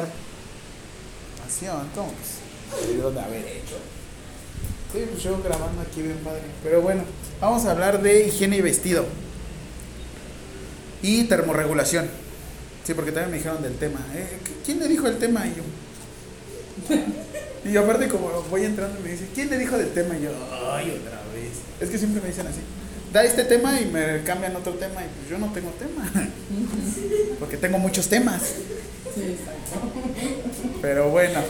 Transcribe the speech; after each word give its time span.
Pasión, 0.00 1.82
entonces. 1.82 2.38
Debió 2.86 3.10
de 3.10 3.20
haber 3.20 3.46
hecho. 3.46 3.76
Sí, 4.92 5.04
pues 5.10 5.22
yo 5.22 5.42
grabando 5.42 5.82
aquí 5.82 6.02
bien 6.02 6.18
padre. 6.24 6.42
Pero 6.62 6.80
bueno, 6.80 7.02
vamos 7.40 7.64
a 7.66 7.72
hablar 7.72 8.00
de 8.02 8.26
higiene 8.26 8.56
y 8.56 8.60
vestido. 8.62 9.04
Y 11.02 11.24
termorregulación. 11.24 12.08
Sí, 12.84 12.94
porque 12.94 13.12
también 13.12 13.32
me 13.32 13.36
dijeron 13.38 13.62
del 13.62 13.76
tema. 13.76 14.00
¿eh? 14.14 14.38
¿Quién 14.64 14.80
le 14.80 14.88
dijo 14.88 15.06
el 15.06 15.18
tema? 15.18 15.46
Y 15.46 15.54
yo. 15.56 16.96
Y 17.64 17.76
aparte 17.76 18.08
como 18.08 18.28
voy 18.50 18.64
entrando 18.64 18.98
me 19.00 19.12
dice, 19.12 19.28
¿quién 19.32 19.48
le 19.48 19.56
dijo 19.56 19.78
del 19.78 19.90
tema? 19.92 20.16
Y 20.16 20.22
yo, 20.22 20.30
ay, 20.72 20.98
otra 21.00 21.22
vez. 21.32 21.52
Es 21.80 21.90
que 21.90 21.96
siempre 21.96 22.20
me 22.20 22.26
dicen 22.26 22.44
así. 22.44 22.58
Da 23.12 23.22
este 23.22 23.44
tema 23.44 23.80
y 23.80 23.86
me 23.86 24.24
cambian 24.24 24.56
otro 24.56 24.72
tema 24.72 25.00
y 25.00 25.06
pues 25.16 25.30
yo 25.30 25.38
no 25.38 25.52
tengo 25.52 25.70
tema. 25.78 26.10
Porque 27.38 27.56
tengo 27.56 27.78
muchos 27.78 28.08
temas. 28.08 28.42
Pero 30.80 31.10
bueno, 31.10 31.40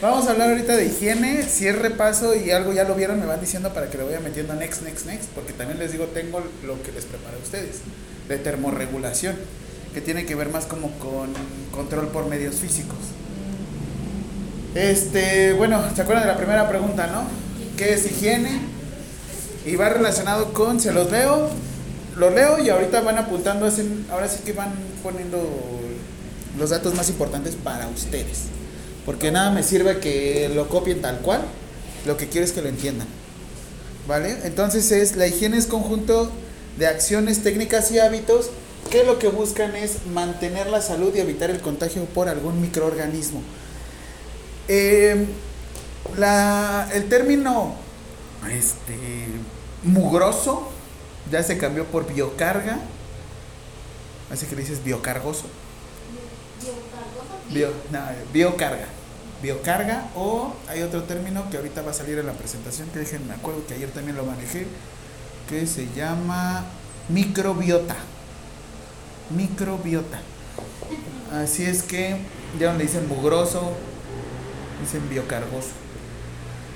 vamos 0.00 0.26
a 0.26 0.32
hablar 0.32 0.50
ahorita 0.50 0.76
de 0.76 0.86
higiene, 0.86 1.42
si 1.42 1.66
es 1.66 1.78
repaso 1.78 2.34
y 2.34 2.50
algo 2.50 2.72
ya 2.72 2.84
lo 2.84 2.94
vieron, 2.94 3.20
me 3.20 3.26
van 3.26 3.40
diciendo 3.40 3.72
para 3.72 3.90
que 3.90 3.98
lo 3.98 4.06
vaya 4.06 4.20
metiendo 4.20 4.54
next, 4.54 4.82
next, 4.82 5.06
next, 5.06 5.28
porque 5.34 5.52
también 5.52 5.78
les 5.78 5.92
digo, 5.92 6.06
tengo 6.06 6.42
lo 6.64 6.82
que 6.82 6.92
les 6.92 7.04
prepara 7.04 7.36
a 7.36 7.40
ustedes, 7.40 7.76
de 8.28 8.38
termorregulación, 8.38 9.36
que 9.92 10.00
tiene 10.00 10.26
que 10.26 10.34
ver 10.34 10.48
más 10.48 10.66
como 10.66 10.90
con 10.98 11.32
control 11.72 12.08
por 12.08 12.26
medios 12.26 12.56
físicos. 12.56 12.98
Este, 14.74 15.52
bueno, 15.52 15.82
¿se 15.94 16.02
acuerdan 16.02 16.26
de 16.26 16.32
la 16.32 16.36
primera 16.36 16.68
pregunta, 16.68 17.06
no? 17.06 17.24
¿Qué 17.76 17.94
es 17.94 18.06
higiene? 18.06 18.60
Y 19.64 19.76
va 19.76 19.88
relacionado 19.88 20.52
con, 20.52 20.80
se 20.80 20.92
los 20.92 21.10
leo, 21.10 21.48
lo 22.16 22.30
leo 22.30 22.58
y 22.58 22.68
ahorita 22.68 23.00
van 23.00 23.18
apuntando, 23.18 23.70
ahora 24.10 24.28
sí 24.28 24.40
que 24.44 24.52
van 24.52 24.72
poniendo 25.02 25.38
los 26.58 26.70
datos 26.70 26.94
más 26.94 27.08
importantes 27.08 27.56
para 27.56 27.88
ustedes. 27.88 28.44
Porque 29.06 29.30
nada 29.30 29.50
me 29.50 29.62
sirve 29.62 29.98
que 29.98 30.50
lo 30.54 30.68
copien 30.68 31.02
tal 31.02 31.18
cual, 31.18 31.42
lo 32.06 32.16
que 32.16 32.28
quiero 32.28 32.46
es 32.46 32.52
que 32.52 32.62
lo 32.62 32.68
entiendan. 32.68 33.08
¿Vale? 34.06 34.38
Entonces 34.44 34.90
es, 34.92 35.16
la 35.16 35.26
higiene 35.26 35.56
es 35.56 35.66
conjunto 35.66 36.30
de 36.78 36.86
acciones, 36.86 37.42
técnicas 37.42 37.90
y 37.90 37.98
hábitos 37.98 38.50
que 38.90 39.04
lo 39.04 39.18
que 39.18 39.28
buscan 39.28 39.74
es 39.76 40.06
mantener 40.06 40.66
la 40.68 40.82
salud 40.82 41.14
y 41.14 41.20
evitar 41.20 41.50
el 41.50 41.60
contagio 41.60 42.04
por 42.04 42.28
algún 42.28 42.60
microorganismo. 42.60 43.42
Eh, 44.68 45.26
la, 46.18 46.88
el 46.92 47.08
término 47.08 47.74
este, 48.50 49.26
mugroso 49.82 50.68
ya 51.30 51.42
se 51.42 51.58
cambió 51.58 51.84
por 51.86 52.12
biocarga. 52.12 52.78
Así 54.30 54.46
que 54.46 54.56
le 54.56 54.62
dices 54.62 54.84
biocargoso. 54.84 55.44
Bio, 57.54 57.72
biocarga. 58.32 58.86
Biocarga 59.40 60.08
o 60.16 60.54
hay 60.68 60.82
otro 60.82 61.04
término 61.04 61.48
que 61.50 61.56
ahorita 61.58 61.82
va 61.82 61.92
a 61.92 61.94
salir 61.94 62.18
en 62.18 62.26
la 62.26 62.32
presentación 62.32 62.88
que 62.88 62.98
déjenme 62.98 63.26
me 63.28 63.34
acuerdo 63.34 63.64
que 63.66 63.74
ayer 63.74 63.90
también 63.90 64.16
lo 64.16 64.24
manejé 64.24 64.66
que 65.48 65.66
se 65.66 65.86
llama 65.94 66.64
microbiota. 67.08 67.94
Microbiota. 69.30 70.20
Así 71.32 71.64
es 71.64 71.84
que 71.84 72.16
ya 72.58 72.68
donde 72.68 72.84
dicen 72.84 73.06
mugroso, 73.08 73.72
dicen 74.80 75.08
biocargoso. 75.08 75.70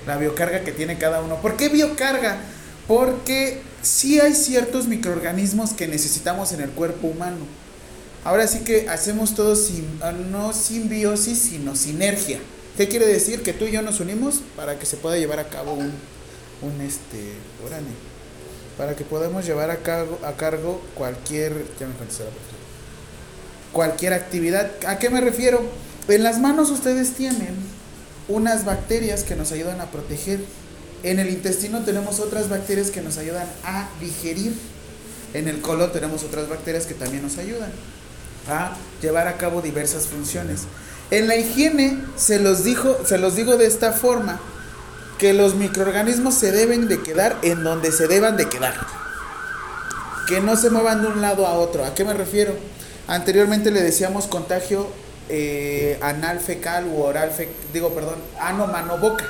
La 0.06 0.17
biocarga 0.17 0.61
que 0.61 0.73
tiene 0.73 0.97
cada 0.97 1.23
uno. 1.23 1.37
¿Por 1.37 1.56
qué 1.56 1.69
biocarga? 1.69 2.39
Porque 2.87 3.62
sí 3.83 4.21
hay 4.21 4.34
ciertos 4.34 4.87
microorganismos 4.87 5.73
que 5.73 5.89
necesitamos 5.89 6.53
en 6.53 6.61
el 6.61 6.71
cuerpo 6.71 7.09
humano. 7.09 7.47
Ahora 8.24 8.47
sí 8.47 8.61
que 8.61 8.88
hacemos 8.88 9.34
todo 9.34 9.56
sin, 9.56 9.86
ah, 10.02 10.12
no 10.12 10.52
simbiosis, 10.52 11.38
sino 11.38 11.77
sinergia. 11.77 12.41
¿Qué 12.77 12.88
quiere 12.88 13.06
decir? 13.06 13.42
Que 13.42 13.52
tú 13.52 13.64
y 13.64 13.72
yo 13.72 13.83
nos 13.83 14.00
unimos 14.00 14.41
para 14.56 14.78
que 14.78 14.86
se 14.86 14.97
pueda 14.97 15.16
llevar 15.16 15.38
a 15.41 15.48
cabo 15.48 15.72
un, 15.72 15.92
un 16.62 16.80
este, 16.80 17.33
para 18.77 18.94
que 18.94 19.04
podamos 19.04 19.44
llevar 19.47 19.70
a 19.70 19.78
cargo, 19.78 20.19
a 20.25 20.32
cargo 20.32 20.81
cualquier, 20.94 21.53
ya 21.81 21.87
me 21.87 21.94
cualquier 23.72 24.12
actividad. 24.12 24.70
¿A 24.87 24.98
qué 24.98 25.10
me 25.10 25.20
refiero? 25.20 25.62
En 26.09 26.22
las 26.22 26.38
manos 26.38 26.70
ustedes 26.70 27.14
tienen 27.14 27.56
unas 28.28 28.64
bacterias 28.64 29.25
que 29.25 29.37
nos 29.37 29.53
ayudan 29.53 29.81
a 29.81 29.91
proteger. 29.91 30.41
En 31.03 31.19
el 31.19 31.31
intestino 31.31 31.84
tenemos 31.84 32.20
otras 32.20 32.48
bacterias 32.48 32.91
que 32.91 33.00
nos 33.00 33.19
ayudan 33.19 33.47
a 33.64 33.88
digerir. 34.00 34.53
En 35.34 35.48
el 35.48 35.60
colon 35.60 35.93
tenemos 35.93 36.22
otras 36.25 36.48
bacterias 36.48 36.87
que 36.87 36.94
también 36.94 37.22
nos 37.22 37.38
ayudan 37.38 37.70
a 38.48 38.76
llevar 39.03 39.28
a 39.28 39.36
cabo 39.36 39.62
diversas 39.62 40.06
funciones. 40.06 40.62
En 41.10 41.26
la 41.28 41.36
higiene 41.36 42.03
se 42.16 42.38
los 42.38 42.64
dijo, 42.64 42.98
se 43.04 43.19
los 43.19 43.34
digo 43.36 43.56
de 43.56 43.66
esta 43.66 43.92
forma, 43.92 44.41
que 45.19 45.32
los 45.32 45.54
microorganismos 45.54 46.34
se 46.34 46.53
deben 46.53 46.88
de 46.88 47.03
quedar 47.03 47.37
en 47.42 47.64
donde 47.64 47.92
se 47.92 48.06
deban 48.06 48.37
de 48.37 48.48
quedar. 48.48 48.75
Que 50.26 50.41
no 50.41 50.56
se 50.56 50.70
muevan 50.70 51.03
de 51.03 51.08
un 51.08 51.20
lado 51.20 51.47
a 51.47 51.54
otro. 51.54 51.84
¿A 51.84 51.94
qué 51.94 52.04
me 52.04 52.14
refiero? 52.14 52.54
Anteriormente 53.08 53.70
le 53.70 53.82
decíamos 53.82 54.26
contagio 54.26 54.88
eh, 55.28 55.98
anal 56.03 56.41
fecal 56.41 56.87
u 56.87 57.03
oral 57.03 57.31
fecal, 57.31 57.54
digo, 57.72 57.94
perdón, 57.94 58.16
ano, 58.38 58.66
mano, 58.66 58.98
boca. 58.98 59.26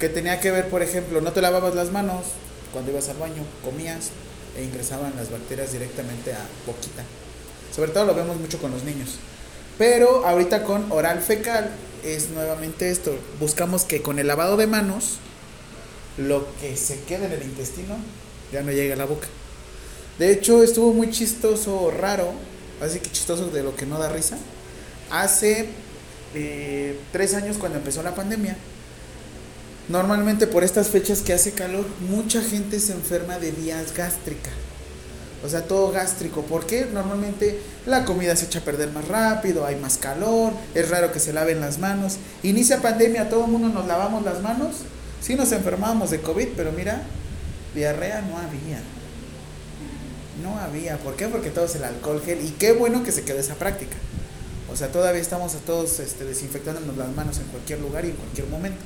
Que 0.00 0.08
tenía 0.08 0.40
que 0.40 0.50
ver, 0.50 0.68
por 0.68 0.82
ejemplo, 0.82 1.20
no 1.20 1.32
te 1.32 1.40
lavabas 1.40 1.74
las 1.74 1.92
manos 1.92 2.24
cuando 2.72 2.90
ibas 2.90 3.08
al 3.08 3.16
baño, 3.18 3.42
comías 3.64 4.10
e 4.56 4.64
ingresaban 4.64 5.12
las 5.16 5.30
bacterias 5.30 5.72
directamente 5.72 6.32
a 6.32 6.40
boquita. 6.66 7.02
Sobre 7.78 7.92
todo 7.92 8.06
lo 8.06 8.14
vemos 8.16 8.36
mucho 8.40 8.58
con 8.58 8.72
los 8.72 8.82
niños. 8.82 9.18
Pero 9.78 10.26
ahorita 10.26 10.64
con 10.64 10.90
oral 10.90 11.22
fecal 11.22 11.70
es 12.04 12.30
nuevamente 12.30 12.90
esto. 12.90 13.14
Buscamos 13.38 13.84
que 13.84 14.02
con 14.02 14.18
el 14.18 14.26
lavado 14.26 14.56
de 14.56 14.66
manos, 14.66 15.18
lo 16.16 16.44
que 16.60 16.76
se 16.76 16.98
quede 17.02 17.26
en 17.26 17.32
el 17.34 17.42
intestino 17.44 17.94
ya 18.52 18.64
no 18.64 18.72
llegue 18.72 18.94
a 18.94 18.96
la 18.96 19.04
boca. 19.04 19.28
De 20.18 20.32
hecho, 20.32 20.64
estuvo 20.64 20.92
muy 20.92 21.12
chistoso, 21.12 21.92
raro, 21.92 22.32
así 22.82 22.98
que 22.98 23.12
chistoso 23.12 23.46
de 23.46 23.62
lo 23.62 23.76
que 23.76 23.86
no 23.86 24.00
da 24.00 24.08
risa. 24.08 24.38
Hace 25.12 25.68
eh, 26.34 26.98
tres 27.12 27.34
años 27.34 27.58
cuando 27.58 27.78
empezó 27.78 28.02
la 28.02 28.16
pandemia, 28.16 28.56
normalmente 29.88 30.48
por 30.48 30.64
estas 30.64 30.88
fechas 30.88 31.20
que 31.20 31.32
hace 31.32 31.52
calor, 31.52 31.86
mucha 32.10 32.42
gente 32.42 32.80
se 32.80 32.90
enferma 32.90 33.38
de 33.38 33.52
vías 33.52 33.94
gástricas. 33.94 34.67
O 35.44 35.48
sea, 35.48 35.62
todo 35.62 35.90
gástrico. 35.92 36.42
porque 36.42 36.86
Normalmente 36.92 37.60
la 37.86 38.04
comida 38.04 38.34
se 38.36 38.46
echa 38.46 38.58
a 38.60 38.64
perder 38.64 38.90
más 38.90 39.06
rápido, 39.06 39.64
hay 39.64 39.76
más 39.76 39.98
calor, 39.98 40.52
es 40.74 40.88
raro 40.88 41.12
que 41.12 41.20
se 41.20 41.32
laven 41.32 41.60
las 41.60 41.78
manos. 41.78 42.16
Inicia 42.42 42.82
pandemia, 42.82 43.28
todo 43.28 43.44
el 43.44 43.50
mundo 43.50 43.68
nos 43.68 43.86
lavamos 43.86 44.24
las 44.24 44.42
manos. 44.42 44.76
Sí 45.20 45.34
nos 45.34 45.52
enfermábamos 45.52 46.10
de 46.10 46.20
COVID, 46.20 46.48
pero 46.56 46.72
mira, 46.72 47.02
diarrea 47.74 48.22
no 48.22 48.38
había. 48.38 48.80
No 50.42 50.58
había. 50.58 50.96
¿Por 50.98 51.16
qué? 51.16 51.28
Porque 51.28 51.50
todo 51.50 51.64
es 51.64 51.74
el 51.74 51.84
alcohol 51.84 52.22
gel. 52.24 52.44
Y 52.44 52.50
qué 52.52 52.72
bueno 52.72 53.02
que 53.02 53.12
se 53.12 53.22
quedó 53.24 53.38
esa 53.38 53.54
práctica. 53.54 53.96
O 54.70 54.76
sea, 54.76 54.88
todavía 54.88 55.20
estamos 55.20 55.54
a 55.54 55.58
todos 55.58 55.98
este, 55.98 56.24
desinfectándonos 56.24 56.96
las 56.96 57.08
manos 57.14 57.38
en 57.38 57.44
cualquier 57.44 57.80
lugar 57.80 58.04
y 58.04 58.10
en 58.10 58.16
cualquier 58.16 58.46
momento. 58.48 58.80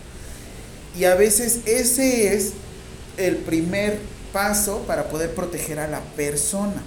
Y 0.98 1.04
a 1.04 1.14
veces 1.14 1.60
ese 1.66 2.34
es 2.34 2.52
el 3.16 3.36
primer 3.36 3.98
paso 4.32 4.78
para 4.86 5.08
poder 5.08 5.34
proteger 5.34 5.78
a 5.78 5.88
la 5.88 6.00
persona. 6.00 6.82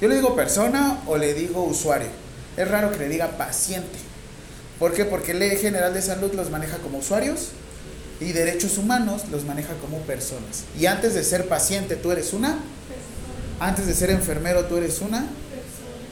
Yo 0.00 0.08
le 0.08 0.16
digo 0.16 0.36
persona 0.36 1.02
o 1.06 1.16
le 1.16 1.34
digo 1.34 1.64
usuario. 1.64 2.08
Es 2.56 2.68
raro 2.68 2.90
que 2.92 2.98
le 2.98 3.08
diga 3.08 3.36
paciente. 3.36 3.98
¿Por 4.78 4.92
qué? 4.92 5.04
Porque 5.04 5.34
Ley 5.34 5.56
General 5.56 5.92
de 5.92 6.02
Salud 6.02 6.32
los 6.34 6.50
maneja 6.50 6.78
como 6.78 6.98
usuarios 6.98 7.48
y 8.20 8.32
derechos 8.32 8.78
humanos 8.78 9.22
los 9.30 9.44
maneja 9.44 9.74
como 9.74 9.98
personas. 9.98 10.64
Y 10.78 10.86
antes 10.86 11.14
de 11.14 11.24
ser 11.24 11.48
paciente 11.48 11.96
tú 11.96 12.12
eres 12.12 12.32
una. 12.32 12.58
Antes 13.60 13.86
de 13.86 13.94
ser 13.94 14.10
enfermero 14.10 14.66
tú 14.66 14.76
eres 14.76 15.00
una. 15.00 15.26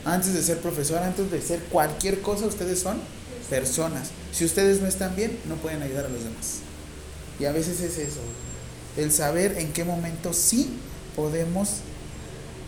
Antes 0.03 0.33
de 0.33 0.41
ser 0.41 0.59
profesor, 0.59 0.99
antes 0.99 1.29
de 1.31 1.41
ser 1.41 1.59
cualquier 1.63 2.21
cosa, 2.21 2.45
ustedes 2.45 2.79
son 2.79 2.99
personas. 3.49 4.09
Si 4.31 4.45
ustedes 4.45 4.81
no 4.81 4.87
están 4.87 5.15
bien, 5.15 5.37
no 5.49 5.55
pueden 5.55 5.81
ayudar 5.81 6.05
a 6.05 6.09
los 6.09 6.23
demás. 6.23 6.59
Y 7.39 7.45
a 7.45 7.51
veces 7.51 7.81
es 7.81 7.97
eso 7.97 8.21
el 8.97 9.11
saber 9.11 9.55
en 9.57 9.71
qué 9.71 9.83
momento 9.85 10.33
sí 10.33 10.69
podemos, 11.15 11.77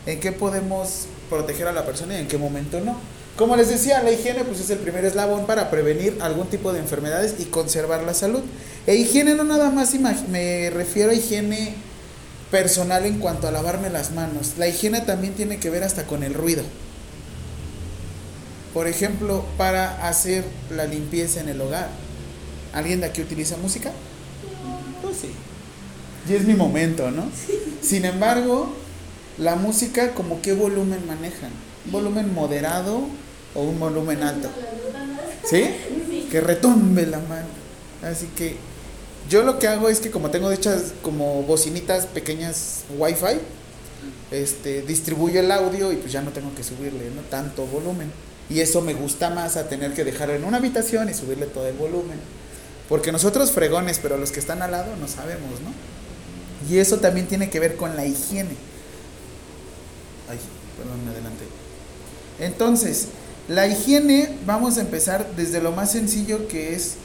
en 0.06 0.20
qué 0.20 0.32
podemos 0.32 1.08
proteger 1.30 1.68
a 1.68 1.74
la 1.74 1.86
persona 1.86 2.16
y 2.16 2.22
en 2.22 2.28
qué 2.28 2.38
momento 2.38 2.80
no. 2.80 2.98
Como 3.36 3.56
les 3.56 3.70
decía, 3.70 4.04
la 4.04 4.12
higiene 4.12 4.44
pues 4.44 4.60
es 4.60 4.70
el 4.70 4.80
primer 4.80 5.06
eslabón 5.06 5.46
para 5.46 5.72
prevenir 5.72 6.18
algún 6.22 6.48
tipo 6.48 6.74
de 6.74 6.80
enfermedades 6.80 7.36
y 7.40 7.46
conservar 7.46 8.04
la 8.04 8.14
salud. 8.14 8.42
E 8.86 8.96
higiene 8.96 9.36
no 9.36 9.44
nada 9.44 9.70
más 9.70 9.94
me 10.28 10.70
refiero 10.72 11.12
a 11.12 11.14
higiene 11.14 11.76
personal 12.52 13.06
en 13.06 13.20
cuanto 13.20 13.48
a 13.48 13.52
lavarme 13.52 13.90
las 13.90 14.12
manos. 14.12 14.54
La 14.58 14.68
higiene 14.68 15.02
también 15.02 15.36
tiene 15.36 15.58
que 15.58 15.70
ver 15.70 15.84
hasta 15.84 16.06
con 16.06 16.24
el 16.24 16.34
ruido. 16.34 16.64
Por 18.74 18.88
ejemplo, 18.88 19.46
para 19.58 20.08
hacer 20.08 20.44
la 20.70 20.86
limpieza 20.86 21.40
en 21.40 21.50
el 21.50 21.62
hogar. 21.62 21.90
¿Alguien 22.74 23.00
de 23.00 23.08
aquí 23.08 23.22
utiliza 23.22 23.58
música? 23.58 23.92
Pues 25.02 25.18
sí 25.18 25.30
y 26.30 26.36
es 26.36 26.46
mi 26.46 26.54
momento, 26.54 27.12
¿no? 27.12 27.26
Sin 27.82 28.06
embargo, 28.06 28.74
la 29.38 29.56
música, 29.56 30.14
como 30.14 30.42
qué 30.42 30.54
volumen 30.54 31.06
manejan? 31.08 31.52
¿Volumen 31.92 32.34
moderado 32.34 33.02
o 33.56 33.62
un 33.62 33.80
volumen 33.80 34.22
alto. 34.24 34.50
¿Sí? 35.44 35.70
Que 36.30 36.42
retumbe 36.42 37.06
la 37.06 37.20
mano. 37.20 37.48
Así 38.04 38.28
que 38.36 38.58
yo 39.30 39.44
lo 39.44 39.60
que 39.60 39.68
hago 39.68 39.90
es 39.90 40.00
que 40.00 40.12
como 40.12 40.30
tengo 40.30 40.52
hechas 40.52 40.94
como 41.02 41.44
bocinitas 41.44 42.06
pequeñas 42.06 42.84
Wi-Fi, 42.98 43.40
este, 44.32 44.82
distribuyo 44.84 45.40
el 45.40 45.52
audio 45.52 45.92
y 45.92 45.98
pues 45.98 46.12
ya 46.12 46.22
no 46.22 46.32
tengo 46.32 46.54
que 46.56 46.64
subirle 46.64 47.10
¿no? 47.16 47.22
tanto 47.24 47.66
volumen. 47.66 48.12
Y 48.50 48.62
eso 48.62 48.82
me 48.82 48.94
gusta 48.94 49.30
más 49.30 49.58
a 49.58 49.70
tener 49.70 49.94
que 49.94 50.04
dejarlo 50.04 50.36
en 50.36 50.44
una 50.44 50.58
habitación 50.58 51.10
y 51.10 51.14
subirle 51.14 51.46
todo 51.46 51.68
el 51.68 51.76
volumen. 51.76 52.20
Porque 52.88 53.12
nosotros 53.12 53.52
fregones, 53.52 54.00
pero 54.00 54.18
los 54.18 54.32
que 54.32 54.40
están 54.40 54.64
al 54.64 54.72
lado 54.72 54.96
no 54.96 55.08
sabemos, 55.08 55.62
¿no? 55.62 55.99
Y 56.68 56.78
eso 56.78 56.98
también 56.98 57.28
tiene 57.28 57.50
que 57.50 57.60
ver 57.60 57.76
con 57.76 57.96
la 57.96 58.06
higiene. 58.06 58.56
Ay, 60.30 60.38
perdón, 60.78 61.06
me 61.06 61.12
adelanté. 61.12 61.46
Entonces, 62.40 63.08
la 63.48 63.68
higiene, 63.68 64.38
vamos 64.46 64.78
a 64.78 64.82
empezar 64.82 65.36
desde 65.36 65.62
lo 65.62 65.72
más 65.72 65.92
sencillo 65.92 66.48
que 66.48 66.76
es 66.76 66.96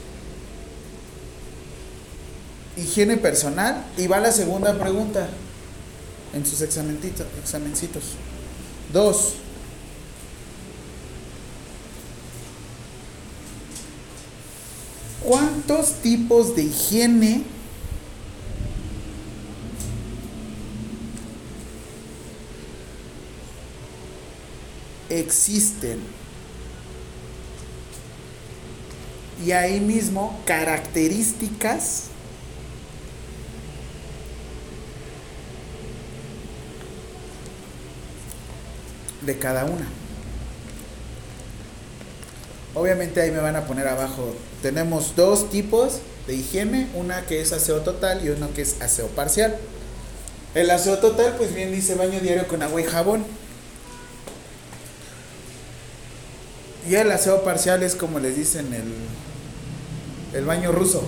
higiene 2.77 3.17
personal. 3.17 3.85
Y 3.97 4.07
va 4.07 4.19
la 4.19 4.31
segunda 4.31 4.77
pregunta 4.77 5.27
en 6.33 6.45
sus 6.45 6.61
examencitos. 6.61 8.03
Dos. 8.91 9.33
¿Cuántos 15.23 15.93
tipos 16.03 16.55
de 16.55 16.63
higiene 16.63 17.54
existen? 25.09 25.99
Y 29.45 29.51
ahí 29.51 29.79
mismo 29.79 30.39
características 30.45 32.05
de 39.25 39.37
cada 39.37 39.65
una. 39.65 39.87
Obviamente 42.73 43.21
ahí 43.21 43.31
me 43.31 43.39
van 43.39 43.55
a 43.55 43.65
poner 43.65 43.87
abajo. 43.87 44.35
Tenemos 44.61 45.15
dos 45.15 45.49
tipos 45.49 45.99
de 46.27 46.35
higiene, 46.35 46.87
una 46.93 47.25
que 47.25 47.41
es 47.41 47.51
aseo 47.53 47.81
total 47.81 48.25
y 48.25 48.29
una 48.29 48.47
que 48.49 48.61
es 48.61 48.81
aseo 48.81 49.07
parcial. 49.07 49.55
El 50.53 50.69
aseo 50.69 50.99
total, 50.99 51.35
pues 51.37 51.53
bien 51.53 51.71
dice 51.71 51.95
baño 51.95 52.19
diario 52.19 52.47
con 52.47 52.61
agua 52.63 52.81
y 52.81 52.83
jabón. 52.83 53.25
Y 56.87 56.95
el 56.95 57.11
aseo 57.11 57.43
parcial 57.43 57.81
es 57.83 57.95
como 57.95 58.19
les 58.19 58.35
dicen 58.35 58.73
el, 58.73 58.93
el 60.37 60.45
baño 60.45 60.71
ruso. 60.71 61.03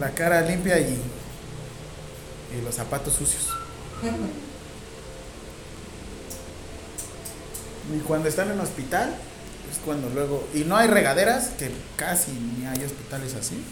La 0.00 0.10
cara 0.10 0.40
limpia 0.40 0.78
y, 0.80 0.98
y 2.56 2.62
los 2.64 2.74
zapatos 2.74 3.14
sucios. 3.14 3.48
Y 7.94 7.98
cuando 8.00 8.28
están 8.28 8.50
en 8.50 8.58
hospital, 8.58 9.14
es 9.70 9.78
cuando 9.84 10.08
luego. 10.08 10.46
Y 10.52 10.60
no 10.64 10.76
hay 10.76 10.88
regaderas, 10.88 11.50
que 11.58 11.70
casi 11.96 12.32
ni 12.32 12.66
hay 12.66 12.82
hospitales 12.84 13.34
así. 13.34 13.62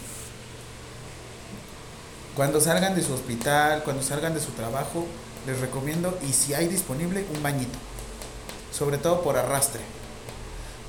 Cuando 2.35 2.61
salgan 2.61 2.95
de 2.95 3.03
su 3.03 3.13
hospital, 3.13 3.83
cuando 3.83 4.01
salgan 4.01 4.33
de 4.33 4.39
su 4.39 4.51
trabajo, 4.51 5.05
les 5.45 5.59
recomiendo, 5.59 6.17
y 6.27 6.31
si 6.33 6.53
hay 6.53 6.67
disponible, 6.67 7.25
un 7.35 7.43
bañito. 7.43 7.77
Sobre 8.73 8.97
todo 8.97 9.21
por 9.21 9.37
arrastre. 9.37 9.81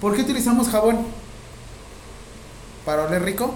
¿Por 0.00 0.16
qué 0.16 0.22
utilizamos 0.22 0.68
jabón? 0.68 1.06
¿Para 2.84 3.04
oler 3.04 3.22
rico? 3.22 3.54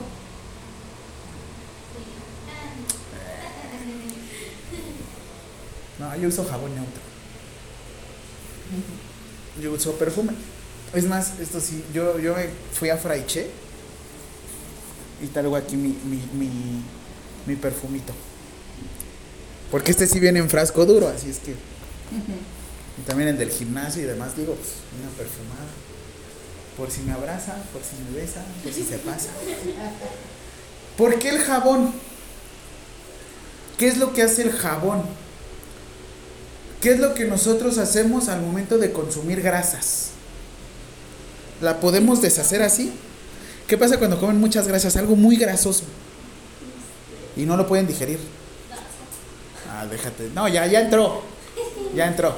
No, 5.99 6.17
yo 6.17 6.29
uso 6.29 6.45
jabón 6.45 6.75
neutro. 6.75 7.03
Yo 9.61 9.73
uso 9.73 9.93
perfume. 9.95 10.33
Es 10.95 11.05
más, 11.07 11.39
esto 11.41 11.61
sí, 11.61 11.85
yo, 11.93 12.19
yo 12.19 12.35
fui 12.73 12.89
a 12.91 12.97
Fraiche 12.97 13.51
y 15.23 15.27
traigo 15.27 15.57
aquí 15.57 15.77
mi, 15.77 15.89
mi, 16.05 16.23
mi, 16.33 16.83
mi 17.47 17.57
perfumito. 17.57 18.13
Porque 19.71 19.91
este 19.91 20.07
sí 20.07 20.19
viene 20.21 20.39
en 20.39 20.49
frasco 20.49 20.87
duro, 20.87 21.09
así 21.09 21.29
es 21.31 21.39
que. 21.39 21.55
Y 22.99 23.03
también 23.07 23.29
el 23.31 23.39
del 23.39 23.51
gimnasio 23.51 24.03
y 24.03 24.07
demás, 24.07 24.37
digo, 24.37 24.55
pues 24.55 24.69
una 24.99 25.11
perfumada. 25.17 25.69
Por 26.77 26.91
si 26.91 27.03
me 27.03 27.13
abraza, 27.13 27.57
por 27.73 27.83
si 27.83 27.97
me 28.05 28.21
besa, 28.21 28.43
por 28.63 28.73
si 28.73 28.85
se 28.85 28.99
pasa. 28.99 29.29
¿Por 30.97 31.19
qué 31.19 31.31
el 31.31 31.39
jabón? 31.39 31.93
¿Qué 33.77 33.89
es 33.89 33.99
lo 33.99 34.13
que 34.13 34.23
hace 34.23 34.43
el 34.43 34.53
jabón? 34.53 35.03
¿Qué 36.81 36.91
es 36.91 37.01
lo 37.01 37.15
que 37.15 37.25
nosotros 37.25 37.79
hacemos 37.79 38.29
al 38.29 38.41
momento 38.41 38.79
de 38.79 38.93
consumir 38.93 39.43
grasas? 39.43 40.11
¿La 41.61 41.81
podemos 41.81 42.23
deshacer 42.23 42.63
así? 42.63 42.93
¿Qué 43.67 43.77
pasa 43.77 43.99
cuando 43.99 44.19
comen 44.21 44.39
muchas 44.39 44.67
grasas? 44.69 44.97
Algo 44.97 45.17
muy 45.17 45.37
grasoso. 45.37 45.85
Y 47.37 47.43
no 47.43 47.57
lo 47.57 47.67
pueden 47.67 47.87
digerir. 47.87 48.19
Ah, 49.71 49.87
déjate. 49.87 50.31
No, 50.35 50.49
ya, 50.49 50.67
ya 50.67 50.81
entró. 50.81 51.23
Ya 51.95 52.07
entró. 52.07 52.35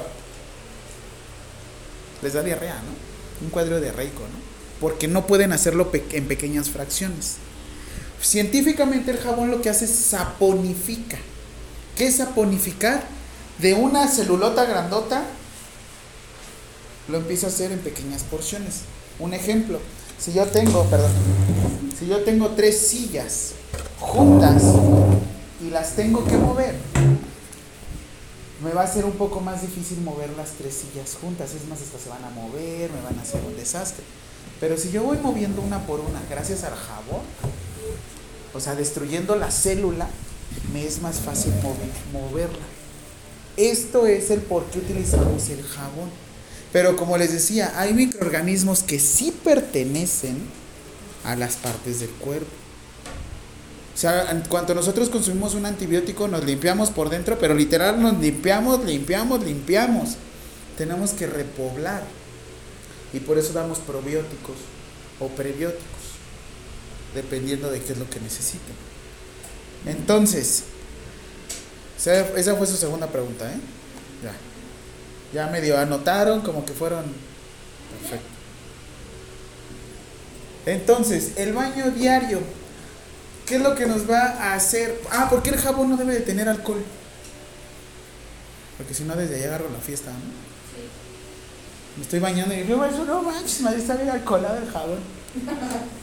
Les 2.21 2.33
da 2.33 2.43
diarrea, 2.43 2.75
¿no? 2.75 3.45
Un 3.45 3.49
cuadro 3.49 3.79
diarreico, 3.81 4.21
¿no? 4.21 4.39
Porque 4.79 5.07
no 5.07 5.27
pueden 5.27 5.53
hacerlo 5.53 5.91
en 5.93 6.27
pequeñas 6.27 6.69
fracciones. 6.69 7.37
Científicamente 8.21 9.11
el 9.11 9.17
jabón 9.17 9.49
lo 9.49 9.61
que 9.61 9.69
hace 9.69 9.85
es 9.85 9.95
saponifica. 9.95 11.17
¿Qué 11.95 12.07
es 12.07 12.17
saponificar? 12.17 13.03
De 13.57 13.73
una 13.73 14.07
celulota 14.07 14.65
grandota 14.65 15.23
lo 17.07 17.17
empiezo 17.17 17.47
a 17.47 17.49
hacer 17.49 17.71
en 17.71 17.79
pequeñas 17.79 18.23
porciones. 18.23 18.81
Un 19.19 19.33
ejemplo, 19.33 19.79
si 20.17 20.33
yo 20.33 20.45
tengo, 20.47 20.85
perdón, 20.85 21.11
si 21.97 22.07
yo 22.07 22.21
tengo 22.21 22.49
tres 22.49 22.87
sillas 22.87 23.53
juntas 23.99 24.63
y 25.61 25.69
las 25.69 25.95
tengo 25.95 26.25
que 26.25 26.37
mover, 26.37 26.75
me 28.63 28.71
va 28.71 28.83
a 28.83 28.87
ser 28.87 29.05
un 29.05 29.13
poco 29.13 29.39
más 29.39 29.61
difícil 29.61 30.01
mover 30.01 30.29
las 30.31 30.51
tres 30.51 30.75
sillas 30.75 31.17
juntas. 31.19 31.53
Es 31.53 31.67
más, 31.67 31.81
estas 31.81 32.01
se 32.01 32.09
van 32.09 32.23
a 32.23 32.29
mover, 32.29 32.91
me 32.91 33.01
van 33.01 33.17
a 33.17 33.21
hacer 33.21 33.41
un 33.45 33.55
desastre. 33.55 34.03
Pero 34.59 34.77
si 34.77 34.91
yo 34.91 35.03
voy 35.03 35.17
moviendo 35.17 35.61
una 35.61 35.85
por 35.87 35.99
una, 35.99 36.21
gracias 36.29 36.63
al 36.63 36.75
jabón, 36.75 37.21
o 38.53 38.59
sea, 38.59 38.75
destruyendo 38.75 39.35
la 39.35 39.49
célula, 39.49 40.07
me 40.73 40.85
es 40.85 41.01
más 41.01 41.19
fácil 41.19 41.53
moverla. 42.13 42.65
Esto 43.57 44.05
es 44.05 44.29
el 44.29 44.41
por 44.41 44.65
qué 44.65 44.79
utilizamos 44.79 45.49
el 45.49 45.63
jabón. 45.63 46.09
Pero 46.71 46.95
como 46.95 47.17
les 47.17 47.33
decía, 47.33 47.73
hay 47.75 47.93
microorganismos 47.93 48.83
que 48.83 48.99
sí 48.99 49.33
pertenecen 49.43 50.37
a 51.23 51.35
las 51.35 51.55
partes 51.55 51.99
del 51.99 52.09
cuerpo. 52.11 52.51
O 53.93 53.97
sea, 53.97 54.31
en 54.31 54.41
cuanto 54.41 54.73
nosotros 54.73 55.09
consumimos 55.09 55.53
un 55.53 55.65
antibiótico, 55.65 56.27
nos 56.27 56.43
limpiamos 56.45 56.89
por 56.89 57.09
dentro, 57.09 57.37
pero 57.37 57.53
literal 57.53 58.01
nos 58.01 58.17
limpiamos, 58.19 58.83
limpiamos, 58.85 59.43
limpiamos. 59.43 60.11
Tenemos 60.77 61.11
que 61.11 61.27
repoblar. 61.27 62.03
Y 63.13 63.19
por 63.19 63.37
eso 63.37 63.51
damos 63.53 63.79
probióticos 63.79 64.55
o 65.19 65.27
prebióticos, 65.27 65.83
dependiendo 67.13 67.69
de 67.69 67.81
qué 67.81 67.91
es 67.91 67.99
lo 67.99 68.09
que 68.09 68.21
necesiten. 68.21 68.75
Entonces, 69.85 70.63
esa 71.97 72.55
fue 72.55 72.67
su 72.67 72.77
segunda 72.77 73.07
pregunta, 73.07 73.51
¿eh? 73.51 73.59
Ya. 74.23 74.33
Ya 75.33 75.51
medio 75.51 75.77
anotaron 75.77 76.41
como 76.41 76.65
que 76.65 76.73
fueron. 76.73 77.03
Perfecto. 78.01 78.27
Entonces, 80.65 81.33
el 81.37 81.53
baño 81.53 81.91
diario. 81.91 82.39
¿Qué 83.45 83.55
es 83.55 83.61
lo 83.61 83.75
que 83.75 83.85
nos 83.85 84.09
va 84.09 84.21
a 84.21 84.53
hacer? 84.55 85.01
Ah, 85.11 85.29
¿por 85.29 85.43
qué 85.43 85.49
el 85.49 85.57
jabón 85.57 85.89
no 85.89 85.97
debe 85.97 86.13
de 86.13 86.21
tener 86.21 86.47
alcohol? 86.47 86.83
Porque 88.77 88.93
si 88.93 89.03
no, 89.03 89.15
desde 89.15 89.35
ahí 89.35 89.43
agarro 89.43 89.69
la 89.69 89.79
fiesta, 89.79 90.11
¿no? 90.11 90.17
Sí. 90.17 90.87
Me 91.97 92.03
estoy 92.03 92.19
bañando 92.19 92.53
y 92.53 92.63
digo, 92.63 92.85
no 93.05 93.21
manches, 93.21 93.61
madre, 93.61 93.79
está 93.79 93.95
bien 93.95 94.09
alcoholado 94.09 94.57
el 94.57 94.71
jabón. 94.71 94.99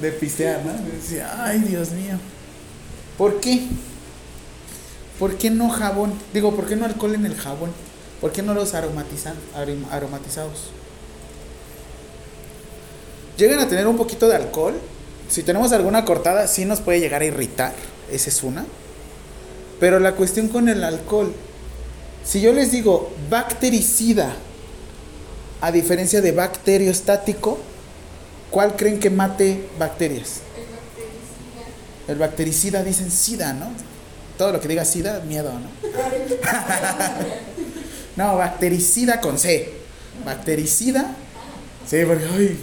de 0.00 0.12
pistear, 0.12 0.64
¿no? 0.64 0.72
decía, 0.72 1.30
ay, 1.44 1.60
Dios 1.60 1.90
mío. 1.90 2.18
¿Por 3.16 3.40
qué? 3.40 3.62
¿Por 5.18 5.36
qué 5.36 5.50
no 5.50 5.70
jabón? 5.70 6.12
Digo, 6.34 6.54
¿por 6.54 6.66
qué 6.66 6.76
no 6.76 6.84
alcohol 6.84 7.14
en 7.14 7.24
el 7.24 7.36
jabón? 7.36 7.70
¿Por 8.20 8.32
qué 8.32 8.42
no 8.42 8.54
los 8.54 8.74
aromatizan, 8.74 9.34
aromatizados? 9.90 10.70
Llegan 13.36 13.60
a 13.60 13.68
tener 13.68 13.86
un 13.86 13.96
poquito 13.96 14.28
de 14.28 14.36
alcohol. 14.36 14.74
Si 15.32 15.42
tenemos 15.42 15.72
alguna 15.72 16.04
cortada, 16.04 16.46
sí 16.46 16.66
nos 16.66 16.82
puede 16.82 17.00
llegar 17.00 17.22
a 17.22 17.24
irritar. 17.24 17.72
Esa 18.12 18.28
es 18.28 18.42
una. 18.42 18.66
Pero 19.80 19.98
la 19.98 20.12
cuestión 20.12 20.48
con 20.48 20.68
el 20.68 20.84
alcohol 20.84 21.34
Si 22.22 22.42
yo 22.42 22.52
les 22.52 22.70
digo 22.70 23.10
bactericida, 23.30 24.36
a 25.62 25.72
diferencia 25.72 26.20
de 26.20 26.32
bacteriostático, 26.32 27.58
¿cuál 28.50 28.76
creen 28.76 29.00
que 29.00 29.08
mate 29.08 29.70
bacterias? 29.78 30.40
El 32.08 32.18
bactericida 32.18 32.84
dicen 32.84 33.10
sida, 33.10 33.54
¿no? 33.54 33.72
Todo 34.36 34.52
lo 34.52 34.60
que 34.60 34.68
diga 34.68 34.84
sida, 34.84 35.20
miedo, 35.20 35.50
¿no? 35.50 35.68
no, 38.16 38.36
bactericida 38.36 39.18
con 39.22 39.38
C. 39.38 39.72
Bactericida, 40.26 41.16
sí, 41.88 41.96
porque, 42.06 42.26
ay, 42.36 42.58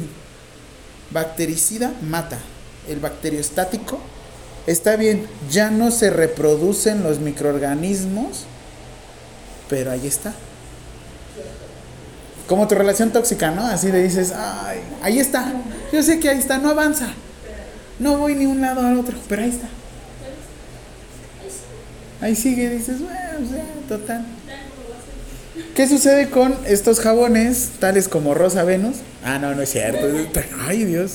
bactericida 1.09 1.91
mata. 2.03 2.37
El 2.89 2.99
bacteriostático 2.99 3.99
está 4.67 4.95
bien, 4.95 5.27
ya 5.49 5.69
no 5.71 5.91
se 5.91 6.09
reproducen 6.09 7.03
los 7.03 7.19
microorganismos, 7.19 8.45
pero 9.69 9.91
ahí 9.91 10.07
está. 10.07 10.33
Como 12.47 12.67
tu 12.67 12.75
relación 12.75 13.11
tóxica, 13.11 13.51
¿no? 13.51 13.65
Así 13.65 13.91
le 13.91 14.01
dices, 14.01 14.33
ay, 14.35 14.79
ahí 15.03 15.19
está. 15.19 15.53
Yo 15.93 16.01
sé 16.01 16.19
que 16.19 16.29
ahí 16.29 16.39
está, 16.39 16.57
no 16.57 16.69
avanza. 16.69 17.07
No 17.99 18.17
voy 18.17 18.33
ni 18.35 18.45
un 18.45 18.61
lado 18.61 18.85
al 18.85 18.97
otro, 18.97 19.15
pero 19.27 19.43
ahí 19.43 19.49
está. 19.49 19.67
Ahí 22.21 22.35
sigue, 22.35 22.69
dices, 22.69 22.99
bueno, 22.99 23.49
sea, 23.49 23.65
total. 23.87 24.25
¿Qué 25.75 25.87
sucede 25.87 26.29
con 26.29 26.55
estos 26.65 26.99
jabones, 26.99 27.71
tales 27.79 28.07
como 28.07 28.33
Rosa 28.33 28.63
Venus? 28.63 28.97
Ah, 29.23 29.39
no, 29.39 29.53
no 29.53 29.61
es 29.61 29.71
cierto. 29.71 30.07
Ay, 30.67 30.85
Dios. 30.85 31.13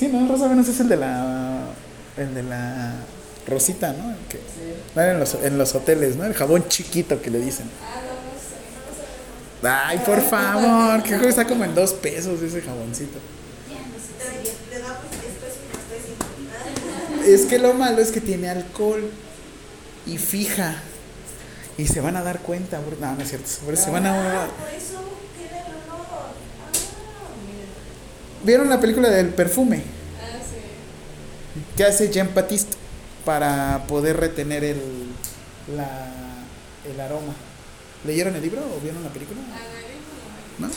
Sí, 0.00 0.08
no, 0.08 0.26
Rosa 0.26 0.48
Venus 0.48 0.66
es 0.66 0.80
el 0.80 0.88
de 0.88 0.96
la. 0.96 1.60
El 2.16 2.34
de 2.34 2.42
la. 2.42 2.94
Rosita, 3.46 3.92
¿no? 3.92 4.10
El 4.10 4.16
que 4.30 4.40
en 4.96 5.20
los, 5.20 5.34
en 5.34 5.58
los 5.58 5.74
hoteles, 5.74 6.16
¿no? 6.16 6.24
El 6.24 6.32
jabón 6.32 6.66
chiquito 6.68 7.20
que 7.20 7.28
le 7.28 7.38
dicen. 7.38 7.66
Ay, 9.62 9.98
por 9.98 10.22
favor, 10.22 11.02
que 11.02 11.28
está 11.28 11.46
como 11.46 11.64
en 11.64 11.74
dos 11.74 11.92
pesos 11.92 12.40
ese 12.40 12.62
jaboncito. 12.62 13.18
Es 17.26 17.44
que 17.44 17.58
lo 17.58 17.74
malo 17.74 18.00
es 18.00 18.10
que 18.10 18.22
tiene 18.22 18.48
alcohol 18.48 19.10
y 20.06 20.16
fija. 20.16 20.76
Y 21.76 21.86
se 21.86 22.00
van 22.00 22.16
a 22.16 22.22
dar 22.22 22.40
cuenta. 22.40 22.80
No, 23.00 23.14
no 23.14 23.20
es 23.20 23.28
cierto. 23.28 23.50
se 23.76 23.90
van 23.90 24.06
a. 24.06 24.48
¿Vieron 28.42 28.68
la 28.68 28.80
película 28.80 29.10
del 29.10 29.28
perfume? 29.28 29.82
Ah, 30.20 30.38
sí. 30.38 30.56
¿Qué 31.76 31.84
hace 31.84 32.10
Jean 32.10 32.30
Baptiste 32.34 32.76
para 33.24 33.84
poder 33.86 34.16
retener 34.16 34.64
el, 34.64 34.80
la, 35.76 36.10
el 36.90 37.00
aroma? 37.00 37.34
¿Leyeron 38.06 38.34
el 38.34 38.42
libro 38.42 38.60
o 38.60 38.80
vieron 38.80 39.02
la 39.02 39.10
película? 39.10 39.40
¿No? 40.58 40.68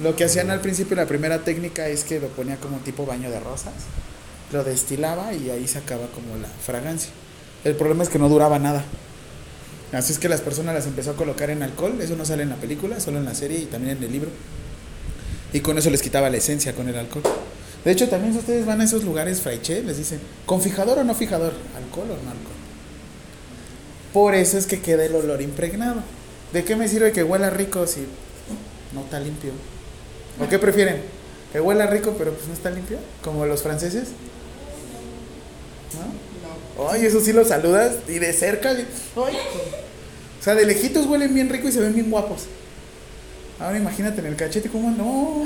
Lo 0.00 0.16
que 0.16 0.24
hacían 0.24 0.50
al 0.50 0.60
principio, 0.60 0.96
la 0.96 1.06
primera 1.06 1.44
técnica 1.44 1.88
es 1.88 2.04
que 2.04 2.20
lo 2.20 2.28
ponía 2.28 2.56
como 2.56 2.78
tipo 2.78 3.04
baño 3.04 3.30
de 3.30 3.40
rosas, 3.40 3.74
lo 4.52 4.64
destilaba 4.64 5.32
y 5.34 5.50
ahí 5.50 5.66
sacaba 5.68 6.06
como 6.08 6.36
la 6.36 6.48
fragancia. 6.48 7.10
El 7.64 7.74
problema 7.74 8.02
es 8.02 8.08
que 8.08 8.18
no 8.18 8.28
duraba 8.28 8.58
nada. 8.58 8.84
Así 9.92 10.12
es 10.12 10.18
que 10.18 10.28
las 10.28 10.40
personas 10.40 10.74
las 10.74 10.86
empezó 10.86 11.10
a 11.10 11.16
colocar 11.16 11.50
en 11.50 11.62
alcohol, 11.62 12.00
eso 12.00 12.16
no 12.16 12.24
sale 12.24 12.44
en 12.44 12.50
la 12.50 12.56
película, 12.56 13.00
solo 13.00 13.18
en 13.18 13.24
la 13.24 13.34
serie 13.34 13.58
y 13.58 13.66
también 13.66 13.98
en 13.98 14.04
el 14.04 14.12
libro. 14.12 14.30
Y 15.52 15.60
con 15.60 15.78
eso 15.78 15.90
les 15.90 16.02
quitaba 16.02 16.30
la 16.30 16.36
esencia 16.36 16.74
con 16.74 16.88
el 16.88 16.96
alcohol. 16.96 17.22
De 17.84 17.90
hecho, 17.90 18.08
también 18.08 18.32
si 18.32 18.38
ustedes 18.38 18.66
van 18.66 18.80
a 18.80 18.84
esos 18.84 19.04
lugares 19.04 19.40
fraiche, 19.40 19.82
les 19.82 19.96
dicen, 19.96 20.20
¿con 20.46 20.60
fijador 20.60 20.98
o 20.98 21.04
no 21.04 21.14
fijador? 21.14 21.54
¿Alcohol 21.76 22.10
o 22.10 22.24
no 22.24 22.30
alcohol? 22.30 22.60
Por 24.12 24.34
eso 24.34 24.58
es 24.58 24.66
que 24.66 24.80
queda 24.80 25.04
el 25.04 25.14
olor 25.14 25.40
impregnado. 25.40 26.02
¿De 26.52 26.64
qué 26.64 26.76
me 26.76 26.88
sirve 26.88 27.12
que 27.12 27.22
huela 27.22 27.48
rico 27.48 27.86
si 27.86 28.00
no 28.92 29.00
está 29.02 29.20
limpio? 29.20 29.52
¿O 30.44 30.48
qué 30.48 30.58
prefieren? 30.58 31.00
¿Que 31.52 31.60
huela 31.60 31.86
rico 31.86 32.14
pero 32.18 32.32
pues 32.32 32.48
no 32.48 32.54
está 32.54 32.70
limpio? 32.70 32.98
Como 33.22 33.46
los 33.46 33.62
franceses. 33.62 34.08
¿No? 35.94 36.90
Ay, 36.90 37.06
eso 37.06 37.20
sí 37.20 37.32
lo 37.32 37.44
saludas 37.44 37.96
y 38.08 38.18
de 38.18 38.32
cerca. 38.32 38.74
O 39.14 40.42
sea, 40.42 40.54
de 40.54 40.64
lejitos 40.64 41.06
huelen 41.06 41.34
bien 41.34 41.48
rico 41.48 41.68
y 41.68 41.72
se 41.72 41.80
ven 41.80 41.94
bien 41.94 42.10
guapos. 42.10 42.42
Ahora 43.60 43.76
imagínate 43.76 44.20
en 44.20 44.26
el 44.26 44.36
cachete, 44.36 44.70
¿cómo 44.70 44.90
no? 44.90 45.44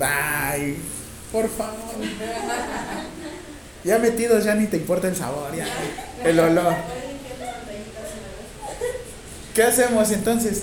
Ay, 0.00 0.78
por 1.30 1.48
favor. 1.48 1.76
Ya 3.84 3.98
metidos, 3.98 4.44
ya 4.44 4.54
ni 4.54 4.66
te 4.66 4.78
importa 4.78 5.08
el 5.08 5.16
sabor, 5.16 5.54
ya. 5.54 5.66
El 6.24 6.40
olor. 6.40 6.74
¿Qué 9.54 9.62
hacemos 9.62 10.10
entonces? 10.12 10.62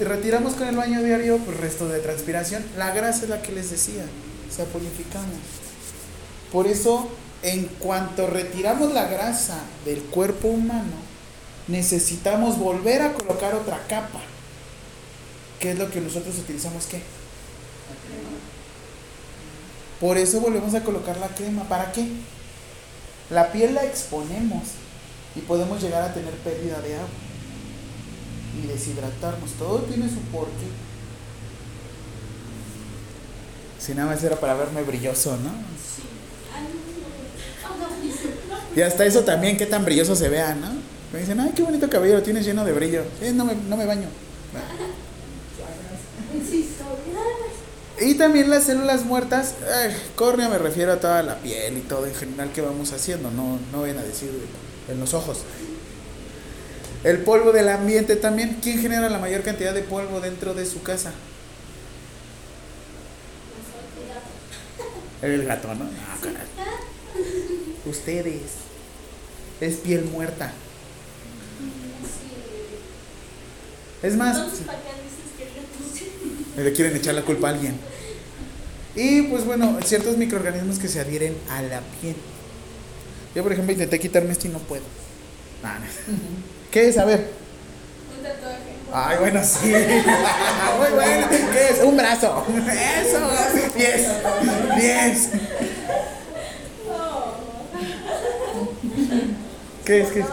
Retiramos 0.00 0.54
con 0.54 0.66
el 0.66 0.76
baño 0.76 1.02
diario, 1.02 1.38
pues 1.38 1.56
resto 1.58 1.88
de 1.88 2.00
transpiración. 2.00 2.64
La 2.76 2.92
grasa 2.92 3.24
es 3.24 3.28
la 3.28 3.42
que 3.42 3.52
les 3.52 3.70
decía, 3.70 4.04
saponificamos. 4.50 5.36
Por 6.50 6.66
eso, 6.66 7.08
en 7.42 7.66
cuanto 7.78 8.26
retiramos 8.26 8.92
la 8.92 9.06
grasa 9.06 9.60
del 9.84 10.00
cuerpo 10.02 10.48
humano, 10.48 11.06
necesitamos 11.68 12.58
volver 12.58 13.02
a 13.02 13.12
colocar 13.12 13.54
otra 13.54 13.80
capa. 13.88 14.20
¿Qué 15.60 15.72
es 15.72 15.78
lo 15.78 15.90
que 15.90 16.00
nosotros 16.00 16.36
utilizamos 16.38 16.86
qué? 16.86 17.00
Por 20.00 20.18
eso 20.18 20.40
volvemos 20.40 20.74
a 20.74 20.84
colocar 20.84 21.16
la 21.16 21.28
crema. 21.28 21.64
¿Para 21.64 21.92
qué? 21.92 22.06
La 23.30 23.50
piel 23.50 23.74
la 23.74 23.84
exponemos 23.84 24.62
y 25.34 25.40
podemos 25.40 25.82
llegar 25.82 26.02
a 26.02 26.14
tener 26.14 26.32
pérdida 26.34 26.80
de 26.80 26.96
agua 26.96 27.08
y 28.62 28.66
deshidratarnos. 28.66 29.50
Todo 29.52 29.78
tiene 29.80 30.08
su 30.08 30.20
porqué. 30.32 30.66
Si 33.78 33.94
nada 33.94 34.10
más 34.10 34.22
era 34.22 34.36
para 34.36 34.54
verme 34.54 34.82
brilloso, 34.82 35.36
¿no? 35.36 35.52
Y 38.74 38.82
hasta 38.82 39.06
eso 39.06 39.22
también, 39.22 39.56
qué 39.56 39.64
tan 39.64 39.84
brilloso 39.84 40.14
se 40.14 40.28
vea, 40.28 40.54
¿no? 40.54 40.68
Me 41.12 41.20
dicen, 41.20 41.40
ay, 41.40 41.52
qué 41.54 41.62
bonito 41.62 41.88
cabello, 41.88 42.16
lo 42.16 42.22
tienes 42.22 42.44
lleno 42.44 42.64
de 42.64 42.72
brillo. 42.72 43.04
Eh, 43.22 43.32
no, 43.32 43.44
me, 43.44 43.54
no 43.54 43.76
me 43.76 43.86
baño. 43.86 44.08
Y 47.98 48.14
también 48.14 48.50
las 48.50 48.64
células 48.64 49.04
muertas, 49.04 49.54
córnea 50.16 50.48
me 50.48 50.58
refiero 50.58 50.92
a 50.92 51.00
toda 51.00 51.22
la 51.22 51.36
piel 51.36 51.78
y 51.78 51.80
todo 51.80 52.06
en 52.06 52.14
general 52.14 52.52
que 52.52 52.60
vamos 52.60 52.92
haciendo, 52.92 53.30
no, 53.30 53.58
no 53.72 53.82
ven 53.82 53.96
a 53.98 54.02
decir 54.02 54.30
en 54.88 55.00
los 55.00 55.14
ojos. 55.14 55.38
El 57.04 57.20
polvo 57.20 57.52
del 57.52 57.68
ambiente 57.68 58.16
también, 58.16 58.58
¿quién 58.62 58.80
genera 58.80 59.08
la 59.08 59.18
mayor 59.18 59.42
cantidad 59.42 59.72
de 59.72 59.82
polvo 59.82 60.20
dentro 60.20 60.54
de 60.54 60.66
su 60.66 60.82
casa? 60.82 61.12
El 65.22 65.44
gato, 65.44 65.74
¿no? 65.74 65.88
Ustedes. 67.86 68.42
Es 69.60 69.76
piel 69.76 70.04
muerta. 70.04 70.52
Es 74.02 74.16
más, 74.16 74.36
le 76.62 76.72
quieren 76.72 76.96
echar 76.96 77.14
la 77.14 77.22
culpa 77.22 77.48
a 77.48 77.50
alguien. 77.52 77.78
Y 78.94 79.22
pues 79.22 79.44
bueno, 79.44 79.78
ciertos 79.84 80.16
microorganismos 80.16 80.78
que 80.78 80.88
se 80.88 81.00
adhieren 81.00 81.36
a 81.50 81.62
la 81.62 81.80
piel. 82.00 82.16
Yo, 83.34 83.42
por 83.42 83.52
ejemplo, 83.52 83.72
intenté 83.72 84.00
quitarme 84.00 84.32
esto 84.32 84.46
y 84.46 84.50
no 84.50 84.58
puedo. 84.60 84.82
¿Qué 86.70 86.88
es? 86.88 86.98
A 86.98 87.04
ver. 87.04 87.30
Un 88.16 88.22
tatuaje. 88.22 88.76
Ay, 88.92 89.16
bueno, 89.18 89.42
sí. 89.44 89.66
Muy 90.78 90.90
bueno. 90.94 91.26
¿Qué 91.28 91.68
es? 91.70 91.82
Un 91.82 91.96
brazo. 91.96 92.46
Eso. 92.70 93.30
Diez. 93.76 94.08
Diez. 94.76 95.28
¿Qué 99.84 100.00
es? 100.00 100.08
¿Qué 100.08 100.20
es? 100.20 100.26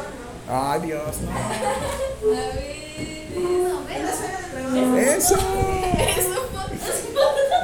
Ay, 0.50 0.82
Dios, 0.82 1.16
no. 1.22 2.73
Eso. 4.76 5.36
Eso. 5.36 6.50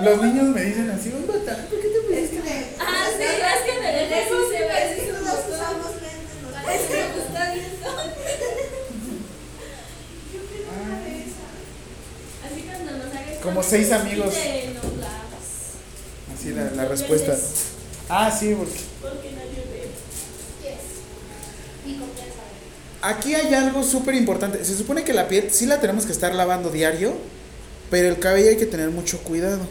Los 0.01 0.21
niños 0.21 0.45
me 0.55 0.61
dicen 0.61 0.91
así, 0.91 1.09
un 1.09 1.23
¿por 1.23 1.35
qué 1.43 1.47
te 1.47 1.99
pusiste? 2.07 2.75
Ah, 2.79 3.07
sí, 3.17 3.23
es 3.23 3.61
que 3.65 3.79
me 3.81 4.03
el 4.03 4.13
eso 4.13 4.49
se 4.49 4.59
ve. 4.59 4.91
Es 4.91 5.01
que 5.01 5.11
nos 5.11 5.21
usamos 5.23 5.91
lentes, 6.01 6.37
nos 6.43 6.53
Es 6.75 6.81
que 6.87 6.93
me 6.93 7.07
gusta 7.13 7.41
viendo. 7.53 7.89
Así 12.45 12.61
cuando 12.61 12.91
nos 12.91 13.13
hagas. 13.13 13.37
Como 13.41 13.63
seis 13.63 13.91
amigos. 13.91 14.33
Así 16.35 16.49
la, 16.51 16.71
la 16.71 16.85
respuesta. 16.85 17.35
Ah, 18.07 18.31
sí, 18.31 18.55
porque. 18.55 18.79
Porque 19.01 19.31
nadie 19.31 19.65
ve. 19.71 19.89
Aquí 23.01 23.33
hay 23.33 23.53
algo 23.53 23.83
súper 23.83 24.15
importante. 24.15 24.63
Se 24.65 24.75
supone 24.75 25.03
que 25.03 25.13
la 25.13 25.27
piel 25.27 25.51
sí 25.51 25.65
la 25.65 25.79
tenemos 25.79 26.05
que 26.05 26.11
estar 26.11 26.35
lavando 26.35 26.69
diario, 26.69 27.13
pero 27.89 28.09
el 28.09 28.19
cabello 28.19 28.49
hay 28.49 28.57
que 28.57 28.65
tener 28.65 28.89
mucho 28.89 29.19
cuidado. 29.19 29.61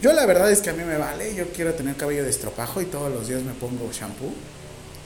Yo 0.00 0.12
la 0.12 0.26
verdad 0.26 0.50
es 0.50 0.60
que 0.60 0.70
a 0.70 0.72
mí 0.72 0.82
me 0.84 0.96
vale, 0.96 1.34
yo 1.34 1.48
quiero 1.48 1.74
tener 1.74 1.96
cabello 1.96 2.24
de 2.24 2.30
estropajo 2.30 2.80
y 2.80 2.86
todos 2.86 3.12
los 3.12 3.28
días 3.28 3.42
me 3.42 3.52
pongo 3.52 3.90
shampoo. 3.92 4.32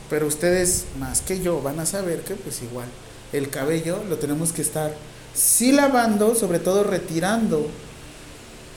Pero 0.08 0.26
ustedes, 0.26 0.84
más 0.98 1.20
que 1.20 1.40
yo, 1.40 1.60
van 1.60 1.80
a 1.80 1.86
saber 1.86 2.20
que 2.20 2.34
pues 2.34 2.62
igual 2.62 2.88
el 3.32 3.50
cabello 3.50 4.02
lo 4.08 4.18
tenemos 4.18 4.52
que 4.52 4.62
estar 4.62 4.94
sí 5.34 5.72
lavando, 5.72 6.34
sobre 6.34 6.58
todo 6.58 6.84
retirando. 6.84 7.68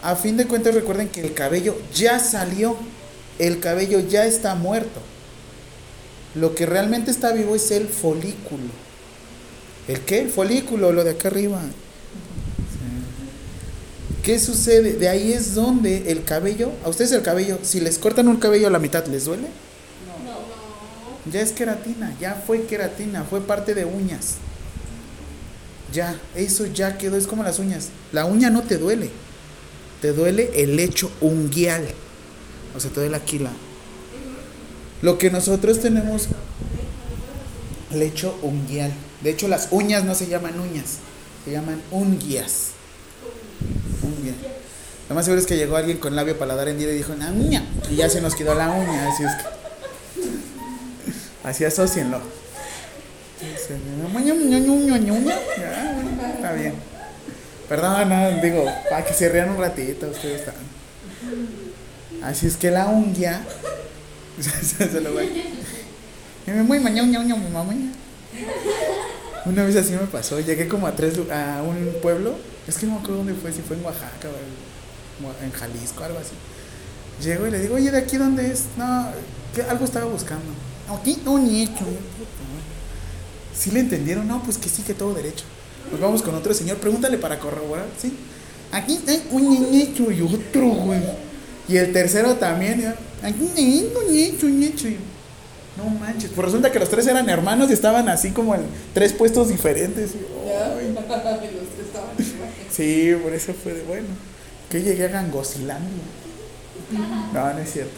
A 0.01 0.15
fin 0.15 0.38
de 0.38 0.46
cuentas 0.46 0.74
recuerden 0.74 1.10
que 1.10 1.22
el 1.22 1.34
cabello 1.34 1.77
ya 1.94 2.20
salió, 2.20 2.75
el 3.38 3.60
cabello 3.60 4.00
ya 4.00 4.25
está 4.25 4.56
muerto. 4.56 5.01
Lo 6.39 6.55
que 6.55 6.65
realmente 6.65 7.12
está 7.12 7.34
vivo 7.34 7.55
es 7.55 7.69
el 7.72 7.88
folículo. 7.88 8.69
¿El 9.88 10.00
qué? 10.01 10.22
El 10.22 10.29
folículo, 10.29 10.93
lo 10.93 11.03
de 11.03 11.12
acá 11.12 11.27
arriba. 11.27 11.62
¿Qué 14.24 14.39
sucede? 14.39 14.93
De 14.93 15.10
ahí 15.10 15.34
es 15.34 15.55
donde 15.55 16.12
el 16.12 16.24
cabello, 16.24 16.72
a 16.86 16.89
ustedes 16.89 17.12
el 17.12 17.24
cabello, 17.24 17.60
si 17.63 17.79
les 17.79 17.98
cortan 17.98 18.27
un 18.27 18.38
cabello 18.38 18.67
a 18.67 18.69
la 18.69 18.79
mitad, 18.79 19.05
¿les 19.08 19.25
duele? 19.25 19.48
No. 19.48 21.31
Ya 21.31 21.41
es 21.41 21.51
queratina, 21.51 22.15
ya 22.22 22.36
fue 22.36 22.63
queratina, 22.63 23.24
fue 23.24 23.41
parte 23.41 23.74
de 23.74 23.86
uñas. 23.86 24.36
Ya, 25.91 26.19
eso 26.36 26.67
ya 26.67 26.98
quedó, 26.98 27.17
es 27.17 27.27
como 27.27 27.43
las 27.43 27.60
uñas. 27.60 27.89
La 28.12 28.25
uña 28.25 28.50
no 28.50 28.62
te 28.62 28.77
duele, 28.77 29.10
te 30.01 30.13
duele 30.13 30.51
el 30.55 30.75
lecho 30.75 31.12
unguial. 31.22 31.88
O 32.75 32.79
sea, 32.79 32.91
te 32.91 33.00
duele 33.00 33.15
aquí 33.15 33.39
la. 33.39 33.51
Lo 35.01 35.18
que 35.18 35.32
nosotros 35.32 35.79
tenemos, 35.79 36.27
lecho 37.94 38.38
unguial. 38.41 38.91
De 39.22 39.29
hecho, 39.32 39.48
las 39.48 39.70
uñas 39.72 40.03
no 40.03 40.15
se 40.15 40.27
llaman 40.27 40.60
uñas, 40.60 40.98
se 41.46 41.51
llaman 41.51 41.82
unguias. 41.91 42.72
Unguia. 44.01 44.34
Lo 45.08 45.15
más 45.15 45.25
seguro 45.25 45.41
es 45.41 45.48
que 45.48 45.58
llegó 45.58 45.75
alguien 45.75 45.98
con 45.98 46.15
labio 46.15 46.38
paladar 46.38 46.68
en 46.70 46.77
día 46.77 46.91
y 46.91 46.98
dijo, 46.98 47.13
una 47.13 47.32
uña. 47.32 47.65
Y 47.89 47.96
ya 47.96 48.10
se 48.10 48.22
nos 48.22 48.36
quedó 48.36 48.53
la 48.56 48.70
uña, 48.70 49.10
así 49.10 49.24
es 49.24 49.32
que. 49.36 49.44
Así 51.44 51.65
asocienlo. 51.65 52.20
Está 56.36 56.53
bien. 56.53 56.74
Perdón, 57.68 58.10
no, 58.10 58.41
digo, 58.41 58.65
para 58.89 59.06
que 59.06 59.13
se 59.13 59.29
rían 59.29 59.51
un 59.51 59.58
ratito, 59.58 60.08
ustedes 60.08 60.41
están. 60.41 60.56
Así 62.24 62.48
es 62.48 62.58
que 62.58 62.72
la 62.72 62.88
unguia. 62.88 63.41
se 64.62 65.01
lo 65.01 65.13
voy. 65.13 65.29
Muy 66.65 66.79
mañana, 66.79 67.36
Una 69.46 69.63
vez 69.63 69.75
así 69.75 69.91
me 69.91 70.08
pasó, 70.08 70.39
llegué 70.39 70.67
como 70.67 70.88
a 70.88 70.96
tres 70.96 71.19
a 71.31 71.62
un 71.62 72.01
pueblo, 72.01 72.36
es 72.67 72.77
que 72.77 72.86
no 72.86 72.93
me 72.93 73.00
acuerdo 73.00 73.17
dónde 73.17 73.34
fue, 73.36 73.51
si 73.51 73.62
fue 73.62 73.75
en 73.77 73.86
Oaxaca 73.86 74.29
o 74.29 75.43
en 75.43 75.51
Jalisco, 75.51 76.03
algo 76.03 76.19
así. 76.19 76.34
Llego 77.24 77.48
y 77.48 77.51
le 77.51 77.60
digo, 77.60 77.75
oye, 77.75 77.91
¿de 77.91 77.98
aquí 77.98 78.17
dónde 78.17 78.51
es? 78.51 78.65
No, 78.77 79.10
que 79.53 79.62
algo 79.63 79.86
estaba 79.86 80.05
buscando. 80.05 80.46
Aquí, 80.89 81.22
un 81.25 81.51
nicho. 81.51 81.86
¿Sí 83.55 83.72
le 83.72 83.81
entendieron? 83.81 84.27
No, 84.27 84.41
pues 84.41 84.58
que 84.58 84.69
sí, 84.69 84.81
que 84.84 84.93
todo 84.93 85.13
derecho. 85.13 85.43
Nos 85.91 86.00
vamos 86.00 86.22
con 86.22 86.34
otro 86.34 86.53
señor, 86.53 86.77
pregúntale 86.77 87.17
para 87.17 87.39
corroborar, 87.39 87.88
¿sí? 88.01 88.15
Aquí 88.72 89.00
hay 89.08 89.27
un 89.31 89.50
niñito 89.50 90.12
y 90.12 90.22
otro, 90.22 90.67
güey. 90.67 91.01
Y 91.70 91.78
el 91.78 91.94
tercero 91.94 92.36
también, 92.36 92.96
niñito. 94.48 94.86
No 95.78 95.86
manches, 95.86 96.32
pues 96.36 96.46
resulta 96.46 96.72
que 96.72 96.80
los 96.80 96.90
tres 96.90 97.08
eran 97.08 97.30
hermanos 97.30 97.70
y 97.70 97.74
estaban 97.74 98.10
así 98.10 98.32
como 98.32 98.56
en 98.56 98.62
tres 98.94 99.14
puestos 99.14 99.50
diferentes. 99.50 100.12
sí, 102.72 103.16
por 103.24 103.34
eso 103.34 103.54
fue 103.54 103.74
de 103.74 103.84
bueno. 103.84 104.08
Que 104.70 104.82
llegué 104.82 105.06
a 105.06 105.10
Gangosilandia. 105.10 106.04
No, 107.34 107.54
no 107.54 107.60
es 107.60 107.72
cierto. 107.72 107.94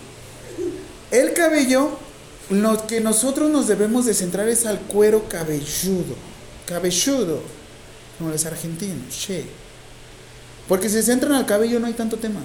El 1.10 1.34
cabello 1.34 1.98
lo 2.50 2.86
que 2.86 3.00
nosotros 3.00 3.50
nos 3.50 3.68
debemos 3.68 4.06
de 4.06 4.13
centrar 4.13 4.50
es 4.50 4.66
al 4.66 4.80
cuero 4.80 5.30
cabelludo. 5.30 6.16
Cabelludo. 6.66 7.42
Como 8.18 8.30
los 8.30 8.46
argentinos. 8.46 9.18
Che. 9.18 9.46
Porque 10.68 10.90
si 10.90 10.96
se 10.96 11.04
centran 11.04 11.34
al 11.34 11.46
cabello 11.46 11.79
no 11.79 11.88
hay 11.88 11.94
tanto 11.94 12.18
tema. 12.18 12.42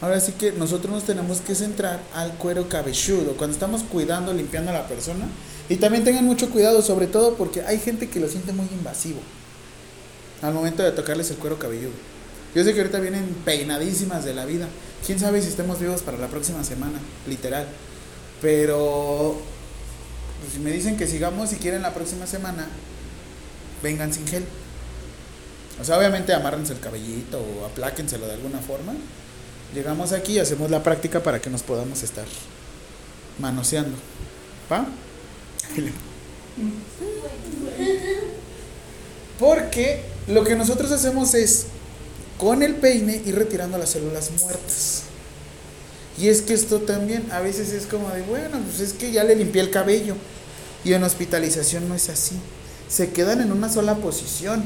Ahora 0.00 0.20
sí 0.20 0.32
que 0.32 0.52
nosotros 0.52 0.92
nos 0.92 1.04
tenemos 1.04 1.40
que 1.40 1.54
centrar 1.54 2.00
al 2.14 2.34
cuero 2.34 2.68
cabelludo. 2.68 3.36
Cuando 3.36 3.54
estamos 3.54 3.82
cuidando, 3.82 4.32
limpiando 4.32 4.70
a 4.70 4.74
la 4.74 4.88
persona. 4.88 5.26
Y 5.68 5.76
también 5.76 6.04
tengan 6.04 6.24
mucho 6.24 6.50
cuidado, 6.50 6.82
sobre 6.82 7.06
todo 7.06 7.36
porque 7.36 7.62
hay 7.62 7.78
gente 7.78 8.08
que 8.08 8.20
lo 8.20 8.28
siente 8.28 8.52
muy 8.52 8.66
invasivo. 8.66 9.20
Al 10.42 10.52
momento 10.52 10.82
de 10.82 10.92
tocarles 10.92 11.30
el 11.30 11.36
cuero 11.36 11.58
cabelludo. 11.58 11.92
Yo 12.54 12.62
sé 12.62 12.72
que 12.74 12.80
ahorita 12.80 13.00
vienen 13.00 13.34
peinadísimas 13.44 14.24
de 14.24 14.34
la 14.34 14.44
vida. 14.44 14.68
Quién 15.04 15.18
sabe 15.18 15.40
si 15.40 15.48
estemos 15.48 15.80
vivos 15.80 16.02
para 16.02 16.18
la 16.18 16.28
próxima 16.28 16.62
semana, 16.64 17.00
literal. 17.26 17.66
Pero 18.42 19.36
pues, 20.40 20.52
si 20.52 20.58
me 20.58 20.70
dicen 20.70 20.96
que 20.96 21.06
sigamos, 21.06 21.48
si 21.48 21.56
quieren 21.56 21.82
la 21.82 21.94
próxima 21.94 22.26
semana, 22.26 22.66
vengan 23.82 24.12
sin 24.12 24.26
gel. 24.26 24.44
O 25.80 25.84
sea, 25.84 25.98
obviamente 25.98 26.32
amárrense 26.32 26.74
el 26.74 26.80
cabellito 26.80 27.40
o 27.40 27.64
apláquenselo 27.64 28.26
de 28.26 28.34
alguna 28.34 28.58
forma. 28.58 28.92
Llegamos 29.74 30.12
aquí 30.12 30.34
y 30.34 30.38
hacemos 30.38 30.70
la 30.70 30.82
práctica 30.82 31.22
para 31.22 31.40
que 31.40 31.50
nos 31.50 31.62
podamos 31.62 32.02
estar 32.02 32.26
manoseando. 33.40 33.96
¿Va? 34.70 34.86
Porque 39.38 40.04
lo 40.28 40.44
que 40.44 40.54
nosotros 40.54 40.92
hacemos 40.92 41.34
es 41.34 41.66
con 42.38 42.62
el 42.62 42.76
peine 42.76 43.20
ir 43.24 43.34
retirando 43.34 43.76
las 43.76 43.90
células 43.90 44.30
muertas. 44.40 45.02
Y 46.16 46.28
es 46.28 46.42
que 46.42 46.54
esto 46.54 46.82
también 46.82 47.26
a 47.32 47.40
veces 47.40 47.72
es 47.72 47.86
como 47.86 48.08
de, 48.10 48.22
bueno, 48.22 48.60
pues 48.60 48.80
es 48.80 48.92
que 48.92 49.10
ya 49.10 49.24
le 49.24 49.34
limpié 49.34 49.60
el 49.60 49.70
cabello. 49.70 50.14
Y 50.84 50.92
en 50.92 51.02
hospitalización 51.02 51.88
no 51.88 51.96
es 51.96 52.08
así. 52.08 52.36
Se 52.88 53.10
quedan 53.10 53.40
en 53.40 53.50
una 53.50 53.68
sola 53.68 53.96
posición. 53.96 54.62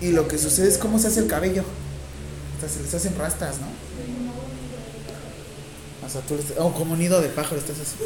Y 0.00 0.12
lo 0.12 0.26
que 0.26 0.38
sucede 0.38 0.68
es 0.68 0.78
cómo 0.78 0.98
se 0.98 1.08
hace 1.08 1.20
el 1.20 1.26
cabello. 1.26 1.64
Se 2.68 2.82
les 2.82 2.94
hacen 2.94 3.16
rastas, 3.16 3.56
¿no? 3.58 3.66
O 6.04 6.08
sea, 6.08 6.20
tú 6.22 6.36
oh, 6.58 6.72
como 6.72 6.96
nido 6.96 7.20
de 7.20 7.28
pájaro 7.28 7.58
estás 7.58 7.78
así. 7.78 7.96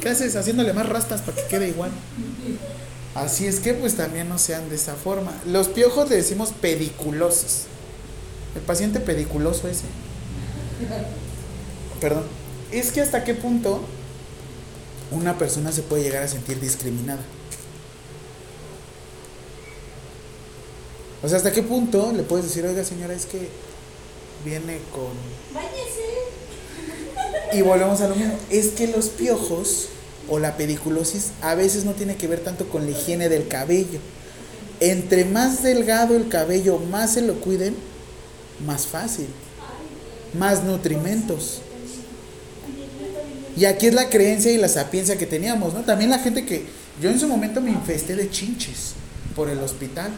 ¿Qué 0.00 0.10
haces? 0.10 0.36
Haciéndole 0.36 0.72
más 0.72 0.88
rastas 0.88 1.22
para 1.22 1.36
que 1.36 1.44
quede 1.48 1.68
igual. 1.68 1.90
Así 3.14 3.46
es 3.46 3.60
que 3.60 3.74
pues 3.74 3.96
también 3.96 4.28
no 4.28 4.38
sean 4.38 4.68
de 4.68 4.76
esa 4.76 4.94
forma. 4.94 5.32
Los 5.46 5.68
piojos 5.68 6.08
le 6.10 6.16
decimos 6.16 6.52
pediculosos. 6.60 7.64
El 8.54 8.62
paciente 8.62 9.00
pediculoso 9.00 9.66
ese. 9.68 9.84
Perdón. 12.00 12.24
Es 12.70 12.92
que 12.92 13.00
hasta 13.00 13.24
qué 13.24 13.34
punto 13.34 13.82
una 15.10 15.38
persona 15.38 15.72
se 15.72 15.82
puede 15.82 16.02
llegar 16.02 16.22
a 16.22 16.28
sentir 16.28 16.60
discriminada. 16.60 17.22
O 21.22 21.28
sea, 21.28 21.38
¿hasta 21.38 21.50
qué 21.50 21.62
punto 21.62 22.12
le 22.12 22.22
puedes 22.22 22.46
decir, 22.46 22.64
oiga 22.64 22.84
señora, 22.84 23.14
es 23.14 23.26
que 23.26 23.48
viene 24.44 24.78
con... 24.92 25.12
Y 27.52 27.62
volvemos 27.62 28.00
a 28.00 28.08
lo 28.08 28.14
mismo. 28.14 28.34
Es 28.50 28.68
que 28.68 28.86
los 28.88 29.08
piojos 29.08 29.88
o 30.28 30.38
la 30.38 30.56
pediculosis 30.56 31.30
a 31.40 31.54
veces 31.54 31.84
no 31.84 31.92
tiene 31.92 32.16
que 32.16 32.28
ver 32.28 32.40
tanto 32.40 32.68
con 32.68 32.84
la 32.84 32.90
higiene 32.90 33.28
del 33.28 33.48
cabello. 33.48 33.98
Entre 34.80 35.24
más 35.24 35.62
delgado 35.62 36.16
el 36.16 36.28
cabello, 36.28 36.78
más 36.78 37.14
se 37.14 37.22
lo 37.22 37.40
cuiden, 37.40 37.74
más 38.64 38.86
fácil. 38.86 39.26
Más 40.38 40.62
nutrimentos. 40.62 41.62
Y 43.56 43.64
aquí 43.64 43.86
es 43.86 43.94
la 43.94 44.08
creencia 44.08 44.52
y 44.52 44.58
la 44.58 44.68
sapiencia 44.68 45.18
que 45.18 45.26
teníamos, 45.26 45.74
¿no? 45.74 45.80
También 45.80 46.10
la 46.10 46.18
gente 46.18 46.44
que 46.44 46.64
yo 47.00 47.10
en 47.10 47.18
su 47.18 47.26
momento 47.26 47.60
me 47.60 47.70
infesté 47.70 48.14
de 48.14 48.30
chinches 48.30 48.92
por 49.34 49.48
el 49.48 49.58
hospital. 49.58 50.12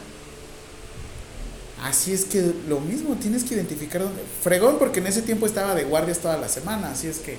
Así 1.81 2.13
es 2.13 2.25
que 2.25 2.53
lo 2.67 2.79
mismo, 2.79 3.15
tienes 3.15 3.43
que 3.43 3.55
identificar 3.55 4.03
dónde. 4.03 4.21
Fregón, 4.43 4.77
porque 4.77 4.99
en 4.99 5.07
ese 5.07 5.23
tiempo 5.23 5.47
estaba 5.47 5.73
de 5.73 5.83
guardias 5.83 6.19
toda 6.19 6.37
la 6.37 6.47
semana, 6.47 6.91
así 6.91 7.07
es 7.07 7.17
que 7.17 7.37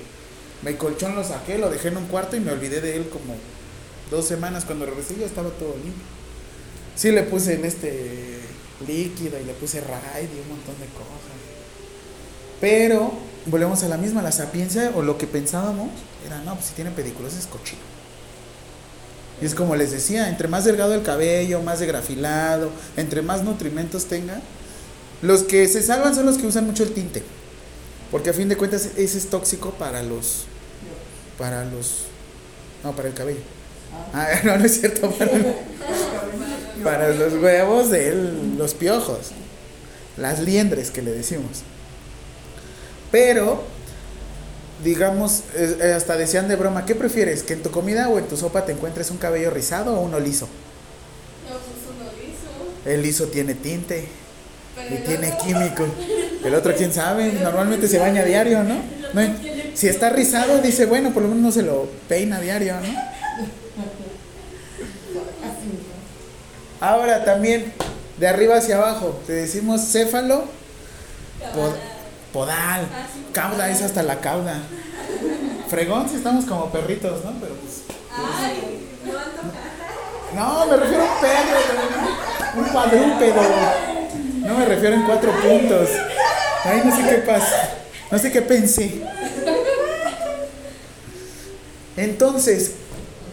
mi 0.63 0.73
colchón 0.73 1.15
lo 1.15 1.23
saqué, 1.23 1.57
lo 1.57 1.69
dejé 1.69 1.89
en 1.89 1.97
un 1.97 2.05
cuarto 2.07 2.35
y 2.35 2.41
me 2.41 2.51
olvidé 2.51 2.81
de 2.81 2.97
él 2.97 3.09
como 3.09 3.35
dos 4.11 4.25
semanas. 4.25 4.65
Cuando 4.65 4.85
regresé 4.85 5.15
ya 5.17 5.25
estaba 5.25 5.49
todo 5.49 5.73
limpio. 5.75 6.03
Sí 6.95 7.11
le 7.11 7.23
puse 7.23 7.55
en 7.55 7.65
este 7.65 8.39
líquido 8.85 9.39
y 9.39 9.45
le 9.45 9.53
puse 9.53 9.81
raid 9.81 10.29
y 10.29 10.39
un 10.41 10.49
montón 10.49 10.75
de 10.79 10.85
cosas. 10.87 11.33
Pero 12.59 13.13
volvemos 13.45 13.83
a 13.83 13.87
la 13.87 13.97
misma, 13.97 14.21
la 14.21 14.31
sapiencia 14.31 14.91
o 14.95 15.01
lo 15.01 15.17
que 15.17 15.27
pensábamos 15.27 15.89
era, 16.25 16.41
no, 16.41 16.55
pues 16.55 16.67
si 16.67 16.73
tiene 16.73 16.91
pedículos 16.91 17.33
es 17.33 17.47
cochino. 17.47 17.92
Y 19.41 19.45
es 19.45 19.55
como 19.55 19.75
les 19.75 19.91
decía, 19.91 20.29
entre 20.29 20.47
más 20.47 20.65
delgado 20.65 20.93
el 20.93 21.03
cabello, 21.03 21.61
más 21.61 21.79
degrafilado, 21.79 22.71
entre 22.95 23.21
más 23.21 23.43
nutrimentos 23.43 24.05
tenga, 24.05 24.41
los 25.21 25.43
que 25.43 25.67
se 25.67 25.81
salvan 25.81 26.15
son 26.15 26.25
los 26.25 26.37
que 26.37 26.47
usan 26.47 26.65
mucho 26.65 26.83
el 26.83 26.93
tinte. 26.93 27.23
Porque 28.11 28.29
a 28.29 28.33
fin 28.33 28.47
de 28.47 28.57
cuentas 28.57 28.89
ese 28.95 29.17
es 29.17 29.29
tóxico 29.29 29.71
para 29.71 30.03
los 30.03 30.45
para 31.37 31.65
los 31.65 32.05
no, 32.83 32.95
para 32.95 33.07
el 33.07 33.13
cabello. 33.13 33.39
Ah, 34.13 34.27
no, 34.43 34.57
no 34.57 34.65
es 34.65 34.79
cierto, 34.79 35.09
para, 35.11 35.31
para 36.83 37.09
los 37.09 37.33
huevos 37.33 37.89
de 37.89 38.13
los 38.57 38.73
piojos, 38.73 39.31
las 40.17 40.39
liendres 40.39 40.91
que 40.91 41.01
le 41.01 41.11
decimos. 41.11 41.63
Pero 43.11 43.63
digamos, 44.83 45.43
eh, 45.55 45.93
hasta 45.95 46.17
decían 46.17 46.47
de 46.47 46.55
broma, 46.55 46.85
¿qué 46.85 46.95
prefieres? 46.95 47.43
¿Que 47.43 47.53
en 47.53 47.63
tu 47.63 47.71
comida 47.71 48.09
o 48.09 48.17
en 48.19 48.25
tu 48.27 48.37
sopa 48.37 48.65
te 48.65 48.71
encuentres 48.73 49.09
un 49.11 49.17
cabello 49.17 49.49
rizado 49.49 49.95
o 49.95 50.01
uno 50.01 50.19
liso? 50.19 50.47
No, 51.49 51.55
pues 51.55 51.63
uno 51.95 52.09
liso. 52.21 52.89
El 52.91 53.01
liso 53.01 53.27
tiene 53.27 53.53
tinte 53.55 54.07
Pero 54.75 54.95
y 54.95 54.97
tiene 55.05 55.27
otro- 55.33 55.45
químico. 55.45 55.85
El 56.43 56.55
otro, 56.55 56.75
quién 56.75 56.91
sabe, 56.91 57.31
normalmente 57.41 57.87
se 57.87 57.97
baña 57.99 58.21
a 58.21 58.25
diario, 58.25 58.63
¿no? 58.63 58.75
No, 59.13 59.21
Si 59.75 59.87
está 59.87 60.09
rizado, 60.09 60.59
dice, 60.59 60.85
bueno, 60.85 61.13
por 61.13 61.23
lo 61.23 61.29
menos 61.29 61.43
no 61.43 61.51
se 61.53 61.61
lo 61.61 61.87
peina 62.09 62.37
a 62.37 62.41
diario, 62.41 62.73
¿no? 62.81 63.13
Ahora 66.81 67.23
también, 67.23 67.71
de 68.17 68.27
arriba 68.27 68.57
hacia 68.57 68.75
abajo, 68.77 69.19
te 69.25 69.31
decimos 69.33 69.81
céfalo, 69.89 70.43
pod- 71.55 71.75
podal, 72.33 72.81
Ah, 72.91 73.05
sí. 73.13 73.23
cauda, 73.31 73.69
es 73.69 73.81
hasta 73.81 74.03
la 74.03 74.19
cauda. 74.19 74.57
Fregón, 75.69 76.09
si 76.09 76.15
estamos 76.17 76.45
como 76.45 76.69
perritos, 76.71 77.23
¿no? 77.23 77.31
Pero 77.39 77.55
pues. 77.55 77.83
Ay. 78.11 78.89
No, 80.35 80.65
me 80.65 80.75
refiero 80.77 81.03
a 81.03 81.13
un 81.13 81.21
perro, 81.21 82.61
un 82.61 82.69
cuadrúpedo. 82.69 83.41
No 84.47 84.57
me 84.57 84.65
refiero 84.65 84.95
en 84.95 85.03
cuatro 85.05 85.31
puntos. 85.41 85.89
Ay, 86.65 86.81
no 86.83 86.95
sé 86.95 87.03
qué 87.07 87.15
pasa. 87.21 87.69
No 88.11 88.17
sé 88.19 88.31
qué 88.31 88.41
pensé. 88.41 89.01
Entonces, 91.97 92.71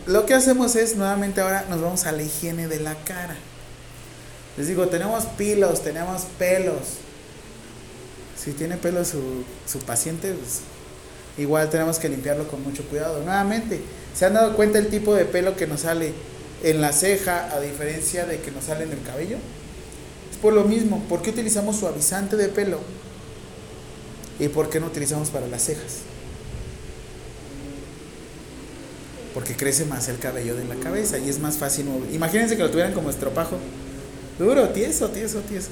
lo 0.07 0.27
que 0.27 0.35
hacemos 0.35 0.77
es, 0.77 0.97
nuevamente 0.97 1.41
ahora 1.41 1.65
nos 1.69 1.81
vamos 1.81 2.05
a 2.07 2.13
la 2.13 2.23
higiene 2.23 2.69
de 2.69 2.81
la 2.81 2.95
cara. 2.95 3.37
Les 4.57 4.67
digo, 4.69 4.89
tenemos 4.89 5.25
pilos, 5.25 5.83
tenemos 5.83 6.23
pelos. 6.39 6.99
Si 8.43 8.53
tiene 8.53 8.77
pelos 8.77 9.09
su, 9.09 9.45
su 9.67 9.81
paciente, 9.81 10.33
pues, 10.33 10.61
igual 11.37 11.69
tenemos 11.69 11.99
que 11.99 12.09
limpiarlo 12.09 12.49
con 12.49 12.63
mucho 12.63 12.85
cuidado. 12.85 13.23
Nuevamente, 13.23 13.81
¿se 14.15 14.25
han 14.25 14.35
dado 14.35 14.57
cuenta 14.57 14.79
el 14.79 14.89
tipo 14.89 15.15
de 15.15 15.27
pelo 15.27 15.57
que 15.57 15.67
nos 15.67 15.81
sale 15.81 16.15
en 16.63 16.81
la 16.81 16.93
ceja 16.93 17.55
a 17.55 17.61
diferencia 17.61 18.25
de 18.25 18.41
que 18.41 18.51
nos 18.51 18.65
sale 18.65 18.85
en 18.85 18.93
el 18.93 19.03
cabello? 19.03 19.37
Es 20.31 20.39
por 20.39 20.55
lo 20.55 20.65
mismo. 20.65 21.05
¿Por 21.09 21.21
qué 21.21 21.31
utilizamos 21.31 21.77
suavizante 21.77 22.37
de 22.37 22.49
pelo? 22.49 22.81
¿Y 24.39 24.49
por 24.49 24.71
qué 24.71 24.81
no 24.81 24.87
utilizamos 24.87 25.29
para 25.29 25.47
las 25.47 25.63
cejas? 25.65 25.99
Porque 29.35 29.55
crece 29.55 29.85
más 29.85 30.09
el 30.09 30.19
cabello 30.19 30.57
de 30.57 30.65
la 30.65 30.77
cabeza 30.77 31.19
y 31.19 31.29
es 31.29 31.39
más 31.39 31.59
fácil 31.59 31.85
mover. 31.85 32.13
Imagínense 32.15 32.57
que 32.57 32.63
lo 32.63 32.71
tuvieran 32.71 32.95
como 32.95 33.11
estropajo. 33.11 33.59
Duro, 34.39 34.71
tieso, 34.71 35.11
tieso, 35.11 35.41
tieso, 35.41 35.69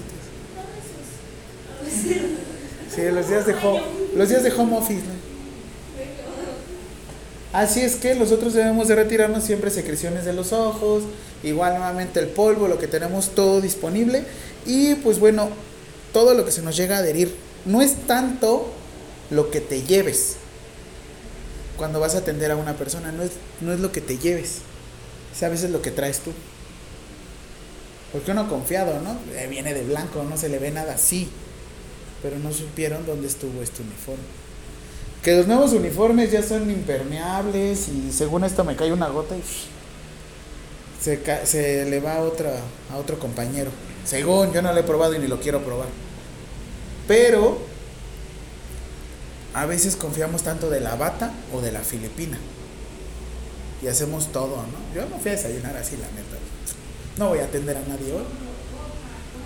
tieso. 1.81 2.28
Sí, 2.94 3.03
los 3.12 3.29
días 3.29 3.46
de 3.46 3.55
home, 3.55 3.83
los 4.16 4.29
días 4.29 4.42
de 4.42 4.53
home 4.53 4.77
office. 4.77 5.03
Así 7.53 7.81
es 7.81 7.96
que 7.96 8.14
nosotros 8.14 8.55
debemos 8.55 8.88
de 8.88 8.94
retirarnos 8.94 9.44
siempre 9.44 9.70
secreciones 9.70 10.24
de 10.24 10.33
los 10.33 10.53
ojos, 10.53 11.05
igual 11.42 11.77
nuevamente 11.79 12.20
el 12.20 12.29
polvo, 12.29 12.68
lo 12.68 12.79
que 12.79 12.87
tenemos 12.87 13.35
todo 13.35 13.61
disponible 13.61 14.24
y 14.66 14.94
pues 14.96 15.18
bueno, 15.18 15.48
todo 16.12 16.35
lo 16.35 16.44
que 16.44 16.53
se 16.53 16.62
nos 16.62 16.77
llega 16.77 16.96
a 16.96 16.98
adherir. 17.01 17.35
No 17.64 17.83
es 17.83 17.96
tanto 18.07 18.70
lo 19.31 19.51
que 19.51 19.61
te 19.61 19.83
lleves 19.83 20.37
cuando 21.77 22.01
vas 22.01 22.14
a 22.14 22.18
atender 22.18 22.51
a 22.51 22.57
una 22.57 22.77
persona, 22.77 23.12
no 23.12 23.22
es, 23.22 23.31
no 23.61 23.72
es 23.72 23.81
lo 23.81 23.92
que 23.92 24.01
te 24.01 24.18
lleves, 24.18 24.59
es 25.35 25.42
a 25.42 25.48
veces 25.48 25.70
lo 25.70 25.81
que 25.81 25.90
traes 25.90 26.20
tú. 26.20 26.33
Porque 28.12 28.33
uno 28.33 28.48
confiado, 28.48 29.01
¿no? 29.01 29.16
Eh, 29.37 29.46
viene 29.48 29.74
de 29.74 29.85
blanco, 29.85 30.24
no 30.24 30.37
se 30.37 30.48
le 30.48 30.59
ve 30.59 30.70
nada 30.70 30.94
así, 30.94 31.29
pero 32.22 32.38
no 32.38 32.52
supieron 32.52 33.04
dónde 33.07 33.26
estuvo 33.28 33.62
este 33.62 33.83
uniforme. 33.83 34.22
Que 35.22 35.37
los 35.37 35.46
nuevos 35.46 35.72
uniformes 35.72 36.31
ya 36.31 36.42
son 36.42 36.70
impermeables 36.70 37.88
y 37.88 38.12
según 38.12 38.44
esto 38.44 38.64
me 38.64 38.76
cae 38.76 38.92
una 38.92 39.09
gota 39.09 39.37
y 39.37 39.42
se, 41.02 41.20
ca- 41.22 41.44
se 41.46 41.85
le 41.87 42.00
va 42.00 42.16
a, 42.16 42.20
otra, 42.22 42.52
a 42.92 42.96
otro 42.96 43.18
compañero. 43.18 43.70
Según 44.04 44.52
yo 44.52 44.62
no 44.62 44.72
lo 44.72 44.78
he 44.81 44.85
probado 44.85 45.14
y 45.14 45.18
ni 45.18 45.26
lo 45.26 45.40
quiero 45.40 45.62
probar. 45.62 45.88
Pero 47.07 47.59
a 49.54 49.66
veces 49.66 49.96
confiamos 49.96 50.42
tanto 50.42 50.70
de 50.70 50.81
la 50.81 50.94
bata 50.94 51.33
o 51.52 51.61
de 51.61 51.72
la 51.72 51.81
filipina. 51.81 52.38
Y 53.83 53.87
hacemos 53.87 54.33
todo, 54.33 54.57
¿no? 54.57 54.94
Yo 54.94 55.09
no 55.09 55.18
fui 55.18 55.31
a 55.31 55.35
desayunar 55.35 55.76
así, 55.76 55.96
la 55.96 56.07
neta. 56.09 56.37
No 57.16 57.28
voy 57.28 57.38
a 57.40 57.44
atender 57.44 57.76
a 57.76 57.81
nadie 57.81 58.12
hoy. 58.12 58.24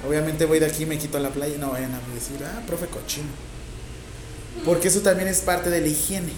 Obviamente 0.07 0.47
voy 0.47 0.59
de 0.59 0.67
aquí, 0.67 0.85
me 0.87 0.99
quito 0.99 1.19
la 1.19 1.31
playa 1.31 1.55
y 1.55 1.59
no 1.59 1.71
vayan 1.71 1.93
a 1.95 2.01
decir, 2.15 2.45
ah, 2.45 2.63
profe 2.67 2.87
cochino. 2.87 3.29
Porque 4.65 4.89
eso 4.89 5.01
también 5.01 5.29
es 5.29 5.41
parte 5.41 5.71
de 5.71 5.81
la 5.81 5.87
higiene. 5.89 6.33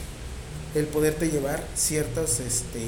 El 0.75 0.87
poderte 0.87 1.29
llevar 1.31 1.63
ciertos, 1.75 2.41
este... 2.41 2.81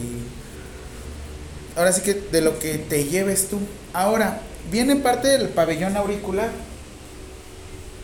Ahora 1.76 1.92
sí 1.92 2.00
que 2.02 2.14
de 2.14 2.40
lo 2.40 2.58
que 2.58 2.78
te 2.78 3.04
lleves 3.04 3.48
tú. 3.48 3.58
Ahora, 3.92 4.40
viene 4.70 4.96
parte 4.96 5.28
del 5.28 5.48
pabellón 5.50 5.96
auricular. 5.96 6.50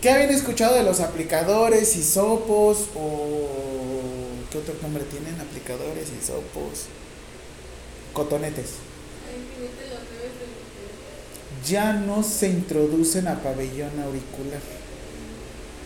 ¿Qué 0.01 0.11
habían 0.11 0.31
escuchado 0.31 0.75
de 0.75 0.83
los 0.83 1.01
aplicadores, 1.01 1.97
hisopos 1.97 2.89
o... 2.95 3.49
¿Qué 4.51 4.59
otro 4.59 4.75
nombre 4.83 5.05
tienen? 5.05 5.41
Aplicadores, 5.41 6.09
hisopos, 6.11 6.87
cotonetes. 8.13 8.67
Ay, 9.27 9.41
fíjate 9.57 9.95
lo 9.95 10.01
que 10.01 10.17
ves 10.21 10.35
de- 10.39 10.53
ya 11.67 11.93
no 11.93 12.23
se 12.23 12.49
introducen 12.49 13.29
a 13.29 13.41
pabellón 13.41 13.91
auricular. 14.05 14.61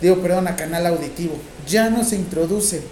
Digo, 0.00 0.16
perdón, 0.16 0.48
a 0.48 0.56
canal 0.56 0.86
auditivo. 0.86 1.34
Ya 1.68 1.90
no 1.90 2.04
se 2.04 2.16
introducen. 2.16 2.82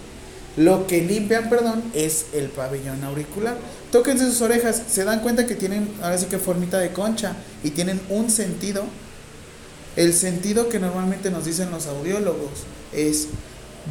Lo 0.57 0.87
que 0.87 1.01
limpian, 1.01 1.49
perdón, 1.49 1.83
es 1.93 2.27
el 2.33 2.49
pabellón 2.49 3.03
auricular. 3.03 3.57
Tóquense 3.91 4.25
sus 4.25 4.41
orejas. 4.41 4.81
Se 4.87 5.03
dan 5.03 5.19
cuenta 5.19 5.45
que 5.45 5.55
tienen, 5.55 5.89
ahora 6.01 6.17
sí 6.17 6.25
que 6.27 6.39
formita 6.39 6.79
de 6.79 6.91
concha 6.91 7.35
y 7.63 7.71
tienen 7.71 7.99
un 8.09 8.29
sentido. 8.29 8.83
El 9.95 10.13
sentido 10.13 10.69
que 10.69 10.79
normalmente 10.79 11.29
nos 11.29 11.45
dicen 11.45 11.71
los 11.71 11.87
audiólogos 11.87 12.51
es 12.93 13.27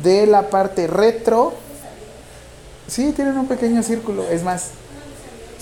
de 0.03 0.27
la 0.27 0.51
parte 0.51 0.87
retro. 0.87 1.55
Sí, 2.89 3.13
tienen 3.15 3.39
un 3.39 3.47
pequeño 3.47 3.83
círculo. 3.83 4.29
Es 4.29 4.43
más, 4.43 4.71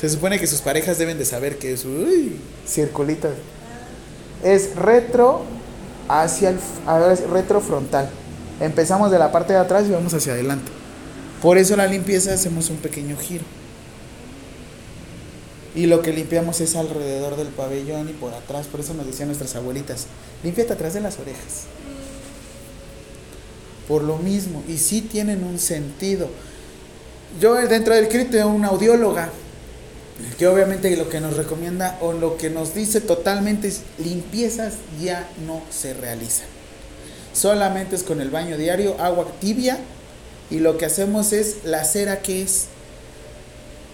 se 0.02 0.08
supone 0.08 0.40
que 0.40 0.48
sus 0.48 0.60
parejas 0.60 0.98
deben 0.98 1.16
de 1.16 1.24
saber 1.24 1.58
que 1.58 1.72
es 1.72 1.84
uy, 1.84 2.32
circulito. 2.66 3.28
Es 4.42 4.74
retro 4.74 5.44
hacia 6.08 6.48
el 6.48 6.58
ahora 6.86 7.12
es 7.12 7.20
retro 7.30 7.60
frontal. 7.60 8.10
Empezamos 8.58 9.12
de 9.12 9.20
la 9.20 9.30
parte 9.30 9.52
de 9.52 9.60
atrás 9.60 9.84
y 9.86 9.92
vamos 9.92 10.12
hacia 10.12 10.32
adelante. 10.32 10.72
Por 11.40 11.56
eso 11.56 11.76
la 11.76 11.86
limpieza 11.86 12.34
hacemos 12.34 12.68
un 12.68 12.78
pequeño 12.78 13.16
giro. 13.16 13.44
Y 15.76 15.86
lo 15.86 16.02
que 16.02 16.12
limpiamos 16.12 16.60
es 16.60 16.74
alrededor 16.74 17.36
del 17.36 17.48
pabellón 17.48 18.08
y 18.08 18.12
por 18.12 18.34
atrás. 18.34 18.66
Por 18.66 18.80
eso 18.80 18.94
nos 18.94 19.06
decían 19.06 19.28
nuestras 19.28 19.54
abuelitas, 19.54 20.06
límpiate 20.42 20.72
atrás 20.72 20.94
de 20.94 21.00
las 21.00 21.20
orejas. 21.20 21.66
Por 23.86 24.02
lo 24.02 24.18
mismo, 24.18 24.64
y 24.66 24.78
sí 24.78 25.00
tienen 25.00 25.44
un 25.44 25.60
sentido. 25.60 26.28
Yo 27.40 27.54
dentro 27.54 27.94
del 27.94 28.08
CRIT 28.08 28.32
tengo 28.32 28.48
una 28.48 28.66
audióloga 28.66 29.30
que 30.38 30.46
obviamente 30.46 30.94
lo 30.96 31.08
que 31.08 31.20
nos 31.20 31.36
recomienda 31.36 31.98
o 32.00 32.12
lo 32.12 32.36
que 32.36 32.50
nos 32.50 32.74
dice 32.74 33.00
totalmente 33.00 33.68
es 33.68 33.82
limpiezas 33.98 34.74
ya 35.00 35.28
no 35.46 35.62
se 35.70 35.94
realizan. 35.94 36.46
Solamente 37.32 37.96
es 37.96 38.02
con 38.02 38.20
el 38.20 38.30
baño 38.30 38.56
diario, 38.58 38.96
agua 39.00 39.26
tibia 39.40 39.78
y 40.50 40.58
lo 40.58 40.76
que 40.76 40.84
hacemos 40.84 41.32
es 41.32 41.64
la 41.64 41.84
cera 41.84 42.20
que 42.20 42.42
es. 42.42 42.66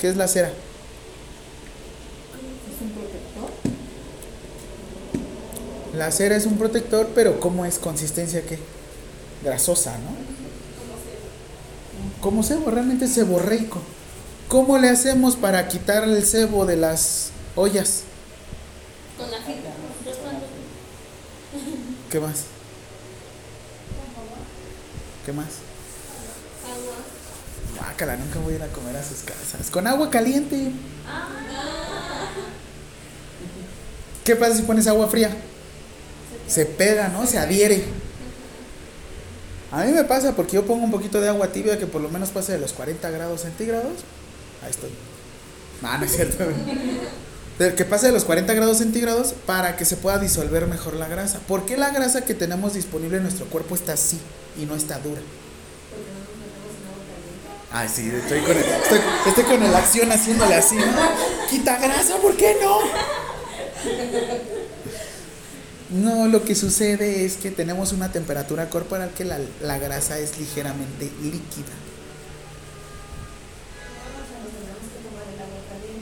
¿Qué 0.00 0.09
es 0.09 0.16
la 0.16 0.28
cera? 0.28 0.48
Es 0.48 0.54
un 2.83 2.90
protector. 2.90 3.50
La 5.96 6.11
cera 6.11 6.37
es 6.37 6.46
un 6.46 6.59
protector, 6.59 7.09
pero 7.14 7.40
¿cómo 7.40 7.64
es 7.64 7.78
consistencia 7.78 8.42
qué? 8.42 8.59
Grasosa, 9.44 9.92
¿no? 9.98 10.28
Como 12.20 12.42
cebo, 12.42 12.70
realmente 12.70 13.04
es 13.04 13.12
seborreico. 13.12 13.81
¿Cómo 14.48 14.78
le 14.78 14.88
hacemos 14.88 15.37
para 15.37 15.68
quitar 15.68 16.04
el 16.04 16.24
sebo 16.24 16.64
de 16.64 16.76
las 16.76 17.30
ollas? 17.54 18.04
Con 19.18 19.30
la 19.30 19.37
fibra. 19.38 19.72
¿Qué 22.11 22.18
más? 22.18 22.44
¿Qué 25.26 25.32
más? 25.34 25.46
Agua. 26.64 26.94
Guácala, 27.76 28.16
nunca 28.16 28.38
voy 28.38 28.54
a 28.54 28.56
ir 28.56 28.62
a 28.62 28.68
comer 28.68 28.96
a 28.96 29.04
sus 29.04 29.18
casas. 29.18 29.70
Con 29.70 29.87
agua 29.87 30.08
caliente. 30.08 30.72
¿Qué 34.24 34.34
pasa 34.34 34.56
si 34.56 34.62
pones 34.62 34.87
agua 34.87 35.08
fría? 35.08 35.30
Se 36.46 36.64
pega, 36.64 37.08
¿no? 37.08 37.26
Se 37.26 37.38
adhiere. 37.38 37.84
A 39.70 39.84
mí 39.84 39.92
me 39.92 40.04
pasa 40.04 40.34
porque 40.34 40.52
yo 40.52 40.64
pongo 40.64 40.84
un 40.84 40.90
poquito 40.90 41.20
de 41.20 41.28
agua 41.28 41.52
tibia 41.52 41.78
que 41.78 41.87
por 41.87 42.00
lo 42.00 42.08
menos 42.08 42.30
pase 42.30 42.52
de 42.52 42.58
los 42.58 42.72
40 42.72 43.11
grados 43.11 43.42
centígrados. 43.42 44.04
Ahí 44.62 44.71
estoy. 44.71 44.90
No, 45.83 45.99
no 45.99 46.05
es 46.05 46.12
cierto. 46.12 46.44
Que 47.59 47.85
pase 47.85 48.07
de 48.07 48.12
los 48.12 48.25
40 48.25 48.55
grados 48.55 48.79
centígrados 48.79 49.35
para 49.47 49.77
que 49.77 49.85
se 49.85 49.97
pueda 49.97 50.18
disolver 50.18 50.66
mejor 50.66 50.94
la 50.94 51.09
grasa. 51.09 51.40
¿Por 51.40 51.66
qué 51.66 51.77
la 51.77 51.90
grasa 51.90 52.25
que 52.25 52.35
tenemos 52.35 52.75
disponible 52.75 53.16
en 53.16 53.25
nuestro 53.25 53.47
cuerpo 53.47 53.75
está 53.75 53.94
así 53.94 54.21
y 54.57 54.64
no 54.64 54.77
está 54.77 54.99
dura? 55.01 55.21
Ay, 57.71 57.88
sí, 57.88 58.09
estoy 58.09 58.40
con, 58.40 58.57
el, 58.57 58.64
estoy, 58.64 59.01
estoy 59.27 59.44
con 59.44 59.62
el 59.62 59.75
acción 59.75 60.11
haciéndole 60.11 60.55
así, 60.55 60.77
¿no? 60.77 61.11
Quita 61.51 61.79
grasa, 61.79 62.16
¿por 62.16 62.35
qué 62.37 62.57
no? 62.62 62.79
No, 65.90 66.29
lo 66.29 66.44
que 66.44 66.55
sucede 66.55 67.25
es 67.25 67.37
que 67.37 67.51
tenemos 67.51 67.92
una 67.92 68.12
temperatura 68.12 68.71
corporal 68.71 69.11
que 69.16 69.25
la, 69.25 69.38
la 69.61 69.79
grasa 69.79 70.18
es 70.18 70.38
ligeramente 70.38 71.11
líquida. 71.23 71.75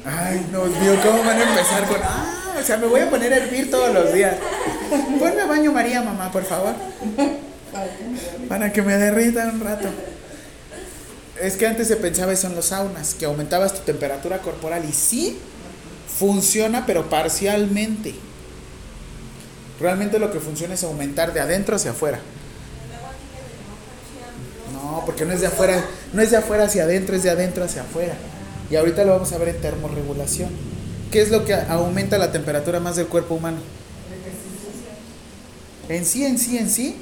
Ay, 0.06 0.46
no, 0.52 0.66
Dios, 0.66 0.98
¿cómo 1.04 1.18
van 1.24 1.36
a 1.36 1.42
empezar 1.42 1.84
con.? 1.86 1.98
Ah, 2.02 2.54
o 2.60 2.62
sea, 2.62 2.76
me 2.76 2.86
voy 2.86 3.00
a 3.00 3.10
poner 3.10 3.32
a 3.32 3.38
hervir 3.38 3.70
todos 3.70 3.92
los 3.92 4.12
días. 4.12 4.36
Ponme 5.18 5.40
a 5.40 5.46
baño 5.46 5.72
María, 5.72 6.00
mamá, 6.00 6.30
por 6.30 6.44
favor. 6.44 6.74
Para 8.48 8.72
que 8.72 8.82
me 8.82 8.96
derrita 8.96 9.50
un 9.52 9.60
rato. 9.60 9.88
Es 11.40 11.56
que 11.56 11.66
antes 11.66 11.88
se 11.88 11.96
pensaba 11.96 12.32
eso 12.32 12.46
en 12.46 12.54
los 12.54 12.66
saunas, 12.66 13.14
que 13.14 13.26
aumentabas 13.26 13.74
tu 13.74 13.80
temperatura 13.80 14.38
corporal 14.38 14.84
y 14.88 14.92
sí 14.92 15.38
funciona, 16.18 16.86
pero 16.86 17.10
parcialmente. 17.10 18.14
Realmente 19.80 20.18
lo 20.20 20.32
que 20.32 20.38
funciona 20.38 20.74
es 20.74 20.84
aumentar 20.84 21.32
de 21.34 21.40
adentro 21.40 21.76
hacia 21.76 21.90
afuera. 21.90 22.20
No, 24.72 25.02
porque 25.04 25.24
no 25.24 25.32
es 25.32 25.40
de 25.40 25.48
afuera, 25.48 25.84
no 26.12 26.22
es 26.22 26.30
de 26.30 26.36
afuera 26.36 26.64
hacia 26.64 26.84
adentro, 26.84 27.16
es 27.16 27.24
de 27.24 27.30
adentro 27.30 27.64
hacia 27.64 27.82
afuera. 27.82 28.14
Y 28.70 28.76
ahorita 28.76 29.04
lo 29.04 29.12
vamos 29.12 29.32
a 29.32 29.38
ver 29.38 29.48
en 29.48 29.60
termorregulación. 29.60 30.50
¿Qué 31.10 31.22
es 31.22 31.30
lo 31.30 31.44
que 31.44 31.54
aumenta 31.54 32.18
la 32.18 32.32
temperatura 32.32 32.80
más 32.80 32.96
del 32.96 33.06
cuerpo 33.06 33.34
humano? 33.34 33.58
En 35.88 36.04
sí, 36.04 36.24
en 36.24 36.38
sí, 36.38 36.58
en 36.58 36.68
sí, 36.68 36.96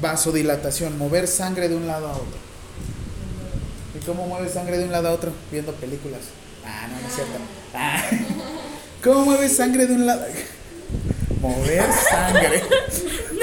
vasodilatación, 0.00 0.96
mover 0.96 1.28
sangre 1.28 1.68
de 1.68 1.76
un 1.76 1.86
lado 1.86 2.08
a 2.08 2.12
otro. 2.12 2.38
¿Y 3.94 4.04
cómo 4.04 4.26
mueves 4.26 4.52
sangre 4.52 4.78
de 4.78 4.84
un 4.84 4.92
lado 4.92 5.08
a 5.08 5.12
otro? 5.12 5.30
Viendo 5.52 5.72
películas. 5.72 6.20
Ah, 6.64 6.86
no, 6.88 7.00
no 7.00 7.06
es 7.06 7.14
cierto. 7.14 7.38
Ah. 7.74 8.02
¿Cómo 9.04 9.26
mueves 9.26 9.56
sangre 9.56 9.86
de 9.86 9.94
un 9.94 10.06
lado? 10.06 10.24
Mover 11.40 11.84
sangre. 11.92 12.62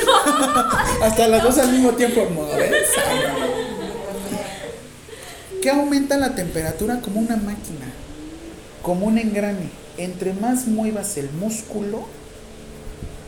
Hasta 1.02 1.28
las 1.28 1.44
dos 1.44 1.58
al 1.60 1.72
mismo 1.72 1.92
tiempo. 1.92 2.26
Mover 2.30 2.86
sangre. 2.94 3.65
¿Qué 5.66 5.72
aumenta 5.72 6.16
la 6.18 6.36
temperatura 6.36 7.02
como 7.02 7.20
una 7.20 7.38
máquina? 7.38 7.88
Como 8.84 9.08
un 9.08 9.18
engrane. 9.18 9.72
Entre 9.98 10.32
más 10.34 10.68
muevas 10.68 11.18
el 11.18 11.32
músculo, 11.32 12.06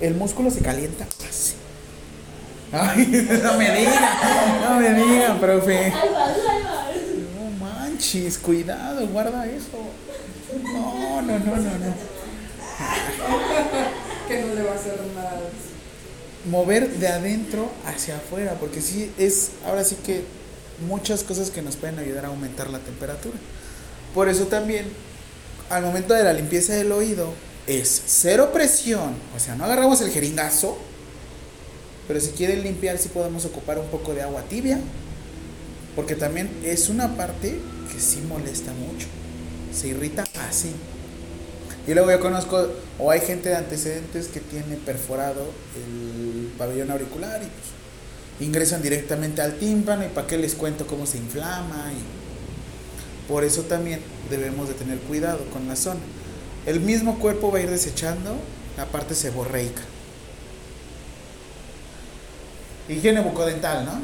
el 0.01 0.13
músculo 0.13 0.51
se 0.51 0.59
calienta 0.59 1.07
más. 1.19 1.55
Ay, 2.71 3.07
no 3.43 3.57
me 3.57 3.71
digan, 3.71 4.61
no 4.61 4.79
me 4.79 4.93
digan, 4.93 5.39
profe. 5.39 5.89
No 5.89 7.65
manches, 7.65 8.37
cuidado, 8.37 9.07
guarda 9.07 9.47
eso. 9.47 9.79
No, 10.63 11.23
no, 11.23 11.39
no, 11.39 11.55
no, 11.55 11.55
no. 11.55 11.93
Que 14.27 14.41
no 14.43 14.53
le 14.53 14.61
va 14.61 14.73
a 14.73 14.75
hacer 14.75 14.99
nada. 15.15 15.41
Mover 16.51 16.87
de 16.87 17.07
adentro 17.07 17.71
hacia 17.87 18.17
afuera, 18.17 18.57
porque 18.59 18.79
sí 18.79 19.11
es, 19.17 19.53
ahora 19.65 19.83
sí 19.83 19.97
que 20.05 20.37
muchas 20.85 21.23
cosas 21.23 21.49
que 21.49 21.61
nos 21.61 21.75
pueden 21.75 21.99
ayudar 21.99 22.25
a 22.25 22.27
aumentar 22.29 22.69
la 22.69 22.79
temperatura. 22.79 23.37
Por 24.13 24.29
eso 24.29 24.45
también, 24.45 24.85
al 25.69 25.83
momento 25.83 26.13
de 26.13 26.23
la 26.23 26.33
limpieza 26.33 26.73
del 26.73 26.91
oído, 26.91 27.33
es 27.67 28.01
cero 28.05 28.51
presión, 28.53 29.15
o 29.35 29.39
sea, 29.39 29.55
no 29.55 29.65
agarramos 29.65 30.01
el 30.01 30.09
jeringazo, 30.11 30.77
pero 32.07 32.19
si 32.21 32.29
quieren 32.29 32.63
limpiar, 32.63 32.97
sí 32.97 33.09
podemos 33.09 33.43
ocupar 33.45 33.77
un 33.77 33.87
poco 33.87 34.13
de 34.13 34.21
agua 34.21 34.43
tibia, 34.43 34.79
porque 35.95 36.15
también 36.15 36.49
es 36.63 36.87
una 36.89 37.17
parte 37.17 37.59
que 37.91 37.99
sí 37.99 38.21
molesta 38.27 38.71
mucho, 38.71 39.07
se 39.73 39.89
irrita 39.89 40.23
así. 40.47 40.71
Y 41.87 41.93
luego 41.93 42.11
yo 42.11 42.19
conozco, 42.19 42.69
o 42.99 43.11
hay 43.11 43.21
gente 43.21 43.49
de 43.49 43.55
antecedentes 43.55 44.27
que 44.27 44.39
tiene 44.39 44.75
perforado 44.77 45.41
el 45.75 46.51
pabellón 46.57 46.91
auricular 46.91 47.41
y 47.41 47.45
pues 47.45 47.76
ingresan 48.39 48.81
directamente 48.81 49.41
al 49.41 49.57
tímpano 49.57 50.05
y 50.05 50.09
para 50.09 50.27
qué 50.27 50.37
les 50.37 50.53
cuento 50.53 50.85
cómo 50.85 51.05
se 51.05 51.17
inflama 51.17 51.91
y 51.91 53.27
por 53.27 53.43
eso 53.43 53.63
también 53.63 53.99
debemos 54.29 54.67
de 54.67 54.73
tener 54.73 54.99
cuidado 54.99 55.43
con 55.51 55.67
la 55.67 55.75
zona. 55.75 55.99
El 56.65 56.79
mismo 56.79 57.19
cuerpo 57.19 57.51
va 57.51 57.59
a 57.59 57.61
ir 57.61 57.69
desechando 57.69 58.35
la 58.77 58.85
parte 58.85 59.15
seborreica. 59.15 59.81
Higiene 62.87 63.19
bucodental, 63.19 63.85
¿no? 63.85 63.99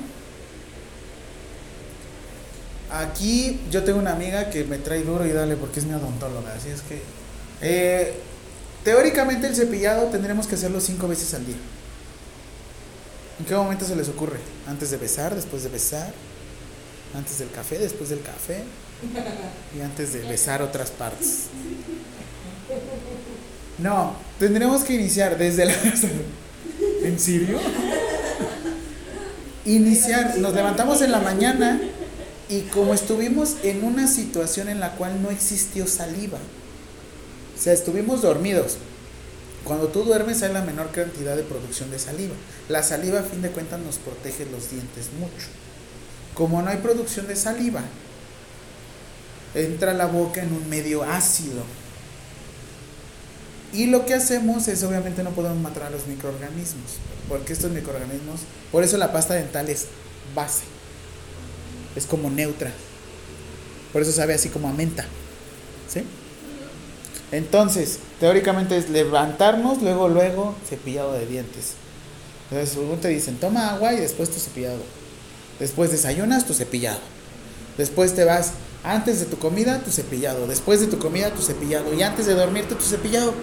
Aquí 2.92 3.60
yo 3.72 3.84
tengo 3.84 4.00
una 4.00 4.12
amiga 4.12 4.50
que 4.50 4.66
me 4.66 4.78
trae 4.78 5.04
duro 5.04 5.26
y 5.26 5.32
dale 5.32 5.56
porque 5.56 5.80
es 5.80 5.86
mi 5.86 5.94
odontóloga, 5.94 6.54
así 6.54 6.70
es 6.70 6.82
que 6.82 7.02
eh, 7.62 8.14
teóricamente 8.84 9.48
el 9.48 9.56
cepillado 9.56 10.08
tendremos 10.08 10.46
que 10.48 10.56
hacerlo 10.56 10.80
cinco 10.80 11.08
veces 11.08 11.34
al 11.34 11.46
día. 11.46 11.56
¿En 13.40 13.46
qué 13.46 13.56
momento 13.56 13.86
se 13.86 13.96
les 13.96 14.10
ocurre? 14.10 14.40
¿Antes 14.68 14.92
de 14.92 14.98
besar? 14.98 15.34
¿Después 15.36 15.64
de 15.64 15.70
besar? 15.70 16.14
¿Antes 17.16 17.40
del 17.40 17.52
café? 17.52 17.80
¿Después 17.80 18.10
del 18.10 18.22
café? 18.22 18.64
Y 19.78 19.82
antes 19.82 20.14
de 20.14 20.22
besar 20.22 20.62
otras 20.62 20.92
partes. 20.92 21.46
No, 23.80 24.16
tendremos 24.40 24.84
que 24.84 24.94
iniciar 24.94 25.38
desde 25.38 25.66
la... 25.66 25.74
¿En 27.04 27.20
serio? 27.20 27.60
Iniciar, 29.66 30.38
nos 30.38 30.54
levantamos 30.54 31.02
en 31.02 31.12
la 31.12 31.20
mañana 31.20 31.82
y 32.50 32.62
como 32.62 32.94
estuvimos 32.94 33.56
en 33.64 33.84
una 33.84 34.08
situación 34.08 34.70
en 34.70 34.80
la 34.80 34.92
cual 34.92 35.22
no 35.22 35.32
existió 35.32 35.88
saliva, 35.88 36.38
o 36.38 37.62
sea, 37.62 37.74
estuvimos 37.74 38.22
dormidos, 38.22 38.78
cuando 39.64 39.88
tú 39.88 40.04
duermes 40.04 40.44
hay 40.44 40.52
la 40.54 40.62
menor 40.62 40.92
cantidad 40.92 41.36
de 41.36 41.44
producción 41.44 41.90
de 41.90 42.00
saliva. 42.00 42.36
La 42.70 42.84
saliva 42.84 43.22
a 43.22 43.24
fin 43.24 43.42
de 43.42 43.50
cuentas 43.50 43.80
nos 43.80 43.98
protege 43.98 44.46
los 44.46 44.70
dientes 44.70 45.10
mucho. 45.20 45.48
Como 46.34 46.62
no 46.62 46.70
hay 46.70 46.78
producción 46.78 47.28
de 47.28 47.36
saliva, 47.36 47.82
entra 49.56 49.94
la 49.94 50.08
boca 50.08 50.42
en 50.42 50.52
un 50.52 50.68
medio 50.70 51.04
ácido. 51.04 51.64
Y 53.72 53.88
lo 53.88 54.06
que 54.06 54.14
hacemos 54.14 54.68
es 54.68 54.84
obviamente 54.84 55.24
no 55.24 55.32
podemos 55.32 55.60
matar 55.60 55.84
a 55.84 55.90
los 55.90 56.06
microorganismos, 56.08 56.98
porque 57.28 57.54
estos 57.54 57.72
microorganismos, 57.72 58.42
por 58.72 58.84
eso 58.84 58.98
la 58.98 59.12
pasta 59.12 59.34
dental 59.34 59.68
es 59.70 59.88
base, 60.36 60.64
es 61.96 62.06
como 62.06 62.30
neutra, 62.30 62.72
por 63.92 64.04
eso 64.04 64.12
sabe 64.12 64.36
así 64.36 64.50
como 64.50 64.68
a 64.68 64.74
menta. 64.74 65.06
¿Sí? 65.92 66.04
Entonces, 67.34 67.98
teóricamente 68.20 68.78
es 68.78 68.92
levantarnos, 68.92 69.82
luego, 69.82 70.08
luego, 70.08 70.54
cepillado 70.70 71.14
de 71.14 71.26
dientes. 71.26 71.74
Entonces, 72.52 72.76
según 72.76 73.00
te 73.00 73.08
dicen, 73.08 73.38
toma 73.38 73.72
agua 73.72 73.92
y 73.92 74.00
después 74.00 74.30
tu 74.30 74.40
cepillado. 74.40 74.78
Después 75.60 75.90
desayunas, 75.90 76.46
tu 76.46 76.54
cepillado. 76.54 77.00
Después 77.76 78.14
te 78.14 78.24
vas, 78.24 78.52
antes 78.84 79.20
de 79.20 79.26
tu 79.26 79.40
comida, 79.40 79.80
tu 79.80 79.90
cepillado. 79.90 80.46
Después 80.46 80.80
de 80.80 80.86
tu 80.86 81.00
comida, 81.00 81.34
tu 81.34 81.42
cepillado. 81.42 81.92
Y 81.96 82.04
antes 82.04 82.28
de 82.28 82.36
dormirte, 82.36 82.76
tu 82.76 82.84
cepillado. 82.84 83.34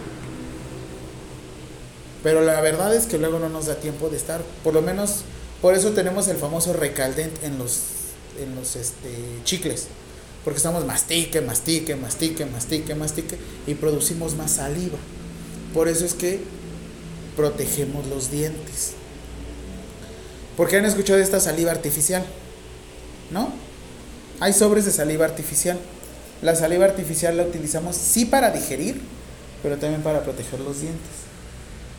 Pero 2.23 2.43
la 2.43 2.61
verdad 2.61 2.95
es 2.95 3.07
que 3.07 3.19
luego 3.19 3.41
no 3.41 3.49
nos 3.49 3.67
da 3.67 3.75
tiempo 3.75 4.09
de 4.09 4.19
estar. 4.19 4.41
Por 4.63 4.73
lo 4.73 4.83
menos, 4.83 5.23
por 5.61 5.75
eso 5.75 5.91
tenemos 5.91 6.29
el 6.29 6.37
famoso 6.37 6.75
recaldent 6.75 7.43
en 7.43 7.59
los, 7.59 7.81
en 8.41 8.55
los 8.55 8.77
este, 8.77 9.11
chicles 9.43 9.89
porque 10.45 10.57
estamos 10.57 10.87
mastique, 10.87 11.41
mastique, 11.41 11.97
mastique, 11.97 12.47
mastique, 12.47 12.95
mastique 12.95 13.37
y 13.67 13.75
producimos 13.75 14.35
más 14.35 14.53
saliva. 14.53 14.99
Por 15.75 15.89
eso 15.89 16.05
es 16.05 16.15
que 16.15 16.41
protegemos 17.37 18.07
los 18.07 18.31
dientes. 18.31 18.93
¿Por 20.57 20.69
qué 20.69 20.79
han 20.79 20.85
escuchado 20.85 21.19
de 21.19 21.25
esta 21.25 21.41
saliva 21.41 21.71
artificial? 21.71 22.25
¿No? 23.31 23.53
Hay 24.41 24.53
sobres 24.53 24.85
de 24.87 24.93
saliva 24.93 25.27
artificial. 25.27 25.79
La 26.43 26.57
saliva 26.57 26.87
artificial 26.87 27.37
la 27.37 27.43
utilizamos 27.43 27.97
sí 27.97 28.25
para 28.25 28.51
digerir, 28.51 29.01
pero 29.63 29.77
también 29.77 30.03
para 30.03 30.23
proteger 30.23 30.61
los 30.61 30.81
dientes. 30.81 31.01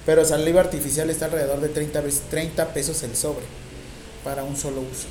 Pero 0.06 0.26
saliva 0.26 0.62
artificial 0.62 1.12
está 1.12 1.26
alrededor 1.26 1.62
de 1.62 1.70
30, 1.70 2.02
30 2.32 2.74
pesos 2.74 3.04
el 3.04 3.16
sobre 3.16 3.46
para 4.24 4.44
un 4.44 4.58
solo 4.58 4.82
uso. 4.82 5.08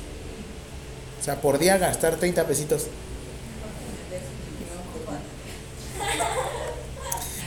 O 1.19 1.23
sea, 1.23 1.39
por 1.39 1.59
día 1.59 1.77
gastar 1.77 2.17
30 2.17 2.45
pesitos 2.45 2.87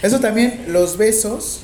Eso 0.05 0.21
también, 0.21 0.67
los 0.69 0.99
besos, 0.99 1.61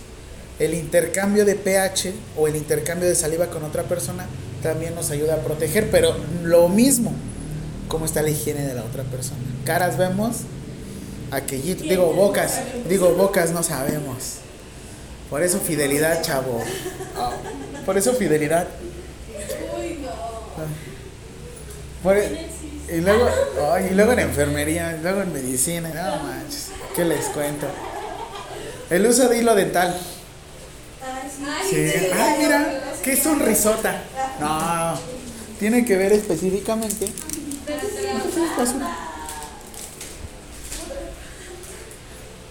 el 0.59 0.72
intercambio 0.72 1.44
de 1.44 1.57
pH 1.57 2.14
o 2.38 2.48
el 2.48 2.57
intercambio 2.57 3.07
de 3.07 3.14
saliva 3.14 3.48
con 3.48 3.64
otra 3.64 3.83
persona 3.83 4.24
también 4.62 4.94
nos 4.94 5.11
ayuda 5.11 5.35
a 5.35 5.38
proteger, 5.40 5.90
pero 5.90 6.16
lo 6.42 6.66
mismo, 6.70 7.12
cómo 7.87 8.07
está 8.07 8.22
la 8.22 8.31
higiene 8.31 8.66
de 8.66 8.72
la 8.72 8.83
otra 8.83 9.03
persona. 9.05 9.40
Caras 9.66 9.98
vemos, 9.98 10.37
aquellito, 11.31 11.83
digo 11.85 12.14
bocas, 12.14 12.61
digo 12.88 13.11
bocas 13.14 13.50
no 13.50 13.62
sabemos. 13.62 14.37
Por 15.29 15.42
eso 15.42 15.61
fidelidad, 15.61 16.22
chavo. 16.22 16.62
Por 17.85 17.98
eso 17.98 18.14
fidelidad. 18.14 18.68
Uy, 19.79 19.98
no. 20.03 20.11
Por- 22.03 22.18
¿Quién 22.18 22.37
existe? 22.37 22.96
Y 22.96 23.00
luego, 23.03 23.29
y 23.90 23.94
luego 23.94 24.12
en 24.12 24.18
enfermería, 24.20 24.96
y 24.98 25.03
luego 25.03 25.20
en 25.20 25.31
medicina, 25.35 25.90
no 25.90 26.22
manches, 26.24 26.68
¿qué 26.96 27.05
les 27.05 27.26
cuento? 27.26 27.66
El 28.90 29.07
uso 29.07 29.29
de 29.29 29.38
hilo 29.38 29.55
dental. 29.55 29.96
Sí. 31.68 31.92
Ah, 32.12 32.37
mira, 32.38 32.83
qué 33.03 33.16
sonrisota. 33.16 34.03
No, 34.40 34.98
tiene 35.59 35.85
que 35.85 35.96
ver 35.96 36.12
específicamente. 36.12 37.11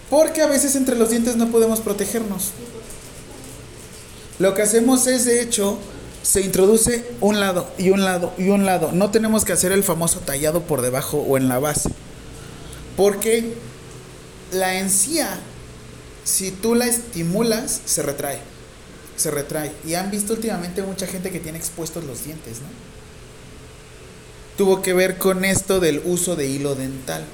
Porque 0.08 0.42
a 0.42 0.46
veces 0.46 0.74
entre 0.76 0.96
los 0.96 1.10
dientes 1.10 1.36
no 1.36 1.48
podemos 1.50 1.80
protegernos. 1.80 2.50
Lo 4.38 4.54
que 4.54 4.62
hacemos 4.62 5.06
es, 5.06 5.26
de 5.26 5.42
hecho, 5.42 5.78
se 6.22 6.40
introduce 6.40 7.04
un 7.20 7.38
lado 7.40 7.70
y 7.78 7.90
un 7.90 8.04
lado 8.04 8.32
y 8.38 8.48
un 8.48 8.64
lado. 8.64 8.90
No 8.92 9.10
tenemos 9.10 9.44
que 9.44 9.52
hacer 9.52 9.70
el 9.72 9.84
famoso 9.84 10.20
tallado 10.20 10.62
por 10.62 10.80
debajo 10.80 11.18
o 11.18 11.36
en 11.36 11.48
la 11.48 11.58
base. 11.58 11.90
Porque 12.96 13.54
la 14.52 14.78
encía, 14.78 15.38
si 16.24 16.50
tú 16.50 16.74
la 16.74 16.86
estimulas, 16.86 17.80
se 17.84 18.02
retrae. 18.02 18.38
Se 19.16 19.30
retrae. 19.30 19.72
Y 19.86 19.94
han 19.94 20.10
visto 20.10 20.34
últimamente 20.34 20.82
mucha 20.82 21.06
gente 21.06 21.30
que 21.30 21.40
tiene 21.40 21.58
expuestos 21.58 22.04
los 22.04 22.24
dientes, 22.24 22.60
¿no? 22.60 22.68
Tuvo 24.56 24.82
que 24.82 24.92
ver 24.92 25.18
con 25.18 25.44
esto 25.44 25.80
del 25.80 26.02
uso 26.04 26.36
de 26.36 26.46
hilo 26.46 26.74
dental. 26.74 27.24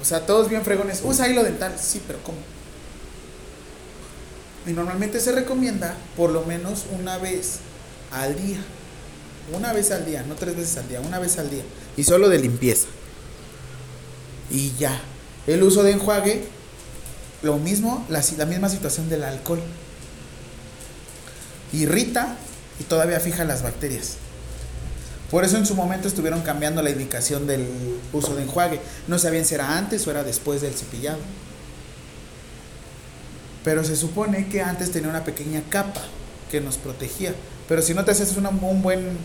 O 0.00 0.04
sea, 0.04 0.26
todos 0.26 0.48
bien 0.48 0.62
fregones. 0.62 1.00
Usa 1.04 1.28
hilo 1.28 1.42
dental. 1.42 1.74
Sí, 1.80 2.00
pero 2.06 2.22
¿cómo? 2.22 2.38
Y 4.66 4.72
normalmente 4.72 5.20
se 5.20 5.32
recomienda 5.32 5.96
por 6.16 6.30
lo 6.30 6.44
menos 6.44 6.84
una 6.98 7.16
vez 7.16 7.60
al 8.12 8.36
día. 8.36 8.58
Una 9.54 9.72
vez 9.72 9.90
al 9.90 10.04
día, 10.04 10.22
no 10.28 10.34
tres 10.34 10.56
veces 10.56 10.76
al 10.76 10.88
día, 10.88 11.00
una 11.00 11.18
vez 11.18 11.38
al 11.38 11.48
día. 11.50 11.62
Y 11.96 12.04
solo 12.04 12.28
de 12.28 12.38
limpieza. 12.38 12.86
Y 14.50 14.72
ya. 14.78 15.00
El 15.46 15.62
uso 15.62 15.82
de 15.82 15.92
enjuague, 15.92 16.44
lo 17.42 17.56
mismo, 17.56 18.04
la, 18.08 18.22
la 18.36 18.46
misma 18.46 18.68
situación 18.68 19.08
del 19.08 19.24
alcohol. 19.24 19.60
Irrita 21.72 22.36
y 22.80 22.84
todavía 22.84 23.20
fija 23.20 23.44
las 23.44 23.62
bacterias. 23.62 24.16
Por 25.30 25.44
eso 25.44 25.58
en 25.58 25.66
su 25.66 25.74
momento 25.74 26.08
estuvieron 26.08 26.40
cambiando 26.40 26.82
la 26.82 26.90
indicación 26.90 27.46
del 27.46 27.66
uso 28.12 28.34
de 28.34 28.44
enjuague. 28.44 28.80
No 29.06 29.18
sabían 29.18 29.44
si 29.44 29.54
era 29.54 29.76
antes 29.76 30.06
o 30.06 30.10
era 30.10 30.24
después 30.24 30.62
del 30.62 30.74
cepillado. 30.74 31.18
Pero 33.62 33.84
se 33.84 33.96
supone 33.96 34.48
que 34.48 34.62
antes 34.62 34.90
tenía 34.90 35.10
una 35.10 35.24
pequeña 35.24 35.62
capa 35.68 36.02
que 36.50 36.62
nos 36.62 36.78
protegía. 36.78 37.34
Pero 37.68 37.82
si 37.82 37.92
no 37.92 38.04
te 38.04 38.12
haces 38.12 38.36
una, 38.38 38.48
un 38.48 38.80
buen 38.80 39.18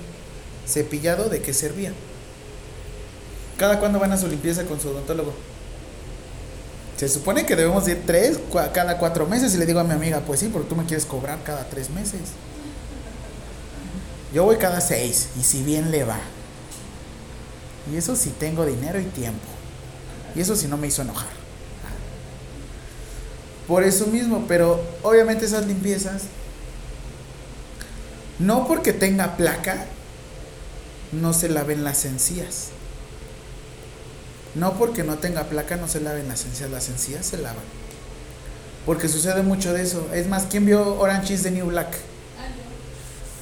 cepillado, 0.68 1.30
¿de 1.30 1.42
qué 1.42 1.54
servía? 1.54 1.94
¿Cada 3.58 3.80
cuándo 3.80 4.00
van 4.00 4.12
a 4.12 4.18
su 4.18 4.28
limpieza 4.28 4.66
con 4.66 4.82
su 4.82 4.90
odontólogo? 4.90 5.34
Se 6.98 7.10
supone 7.10 7.46
que 7.46 7.56
debemos 7.56 7.88
ir 7.88 8.04
tres, 8.06 8.40
cada 8.74 8.98
cuatro 8.98 9.28
meses. 9.28 9.54
Y 9.56 9.58
le 9.58 9.66
digo 9.66 9.80
a 9.80 9.84
mi 9.84 9.94
amiga, 9.94 10.22
pues 10.22 10.40
sí, 10.40 10.50
porque 10.52 10.70
tú 10.70 10.76
me 10.76 10.86
quieres 10.86 11.06
cobrar 11.06 11.44
cada 11.44 11.66
tres 11.70 11.90
meses. 11.90 12.22
Yo 14.34 14.46
voy 14.46 14.58
cada 14.58 14.82
seis, 14.82 15.30
y 15.40 15.44
si 15.44 15.64
bien 15.64 15.92
le 15.92 16.04
va. 16.04 16.20
Y 17.92 17.98
eso 17.98 18.16
si 18.16 18.30
tengo 18.30 18.66
dinero 18.66 19.00
y 19.00 19.06
tiempo. 19.06 19.46
Y 20.36 20.42
eso 20.42 20.56
si 20.56 20.68
no 20.68 20.78
me 20.78 20.88
hizo 20.88 21.02
enojar. 21.02 21.30
Por 23.68 23.84
eso 23.84 24.08
mismo, 24.08 24.46
pero 24.48 24.82
obviamente 25.04 25.46
esas 25.46 25.68
limpiezas, 25.68 26.24
no 28.40 28.68
porque 28.68 28.92
tenga 28.92 29.38
placa, 29.38 29.86
no 31.12 31.34
se 31.34 31.50
laven 31.50 31.84
las 31.84 32.06
encías. 32.06 32.70
No 34.56 34.74
porque 34.78 35.04
no 35.04 35.18
tenga 35.18 35.46
placa, 35.46 35.78
no 35.78 35.88
se 35.88 36.00
laven 36.00 36.28
las 36.28 36.46
encías. 36.46 36.70
Las 36.70 36.90
encías 36.90 37.26
se 37.26 37.38
lavan. 37.38 37.64
Porque 38.86 39.08
sucede 39.08 39.42
mucho 39.42 39.74
de 39.74 39.82
eso. 39.82 40.08
Es 40.14 40.28
más, 40.28 40.44
¿quién 40.50 40.66
vio 40.66 41.00
Orange 41.00 41.34
is 41.34 41.44
the 41.44 41.52
New 41.52 41.68
Black? 41.68 41.96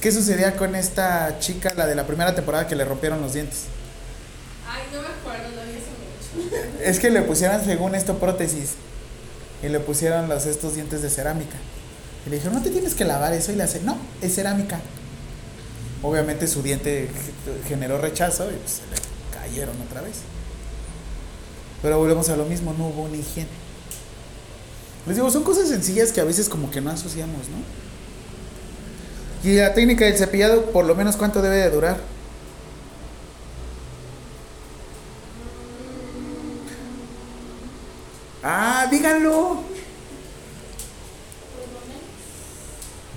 ¿Qué 0.00 0.10
sucedía 0.10 0.56
con 0.56 0.74
esta 0.74 1.38
chica, 1.38 1.74
la 1.74 1.86
de 1.86 1.94
la 1.94 2.06
primera 2.06 2.34
temporada 2.34 2.66
que 2.66 2.74
le 2.74 2.84
rompieron 2.84 3.20
los 3.20 3.34
dientes? 3.34 3.66
Ay, 4.68 4.82
no 4.92 5.00
me 5.00 5.06
acuerdo, 5.06 5.48
lo 5.54 5.62
vi 5.62 5.78
hace 5.78 6.50
mucho. 6.58 6.78
Es 6.82 6.98
que 6.98 7.08
le 7.10 7.22
pusieron, 7.22 7.64
según 7.64 7.94
esto, 7.94 8.18
prótesis. 8.18 8.72
Y 9.62 9.68
le 9.68 9.78
pusieron 9.78 10.28
los, 10.28 10.46
estos 10.46 10.74
dientes 10.74 11.02
de 11.02 11.10
cerámica. 11.10 11.56
Y 12.26 12.30
le 12.30 12.36
dijeron, 12.36 12.56
no 12.56 12.62
te 12.62 12.70
tienes 12.70 12.94
que 12.96 13.04
lavar 13.04 13.32
eso. 13.32 13.52
Y 13.52 13.54
le 13.54 13.62
hace, 13.62 13.80
no, 13.82 13.96
es 14.20 14.34
cerámica. 14.34 14.80
Obviamente 16.02 16.48
su 16.48 16.62
diente 16.62 17.08
generó 17.68 17.98
rechazo 17.98 18.50
y 18.50 18.54
pues, 18.54 18.72
se 18.72 18.82
le 18.90 19.40
cayeron 19.40 19.80
otra 19.82 20.00
vez. 20.00 20.16
Pero 21.82 21.98
volvemos 21.98 22.28
a 22.28 22.36
lo 22.36 22.44
mismo, 22.44 22.72
no 22.78 22.86
hubo 22.86 23.02
una 23.02 23.16
higiene. 23.16 23.50
Les 25.06 25.16
digo, 25.16 25.30
son 25.30 25.42
cosas 25.42 25.68
sencillas 25.68 26.12
que 26.12 26.20
a 26.20 26.24
veces 26.24 26.48
como 26.48 26.70
que 26.70 26.80
no 26.80 26.90
asociamos, 26.90 27.48
¿no? 27.48 27.58
Y 29.50 29.56
la 29.56 29.74
técnica 29.74 30.04
del 30.04 30.16
cepillado, 30.16 30.66
por 30.66 30.84
lo 30.84 30.94
menos, 30.94 31.16
¿cuánto 31.16 31.42
debe 31.42 31.56
de 31.56 31.70
durar? 31.70 31.98
Ah, 38.44 38.86
díganlo. 38.88 39.62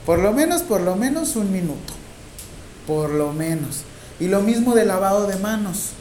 Por 0.06 0.20
lo 0.20 0.34
menos, 0.34 0.64
por 0.64 0.82
lo 0.82 0.96
menos 0.96 1.36
un 1.36 1.52
minuto. 1.52 1.94
Por 2.88 3.12
lo 3.12 3.32
menos. 3.34 3.84
Y 4.20 4.28
lo 4.28 4.42
mismo 4.42 4.74
de 4.74 4.86
lavado 4.86 5.28
de 5.28 5.36
manos. 5.38 5.92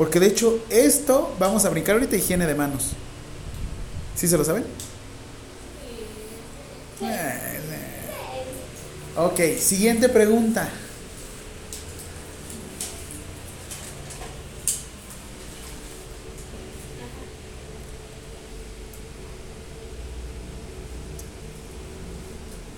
Porque 0.00 0.18
de 0.18 0.28
hecho, 0.28 0.64
esto, 0.70 1.36
vamos 1.38 1.66
a 1.66 1.68
brincar 1.68 1.96
ahorita 1.96 2.16
higiene 2.16 2.46
de 2.46 2.54
manos. 2.54 2.92
¿Sí 4.16 4.26
se 4.26 4.38
lo 4.38 4.44
saben? 4.46 4.64
Eh, 7.02 7.60
Ok, 9.14 9.40
siguiente 9.58 10.08
pregunta. 10.08 10.70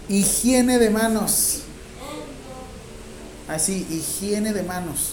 Higiene 0.09 0.81
de 0.81 0.91
manos. 0.91 1.61
Así, 3.47 3.87
higiene 3.89 4.53
de 4.53 4.65
manos. 4.65 5.13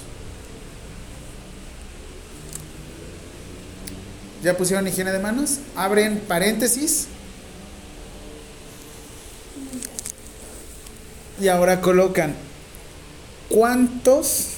¿Ya 4.43 4.55
pusieron 4.55 4.87
higiene 4.87 5.11
de 5.11 5.19
manos? 5.19 5.59
Abren 5.75 6.19
paréntesis. 6.19 7.07
Y 11.41 11.47
ahora 11.47 11.81
colocan 11.81 12.35
cuántos 13.49 14.51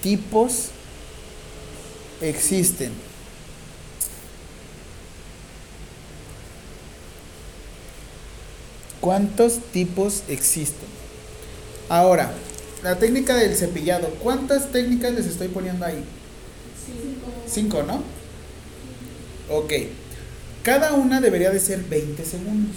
tipos 0.00 0.68
existen. 2.20 2.92
¿Cuántos 9.00 9.58
tipos 9.72 10.22
existen? 10.28 10.88
Ahora, 11.88 12.32
la 12.84 12.96
técnica 12.98 13.34
del 13.34 13.56
cepillado. 13.56 14.08
¿Cuántas 14.22 14.70
técnicas 14.70 15.12
les 15.12 15.26
estoy 15.26 15.48
poniendo 15.48 15.84
ahí? 15.84 16.04
Cinco, 17.52 17.82
¿no? 17.82 18.02
Ok. 19.54 19.72
Cada 20.62 20.92
una 20.94 21.20
debería 21.20 21.50
de 21.50 21.60
ser 21.60 21.82
20 21.84 22.24
segundos. 22.24 22.76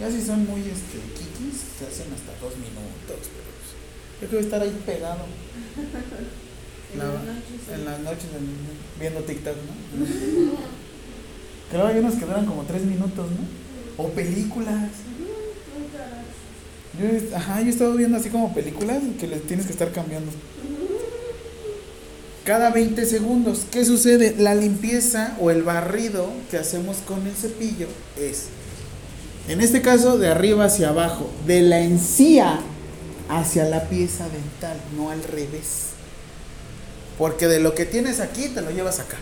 Ya 0.00 0.10
si 0.10 0.22
son 0.24 0.46
muy 0.46 0.60
este, 0.60 0.98
kikis, 1.14 1.60
se 1.78 1.86
hacen 1.86 2.12
hasta 2.14 2.32
dos 2.40 2.54
minutos, 2.56 3.28
pero 3.28 3.50
pues, 3.54 4.22
yo 4.22 4.28
quiero 4.28 4.44
estar 4.44 4.62
ahí 4.62 4.82
pegado. 4.86 5.18
La- 6.96 7.74
en 7.74 7.84
las 7.84 8.00
noches 8.00 8.24
en- 8.36 8.98
viendo 9.00 9.20
TikTok, 9.20 9.54
¿no? 9.54 10.06
Creo 11.70 11.86
que 11.86 11.92
hay 11.92 11.98
unos 12.00 12.14
que 12.14 12.24
duran 12.24 12.46
como 12.46 12.62
tres 12.64 12.82
minutos, 12.82 13.28
¿no? 13.30 14.02
O 14.04 14.08
películas. 14.08 14.90
Yo, 16.98 17.36
ajá, 17.36 17.60
yo 17.60 17.66
he 17.68 17.70
estado 17.70 17.94
viendo 17.94 18.16
así 18.16 18.28
como 18.30 18.52
películas 18.52 19.00
que 19.20 19.28
les 19.28 19.42
tienes 19.46 19.66
que 19.66 19.72
estar 19.72 19.92
cambiando. 19.92 20.32
Cada 22.50 22.70
20 22.70 23.06
segundos, 23.06 23.60
¿qué 23.70 23.84
sucede? 23.84 24.34
La 24.36 24.56
limpieza 24.56 25.36
o 25.40 25.52
el 25.52 25.62
barrido 25.62 26.26
que 26.50 26.56
hacemos 26.58 26.96
con 27.06 27.24
el 27.28 27.32
cepillo 27.32 27.86
es, 28.18 28.46
en 29.46 29.60
este 29.60 29.82
caso, 29.82 30.18
de 30.18 30.26
arriba 30.26 30.64
hacia 30.64 30.88
abajo, 30.88 31.30
de 31.46 31.62
la 31.62 31.78
encía 31.78 32.58
hacia 33.28 33.66
la 33.66 33.88
pieza 33.88 34.24
dental, 34.24 34.76
no 34.96 35.10
al 35.10 35.22
revés. 35.22 35.90
Porque 37.18 37.46
de 37.46 37.60
lo 37.60 37.76
que 37.76 37.86
tienes 37.86 38.18
aquí 38.18 38.48
te 38.48 38.62
lo 38.62 38.72
llevas 38.72 38.98
acá. 38.98 39.18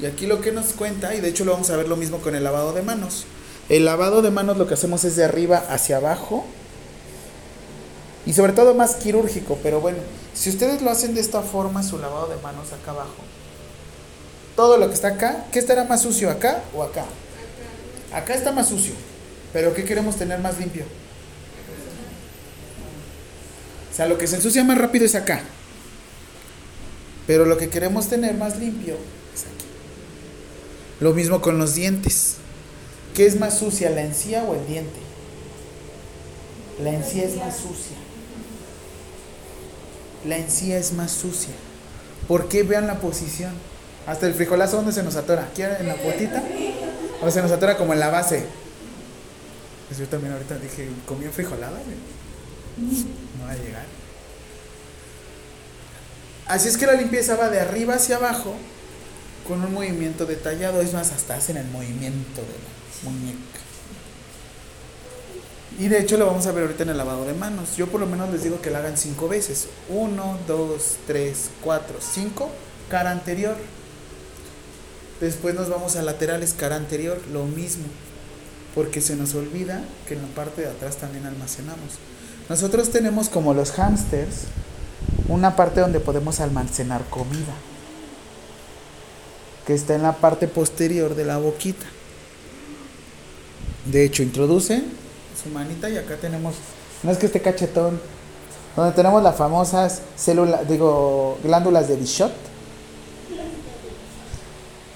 Y 0.00 0.06
aquí 0.06 0.26
lo 0.26 0.40
que 0.40 0.50
nos 0.50 0.68
cuenta, 0.68 1.14
y 1.14 1.20
de 1.20 1.28
hecho 1.28 1.44
lo 1.44 1.52
vamos 1.52 1.68
a 1.68 1.76
ver 1.76 1.86
lo 1.86 1.96
mismo 1.96 2.16
con 2.16 2.34
el 2.34 2.44
lavado 2.44 2.72
de 2.72 2.80
manos. 2.80 3.26
El 3.68 3.84
lavado 3.84 4.22
de 4.22 4.30
manos 4.30 4.56
lo 4.56 4.66
que 4.66 4.72
hacemos 4.72 5.04
es 5.04 5.16
de 5.16 5.24
arriba 5.24 5.62
hacia 5.68 5.98
abajo 5.98 6.46
Y 8.24 8.32
sobre 8.32 8.54
todo 8.54 8.72
más 8.72 8.94
quirúrgico, 8.94 9.58
pero 9.62 9.82
bueno, 9.82 9.98
si 10.38 10.50
ustedes 10.50 10.82
lo 10.82 10.90
hacen 10.90 11.16
de 11.16 11.20
esta 11.20 11.42
forma, 11.42 11.82
su 11.82 11.98
lavado 11.98 12.28
de 12.28 12.36
manos 12.36 12.72
acá 12.72 12.92
abajo, 12.92 13.16
todo 14.54 14.76
lo 14.76 14.86
que 14.86 14.94
está 14.94 15.08
acá, 15.08 15.46
¿qué 15.50 15.58
estará 15.58 15.82
más 15.82 16.02
sucio 16.02 16.30
acá 16.30 16.62
o 16.72 16.84
acá? 16.84 17.04
Acá 18.12 18.34
está 18.34 18.52
más 18.52 18.68
sucio, 18.68 18.94
pero 19.52 19.74
¿qué 19.74 19.84
queremos 19.84 20.14
tener 20.14 20.38
más 20.38 20.60
limpio? 20.60 20.84
O 23.90 23.96
sea, 23.96 24.06
lo 24.06 24.16
que 24.16 24.28
se 24.28 24.36
ensucia 24.36 24.62
más 24.62 24.78
rápido 24.78 25.06
es 25.06 25.16
acá. 25.16 25.42
Pero 27.26 27.44
lo 27.44 27.56
que 27.58 27.68
queremos 27.68 28.08
tener 28.08 28.34
más 28.34 28.58
limpio 28.58 28.94
es 29.34 29.42
aquí. 29.42 29.66
Lo 31.00 31.14
mismo 31.14 31.40
con 31.40 31.58
los 31.58 31.74
dientes. 31.74 32.36
¿Qué 33.12 33.26
es 33.26 33.40
más 33.40 33.58
sucia, 33.58 33.90
la 33.90 34.02
encía 34.02 34.44
o 34.44 34.54
el 34.54 34.64
diente? 34.68 35.00
La 36.80 36.90
encía 36.90 37.24
es 37.24 37.36
más 37.36 37.56
sucia. 37.56 37.96
La 40.28 40.36
encía 40.36 40.78
es 40.78 40.92
más 40.92 41.10
sucia. 41.10 41.54
¿Por 42.28 42.48
qué 42.48 42.62
vean 42.62 42.86
la 42.86 43.00
posición? 43.00 43.52
Hasta 44.06 44.26
el 44.26 44.34
frijolazo, 44.34 44.76
¿dónde 44.76 44.92
se 44.92 45.02
nos 45.02 45.16
atora? 45.16 45.48
¿Aquí 45.50 45.62
en 45.62 45.88
la 45.88 45.94
puertita? 45.94 46.42
¿O 47.22 47.30
se 47.30 47.40
nos 47.40 47.50
atora 47.50 47.78
como 47.78 47.94
en 47.94 48.00
la 48.00 48.10
base? 48.10 48.44
Pues 49.88 49.98
yo 49.98 50.06
también 50.06 50.34
ahorita 50.34 50.58
dije, 50.58 50.90
¿comí 51.06 51.26
frijolada? 51.28 51.78
No 52.76 53.46
va 53.46 53.52
a 53.52 53.56
llegar. 53.56 53.86
Así 56.46 56.68
es 56.68 56.76
que 56.76 56.86
la 56.86 56.92
limpieza 56.92 57.34
va 57.36 57.48
de 57.48 57.60
arriba 57.60 57.94
hacia 57.94 58.16
abajo 58.16 58.54
con 59.46 59.64
un 59.64 59.72
movimiento 59.72 60.26
detallado. 60.26 60.82
Es 60.82 60.92
más, 60.92 61.10
hasta 61.12 61.36
hacen 61.36 61.56
el 61.56 61.68
movimiento 61.68 62.42
de 62.42 62.48
la 62.48 63.10
muñeca. 63.10 63.67
Y 65.78 65.86
de 65.86 66.00
hecho 66.00 66.16
lo 66.16 66.26
vamos 66.26 66.46
a 66.46 66.52
ver 66.52 66.64
ahorita 66.64 66.82
en 66.82 66.88
el 66.88 66.96
lavado 66.96 67.24
de 67.24 67.34
manos. 67.34 67.76
Yo 67.76 67.86
por 67.86 68.00
lo 68.00 68.06
menos 68.06 68.30
les 68.30 68.42
digo 68.42 68.60
que 68.60 68.70
lo 68.70 68.78
hagan 68.78 68.96
cinco 68.96 69.28
veces. 69.28 69.68
Uno, 69.88 70.36
dos, 70.48 70.96
tres, 71.06 71.50
cuatro, 71.62 71.98
cinco. 72.00 72.50
Cara 72.90 73.12
anterior. 73.12 73.56
Después 75.20 75.54
nos 75.54 75.68
vamos 75.68 75.94
a 75.94 76.02
laterales, 76.02 76.52
cara 76.52 76.74
anterior, 76.74 77.20
lo 77.32 77.44
mismo. 77.44 77.84
Porque 78.74 79.00
se 79.00 79.14
nos 79.14 79.36
olvida 79.36 79.84
que 80.08 80.14
en 80.14 80.22
la 80.22 80.28
parte 80.28 80.62
de 80.62 80.68
atrás 80.68 80.96
también 80.96 81.26
almacenamos. 81.26 81.98
Nosotros 82.48 82.90
tenemos 82.90 83.28
como 83.28 83.54
los 83.54 83.70
hamsters 83.72 84.46
una 85.28 85.54
parte 85.54 85.80
donde 85.80 86.00
podemos 86.00 86.40
almacenar 86.40 87.04
comida. 87.08 87.54
Que 89.64 89.74
está 89.74 89.94
en 89.94 90.02
la 90.02 90.16
parte 90.16 90.48
posterior 90.48 91.14
de 91.14 91.24
la 91.24 91.38
boquita. 91.38 91.86
De 93.84 94.04
hecho, 94.04 94.24
introducen 94.24 95.07
su 95.42 95.48
manita 95.50 95.88
y 95.88 95.96
acá 95.96 96.16
tenemos, 96.16 96.54
no 97.02 97.10
es 97.10 97.18
que 97.18 97.26
esté 97.26 97.40
cachetón, 97.40 98.00
donde 98.76 98.92
tenemos 98.92 99.22
las 99.22 99.36
famosas 99.36 100.02
células, 100.16 100.68
digo, 100.68 101.38
glándulas 101.42 101.88
de 101.88 101.96
Bichot. 101.96 102.32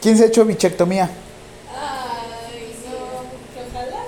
¿Quién 0.01 0.17
se 0.17 0.25
ha 0.25 0.27
hecho 0.27 0.45
bichectomía? 0.45 1.09
Ay, 1.71 2.75
no, 2.85 3.69
ojalá. 3.69 4.03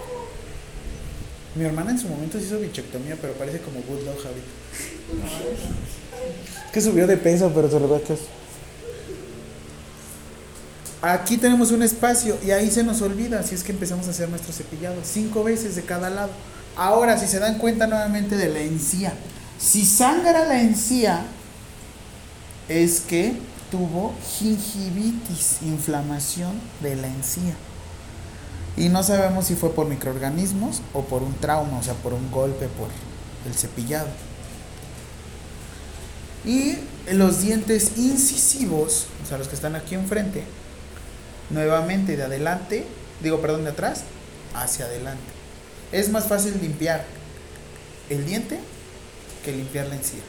Mi 1.54 1.64
hermana 1.64 1.92
en 1.92 1.98
su 2.00 2.08
momento 2.08 2.38
se 2.38 2.46
hizo 2.46 2.58
bichectomía, 2.58 3.16
pero 3.20 3.32
parece 3.34 3.60
como 3.60 3.80
Good 3.82 4.04
Dog 4.04 4.16
ahorita. 4.16 4.48
Que 6.72 6.80
subió 6.80 7.06
de 7.06 7.16
peso, 7.16 7.52
pero 7.54 7.70
se 7.70 7.78
lo 7.78 7.96
es. 7.96 8.04
Aquí 11.06 11.36
tenemos 11.36 11.70
un 11.70 11.82
espacio 11.82 12.38
y 12.42 12.50
ahí 12.52 12.70
se 12.70 12.82
nos 12.82 13.02
olvida, 13.02 13.40
así 13.40 13.54
es 13.54 13.62
que 13.62 13.72
empezamos 13.72 14.06
a 14.06 14.10
hacer 14.12 14.30
nuestro 14.30 14.54
cepillado, 14.54 14.96
cinco 15.04 15.44
veces 15.44 15.76
de 15.76 15.82
cada 15.82 16.08
lado. 16.08 16.30
Ahora, 16.76 17.18
si 17.18 17.26
se 17.26 17.38
dan 17.38 17.58
cuenta 17.58 17.86
nuevamente 17.86 18.38
de 18.38 18.48
la 18.48 18.60
encía, 18.60 19.12
si 19.58 19.84
sangra 19.84 20.46
la 20.46 20.62
encía, 20.62 21.26
es 22.70 23.00
que 23.00 23.34
tuvo 23.70 24.14
gingivitis, 24.38 25.58
inflamación 25.60 26.52
de 26.80 26.96
la 26.96 27.08
encía. 27.08 27.54
Y 28.78 28.88
no 28.88 29.02
sabemos 29.02 29.44
si 29.44 29.56
fue 29.56 29.74
por 29.74 29.86
microorganismos 29.86 30.80
o 30.94 31.02
por 31.02 31.22
un 31.22 31.34
trauma, 31.34 31.80
o 31.80 31.82
sea, 31.82 31.92
por 31.92 32.14
un 32.14 32.30
golpe, 32.30 32.66
por 32.68 32.88
el 33.46 33.54
cepillado. 33.54 34.08
Y 36.46 36.78
los 37.12 37.42
dientes 37.42 37.98
incisivos, 37.98 39.08
o 39.22 39.28
sea, 39.28 39.36
los 39.36 39.48
que 39.48 39.54
están 39.54 39.76
aquí 39.76 39.96
enfrente, 39.96 40.44
nuevamente 41.50 42.16
de 42.16 42.22
adelante, 42.22 42.84
digo, 43.20 43.40
perdón, 43.40 43.64
de 43.64 43.70
atrás, 43.70 44.02
hacia 44.54 44.86
adelante. 44.86 45.22
Es 45.92 46.08
más 46.08 46.26
fácil 46.26 46.58
limpiar 46.60 47.04
el 48.08 48.24
diente 48.26 48.58
que 49.44 49.52
limpiar 49.52 49.86
la 49.86 49.96
encía. 49.96 50.22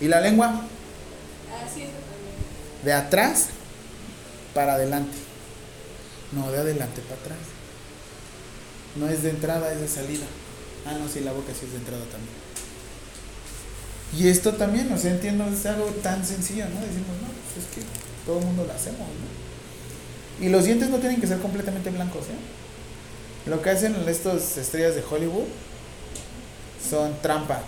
¿Y 0.00 0.06
la 0.06 0.20
lengua? 0.20 0.62
Así 1.64 1.82
es. 1.82 1.88
De 2.84 2.92
atrás 2.92 3.48
para 4.54 4.74
adelante. 4.74 5.16
No, 6.32 6.50
de 6.50 6.58
adelante 6.58 7.00
para 7.02 7.20
atrás. 7.20 7.38
No 8.96 9.08
es 9.08 9.22
de 9.22 9.30
entrada, 9.30 9.72
es 9.72 9.80
de 9.80 9.88
salida. 9.88 10.26
Ah, 10.86 10.92
no, 10.98 11.08
sí, 11.08 11.20
la 11.20 11.32
boca 11.32 11.52
sí 11.52 11.66
es 11.66 11.72
de 11.72 11.78
entrada 11.78 12.04
también. 12.04 12.37
Y 14.16 14.28
esto 14.28 14.54
también, 14.54 14.90
o 14.92 14.98
sea, 14.98 15.10
entiendo, 15.10 15.44
es 15.46 15.66
algo 15.66 15.86
tan 16.02 16.24
sencillo, 16.24 16.64
¿no? 16.66 16.80
Decimos, 16.80 17.08
no, 17.20 17.28
pues 17.28 17.66
es 17.66 17.74
que 17.74 17.82
todo 18.24 18.38
el 18.38 18.46
mundo 18.46 18.64
lo 18.66 18.72
hacemos, 18.72 19.00
¿no? 19.00 20.46
Y 20.46 20.48
los 20.48 20.64
dientes 20.64 20.88
no 20.88 20.98
tienen 20.98 21.20
que 21.20 21.26
ser 21.26 21.38
completamente 21.38 21.90
blancos, 21.90 22.24
¿eh? 22.24 23.50
Lo 23.50 23.60
que 23.62 23.70
hacen 23.70 23.96
estas 24.08 24.56
estrellas 24.56 24.94
de 24.94 25.02
Hollywood 25.02 25.46
son 26.88 27.20
trampa. 27.22 27.62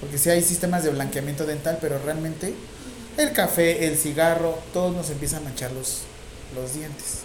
Porque 0.00 0.18
sí 0.18 0.30
hay 0.30 0.42
sistemas 0.42 0.84
de 0.84 0.90
blanqueamiento 0.90 1.46
dental, 1.46 1.78
pero 1.80 1.98
realmente 1.98 2.54
el 3.16 3.32
café, 3.32 3.86
el 3.86 3.96
cigarro, 3.96 4.58
todos 4.72 4.94
nos 4.94 5.10
empiezan 5.10 5.42
a 5.42 5.44
manchar 5.44 5.72
los, 5.72 6.02
los 6.54 6.74
dientes. 6.74 7.18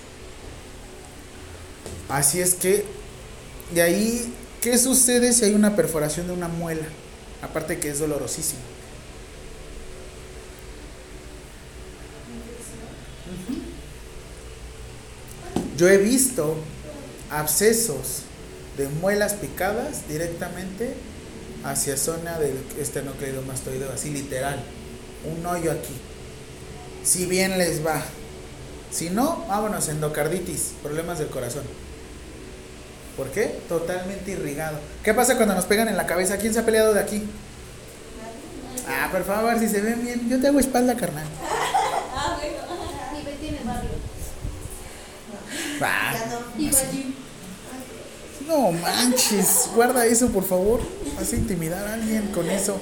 Así 2.10 2.40
es 2.40 2.54
que, 2.56 2.86
de 3.74 3.82
ahí, 3.82 4.34
¿qué 4.62 4.78
sucede 4.78 5.34
si 5.34 5.46
hay 5.46 5.54
una 5.54 5.76
perforación 5.76 6.28
de 6.28 6.34
una 6.34 6.48
muela? 6.48 6.86
Aparte 7.42 7.80
que 7.80 7.90
es 7.90 8.00
dolorosísimo. 8.00 8.62
Yo 15.78 15.88
he 15.88 15.98
visto 15.98 16.56
abscesos 17.30 18.24
de 18.78 18.88
muelas 18.88 19.34
picadas 19.34 20.08
directamente 20.08 20.96
hacia 21.64 21.98
zona 21.98 22.40
del 22.40 22.58
esternocleidomastoideo, 22.80 23.92
así 23.92 24.10
literal, 24.10 24.64
un 25.24 25.46
hoyo 25.46 25.72
aquí. 25.72 25.94
Si 27.04 27.26
bien 27.26 27.58
les 27.58 27.86
va. 27.86 28.04
Si 28.92 29.10
no, 29.10 29.46
vámonos, 29.48 29.88
endocarditis, 29.90 30.74
problemas 30.82 31.20
del 31.20 31.28
corazón. 31.28 31.64
¿Por 33.18 33.32
qué? 33.32 33.60
Totalmente 33.68 34.32
irrigado. 34.32 34.78
¿Qué 35.04 35.14
pasa 35.14 35.36
cuando 35.36 35.56
nos 35.56 35.66
pegan 35.66 35.88
en 35.88 35.98
la 35.98 36.06
cabeza? 36.06 36.38
¿Quién 36.38 36.54
se 36.54 36.60
ha 36.60 36.66
peleado 36.66 36.94
de 36.94 37.00
aquí? 37.00 37.28
Ah, 38.88 39.10
por 39.12 39.26
favor, 39.26 39.60
si 39.60 39.68
se 39.68 39.82
ven 39.82 40.06
bien, 40.06 40.30
yo 40.30 40.40
te 40.40 40.48
hago 40.48 40.60
espalda, 40.60 40.96
carnal. 40.96 41.26
Ah, 42.16 42.38
bueno. 42.38 43.20
Y 43.20 43.26
Betty 43.26 43.48
en 43.48 43.56
el 43.56 43.64
barrio. 43.64 43.90
Ah, 45.82 46.14
no 48.48 48.72
manches, 48.72 49.70
guarda 49.76 50.06
eso, 50.06 50.30
por 50.30 50.46
favor. 50.46 50.80
Vas 51.18 51.34
a 51.34 51.36
intimidar 51.36 51.86
a 51.86 51.96
alguien 51.96 52.28
con 52.28 52.50
eso. 52.50 52.80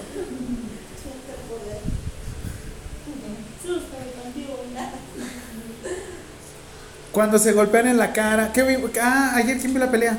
Cuando 7.16 7.40
se 7.40 7.54
golpean 7.54 7.88
en 7.88 7.98
la 7.98 8.12
cara. 8.12 8.52
¿Qué 8.52 8.62
vi? 8.64 8.76
Ah, 9.02 9.32
ayer 9.36 9.58
quién 9.58 9.74
vio 9.74 9.80
la 9.80 9.90
pelea? 9.90 10.18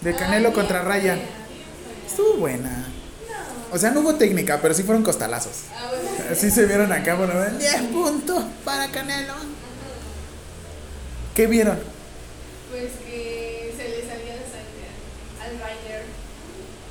De 0.00 0.16
Canelo 0.16 0.48
Ay, 0.48 0.54
contra 0.54 0.82
Ryan. 0.82 1.20
Estuvo 2.04 2.38
buena. 2.38 2.88
O 3.70 3.78
sea, 3.78 3.92
no 3.92 4.00
hubo 4.00 4.16
técnica, 4.16 4.58
pero 4.60 4.74
sí 4.74 4.82
fueron 4.82 5.04
costalazos. 5.04 5.52
Ah. 5.72 5.92
Así 6.32 6.50
se 6.50 6.66
vieron 6.66 6.90
acá, 6.90 7.14
bueno, 7.14 7.34
10 7.56 7.82
puntos 7.82 8.42
para 8.64 8.90
Canelo. 8.90 9.32
¿Qué 11.36 11.46
vieron? 11.46 11.78
Pues 12.72 12.90
que 13.06 13.72
se 13.76 13.88
le 13.90 14.00
salía 14.00 14.34
la 14.34 14.42
sangre 14.42 14.90
al 15.40 15.52
Ryder. 15.52 16.02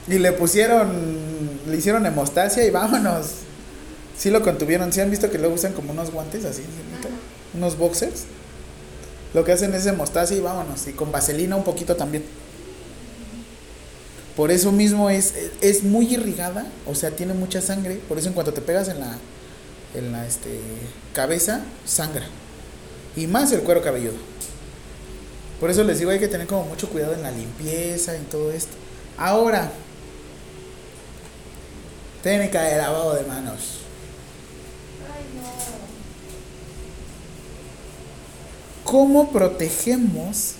Y 0.07 0.19
le 0.19 0.31
pusieron, 0.31 1.59
le 1.67 1.75
hicieron 1.75 2.05
hemostasia 2.05 2.65
y 2.65 2.69
vámonos. 2.69 3.27
Sí 4.17 4.29
lo 4.29 4.41
contuvieron, 4.41 4.93
¿sí 4.93 5.01
han 5.01 5.11
visto 5.11 5.29
que 5.29 5.37
luego 5.37 5.55
usan 5.55 5.73
como 5.73 5.91
unos 5.91 6.11
guantes 6.11 6.45
así, 6.45 6.63
unos 7.53 7.77
boxers? 7.77 8.23
Lo 9.33 9.43
que 9.43 9.51
hacen 9.51 9.73
es 9.73 9.85
hemostasia 9.85 10.37
y 10.37 10.41
vámonos, 10.41 10.87
y 10.87 10.93
con 10.93 11.11
vaselina 11.11 11.55
un 11.55 11.63
poquito 11.63 11.95
también. 11.95 12.23
Por 14.35 14.51
eso 14.51 14.71
mismo 14.71 15.09
es, 15.09 15.33
es 15.61 15.83
muy 15.83 16.13
irrigada, 16.13 16.65
o 16.87 16.95
sea, 16.95 17.11
tiene 17.11 17.33
mucha 17.33 17.61
sangre, 17.61 17.95
por 18.07 18.17
eso 18.17 18.29
en 18.29 18.33
cuanto 18.33 18.53
te 18.53 18.61
pegas 18.61 18.87
en 18.87 18.99
la, 18.99 19.17
en 19.93 20.11
la 20.11 20.25
este, 20.25 20.59
cabeza, 21.13 21.61
sangra. 21.85 22.27
Y 23.15 23.27
más 23.27 23.51
el 23.51 23.61
cuero 23.61 23.81
cabelludo. 23.83 24.15
Por 25.59 25.69
eso 25.69 25.83
les 25.83 25.99
digo, 25.99 26.11
hay 26.11 26.19
que 26.19 26.27
tener 26.27 26.47
como 26.47 26.65
mucho 26.65 26.89
cuidado 26.89 27.13
en 27.13 27.21
la 27.21 27.31
limpieza, 27.31 28.15
en 28.15 28.25
todo 28.25 28.51
esto. 28.51 28.73
Ahora, 29.17 29.71
técnica 32.23 32.63
de 32.63 32.77
lavado 32.77 33.13
de 33.13 33.23
manos. 33.23 33.79
Ay, 35.13 35.23
no. 35.35 35.43
¿Cómo 38.83 39.29
protegemos 39.31 40.55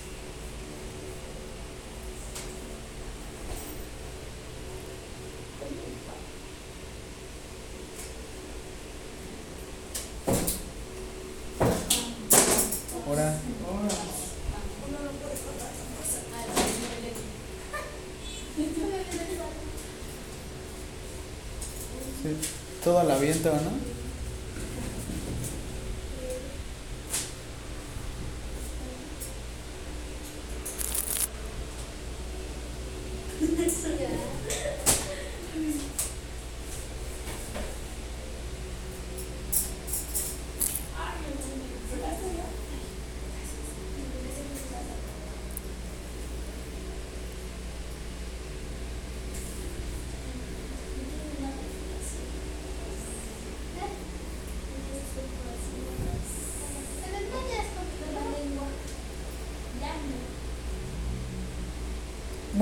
Ahora, 13.06 13.34
sí, 22.22 22.36
toda 22.82 23.04
la 23.04 23.18
viento, 23.18 23.50
¿no? 23.52 23.94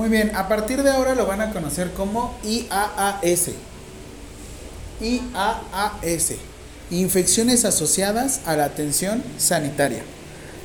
Muy 0.03 0.09
bien, 0.09 0.35
a 0.35 0.49
partir 0.49 0.83
de 0.83 0.89
ahora 0.89 1.15
lo 1.15 1.25
van 1.25 1.39
a 1.39 1.53
conocer 1.53 1.93
como 1.93 2.35
IAAS. 2.43 3.51
IAAS. 4.99 6.33
Infecciones 6.91 7.63
asociadas 7.63 8.41
a 8.45 8.57
la 8.57 8.65
atención 8.65 9.23
sanitaria. 9.37 10.03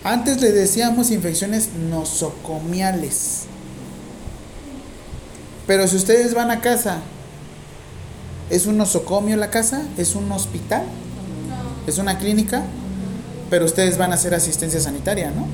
Antes 0.03 0.41
le 0.41 0.51
decíamos 0.51 1.13
infecciones 1.13 1.69
nosocomiales. 1.89 3.43
Pero 5.69 5.87
si 5.87 5.95
ustedes 5.95 6.35
van 6.35 6.51
a 6.51 6.61
casa, 6.61 6.99
¿es 8.51 8.67
un 8.67 8.77
nosocomio 8.77 9.37
la 9.37 9.51
casa? 9.51 9.83
¿Es 9.97 10.17
un 10.17 10.33
hospital? 10.33 10.83
¿Es 11.87 11.99
una 11.99 12.19
clínica? 12.19 12.65
Pero 13.51 13.67
ustedes 13.67 13.99
van 13.99 14.11
a 14.11 14.17
hacer 14.17 14.35
asistencia 14.35 14.81
sanitaria, 14.81 15.31
¿no? 15.31 15.47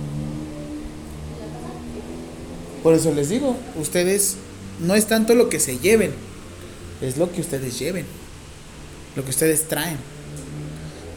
Por 2.85 2.93
eso 2.93 3.14
les 3.14 3.30
digo, 3.30 3.57
ustedes 3.76 4.37
no 4.78 4.95
es 4.95 5.07
tanto 5.07 5.35
lo 5.35 5.49
que 5.49 5.59
se 5.59 5.78
lleven, 5.78 6.12
es 7.01 7.16
lo 7.16 7.32
que 7.32 7.41
ustedes 7.41 7.78
lleven, 7.78 8.05
lo 9.16 9.24
que 9.24 9.30
ustedes 9.30 9.66
traen. 9.68 9.97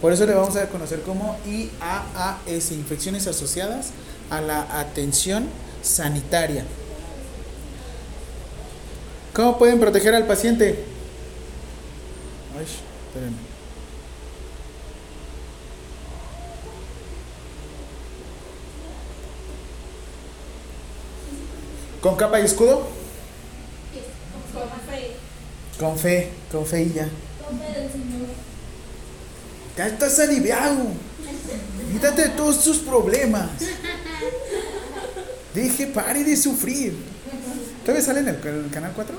Por 0.01 0.13
eso 0.13 0.25
le 0.25 0.33
vamos 0.33 0.55
a 0.55 0.69
conocer 0.69 1.01
como 1.01 1.37
IAAS, 1.45 2.71
infecciones 2.71 3.27
asociadas 3.27 3.87
a 4.29 4.39
la 4.39 4.79
atención 4.79 5.49
sanitaria. 5.81 6.63
¿Cómo 9.33 9.57
pueden 9.57 9.77
proteger 9.77 10.15
al 10.15 10.25
paciente? 10.25 10.85
Ay, 12.57 12.65
espérenme. 13.09 13.46
¿Con 22.01 22.15
capa 22.15 22.39
y 22.39 22.45
escudo? 22.45 22.87
Con 24.53 24.69
fe. 24.87 25.11
Con 25.79 25.97
fe, 25.97 26.29
con 26.51 26.65
fe 26.65 26.83
y 26.83 26.93
ya. 26.93 27.09
Con 27.45 27.59
fe 27.59 27.79
del 27.79 27.91
Señor. 27.91 28.27
Ya 29.77 29.87
estás 29.87 30.19
aliviado. 30.19 30.85
Quítate 31.91 32.23
de 32.23 32.29
todos 32.29 32.63
tus 32.63 32.77
problemas. 32.77 33.49
Deje, 35.53 35.87
pare 35.87 36.23
de 36.23 36.37
sufrir. 36.37 36.95
¿Todavía 37.83 38.05
sale 38.05 38.19
en 38.19 38.27
el, 38.27 38.35
en 38.35 38.65
el 38.65 38.69
canal 38.69 38.91
4? 38.93 39.15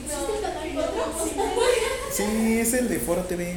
¿Existe 0.00 0.36
el 0.36 0.42
canal 0.42 0.70
4? 0.74 1.32
Sí, 2.12 2.58
es 2.58 2.74
el 2.74 2.88
de 2.88 2.98
Foro 2.98 3.22
TV. 3.22 3.56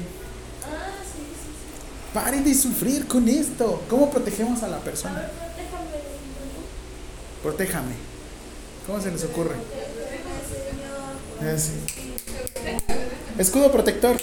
Pare 2.14 2.42
de 2.42 2.54
sufrir 2.54 3.08
con 3.08 3.28
esto. 3.28 3.82
¿Cómo 3.90 4.10
protegemos 4.12 4.62
a 4.64 4.68
la 4.68 4.80
persona? 4.80 5.30
Protéjame. 7.46 7.94
¿Cómo 8.88 9.00
se 9.00 9.12
les 9.12 9.24
ocurre? 9.24 9.54
Sí. 11.60 11.74
Escudo 13.38 13.72
protector. 13.72 14.18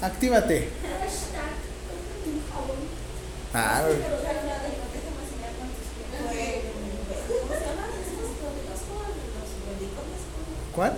Actívate. 0.00 0.70
Ah. 3.52 3.82
¿cuál? 10.74 10.94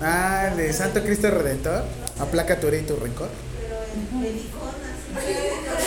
Ah, 0.00 0.48
el 0.50 0.56
de 0.56 0.72
Santo 0.72 1.02
Cristo 1.02 1.30
Redentor. 1.30 1.84
Aplaca 2.18 2.58
tu 2.58 2.68
ira 2.68 2.78
y 2.78 2.82
tu 2.84 2.96
rencor. 2.96 3.28
Pero 3.60 3.76
belicón. 4.18 5.85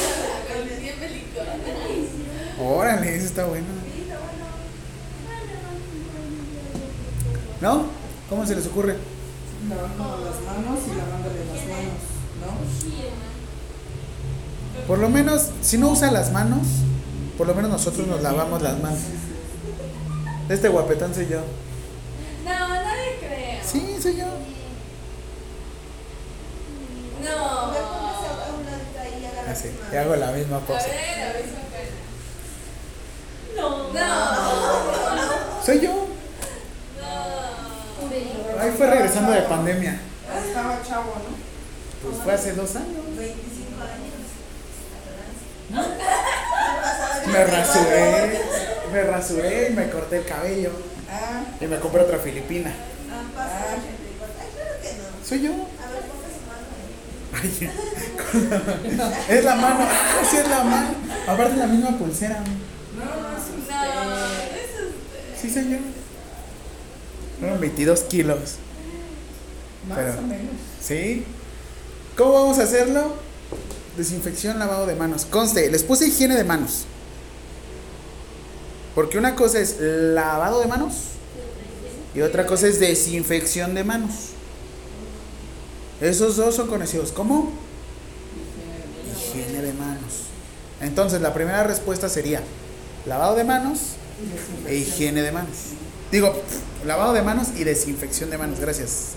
Órale, 2.61 3.15
eso 3.15 3.25
está 3.25 3.45
bueno. 3.45 3.65
¿No? 7.61 7.85
¿Cómo 8.29 8.45
se 8.45 8.55
les 8.55 8.65
ocurre? 8.67 8.95
Lavando 9.69 10.23
las 10.25 10.41
manos 10.55 10.79
y 10.87 10.95
lavándole 10.95 11.45
las 11.45 11.65
manos, 11.67 12.01
¿no? 12.41 12.47
Por 14.87 14.99
lo 14.99 15.09
menos, 15.09 15.49
si 15.61 15.77
no 15.77 15.89
usa 15.89 16.11
las 16.11 16.31
manos, 16.31 16.59
por 17.37 17.47
lo 17.47 17.53
menos 17.55 17.71
nosotros 17.71 18.07
nos 18.07 18.21
lavamos 18.21 18.61
las 18.61 18.79
manos. 18.81 18.99
Este 20.47 20.69
guapetón 20.69 21.13
soy 21.13 21.27
yo. 21.27 21.41
No, 22.45 22.67
no 22.67 22.95
le 22.95 23.27
creo. 23.27 23.59
Sí, 23.63 23.97
soy 24.01 24.15
yo. 24.17 24.25
No. 27.23 27.69
Así, 29.51 29.69
y 29.91 29.95
hago 29.95 30.15
la 30.15 30.31
misma 30.31 30.57
A 30.57 30.59
pose. 30.61 30.87
ver, 30.89 31.21
a 31.29 31.33
ver. 31.33 31.48
No. 33.59 33.69
No. 33.93 35.63
Soy 35.65 35.79
yo. 35.81 36.07
No. 36.99 38.59
Ahí 38.61 38.71
fue 38.77 38.87
regresando 38.87 39.31
de 39.31 39.41
pandemia. 39.41 39.99
Estaba 40.47 40.79
chavo, 40.87 41.15
¿no? 41.15 41.29
Pues 42.09 42.21
fue 42.23 42.33
hace 42.33 42.53
dos 42.53 42.75
años. 42.75 43.03
25 43.17 43.81
años. 43.81 44.13
Me 47.27 47.43
rasuré, 47.45 48.41
me 48.91 49.03
rasuré 49.03 49.69
y 49.69 49.73
me 49.73 49.89
corté 49.89 50.17
el 50.19 50.25
cabello. 50.25 50.71
Ah, 51.11 51.41
Y 51.59 51.65
me 51.67 51.79
compré 51.79 52.01
otra 52.01 52.17
filipina. 52.19 52.69
Han 52.71 53.29
pasado 53.31 53.77
84. 53.77 54.35
Ay, 54.39 54.47
claro 54.55 54.75
que 54.81 54.93
no. 54.93 55.03
Soy 55.27 55.41
yo. 55.41 55.51
A 55.51 55.55
ver, 55.91 56.03
ponte 56.07 56.29
su 56.33 56.41
mano 56.47 56.65
ahí. 57.43 57.69
Ay, 59.29 59.29
es 59.37 59.43
la 59.43 59.55
mano. 59.55 59.79
Ah, 59.81 60.21
sí 60.29 60.37
es 60.37 60.47
la 60.47 60.63
mano. 60.63 60.89
Aparte 61.27 61.55
la 61.57 61.67
misma 61.67 61.97
pulsera. 61.97 62.39
No, 62.99 63.21
no 63.21 63.37
es 63.37 63.43
No, 63.49 63.59
usted. 63.59 64.57
eso 64.57 64.83
es. 65.35 65.41
Sí, 65.41 65.49
soy 65.53 65.71
yo. 65.71 65.77
Fueron 67.39 67.59
22 67.59 68.01
kilos. 68.01 68.39
Más 69.87 69.97
Pero- 69.97 70.19
o 70.19 70.21
menos. 70.21 70.53
¿Sí? 70.81 71.23
¿Cómo 72.17 72.33
vamos 72.33 72.59
a 72.59 72.63
hacerlo? 72.63 73.13
Desinfección, 73.97 74.59
lavado 74.59 74.85
de 74.85 74.95
manos. 74.95 75.25
Conste, 75.25 75.69
les 75.71 75.83
puse 75.83 76.07
higiene 76.07 76.35
de 76.35 76.43
manos. 76.43 76.85
Porque 78.95 79.17
una 79.17 79.35
cosa 79.35 79.59
es 79.59 79.77
lavado 79.79 80.59
de 80.59 80.67
manos 80.67 80.93
y 82.13 82.21
otra 82.21 82.45
cosa 82.45 82.67
es 82.67 82.79
desinfección 82.79 83.73
de 83.75 83.83
manos. 83.83 84.11
Esos 86.01 86.35
dos 86.37 86.55
son 86.55 86.67
conocidos 86.67 87.11
como 87.11 87.51
higiene 89.15 89.61
de 89.61 89.73
manos. 89.73 90.23
Entonces, 90.81 91.21
la 91.21 91.33
primera 91.33 91.63
respuesta 91.63 92.09
sería 92.09 92.41
lavado 93.05 93.35
de 93.35 93.43
manos 93.43 93.79
e 94.67 94.75
higiene 94.75 95.21
de 95.21 95.31
manos. 95.31 95.55
Digo, 96.11 96.33
lavado 96.85 97.13
de 97.13 97.21
manos 97.21 97.49
y 97.55 97.63
desinfección 97.63 98.29
de 98.29 98.37
manos. 98.37 98.59
Gracias. 98.59 99.13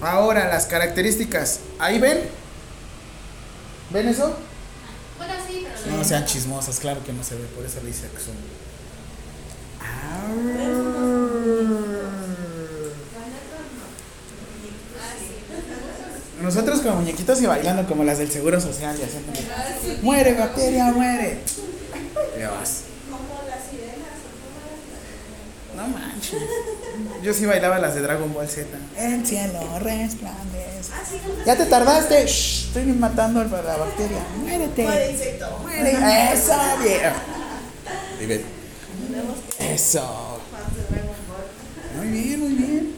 Ahora, 0.00 0.48
las 0.48 0.66
características. 0.66 1.60
¿Ahí 1.78 2.00
ven? 2.00 2.18
¿Ven 3.90 4.08
eso? 4.08 4.36
Bueno, 5.16 5.34
sí, 5.46 5.64
pero 5.84 5.96
No 5.96 6.04
sean 6.04 6.24
chismosas, 6.26 6.80
claro 6.80 7.04
que 7.04 7.12
no 7.12 7.22
se 7.22 7.36
ve, 7.36 7.44
por 7.54 7.64
eso 7.64 7.80
le 7.84 7.90
hice 7.90 8.08
zoom. 8.18 8.36
Nosotros 16.42 16.80
como 16.80 16.96
muñequitos 16.96 17.40
y 17.40 17.46
bailando 17.46 17.86
como 17.86 18.04
las 18.04 18.18
del 18.18 18.30
Seguro 18.30 18.60
Social 18.60 18.96
y 18.98 19.02
haciendo... 19.02 19.32
¡Muere, 20.02 20.34
bacteria, 20.34 20.86
muere! 20.86 21.38
Ya 22.38 22.50
vas. 22.50 22.82
Como 23.10 23.48
las 23.48 23.60
sirenas 23.70 24.18
o 24.26 25.76
como 25.76 25.86
las- 25.86 25.92
No 25.92 25.98
manches. 25.98 26.40
Yo 27.22 27.32
sí 27.32 27.46
bailaba 27.46 27.78
las 27.78 27.94
de 27.94 28.00
Dragon 28.02 28.32
Ball 28.34 28.48
Z. 28.48 28.66
El 28.98 29.24
cielo 29.26 29.60
resplandece. 29.78 30.90
Ya 31.46 31.56
te 31.56 31.66
tardaste. 31.66 32.26
Shh, 32.26 32.66
estoy 32.68 32.84
matando 32.86 33.40
a 33.40 33.44
la 33.44 33.76
bacteria. 33.76 34.18
Muérete. 34.40 34.82
Muere 34.82 35.10
insecto. 35.12 35.58
Muere. 35.62 36.32
Eso. 36.32 36.52
Vive. 38.18 38.44
Eso. 39.60 40.38
Muy 41.96 42.08
bien, 42.08 42.40
muy 42.40 42.52
bien. 42.54 42.91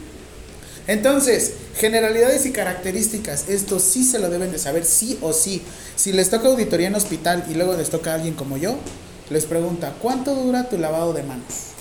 Entonces, 0.87 1.53
generalidades 1.77 2.45
y 2.45 2.51
características, 2.51 3.49
esto 3.49 3.79
sí 3.79 4.03
se 4.03 4.19
lo 4.19 4.29
deben 4.29 4.51
de 4.51 4.59
saber, 4.59 4.85
sí 4.85 5.17
o 5.21 5.33
sí. 5.33 5.61
Si 5.95 6.11
les 6.11 6.29
toca 6.29 6.47
auditoría 6.47 6.87
en 6.87 6.95
hospital 6.95 7.45
y 7.49 7.55
luego 7.55 7.73
les 7.73 7.89
toca 7.89 8.11
a 8.11 8.15
alguien 8.15 8.35
como 8.35 8.57
yo, 8.57 8.75
les 9.29 9.45
pregunta, 9.45 9.95
¿cuánto 10.01 10.35
dura 10.35 10.69
tu 10.69 10.77
lavado 10.77 11.13
de 11.13 11.23
manos? 11.23 11.75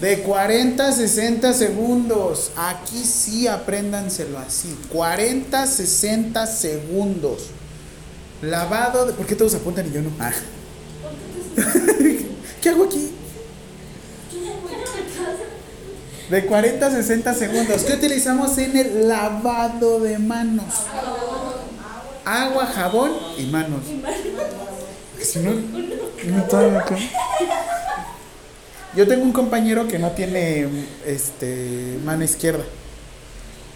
De 0.00 0.20
40 0.20 0.86
a 0.86 0.92
60 0.92 1.52
segundos. 1.54 2.52
Aquí 2.56 3.02
sí 3.04 3.48
apréndanselo 3.48 4.38
así. 4.38 4.76
40 4.90 5.62
a 5.62 5.66
60 5.66 6.46
segundos. 6.46 7.46
Lavado 8.42 9.06
de... 9.06 9.12
¿Por 9.14 9.26
qué 9.26 9.34
todos 9.34 9.54
apuntan 9.54 9.88
y 9.88 9.92
yo 9.92 10.02
no? 10.02 10.10
Ah. 10.20 10.30
¿Qué 12.62 12.68
hago 12.68 12.84
aquí? 12.84 13.10
De 16.30 16.44
40 16.44 16.86
a 16.86 16.90
60 16.90 17.34
segundos. 17.34 17.82
¿Qué 17.84 17.94
utilizamos 17.94 18.56
en 18.58 18.76
el 18.76 19.08
lavado 19.08 20.00
de 20.00 20.18
manos? 20.18 20.74
Agua, 22.24 22.66
jabón 22.66 23.12
y 23.38 23.44
manos. 23.46 23.80
Si 25.22 25.38
no, 25.38 25.52
no 25.52 26.38
está 26.38 26.78
acá. 26.78 26.96
Yo 28.94 29.06
tengo 29.08 29.22
un 29.22 29.32
compañero 29.32 29.88
que 29.88 29.98
no 29.98 30.10
tiene 30.12 30.68
este 31.06 31.98
mano 32.04 32.24
izquierda, 32.24 32.64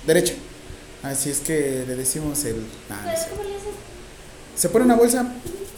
derecha. 0.07 0.35
Así 1.03 1.31
es 1.31 1.41
que 1.41 1.85
le 1.87 1.97
decimos 1.97 2.45
el. 2.45 2.67
ah, 2.91 3.01
no 3.05 3.13
sé. 3.13 3.29
Se 4.57 4.69
pone 4.69 4.85
una 4.85 4.97
bolsa 4.97 5.27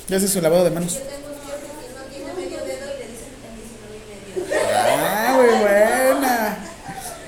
y 0.09 0.15
hace 0.15 0.29
su 0.29 0.41
lavado 0.41 0.65
de 0.65 0.71
manos. 0.71 0.95
Yo 0.95 1.01
tengo 1.01 1.29
un 1.29 1.35
tío 1.35 1.55
que 1.61 1.95
no 1.95 2.03
tiene 2.11 2.33
medio 2.35 2.59
dedo 2.65 2.87
y 2.95 2.99
le 2.99 3.07
dicen 3.09 3.31
el 3.49 3.55
19 3.63 3.97
y 3.97 4.49
medio. 4.51 4.67
Ah, 4.77 5.33
muy 5.37 5.47
buena. 5.61 6.14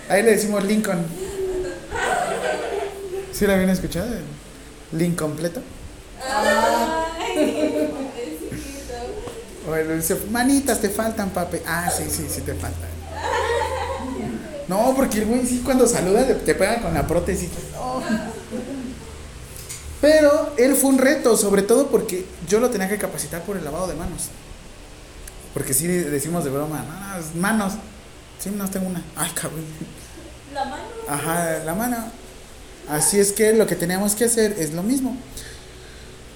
Ahí 0.09 0.23
le 0.23 0.33
decimos 0.33 0.65
Lincoln. 0.65 1.05
¿Sí 3.33 3.47
la 3.47 3.55
habían 3.55 3.71
escuchado? 3.71 4.07
Link 4.93 5.17
completo. 5.19 5.61
O 9.69 9.75
él 9.75 9.97
dice, 10.01 10.17
manitas 10.31 10.81
te 10.81 10.89
faltan, 10.89 11.31
papi. 11.31 11.59
Ah, 11.67 11.91
sí, 11.95 12.05
sí, 12.09 12.27
sí 12.31 12.41
te 12.43 12.55
faltan. 12.55 12.89
No, 14.69 14.95
porque 14.97 15.19
el 15.19 15.27
güey 15.27 15.45
sí 15.47 15.63
cuando 15.65 15.87
saluda 15.87 16.25
te- 16.27 16.55
pega 16.55 16.81
con 16.81 16.95
la 16.95 17.07
prótesis. 17.07 17.51
Oh. 17.79 18.01
Pero 20.01 20.53
él 20.57 20.75
fue 20.75 20.91
un 20.91 20.99
reto, 20.99 21.37
sobre 21.37 21.63
todo 21.63 21.89
porque 21.89 22.25
yo 22.49 22.61
lo 22.61 22.71
tenía 22.71 22.89
que 22.89 22.99
capacitar 22.99 23.43
por 23.43 23.57
el 23.57 23.65
lavado 23.65 23.87
de 23.89 23.95
manos. 23.95 24.25
Porque 25.55 25.73
sí 25.75 25.87
decimos 25.87 26.45
de 26.45 26.51
broma, 26.51 26.85
"No, 26.85 27.19
no, 27.19 27.41
manos. 27.41 27.73
Sí, 28.39 28.51
no 28.51 28.69
tengo 28.71 28.87
una. 28.89 29.03
Ay, 29.17 29.31
cabrón. 29.35 29.65
La 30.57 30.65
mano. 30.65 30.83
Ajá, 31.09 31.59
la 31.65 31.75
mano. 31.75 31.97
Así 32.89 33.19
es 33.21 33.33
que 33.33 33.53
lo 33.53 33.67
que 33.67 33.77
teníamos 33.77 34.15
que 34.15 34.25
hacer 34.25 34.57
es 34.59 34.73
lo 34.73 34.83
mismo. 34.83 35.17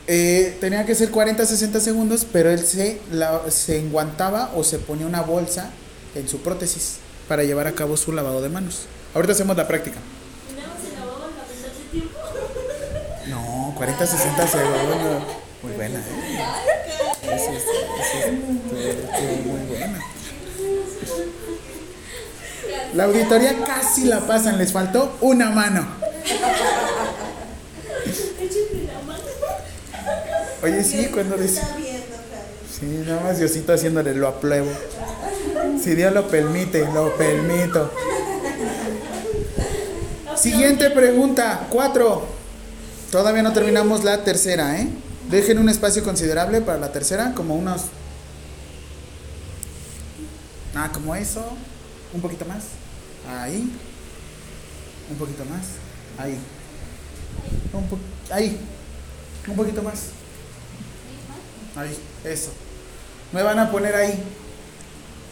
Eh, 0.06 0.56
tenía 0.60 0.84
que 0.84 0.94
ser 0.94 1.10
40, 1.10 1.46
60 1.46 1.80
segundos, 1.80 2.26
pero 2.32 2.50
él 2.50 2.58
se, 2.64 3.00
la- 3.12 3.42
se 3.50 3.78
enguantaba 3.78 4.50
o 4.56 4.64
se 4.64 4.78
ponía 4.78 5.06
una 5.06 5.22
bolsa 5.22 5.70
en 6.14 6.28
su 6.28 6.38
prótesis 6.40 6.96
para 7.28 7.44
llevar 7.44 7.66
a 7.68 7.72
cabo 7.72 7.96
su 7.96 8.12
lavado 8.12 8.42
de 8.42 8.48
manos. 8.48 8.86
Ahorita 9.14 9.32
hacemos 9.32 9.56
la 9.56 9.66
práctica. 9.68 9.98
No, 13.28 13.72
40, 13.76 14.06
60 14.06 14.46
segundos. 14.48 15.22
Muy 15.62 15.72
buena, 15.72 15.98
¿eh? 16.00 16.40
Eso 17.22 17.34
es- 17.34 17.62
eso 17.62 18.18
es- 18.18 18.24
estuvo- 18.24 18.78
estuvo 18.80 19.52
muy 19.52 19.66
buena. 19.68 20.00
La 22.94 23.04
auditoría 23.04 23.54
casi 23.64 24.04
la 24.04 24.20
pasan, 24.20 24.58
les 24.58 24.72
faltó 24.72 25.16
una 25.20 25.50
mano. 25.50 25.86
Oye, 30.62 30.84
sí, 30.84 31.06
cuando 31.12 31.36
dice. 31.36 31.62
Sí, 32.70 33.04
nada 33.06 33.22
más 33.22 33.38
Diosito 33.38 33.72
haciéndole 33.72 34.14
lo 34.14 34.28
apruebo. 34.28 34.70
Si 35.82 35.94
Dios 35.94 36.12
lo 36.12 36.28
permite, 36.28 36.86
lo 36.92 37.16
permito. 37.16 37.90
Siguiente 40.36 40.90
pregunta, 40.90 41.66
cuatro. 41.70 42.26
Todavía 43.10 43.42
no 43.42 43.52
terminamos 43.52 44.04
la 44.04 44.24
tercera, 44.24 44.80
¿eh? 44.80 44.88
Dejen 45.30 45.58
un 45.58 45.68
espacio 45.68 46.02
considerable 46.02 46.60
para 46.60 46.78
la 46.78 46.92
tercera, 46.92 47.34
como 47.34 47.54
unos... 47.54 47.82
Ah, 50.74 50.90
como 50.92 51.14
eso. 51.14 51.44
Un 52.12 52.20
poquito 52.20 52.44
más. 52.44 52.79
Ahí. 53.30 53.70
Un 55.10 55.16
poquito 55.16 55.44
más. 55.44 55.62
Ahí. 56.18 56.36
Un 57.72 57.86
po- 57.88 57.98
ahí. 58.34 58.58
Un 59.46 59.56
poquito 59.56 59.82
más. 59.82 60.06
Ahí, 61.76 61.96
eso. 62.24 62.50
Me 63.32 63.42
van 63.42 63.58
a 63.58 63.70
poner 63.70 63.94
ahí. 63.94 64.22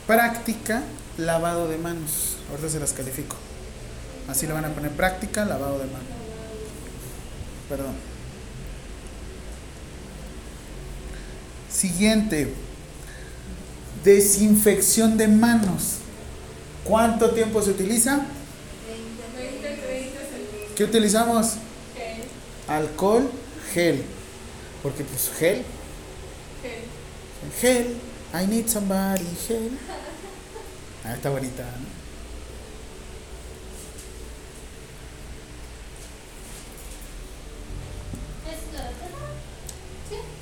Práctica, 0.06 0.82
lavado 1.18 1.68
de 1.68 1.76
manos. 1.78 2.36
Ahorita 2.50 2.68
se 2.70 2.80
las 2.80 2.92
califico. 2.92 3.36
Así 4.28 4.46
le 4.46 4.52
van 4.52 4.64
a 4.64 4.68
poner 4.68 4.90
práctica, 4.92 5.44
lavado 5.44 5.78
de 5.78 5.86
manos. 5.86 6.06
Perdón. 7.68 7.94
Siguiente. 11.70 12.52
Desinfección 14.04 15.18
de 15.18 15.28
manos. 15.28 15.96
¿Cuánto 16.88 17.30
tiempo 17.30 17.60
se 17.62 17.70
utiliza? 17.70 18.16
20, 18.16 19.82
30 19.82 20.20
segundos. 20.20 20.70
¿Qué 20.74 20.84
utilizamos? 20.84 21.46
Gel, 21.94 22.24
Alcohol, 22.66 23.30
gel. 23.74 24.02
Porque 24.82 25.04
pues 25.04 25.30
gel, 25.38 25.62
gel. 26.62 27.84
Gel, 27.84 27.96
I 28.42 28.46
need 28.46 28.68
somebody, 28.68 29.26
gel. 29.46 29.70
Ah, 31.04 31.14
está 31.14 31.28
bonita, 31.30 31.62
¿no? 31.62 31.98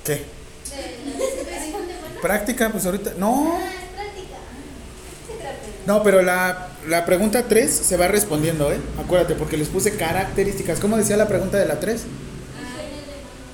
¿Qué? 0.05 0.25
Práctica, 2.23 2.71
pues 2.71 2.87
ahorita. 2.87 3.13
No, 3.19 3.53
Ah, 3.57 3.61
es 3.69 3.91
práctica. 3.95 4.37
Se 5.27 5.35
trata 5.35 5.67
de- 5.67 5.76
no, 5.87 6.03
pero 6.03 6.23
la, 6.23 6.69
la 6.89 7.05
pregunta 7.05 7.45
3 7.49 7.71
se 7.71 7.97
va 7.97 8.09
respondiendo, 8.09 8.73
¿eh? 8.73 8.79
Acuérdate, 9.03 9.35
porque 9.35 9.57
les 9.57 9.69
puse 9.69 9.97
características. 9.97 10.81
¿Cómo 10.81 10.97
decía 10.97 11.17
la 11.17 11.29
pregunta 11.29 11.59
de 11.59 11.67
la 11.67 11.79
3? 11.79 12.03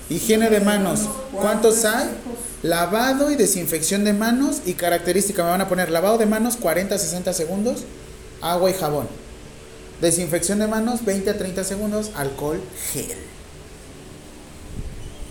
Higiene 0.09 0.51
de 0.51 0.61
manos. 0.61 1.09
¿Cuántos 1.33 1.85
hay? 1.85 2.09
Lavado 2.62 3.30
y 3.30 3.37
desinfección 3.37 4.05
de 4.05 4.12
manos 4.12 4.62
y 4.64 4.74
característica. 4.74 5.43
Me 5.43 5.51
van 5.51 5.61
a 5.61 5.68
poner 5.68 5.91
lavado 5.91 6.18
de 6.18 6.26
manos 6.26 6.57
40 6.57 6.95
a 6.95 6.99
60 6.99 7.33
segundos, 7.33 7.85
agua 8.41 8.70
y 8.70 8.74
jabón. 8.74 9.09
Desinfección 10.01 10.59
de 10.59 10.66
manos 10.66 11.05
20 11.05 11.30
a 11.30 11.39
30 11.39 11.64
segundos, 11.64 12.11
alcohol, 12.16 12.61
gel. 12.93 13.16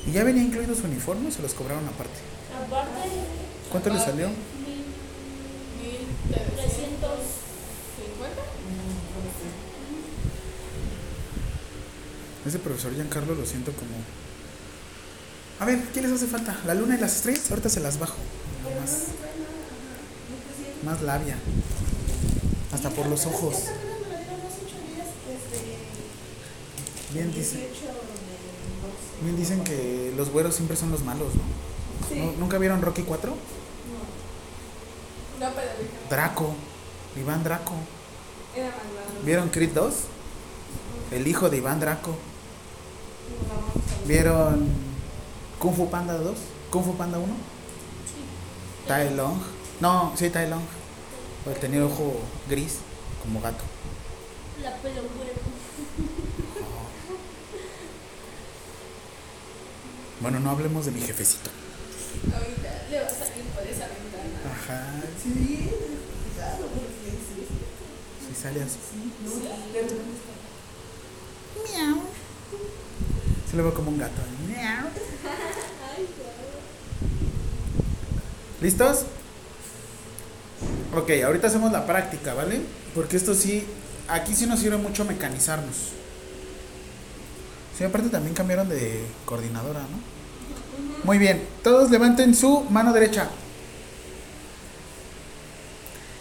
¿Y 0.07 0.13
ya 0.13 0.23
venía 0.23 0.43
incluido 0.43 0.75
su 0.75 0.85
uniforme 0.85 1.29
o 1.29 1.31
se 1.31 1.41
los 1.41 1.53
cobraron 1.53 1.83
aparte? 1.87 2.19
Aparte, 2.65 2.89
¿Cuánto 3.71 3.89
le 3.89 3.99
salió? 3.99 4.27
1300. 4.27 4.41
50. 6.31 6.80
Ese 12.45 12.59
profesor 12.59 12.93
Giancarlo 12.93 13.35
lo 13.35 13.45
siento 13.45 13.71
como... 13.73 13.91
A 15.59 15.65
ver, 15.65 15.79
¿qué 15.93 16.01
les 16.01 16.11
hace 16.11 16.25
falta? 16.27 16.57
¿La 16.65 16.73
luna 16.73 16.95
y 16.97 16.99
las 16.99 17.15
estrellas? 17.17 17.49
Ahorita 17.51 17.69
se 17.69 17.79
las 17.81 17.99
bajo. 17.99 18.15
Más, 18.79 19.07
más 20.83 21.01
labia. 21.03 21.35
Hasta 22.73 22.89
por 22.89 23.05
los 23.07 23.25
ojos. 23.27 23.55
Bien 27.13 27.31
dicen, 27.33 27.59
18 27.59 27.81
de 27.81 27.91
no 27.91 29.25
bien 29.25 29.35
dicen 29.37 29.63
que 29.63 30.13
los 30.15 30.29
güeros 30.31 30.55
siempre 30.55 30.77
son 30.77 30.91
los 30.91 31.03
malos, 31.03 31.35
¿no? 31.35 31.41
Sí. 32.09 32.15
¿Nu- 32.19 32.33
¿Nunca 32.39 32.57
vieron 32.57 32.81
Rocky 32.81 33.03
4? 33.03 33.29
No. 35.39 35.45
No, 35.45 35.53
pero 35.53 35.67
Draco, 36.09 36.55
Iván 37.17 37.43
Draco. 37.43 37.73
era 38.55 38.67
malvado. 38.67 39.23
¿Vieron 39.25 39.49
Creed 39.49 39.71
2? 39.73 39.93
El 41.11 41.27
hijo 41.27 41.49
de 41.49 41.57
Iván 41.57 41.79
Draco. 41.81 42.15
¿Vieron 44.05 44.67
Kung 45.59 45.73
Fu 45.75 45.89
Panda 45.89 46.13
2? 46.15 46.37
¿Kung 46.71 46.83
Fu 46.83 46.95
Panda 46.95 47.17
1? 47.19 47.27
Tai 48.87 49.15
Long. 49.15 49.37
No, 49.79 50.13
sí, 50.15 50.29
Tai 50.29 50.49
Long. 50.49 50.63
El 51.45 51.55
tenía 51.55 51.85
ojo 51.85 52.19
gris, 52.49 52.77
como 53.23 53.41
gato. 53.41 53.63
La 54.63 54.75
pelo 54.77 55.01
güero. 55.01 55.41
Bueno, 60.21 60.39
no 60.39 60.51
hablemos 60.51 60.85
de 60.85 60.91
mi 60.91 61.01
jefecito. 61.01 61.49
Ahorita 62.31 62.85
le 62.91 63.01
va 63.01 63.07
a 63.07 63.09
salir 63.09 63.43
por 63.55 63.63
esa 63.65 63.87
ventana. 63.87 64.37
Ajá, 64.53 65.01
Sí, 65.23 65.69
claro, 66.35 66.57
porque 66.67 66.85
sí, 67.01 67.17
sí. 67.27 67.47
sí 68.29 68.35
sale 68.39 68.61
así. 68.61 68.77
No, 69.25 69.31
de 69.31 69.81
repente 69.81 69.95
Miau. 71.73 72.01
Se 73.51 73.57
lo 73.57 73.63
veo 73.63 73.73
como 73.73 73.91
un 73.91 73.97
gato. 73.97 74.13
¿Listos? 78.61 78.99
Ok, 80.95 81.09
ahorita 81.25 81.47
hacemos 81.47 81.69
la 81.71 81.85
práctica, 81.85 82.33
¿vale? 82.33 82.61
Porque 82.95 83.17
esto 83.17 83.33
sí, 83.33 83.65
aquí 84.07 84.35
sí 84.35 84.45
nos 84.45 84.61
sirve 84.61 84.77
mucho 84.77 85.03
mecanizarnos. 85.03 85.75
Sí, 87.77 87.83
aparte 87.83 88.07
también 88.07 88.33
cambiaron 88.33 88.69
de 88.69 89.03
coordinadora, 89.25 89.81
¿no? 89.81 89.99
Muy 91.03 91.17
bien, 91.17 91.45
todos 91.61 91.91
levanten 91.91 92.33
su 92.33 92.61
mano 92.69 92.93
derecha. 92.93 93.27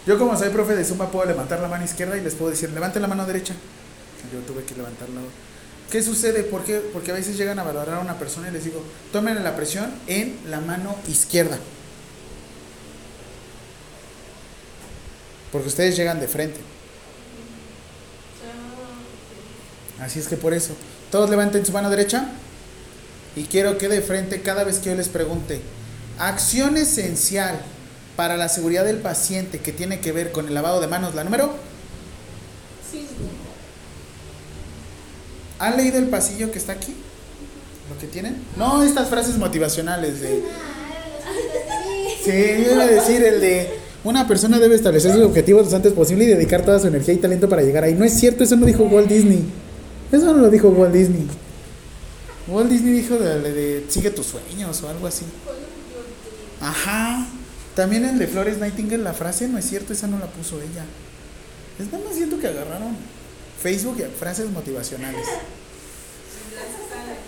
Yo 0.05 0.19
como 0.19 0.37
soy 0.37 0.49
profe 0.49 0.75
de 0.75 0.85
Zumba 0.85 1.11
puedo 1.13 1.27
levantar 1.27 1.61
la 1.61 1.69
mano 1.69 1.85
izquierda 1.85 2.17
y 2.17 2.23
les 2.23 2.35
puedo 2.35 2.51
decir, 2.51 2.71
levanten 2.71 3.03
la 3.03 3.09
mano 3.09 3.25
derecha. 3.25 3.55
Yo 4.33 4.41
tuve 4.41 4.65
que 4.65 4.75
levantarla. 4.75 5.21
¿Qué 5.91 6.03
sucede? 6.03 6.45
¿Por 6.45 6.65
qué? 6.65 6.79
Porque 6.93 7.11
a 7.11 7.15
veces 7.15 7.37
llegan 7.37 7.59
a 7.59 7.65
valorar 7.65 7.97
a 7.97 8.01
una 8.01 8.19
persona 8.19 8.49
y 8.49 8.53
les 8.53 8.65
digo, 8.65 8.83
tomen 9.13 9.43
la 9.43 9.57
presión 9.57 9.91
en 10.07 10.39
la 10.49 10.61
mano 10.61 10.97
izquierda. 11.09 11.59
Porque 15.51 15.69
ustedes 15.69 15.97
llegan 15.97 16.21
de 16.21 16.29
frente. 16.29 16.61
Así 20.01 20.21
es 20.21 20.29
que 20.29 20.37
por 20.37 20.55
eso. 20.55 20.75
Todos 21.11 21.29
levanten 21.29 21.67
su 21.67 21.73
mano 21.73 21.91
derecha. 21.91 22.29
Y 23.35 23.45
quiero 23.45 23.77
que 23.77 23.89
de 23.89 24.01
frente, 24.01 24.43
cada 24.43 24.65
vez 24.65 24.79
que 24.79 24.91
yo 24.91 24.97
les 24.97 25.09
pregunte, 25.09 25.61
acción 26.19 26.77
esencial 26.77 27.61
para 28.17 28.37
la 28.37 28.49
seguridad 28.49 28.85
del 28.85 28.99
paciente 28.99 29.61
que 29.61 29.73
tiene 29.73 30.01
que 30.01 30.13
ver 30.13 30.33
con 30.33 30.47
el 30.47 30.55
lavado 30.55 30.81
de 30.81 30.87
manos, 30.87 31.15
la 31.15 31.25
número. 31.25 31.55
¿Han 35.61 35.77
leído 35.77 35.99
el 35.99 36.07
pasillo 36.07 36.51
que 36.51 36.59
está 36.59 36.73
aquí? 36.73 36.93
¿Lo 37.93 37.99
que 38.01 38.07
tienen? 38.09 38.37
No, 38.57 38.83
estas 38.83 39.09
frases 39.09 39.37
motivacionales 39.39 40.21
de... 40.21 40.43
Sí, 42.25 42.65
yo 42.65 42.73
iba 42.73 42.83
a 42.85 42.87
decir 42.89 43.23
el 43.23 43.41
de... 43.41 43.79
Una 44.03 44.27
persona 44.27 44.59
debe 44.59 44.75
establecer 44.77 45.13
sus 45.13 45.23
objetivos 45.23 45.71
lo 45.71 45.77
antes 45.77 45.93
posible 45.93 46.25
y 46.25 46.29
dedicar 46.29 46.65
toda 46.65 46.79
su 46.81 46.87
energía 46.87 47.13
y 47.15 47.19
talento 47.19 47.49
para 47.51 47.63
llegar 47.63 47.85
ahí. 47.85 47.95
No 47.95 48.05
es 48.05 48.15
cierto, 48.19 48.43
eso 48.43 48.57
no 48.57 48.65
dijo 48.65 48.85
Walt 48.85 49.09
Disney. 49.09 49.45
Eso 50.11 50.25
no 50.33 50.39
lo 50.39 50.49
dijo 50.49 50.69
Walt 50.71 50.95
Disney. 50.95 51.27
Walt 52.49 52.71
Disney 52.71 52.95
dijo 52.95 53.17
de, 53.19 53.41
de- 53.53 53.85
sigue 53.89 54.11
tus 54.11 54.27
sueños 54.27 54.83
o 54.83 54.89
algo 54.89 55.07
así. 55.07 55.25
Ajá. 56.63 57.27
También 57.75 58.05
el 58.07 58.19
de 58.19 58.27
Flores 58.27 58.59
Nightingale, 58.59 59.03
la 59.03 59.13
frase 59.13 59.49
no 59.49 59.59
es 59.59 59.67
cierto, 59.69 59.93
esa 59.93 60.07
no 60.07 60.19
la 60.19 60.27
puso 60.27 60.57
ella. 60.57 60.85
Es 61.79 61.93
nada 61.93 62.03
más 62.05 62.17
siento 62.17 62.39
que 62.39 62.47
agarraron 62.47 62.97
Facebook 63.63 63.97
y 63.99 64.19
frases 64.19 64.51
motivacionales. 64.51 65.27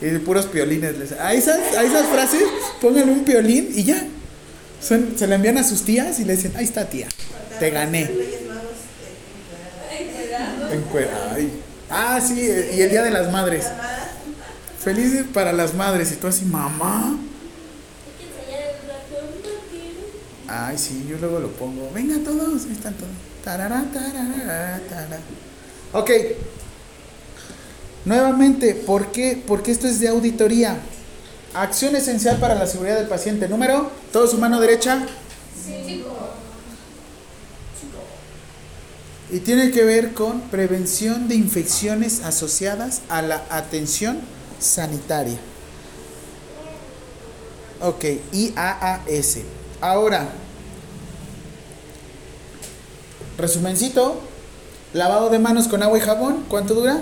Y 0.00 0.18
puros 0.18 0.46
piolines. 0.46 0.98
les- 0.98 1.12
A 1.12 1.32
esas, 1.32 1.58
a 1.76 1.82
esas 1.82 2.06
frases 2.08 2.42
pónganle 2.80 3.12
un 3.12 3.24
piolín 3.24 3.70
y 3.74 3.84
ya. 3.84 4.02
Son- 4.80 5.16
se 5.16 5.26
la 5.28 5.36
envían 5.36 5.58
a 5.58 5.64
sus 5.64 5.82
tías 5.82 6.18
y 6.18 6.24
le 6.24 6.34
dicen, 6.36 6.52
ahí 6.56 6.64
está 6.64 6.86
tía, 6.88 7.06
te 7.60 7.70
gané. 7.70 8.10
Ay. 11.34 11.52
Ah, 11.90 12.20
sí, 12.20 12.40
y 12.40 12.80
el 12.80 12.90
Día 12.90 13.02
de 13.02 13.10
las 13.10 13.30
Madres. 13.30 13.66
Feliz 14.82 15.24
para 15.32 15.52
las 15.52 15.74
madres. 15.74 16.10
Y 16.12 16.16
tú 16.16 16.26
así, 16.26 16.44
mamá. 16.44 17.16
Ay, 20.48 20.76
sí, 20.76 21.06
yo 21.08 21.16
luego 21.18 21.38
lo 21.38 21.48
pongo. 21.52 21.90
Venga 21.94 22.16
todos, 22.24 22.64
ahí 22.64 22.72
están 22.72 22.94
todos. 22.94 23.12
Tarará, 23.44 23.84
tarará, 23.92 24.80
tarará. 24.88 25.18
Ok. 25.92 26.10
Nuevamente, 28.04 28.74
¿por 28.74 29.12
qué? 29.12 29.40
Porque 29.46 29.70
esto 29.70 29.86
es 29.86 30.00
de 30.00 30.08
auditoría. 30.08 30.78
Acción 31.54 31.94
esencial 31.94 32.38
para 32.38 32.54
la 32.54 32.66
seguridad 32.66 32.96
del 32.96 33.08
paciente. 33.08 33.48
Número, 33.48 33.90
todo 34.12 34.26
su 34.26 34.38
mano 34.38 34.60
derecha. 34.60 35.06
Y 39.30 39.38
tiene 39.40 39.70
que 39.70 39.84
ver 39.84 40.12
con 40.12 40.40
prevención 40.42 41.28
de 41.28 41.36
infecciones 41.36 42.22
asociadas 42.22 43.02
a 43.08 43.22
la 43.22 43.44
atención 43.50 44.20
sanitaria. 44.60 45.38
Ok, 47.80 48.04
IAAS. 48.32 49.38
Ahora, 49.80 50.28
resumencito, 53.38 54.20
lavado 54.92 55.30
de 55.30 55.38
manos 55.38 55.68
con 55.68 55.82
agua 55.82 55.98
y 55.98 56.00
jabón, 56.00 56.44
¿cuánto 56.48 56.74
dura? 56.74 57.00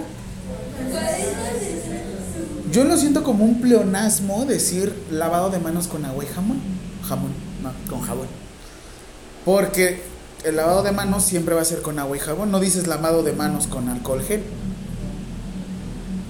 Yo 2.73 2.85
lo 2.85 2.97
siento 2.97 3.25
como 3.25 3.45
un 3.45 3.61
pleonasmo 3.61 4.45
decir 4.47 4.95
lavado 5.11 5.51
de 5.51 5.59
manos 5.59 5.89
con 5.89 6.05
agua 6.05 6.25
y 6.25 6.29
jamón. 6.29 6.61
Jamón, 7.07 7.33
no, 7.63 7.73
con 7.91 8.01
jabón. 8.03 8.29
Porque 9.45 10.03
el 10.45 10.57
lavado 10.57 10.83
de 10.83 10.93
manos 10.93 11.25
siempre 11.25 11.55
va 11.55 11.63
a 11.63 11.65
ser 11.65 11.83
con 11.83 11.99
agua 11.99 12.17
y 12.17 12.21
jabón. 12.21 12.53
No 12.53 12.61
dices 12.61 12.87
lavado 12.87 13.25
de 13.25 13.33
manos 13.33 13.67
con 13.67 13.89
alcohol 13.89 14.23
gel. 14.23 14.43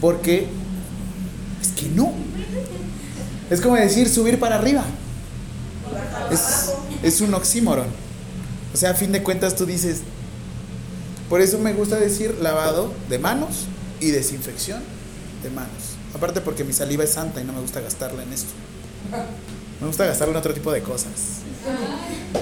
Porque 0.01 0.49
es 1.61 1.69
que 1.73 1.89
no. 1.91 2.13
Es 3.51 3.61
como 3.61 3.77
decir 3.77 4.09
subir 4.09 4.41
para 4.41 4.57
arriba. 4.57 4.85
Es, 6.31 6.73
es 7.03 7.21
un 7.21 7.35
oxímoron. 7.35 7.87
O 8.73 8.77
sea, 8.79 8.91
a 8.91 8.95
fin 8.95 9.13
de 9.13 9.23
cuentas 9.23 9.57
tú 9.57 9.67
dices. 9.67 10.01
Por 11.31 11.41
eso 11.41 11.61
me 11.61 11.73
gusta 11.73 11.97
decir 11.97 12.39
lavado 12.43 12.93
de 13.09 13.21
manos 13.21 13.67
y 14.01 14.11
desinfección 14.11 14.83
de 15.45 15.51
manos. 15.51 15.95
Aparte 16.13 16.41
porque 16.41 16.65
mi 16.65 16.73
saliva 16.73 17.05
es 17.05 17.13
santa 17.13 17.41
y 17.41 17.45
no 17.45 17.53
me 17.53 17.61
gusta 17.61 17.81
gastarla 17.81 18.25
en 18.25 18.33
esto. 18.33 18.51
Me 19.81 19.87
gusta 19.87 20.07
gastarla 20.07 20.33
en 20.33 20.39
otro 20.39 20.53
tipo 20.53 20.73
de 20.73 20.83
cosas. 20.83 21.13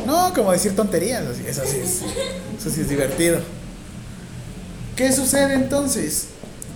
No, 0.07 0.33
como 0.33 0.53
decir 0.53 0.75
tonterías, 0.75 1.23
eso 1.47 1.63
sí 1.67 1.77
es, 1.77 2.01
eso 2.59 2.71
sí 2.71 2.81
es 2.81 2.89
divertido. 2.89 3.41
¿Qué 4.97 5.13
sucede 5.13 5.53
entonces? 5.53 6.29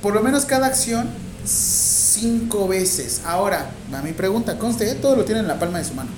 Por 0.02 0.14
lo 0.14 0.22
menos 0.22 0.44
cada 0.44 0.66
acción 0.66 1.08
cinco 1.46 2.68
veces. 2.68 3.22
Ahora, 3.24 3.70
a 3.90 4.02
mi 4.02 4.12
pregunta, 4.12 4.58
conste, 4.58 4.90
¿eh? 4.90 4.94
todo 4.96 5.16
lo 5.16 5.24
tiene 5.24 5.40
en 5.40 5.48
la 5.48 5.58
palma 5.58 5.78
de 5.78 5.84
su 5.84 5.94
mano. 5.94 6.10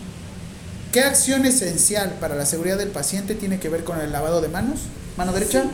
¿Qué 0.90 1.02
acción 1.02 1.46
esencial 1.46 2.16
para 2.18 2.34
la 2.34 2.46
seguridad 2.46 2.78
del 2.78 2.90
paciente 2.90 3.36
tiene 3.36 3.60
que 3.60 3.68
ver 3.68 3.84
con 3.84 4.00
el 4.00 4.10
lavado 4.10 4.40
de 4.40 4.48
manos? 4.48 4.80
Mano 5.16 5.32
derecha. 5.32 5.64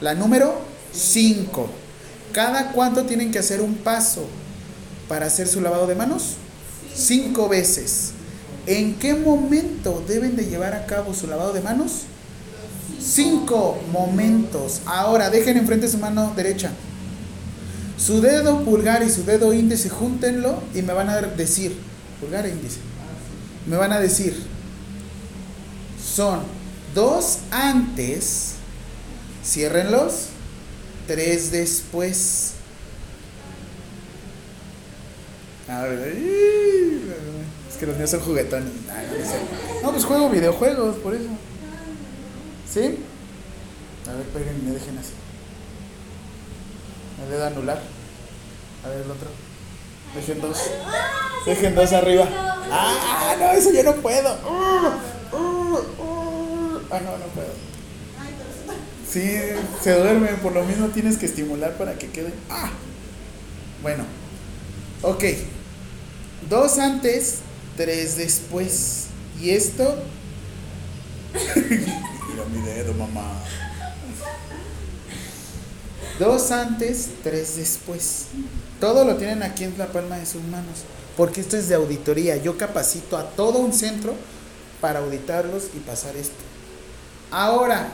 La 0.00 0.14
número 0.14 0.60
5. 0.92 1.68
¿Cada 2.32 2.72
cuánto 2.72 3.04
tienen 3.04 3.30
que 3.30 3.38
hacer 3.38 3.60
un 3.60 3.74
paso 3.76 4.26
para 5.08 5.26
hacer 5.26 5.48
su 5.48 5.60
lavado 5.60 5.86
de 5.86 5.94
manos? 5.94 6.34
Cinco 6.94 7.48
veces. 7.48 8.12
¿En 8.66 8.94
qué 8.96 9.14
momento 9.14 10.04
deben 10.06 10.36
de 10.36 10.46
llevar 10.46 10.74
a 10.74 10.86
cabo 10.86 11.14
su 11.14 11.26
lavado 11.26 11.52
de 11.52 11.60
manos? 11.60 12.02
Cinco 13.00 13.78
momentos. 13.92 14.82
Ahora, 14.84 15.30
dejen 15.30 15.56
enfrente 15.56 15.88
su 15.88 15.98
mano 15.98 16.32
derecha. 16.36 16.70
Su 17.98 18.20
dedo 18.20 18.64
pulgar 18.64 19.02
y 19.02 19.10
su 19.10 19.24
dedo 19.24 19.52
índice, 19.52 19.88
júntenlo 19.88 20.62
y 20.74 20.82
me 20.82 20.92
van 20.92 21.08
a 21.08 21.16
decir, 21.20 21.76
pulgar 22.20 22.46
e 22.46 22.50
índice, 22.50 22.78
me 23.66 23.76
van 23.76 23.92
a 23.92 23.98
decir, 23.98 24.40
son 26.14 26.40
dos 26.94 27.38
antes, 27.50 28.57
ciérrenlos, 29.44 30.28
tres 31.06 31.50
después. 31.50 32.52
A 35.68 35.82
ver, 35.82 36.16
es 37.68 37.76
que 37.78 37.86
los 37.86 37.96
míos 37.96 38.10
son 38.10 38.20
juguetones. 38.20 38.72
Ah, 38.90 39.02
no, 39.82 39.92
pues 39.92 40.04
juego 40.04 40.30
videojuegos, 40.30 40.96
por 40.96 41.14
eso. 41.14 41.28
¿Sí? 42.72 42.98
A 44.06 44.12
ver, 44.14 44.26
peguen 44.32 44.58
y 44.62 44.66
me 44.66 44.72
dejen 44.72 44.96
así. 44.98 45.12
Me 47.18 47.26
dedo 47.34 47.46
anular. 47.46 47.82
A 48.84 48.88
ver 48.88 49.02
el 49.02 49.10
otro. 49.10 49.28
Dejen 50.14 50.40
dos. 50.40 50.58
Dejen 51.44 51.74
dos 51.74 51.92
arriba. 51.92 52.26
Ah, 52.70 53.36
no, 53.38 53.52
eso 53.52 53.70
yo 53.72 53.82
no 53.82 53.94
puedo. 53.96 54.28
Ah, 56.90 57.00
no, 57.00 57.18
no 57.18 57.26
puedo. 57.34 57.67
Sí, 59.10 59.38
se 59.82 59.98
duerme, 59.98 60.28
por 60.42 60.52
lo 60.52 60.64
mismo 60.64 60.88
tienes 60.88 61.16
que 61.16 61.26
estimular 61.26 61.78
para 61.78 61.94
que 61.94 62.10
quede. 62.10 62.32
Ah. 62.50 62.70
Bueno. 63.82 64.04
Ok. 65.02 65.24
Dos 66.48 66.78
antes, 66.78 67.38
tres 67.76 68.16
después. 68.16 69.06
Y 69.40 69.50
esto. 69.50 70.02
Mira 71.32 72.44
mi 72.52 72.60
dedo, 72.66 72.92
mamá. 72.94 73.42
Dos 76.18 76.50
antes, 76.50 77.10
tres 77.22 77.56
después. 77.56 78.26
Todo 78.80 79.04
lo 79.04 79.16
tienen 79.16 79.42
aquí 79.42 79.64
en 79.64 79.78
la 79.78 79.86
palma 79.86 80.18
de 80.18 80.26
sus 80.26 80.42
manos. 80.42 80.80
Porque 81.16 81.40
esto 81.40 81.56
es 81.56 81.68
de 81.68 81.76
auditoría. 81.76 82.36
Yo 82.36 82.58
capacito 82.58 83.16
a 83.16 83.30
todo 83.30 83.58
un 83.58 83.72
centro 83.72 84.14
para 84.80 84.98
auditarlos 84.98 85.64
y 85.74 85.78
pasar 85.80 86.16
esto. 86.16 86.36
Ahora, 87.30 87.90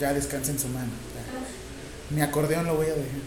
ya 0.00 0.12
descansen 0.12 0.58
su 0.58 0.68
mano. 0.68 0.90
ya. 1.14 2.14
Mi 2.14 2.22
acordeón 2.22 2.66
lo 2.66 2.76
voy 2.76 2.86
a 2.86 2.90
dejar. 2.90 3.20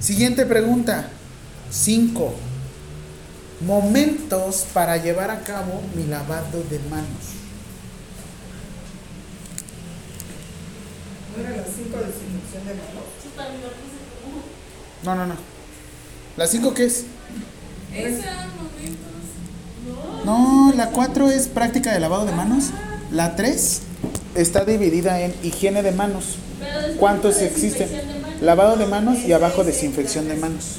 Siguiente 0.00 0.44
pregunta. 0.46 1.08
Cinco. 1.70 2.34
Momentos 3.60 4.66
para 4.74 4.96
llevar 4.96 5.30
a 5.30 5.40
cabo 5.42 5.80
mi 5.94 6.06
lavado 6.06 6.62
de 6.68 6.78
manos. 6.90 7.32
¿No 11.34 11.42
eran 11.42 11.56
las 11.56 11.66
5 11.66 11.96
de 11.96 12.06
desinfección 12.06 12.66
de 12.66 12.74
manos? 12.74 13.12
No, 15.04 15.14
no, 15.14 15.26
no. 15.26 15.34
¿La 16.36 16.46
cinco 16.46 16.74
qué 16.74 16.84
es? 16.84 17.04
Esos 17.94 18.24
momentos. 18.24 19.12
No, 20.24 20.72
la 20.76 20.90
4 20.90 21.30
es 21.30 21.48
práctica 21.48 21.92
de 21.92 22.00
lavado 22.00 22.26
de 22.26 22.32
manos. 22.32 22.70
La 23.10 23.36
3 23.36 23.82
está 24.34 24.64
dividida 24.64 25.20
en 25.20 25.34
higiene 25.42 25.82
de 25.82 25.92
manos. 25.92 26.36
¿Cuántos 26.98 27.40
existen? 27.40 27.88
Lavado 28.40 28.76
de 28.76 28.86
manos 28.86 29.18
y 29.20 29.32
abajo 29.32 29.64
desinfección 29.64 30.28
de 30.28 30.34
manos. 30.36 30.76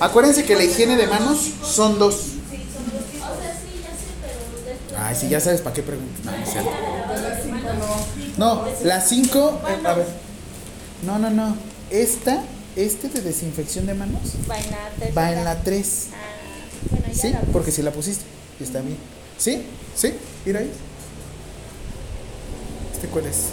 Acuérdense 0.00 0.44
que 0.44 0.54
la 0.56 0.64
higiene 0.64 0.96
de 0.96 1.06
manos 1.06 1.50
son 1.62 1.98
dos. 1.98 2.14
O 2.14 3.40
sea, 3.40 3.54
sí, 3.54 3.68
ya 3.82 3.90
sé, 3.90 4.92
pero. 4.92 5.02
Ay, 5.02 5.16
si 5.16 5.28
ya 5.28 5.40
sabes 5.40 5.60
para 5.60 5.74
qué 5.74 5.82
preguntas. 5.82 6.24
No, 6.24 6.30
no 6.32 6.42
es 6.42 6.50
cierto. 6.50 6.70
De 6.70 7.22
las 7.22 7.42
5 7.42 7.58
no. 8.38 8.64
No, 8.64 8.64
la 8.84 9.00
5. 9.00 9.60
a 9.84 9.94
ver. 9.94 10.06
No, 11.04 11.18
no, 11.18 11.30
no. 11.30 11.56
Esta, 11.90 12.42
este 12.76 13.08
de 13.08 13.20
desinfección 13.20 13.86
de 13.86 13.94
manos 13.94 14.20
Va 14.50 14.58
en 14.58 14.70
la 14.70 14.88
tercera. 14.98 15.14
va 15.20 15.32
en 15.32 15.44
la 15.44 15.62
3. 15.62 16.06
Ah, 16.12 16.16
bueno, 16.90 17.06
¿Sí? 17.12 17.30
la. 17.30 17.40
Porque 17.52 17.70
si 17.72 17.82
la 17.82 17.90
pusiste. 17.90 18.24
Está 18.60 18.80
bien. 18.80 18.96
¿Sí? 19.38 19.62
¿Sí? 19.94 20.12
Mira 20.44 20.60
ahí. 20.60 20.70
¿Este 23.00 23.10
cuál 23.10 23.24
es? 23.24 23.46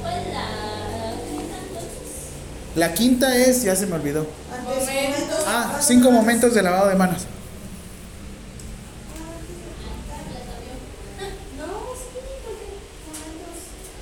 ¿Cuál 0.00 0.14
es 0.14 0.24
la 2.74 2.94
quinta 2.94 3.36
es, 3.36 3.62
ya 3.62 3.76
se 3.76 3.84
me 3.84 3.96
olvidó. 3.96 4.26
Ah, 5.46 5.78
cinco 5.82 6.10
momentos 6.10 6.54
de 6.54 6.62
lavado 6.62 6.88
de 6.88 6.94
manos. 6.94 7.26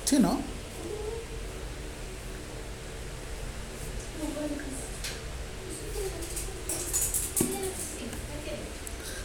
Sí, 0.05 0.19
¿no? 0.19 0.39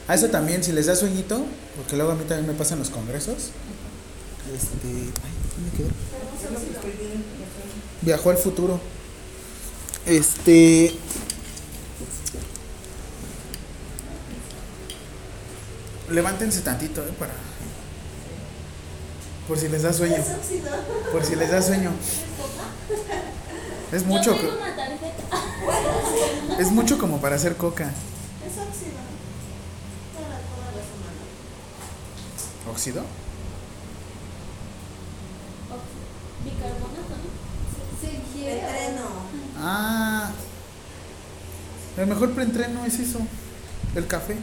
A 0.09 0.15
eso 0.15 0.29
también, 0.29 0.65
si 0.65 0.73
les 0.73 0.87
da 0.87 0.97
sueñito, 0.97 1.45
porque 1.77 1.95
luego 1.97 2.11
a 2.11 2.15
mí 2.17 2.25
también 2.25 2.49
me 2.49 2.55
pasan 2.55 2.81
los 2.81 2.91
congresos. 2.91 3.53
Este. 4.53 4.89
Ay, 4.89 5.38
Viajó 8.03 8.31
al 8.31 8.39
futuro. 8.39 8.81
Este. 10.07 10.95
Levántense 16.11 16.63
tantito, 16.63 17.03
¿eh? 17.03 17.13
Para. 17.19 17.33
Por 19.47 19.59
si 19.59 19.69
les 19.69 19.83
da 19.83 19.93
sueño. 19.93 20.25
Por 21.13 21.25
si 21.25 21.37
les 21.37 21.51
da 21.51 21.61
sueño. 21.61 21.91
Es 23.93 24.05
mucho. 24.07 24.35
Es 26.59 26.71
mucho 26.71 26.99
como 26.99 27.21
para 27.21 27.37
hacer 27.37 27.57
coca. 27.57 27.85
Es 27.85 28.59
óxido. 28.59 28.99
Para 30.15 30.39
toda 30.49 30.69
la 30.73 30.83
semana. 30.89 31.23
¿Óxido? 32.71 33.03
Óxido. 35.69 35.99
Bicarbonato, 36.45 37.15
¿no? 37.17 37.29
Se 38.01 38.15
ingiere. 38.15 38.79
Ah. 39.71 40.31
El 41.99 42.07
mejor 42.07 42.31
preentreno 42.33 42.85
es 42.87 42.99
eso. 43.01 43.19
El 43.95 44.07
café. 44.07 44.37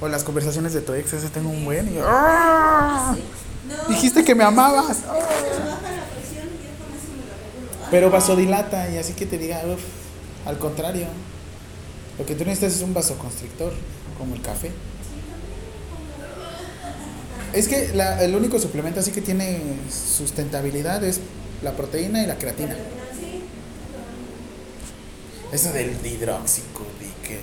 O 0.00 0.08
las 0.08 0.22
conversaciones 0.22 0.72
de 0.74 0.80
tu 0.80 0.92
ex, 0.92 1.12
ese 1.14 1.28
tengo 1.30 1.48
un 1.50 1.64
buen. 1.64 1.88
y 1.90 1.94
yo, 1.94 2.02
¡ah! 2.06 3.16
Dijiste 3.88 4.24
que 4.24 4.34
me 4.34 4.44
amabas. 4.44 4.98
Pero 7.90 8.10
vasodilata 8.10 8.90
y 8.90 8.98
así 8.98 9.14
que 9.14 9.24
te 9.26 9.38
diga, 9.38 9.62
uff, 9.66 9.80
al 10.46 10.58
contrario. 10.58 11.06
Lo 12.18 12.26
que 12.26 12.34
tú 12.34 12.44
necesitas 12.44 12.74
es 12.76 12.82
un 12.82 12.92
vasoconstrictor, 12.92 13.72
como 14.18 14.34
el 14.34 14.42
café. 14.42 14.70
Es 17.54 17.66
que 17.66 17.92
la- 17.94 18.22
el 18.22 18.34
único 18.34 18.58
suplemento 18.58 19.00
así 19.00 19.10
que 19.10 19.22
tiene 19.22 19.60
sustentabilidad 19.90 21.02
es 21.02 21.20
la 21.62 21.72
proteína 21.72 22.22
y 22.22 22.26
la 22.26 22.36
creatina. 22.36 22.76
Eso 25.52 25.72
del 25.72 25.96
hidróxico, 26.04 26.84
de 27.00 27.26
que 27.26 27.40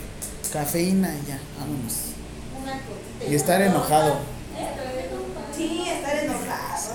cafeína 0.53 1.13
y 1.13 1.27
ya, 1.27 1.39
vámonos. 1.59 1.93
Y 3.29 3.35
estar 3.35 3.61
enojado. 3.61 4.17
Sí, 5.55 5.85
estar 5.87 6.15
enojado. 6.17 6.93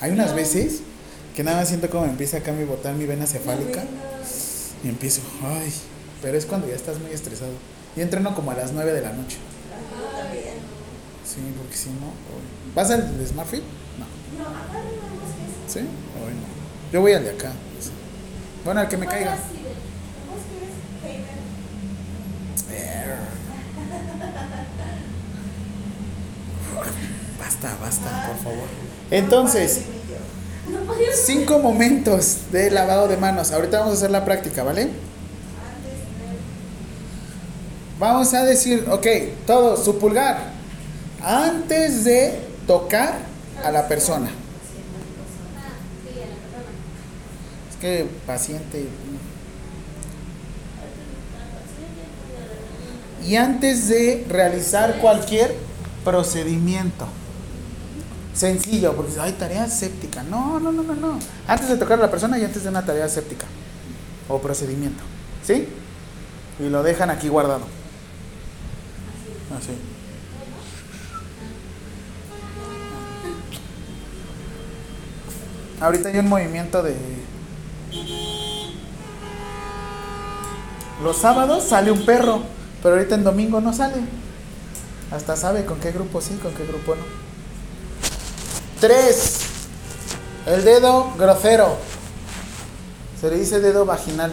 Hay 0.00 0.10
unas 0.12 0.34
veces 0.34 0.80
que 1.34 1.42
nada 1.42 1.58
más 1.58 1.68
siento 1.68 1.88
como 1.88 2.04
empieza 2.04 2.38
acá 2.38 2.52
a 2.52 2.64
botar 2.64 2.94
mi 2.94 3.06
vena 3.06 3.26
cefálica 3.26 3.84
y 4.84 4.88
empiezo, 4.88 5.22
ay, 5.42 5.72
pero 6.22 6.36
es 6.36 6.46
cuando 6.46 6.68
ya 6.68 6.74
estás 6.74 6.98
muy 6.98 7.12
estresado. 7.12 7.52
Y 7.96 8.02
entreno 8.02 8.34
como 8.34 8.50
a 8.50 8.54
las 8.54 8.72
9 8.72 8.92
de 8.92 9.00
la 9.00 9.12
noche. 9.12 9.38
Sí, 11.24 11.40
porque 11.56 11.76
si 11.76 11.88
no. 11.90 12.06
uy. 12.06 12.74
¿Vas 12.74 12.90
al 12.90 13.18
de 13.18 13.26
Smartfit? 13.26 13.62
No. 13.98 14.06
¿Sí? 15.66 15.80
Uy, 15.80 15.86
no. 16.34 16.92
Yo 16.92 17.00
voy 17.00 17.12
al 17.12 17.24
de 17.24 17.30
acá. 17.30 17.50
sí. 17.80 17.90
Bueno, 18.64 18.80
al 18.80 18.88
que 18.88 18.96
me 18.96 19.06
caiga. 19.06 19.38
Basta, 27.50 27.76
basta, 27.80 28.26
por 28.28 28.36
favor. 28.44 28.68
Entonces, 29.10 29.80
cinco 31.26 31.58
momentos 31.58 32.52
de 32.52 32.70
lavado 32.70 33.08
de 33.08 33.16
manos. 33.16 33.50
Ahorita 33.50 33.80
vamos 33.80 33.94
a 33.94 33.96
hacer 33.96 34.12
la 34.12 34.24
práctica, 34.24 34.62
¿vale? 34.62 34.90
Vamos 37.98 38.32
a 38.34 38.44
decir, 38.44 38.86
ok, 38.88 39.06
todo, 39.48 39.76
su 39.76 39.98
pulgar. 39.98 40.52
Antes 41.20 42.04
de 42.04 42.38
tocar 42.68 43.18
a 43.64 43.72
la 43.72 43.88
persona. 43.88 44.30
Es 47.68 47.76
que 47.80 48.06
paciente. 48.28 48.86
Y 53.26 53.34
antes 53.34 53.88
de 53.88 54.24
realizar 54.28 54.98
cualquier 55.00 55.52
procedimiento. 56.04 57.08
Sencillo, 58.34 58.94
porque 58.94 59.18
hay 59.18 59.32
tarea 59.32 59.68
séptica. 59.68 60.22
No, 60.22 60.60
no, 60.60 60.72
no, 60.72 60.82
no, 60.82 60.94
no. 60.94 61.18
Antes 61.46 61.68
de 61.68 61.76
tocar 61.76 61.98
a 61.98 62.02
la 62.02 62.10
persona 62.10 62.38
y 62.38 62.44
antes 62.44 62.62
de 62.62 62.68
una 62.68 62.84
tarea 62.84 63.08
séptica. 63.08 63.46
O 64.28 64.40
procedimiento. 64.40 65.02
¿Sí? 65.42 65.68
Y 66.58 66.68
lo 66.68 66.82
dejan 66.82 67.10
aquí 67.10 67.28
guardado. 67.28 67.62
Así. 69.56 69.72
Ahorita 75.80 76.10
hay 76.10 76.18
un 76.18 76.28
movimiento 76.28 76.82
de... 76.82 76.94
Los 81.02 81.16
sábados 81.16 81.64
sale 81.64 81.90
un 81.90 82.04
perro, 82.04 82.42
pero 82.82 82.96
ahorita 82.96 83.14
en 83.14 83.24
domingo 83.24 83.60
no 83.62 83.72
sale. 83.72 83.96
Hasta 85.10 85.34
sabe 85.36 85.64
con 85.64 85.80
qué 85.80 85.90
grupo 85.90 86.20
sí, 86.20 86.38
con 86.42 86.52
qué 86.52 86.66
grupo 86.66 86.94
no. 86.94 87.29
Tres. 88.80 89.40
El 90.46 90.64
dedo 90.64 91.12
grosero. 91.18 91.76
Se 93.20 93.28
le 93.30 93.36
dice 93.36 93.60
dedo 93.60 93.84
vaginal. 93.84 94.32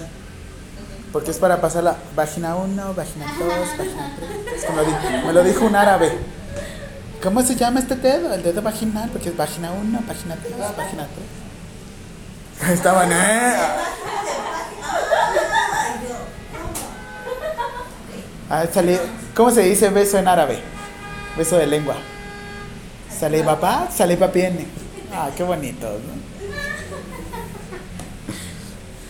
Porque 1.11 1.31
es 1.31 1.37
para 1.37 1.59
pasar 1.61 1.83
la 1.83 1.95
página 2.15 2.55
1, 2.55 2.93
página 2.93 3.25
2, 3.39 3.53
página 3.77 4.15
3. 4.17 4.69
Me 4.69 4.75
lo, 4.75 4.83
di- 4.83 5.25
me 5.27 5.33
lo 5.33 5.43
dijo 5.43 5.65
un 5.65 5.75
árabe. 5.75 6.17
¿Cómo 7.23 7.41
se 7.41 7.55
llama 7.55 7.79
este 7.79 7.95
dedo? 7.95 8.33
El 8.33 8.43
dedo 8.43 8.61
vaginal, 8.61 9.09
porque 9.09 9.29
es 9.29 9.35
página 9.35 9.71
1, 9.71 10.01
página 10.07 10.35
2, 10.35 10.71
página 10.73 11.07
3. 12.59 12.71
Estaban, 12.73 13.11
¿eh? 13.11 13.53
Ah, 18.49 18.65
¿Cómo 19.35 19.51
se 19.51 19.61
dice 19.63 19.89
beso 19.89 20.17
en 20.17 20.27
árabe? 20.27 20.59
Beso 21.37 21.57
de 21.57 21.67
lengua. 21.67 21.95
Sale 23.19 23.43
papá, 23.43 23.89
sale 23.91 24.15
papiene. 24.15 24.65
Ah, 25.11 25.29
qué 25.35 25.43
bonito, 25.43 25.87
¿no? 25.87 26.27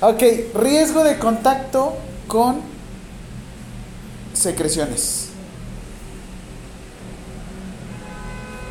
Ok, 0.08 0.22
riesgo 0.56 1.04
de 1.04 1.18
contacto 1.18 1.98
con 2.28 2.62
secreciones. 4.34 5.30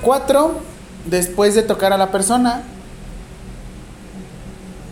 Cuatro, 0.01 0.61
después 1.05 1.55
de 1.55 1.63
tocar 1.63 1.93
a 1.93 1.99
la 1.99 2.11
persona. 2.11 2.63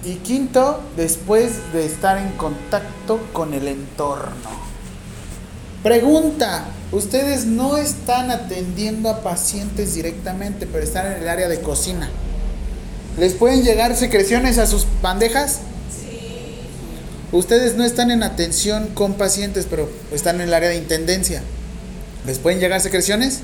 Y 0.04 0.16
quinto, 0.16 0.82
después 0.96 1.72
de 1.72 1.86
estar 1.86 2.18
en 2.18 2.32
contacto 2.32 3.18
con 3.32 3.54
el 3.54 3.68
entorno. 3.68 4.50
Pregunta, 5.82 6.64
ustedes 6.94 7.44
no 7.44 7.76
están 7.76 8.30
atendiendo 8.30 9.08
a 9.08 9.22
pacientes 9.22 9.94
directamente, 9.94 10.66
pero 10.66 10.84
están 10.84 11.12
en 11.12 11.22
el 11.22 11.28
área 11.28 11.48
de 11.48 11.60
cocina. 11.60 12.08
¿Les 13.18 13.34
pueden 13.34 13.62
llegar 13.62 13.96
secreciones 13.96 14.58
a 14.58 14.66
sus 14.66 14.86
bandejas? 15.02 15.60
Sí. 15.90 16.60
Ustedes 17.32 17.74
no 17.74 17.84
están 17.84 18.10
en 18.10 18.22
atención 18.22 18.88
con 18.94 19.14
pacientes, 19.14 19.66
pero 19.68 19.90
están 20.12 20.36
en 20.36 20.42
el 20.42 20.54
área 20.54 20.68
de 20.68 20.76
intendencia. 20.76 21.42
¿Les 22.26 22.38
pueden 22.38 22.60
llegar 22.60 22.80
secreciones? 22.80 23.40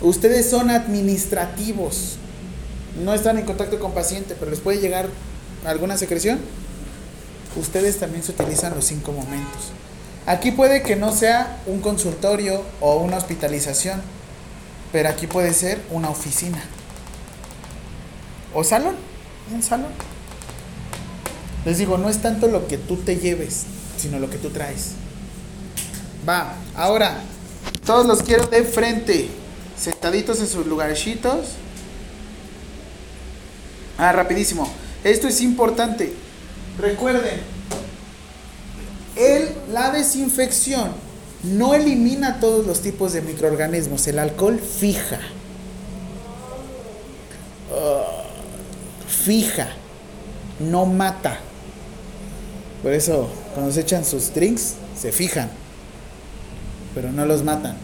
Ustedes 0.00 0.48
son 0.48 0.70
administrativos. 0.70 2.16
No 3.04 3.14
están 3.14 3.38
en 3.38 3.44
contacto 3.44 3.80
con 3.80 3.92
paciente, 3.92 4.36
pero 4.38 4.50
les 4.52 4.60
puede 4.60 4.78
llegar 4.78 5.08
alguna 5.64 5.98
secreción. 5.98 6.38
Ustedes 7.56 7.98
también 7.98 8.22
se 8.22 8.32
utilizan 8.32 8.74
los 8.74 8.84
cinco 8.84 9.12
momentos. 9.12 9.72
Aquí 10.26 10.50
puede 10.50 10.82
que 10.82 10.96
no 10.96 11.12
sea 11.12 11.62
un 11.66 11.80
consultorio 11.80 12.62
o 12.80 12.96
una 12.96 13.16
hospitalización, 13.16 14.02
pero 14.90 15.08
aquí 15.08 15.28
puede 15.28 15.54
ser 15.54 15.80
una 15.90 16.10
oficina. 16.10 16.62
O 18.52 18.64
salón, 18.64 18.96
un 19.54 19.62
salón. 19.62 19.92
Les 21.64 21.78
digo, 21.78 21.96
no 21.96 22.08
es 22.08 22.18
tanto 22.22 22.48
lo 22.48 22.66
que 22.66 22.76
tú 22.76 22.96
te 22.96 23.16
lleves, 23.16 23.66
sino 23.96 24.18
lo 24.18 24.28
que 24.28 24.38
tú 24.38 24.50
traes. 24.50 24.92
Va, 26.28 26.54
ahora, 26.74 27.18
todos 27.84 28.04
los 28.04 28.22
quiero 28.22 28.46
de 28.46 28.64
frente, 28.64 29.28
sentaditos 29.78 30.40
en 30.40 30.48
sus 30.48 30.66
lugarcitos. 30.66 31.50
Ah, 33.96 34.10
rapidísimo. 34.10 34.68
Esto 35.04 35.28
es 35.28 35.40
importante. 35.40 36.12
Recuerden, 36.78 37.40
el, 39.16 39.48
la 39.72 39.90
desinfección 39.90 40.92
no 41.42 41.74
elimina 41.74 42.40
todos 42.40 42.66
los 42.66 42.80
tipos 42.80 43.12
de 43.12 43.22
microorganismos. 43.22 44.06
El 44.06 44.18
alcohol 44.18 44.60
fija. 44.60 45.20
Ah, 47.72 48.24
fija. 49.08 49.68
No 50.60 50.86
mata. 50.86 51.38
Por 52.82 52.92
eso, 52.92 53.28
cuando 53.54 53.72
se 53.72 53.80
echan 53.80 54.04
sus 54.04 54.32
drinks, 54.34 54.74
se 54.98 55.12
fijan. 55.12 55.50
Pero 56.94 57.12
no 57.12 57.26
los 57.26 57.42
matan. 57.42 57.76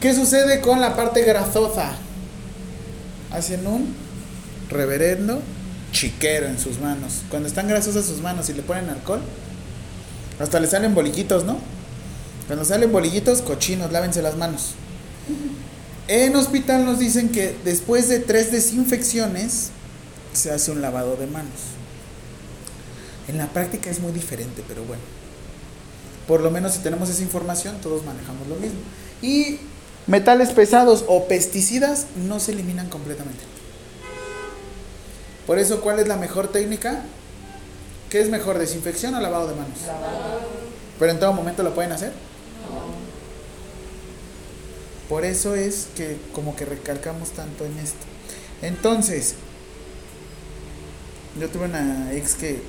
¿Qué 0.00 0.14
sucede 0.14 0.60
con 0.60 0.80
la 0.80 0.96
parte 0.96 1.22
grasosa? 1.22 1.92
Hacen 3.30 3.66
un 3.66 3.94
reverendo 4.68 5.40
chiquero 5.92 6.46
en 6.46 6.58
sus 6.58 6.78
manos. 6.80 7.22
Cuando 7.30 7.48
están 7.48 7.68
grasosas 7.68 8.04
sus 8.04 8.20
manos 8.20 8.48
y 8.48 8.54
le 8.54 8.62
ponen 8.62 8.88
alcohol, 8.88 9.20
hasta 10.38 10.60
le 10.60 10.66
salen 10.66 10.94
bolillitos, 10.94 11.44
¿no? 11.44 11.58
Cuando 12.46 12.64
salen 12.64 12.92
bolillitos, 12.92 13.42
cochinos, 13.42 13.92
lávense 13.92 14.20
las 14.22 14.36
manos. 14.36 14.74
En 16.08 16.36
hospital 16.36 16.84
nos 16.84 16.98
dicen 16.98 17.30
que 17.30 17.56
después 17.64 18.08
de 18.08 18.18
tres 18.18 18.52
desinfecciones 18.52 19.70
se 20.32 20.50
hace 20.50 20.70
un 20.70 20.82
lavado 20.82 21.16
de 21.16 21.26
manos. 21.26 21.52
En 23.28 23.38
la 23.38 23.46
práctica 23.46 23.88
es 23.88 24.00
muy 24.00 24.12
diferente, 24.12 24.62
pero 24.68 24.84
bueno. 24.84 25.02
Por 26.28 26.42
lo 26.42 26.50
menos 26.50 26.74
si 26.74 26.80
tenemos 26.80 27.08
esa 27.08 27.22
información, 27.22 27.80
todos 27.80 28.04
manejamos 28.04 28.46
lo 28.48 28.56
mismo. 28.56 28.78
Y 29.22 29.58
metales 30.06 30.50
pesados 30.50 31.04
o 31.08 31.26
pesticidas 31.26 32.06
no 32.16 32.40
se 32.40 32.52
eliminan 32.52 32.90
completamente. 32.90 33.42
Por 35.46 35.58
eso, 35.58 35.80
¿cuál 35.80 35.98
es 35.98 36.08
la 36.08 36.16
mejor 36.16 36.48
técnica? 36.48 37.02
¿Qué 38.14 38.20
es 38.20 38.30
mejor, 38.30 38.60
desinfección 38.60 39.12
o 39.16 39.20
lavado 39.20 39.48
de 39.48 39.56
manos? 39.56 39.76
Pero 41.00 41.10
en 41.10 41.18
todo 41.18 41.32
momento 41.32 41.64
lo 41.64 41.74
pueden 41.74 41.90
hacer. 41.90 42.12
Por 45.08 45.24
eso 45.24 45.56
es 45.56 45.88
que 45.96 46.16
como 46.32 46.54
que 46.54 46.64
recalcamos 46.64 47.30
tanto 47.30 47.64
en 47.64 47.76
esto. 47.76 48.06
Entonces, 48.62 49.34
yo 51.40 51.48
tuve 51.48 51.64
una 51.64 52.12
ex 52.12 52.36
que 52.36 52.62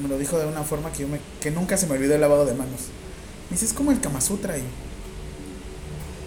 me 0.00 0.08
lo 0.08 0.18
dijo 0.18 0.38
de 0.38 0.46
una 0.46 0.62
forma 0.62 0.92
que, 0.92 1.00
yo 1.00 1.08
me, 1.08 1.18
que 1.40 1.50
nunca 1.50 1.76
se 1.76 1.88
me 1.88 1.94
olvidó 1.94 2.14
el 2.14 2.20
lavado 2.20 2.46
de 2.46 2.54
manos. 2.54 2.82
Me 3.50 3.56
dice, 3.56 3.64
es 3.64 3.72
como 3.72 3.90
el 3.90 4.00
Kama 4.00 4.20
Sutra. 4.20 4.54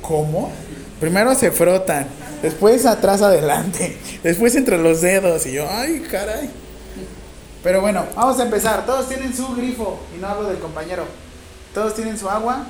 ¿Cómo? 0.02 0.52
Primero 1.00 1.34
se 1.34 1.50
frotan, 1.50 2.08
después 2.42 2.86
atrás 2.86 3.22
adelante, 3.22 3.98
después 4.24 4.54
entre 4.54 4.78
los 4.78 5.00
dedos. 5.00 5.46
Y 5.46 5.54
yo, 5.54 5.66
ay, 5.66 6.06
caray. 6.12 6.65
Pero 7.66 7.82
bueno, 7.82 8.06
vamos 8.16 8.40
a 8.40 8.44
empezar. 8.44 8.86
Todos 8.86 9.08
tienen 9.08 9.36
su 9.36 9.56
grifo. 9.56 10.00
Y 10.16 10.20
no 10.20 10.28
hablo 10.28 10.48
del 10.48 10.60
compañero. 10.60 11.04
Todos 11.74 11.96
tienen 11.96 12.16
su 12.16 12.30
agua. 12.30 12.68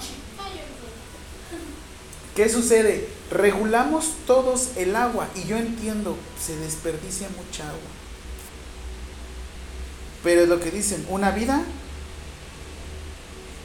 ¿Qué 2.33 2.47
sucede? 2.47 3.09
Regulamos 3.29 4.13
todos 4.25 4.69
el 4.77 4.95
agua. 4.95 5.27
Y 5.35 5.43
yo 5.49 5.57
entiendo, 5.57 6.15
se 6.41 6.55
desperdicia 6.55 7.27
mucha 7.35 7.63
agua. 7.67 7.91
Pero 10.23 10.43
es 10.43 10.47
lo 10.47 10.61
que 10.61 10.71
dicen, 10.71 11.05
una 11.09 11.31
vida 11.31 11.61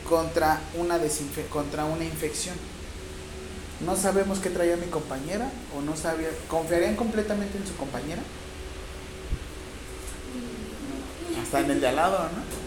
contra 0.08 0.60
una, 0.74 0.98
desinfe 0.98 1.46
contra 1.46 1.84
una 1.84 2.02
infección. 2.02 2.56
No 3.86 3.94
sabemos 3.94 4.40
qué 4.40 4.50
traía 4.50 4.76
mi 4.76 4.86
compañera 4.86 5.48
o 5.78 5.80
no 5.80 5.96
sabía. 5.96 6.30
¿Confiarían 6.48 6.96
completamente 6.96 7.56
en 7.56 7.68
su 7.68 7.76
compañera? 7.76 8.22
Hasta 11.42 11.60
en 11.60 11.70
el 11.70 11.80
de 11.80 11.88
al 11.88 11.96
lado, 11.96 12.18
¿no? 12.18 12.60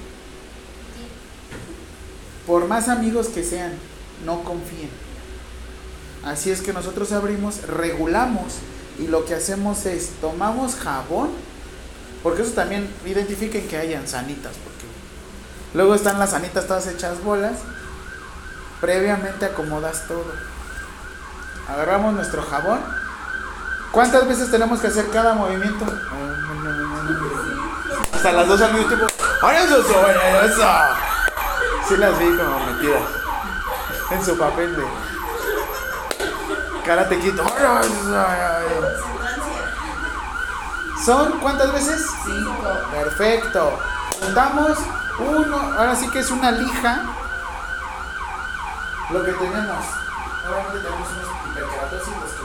Por 2.48 2.68
más 2.68 2.90
amigos 2.90 3.28
que 3.28 3.44
sean, 3.44 3.74
no 4.26 4.44
confíen. 4.44 4.90
Así 6.24 6.52
es 6.52 6.62
que 6.62 6.74
nosotros 6.74 7.12
abrimos, 7.12 7.64
regulamos 7.68 8.56
y 9.00 9.08
lo 9.08 9.26
que 9.26 9.36
hacemos 9.36 9.86
es 9.86 10.12
tomamos 10.22 10.76
jabón, 10.76 11.30
porque 12.22 12.44
eso 12.44 12.52
también 12.52 12.90
identifiquen 13.06 13.68
que 13.68 13.78
hayan 13.78 14.08
sanitas, 14.08 14.54
porque 14.64 14.86
luego 15.74 15.96
están 15.96 16.20
las 16.20 16.32
sanitas 16.32 16.68
todas 16.68 16.88
hechas 16.88 17.24
bolas. 17.24 17.60
Previamente 18.80 19.46
acomodas 19.46 20.08
todo. 20.08 20.26
Agarramos 21.70 22.14
nuestro 22.14 22.42
jabón. 22.42 22.82
¿Cuántas 23.92 24.28
veces 24.28 24.52
tenemos 24.52 24.82
que 24.82 24.88
hacer 24.88 25.10
cada 25.10 25.36
movimiento? 25.36 25.86
Hasta 28.24 28.38
las 28.38 28.48
dos 28.48 28.62
al 28.62 28.72
mismo 28.72 28.88
tiempo. 28.88 29.06
¡Ay, 29.42 29.58
eso 29.66 29.84
soy! 29.84 30.16
¡Eso! 30.46 30.64
Sí 31.90 31.98
las 31.98 32.18
vi 32.18 32.26
como 32.38 32.58
metidas 32.68 33.02
en 34.12 34.26
su 34.26 34.38
papel 34.38 34.78
de 34.78 34.88
karate 36.86 37.20
quito. 37.20 37.44
¿Son 41.04 41.38
cuántas 41.40 41.74
veces? 41.74 42.02
Cinco. 42.24 42.64
Perfecto. 42.92 43.78
Juntamos 44.22 44.78
uno, 45.20 45.58
ahora 45.78 45.94
sí 45.94 46.10
que 46.10 46.20
es 46.20 46.32
una 46.32 46.52
lija. 46.52 47.04
Lo 49.10 49.22
que 49.26 49.34
tenemos. 49.34 49.86
Obviamente 50.50 50.80
tenemos 50.80 51.10
unos 51.10 51.28
hiperkeratosis, 51.50 52.14
los 52.22 52.32
que 52.32 52.44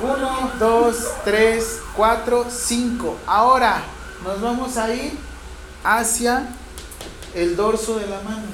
no. 0.00 0.12
Uno, 0.12 0.50
dos, 0.58 0.96
tres, 1.22 1.82
cuatro, 1.94 2.46
cinco. 2.50 3.16
Ahora 3.24 3.80
nos 4.24 4.40
vamos 4.40 4.76
a 4.76 4.92
ir 4.94 5.12
hacia 5.84 6.48
el 7.34 7.56
dorso 7.56 7.98
de 7.98 8.06
la 8.06 8.20
mano. 8.20 8.46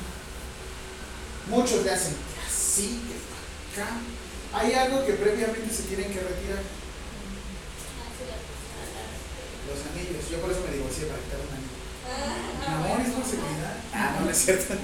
Muchos 1.48 1.84
le 1.84 1.90
hacen 1.90 2.16
así, 2.46 3.00
que 3.06 3.80
acá. 3.80 3.90
Hay 4.54 4.72
algo 4.72 5.04
que 5.04 5.14
previamente 5.14 5.74
se 5.74 5.82
tienen 5.84 6.12
que 6.12 6.20
retirar. 6.20 6.62
Los 9.68 9.80
anillos. 9.92 10.30
Yo 10.30 10.38
por 10.40 10.50
eso 10.50 10.60
me 10.66 10.76
divorcié 10.76 11.06
para 11.06 11.20
quitar 11.20 11.40
un 11.40 11.50
anillo. 11.54 11.74
Mi 12.60 12.74
amor 12.74 13.00
es 13.00 13.30
seguridad. 13.30 13.76
Ah, 13.92 14.16
no, 14.18 14.26
no 14.26 14.30
es 14.30 14.38
cierto. 14.38 14.74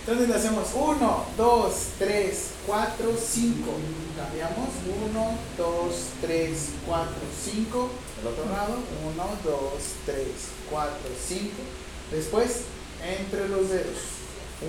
Entonces 0.00 0.28
le 0.28 0.34
hacemos 0.34 0.68
1, 0.74 1.26
2, 1.36 1.74
3, 1.98 2.38
4, 2.66 3.18
5. 3.32 3.70
Cambiamos 4.16 4.68
1, 5.10 5.38
2, 5.58 5.94
3, 6.22 6.58
4, 6.86 7.12
5. 7.44 7.90
El 8.20 8.26
otro 8.26 8.44
lado 8.52 8.76
1, 9.14 9.38
2, 9.44 9.82
3, 10.06 10.26
4, 10.70 10.92
5. 11.28 11.50
Después 12.10 12.50
entre 13.02 13.48
los 13.48 13.70
dedos. 13.70 14.20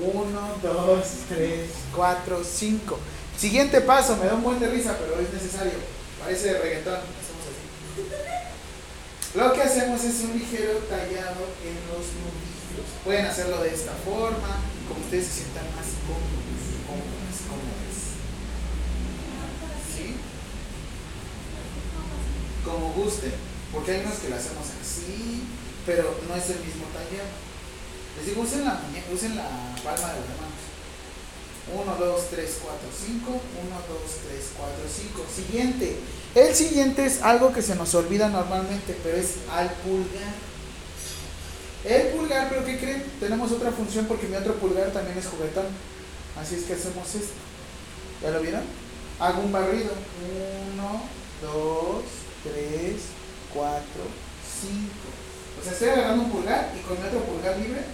1, 0.02 0.60
2, 0.64 1.06
3, 1.28 1.70
4, 1.94 2.44
5. 2.44 3.00
Siguiente 3.38 3.82
paso, 3.82 4.16
me 4.18 4.26
da 4.26 4.36
un 4.36 4.44
buen 4.44 4.60
de 4.60 4.70
risa, 4.70 4.98
pero 4.98 5.20
es 5.20 5.34
necesario. 5.34 5.74
Parece 6.22 6.60
reggaetón. 6.60 6.96
Hacemos 6.96 7.44
así. 7.50 7.62
Lo 9.38 9.54
que 9.54 9.62
hacemos 9.62 10.04
es 10.04 10.22
un 10.22 10.34
ligero 10.40 10.74
tallado 10.90 11.44
en 11.66 11.76
los 11.92 12.08
nudillos. 12.22 12.88
Pueden 13.04 13.26
hacerlo 13.26 13.62
de 13.64 13.74
esta 13.74 13.92
forma, 14.06 14.60
como 14.88 15.02
ustedes 15.04 15.28
se 15.28 15.34
sientan 15.44 15.66
más 15.76 15.88
cómodos, 16.08 16.62
cómodas, 16.88 17.38
cómodas. 17.50 17.98
¿Sí? 19.92 20.16
Como 22.66 22.94
gusten. 22.94 23.34
Porque 23.72 23.92
hay 23.92 24.02
unos 24.02 24.20
que 24.20 24.30
lo 24.30 24.36
hacemos 24.36 24.68
así, 24.82 25.44
pero 25.86 26.16
no 26.28 26.36
es 26.36 26.50
el 26.50 26.60
mismo 26.60 26.86
tallado. 26.92 27.32
Les 28.18 28.26
digo, 28.26 28.42
usen 28.42 28.66
la, 28.66 28.82
usen 29.14 29.36
la 29.36 29.48
palma 29.84 30.14
de 30.14 30.20
las 30.20 30.38
manos. 30.38 30.62
1, 31.74 31.96
2, 31.98 32.22
3, 32.32 32.58
4, 32.64 32.80
5. 33.08 33.32
1, 33.32 33.40
2, 33.40 33.42
3, 34.28 34.52
4, 34.58 34.76
5. 35.16 35.26
Siguiente. 35.34 35.98
El 36.36 36.56
siguiente 36.56 37.06
es 37.06 37.22
algo 37.22 37.54
que 37.54 37.62
se 37.62 37.76
nos 37.76 37.94
olvida 37.96 38.28
normalmente, 38.28 38.98
pero 39.04 39.18
es 39.18 39.36
al 39.50 39.72
pulgar. 39.72 40.34
El 41.86 42.08
pulgar, 42.10 42.50
pero 42.50 42.66
¿qué 42.66 42.78
creen? 42.78 43.04
Tenemos 43.20 43.52
otra 43.52 43.72
función 43.72 44.06
porque 44.06 44.28
mi 44.28 44.36
otro 44.36 44.56
pulgar 44.56 44.92
también 44.92 45.18
es 45.18 45.28
juguetón. 45.28 45.66
Así 46.40 46.56
es 46.56 46.64
que 46.64 46.74
hacemos 46.74 47.08
esto. 47.16 47.34
¿Ya 48.22 48.32
lo 48.32 48.42
vieron? 48.42 48.64
Hago 49.20 49.42
un 49.42 49.52
barrido. 49.52 49.92
1, 50.76 51.02
2, 51.42 52.04
3, 52.44 52.54
4, 53.54 53.86
5. 54.62 54.92
O 55.60 55.64
sea, 55.64 55.74
estoy 55.74 55.90
agarrando 55.90 56.24
un 56.26 56.32
pulgar 56.32 56.74
y 56.74 56.82
con 56.82 57.00
mi 57.00 57.08
otro 57.08 57.22
pulgar 57.22 57.58
libre. 57.58 57.86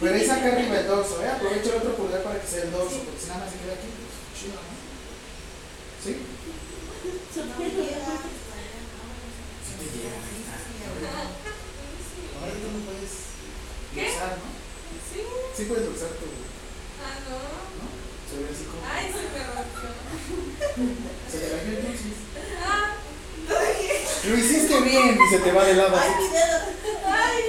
Pero 0.00 0.14
ahí 0.14 0.26
saca 0.26 0.46
arriba 0.46 0.80
el 0.80 0.86
dorso, 0.86 1.22
¿eh? 1.22 1.28
Aprovecho 1.28 1.70
el 1.70 1.78
otro 1.78 1.94
pulgar 1.94 2.22
para 2.22 2.40
que 2.40 2.46
sea 2.46 2.64
el 2.64 2.72
dorso, 2.72 2.98
porque 3.04 3.20
si 3.20 3.28
nada 3.28 3.40
más 3.44 3.50
se 3.52 3.58
queda 3.58 3.74
aquí, 3.74 3.86
pues, 3.86 4.10
chido, 4.34 4.58
¿no? 4.58 4.74
¿Sí? 6.02 6.12
Sí 7.34 7.40
te 9.78 9.86
llega. 9.98 10.18
Tú 12.68 12.78
no 12.78 12.84
puedes 12.84 13.12
usar, 14.14 14.32
¿no? 14.38 14.48
Sí. 15.12 15.20
Sí 15.56 15.62
puedes 15.64 15.88
usar 15.88 16.08
tu, 16.20 16.26
Ah, 17.00 17.14
no. 17.28 17.36
¿no? 17.38 17.86
Se 18.28 18.34
ve 18.42 18.46
así 18.52 18.64
como... 18.64 18.82
Ay, 18.84 19.06
se 19.08 19.24
me 19.32 19.40
rompió. 19.46 19.88
Se 21.30 21.36
te 21.38 21.46
cayó 21.48 21.70
entonces. 21.78 22.16
Ah, 22.64 22.86
Lo 24.28 24.34
hiciste 24.36 24.76
bien 24.80 25.18
y 25.18 25.26
se 25.30 25.38
te 25.40 25.52
va 25.52 25.64
de 25.64 25.74
lado. 25.74 25.96
Ay, 25.96 26.10
mi 26.18 26.28
dedo. 26.28 26.58
ay. 27.06 27.42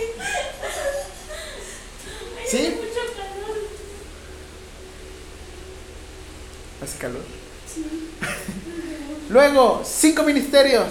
¿Sí? 2.50 2.76
Mucho 2.78 3.04
calor. 3.16 3.58
¿Hace 6.84 6.98
calor? 6.98 7.24
Luego, 9.30 9.84
cinco 9.86 10.24
ministerios. 10.24 10.88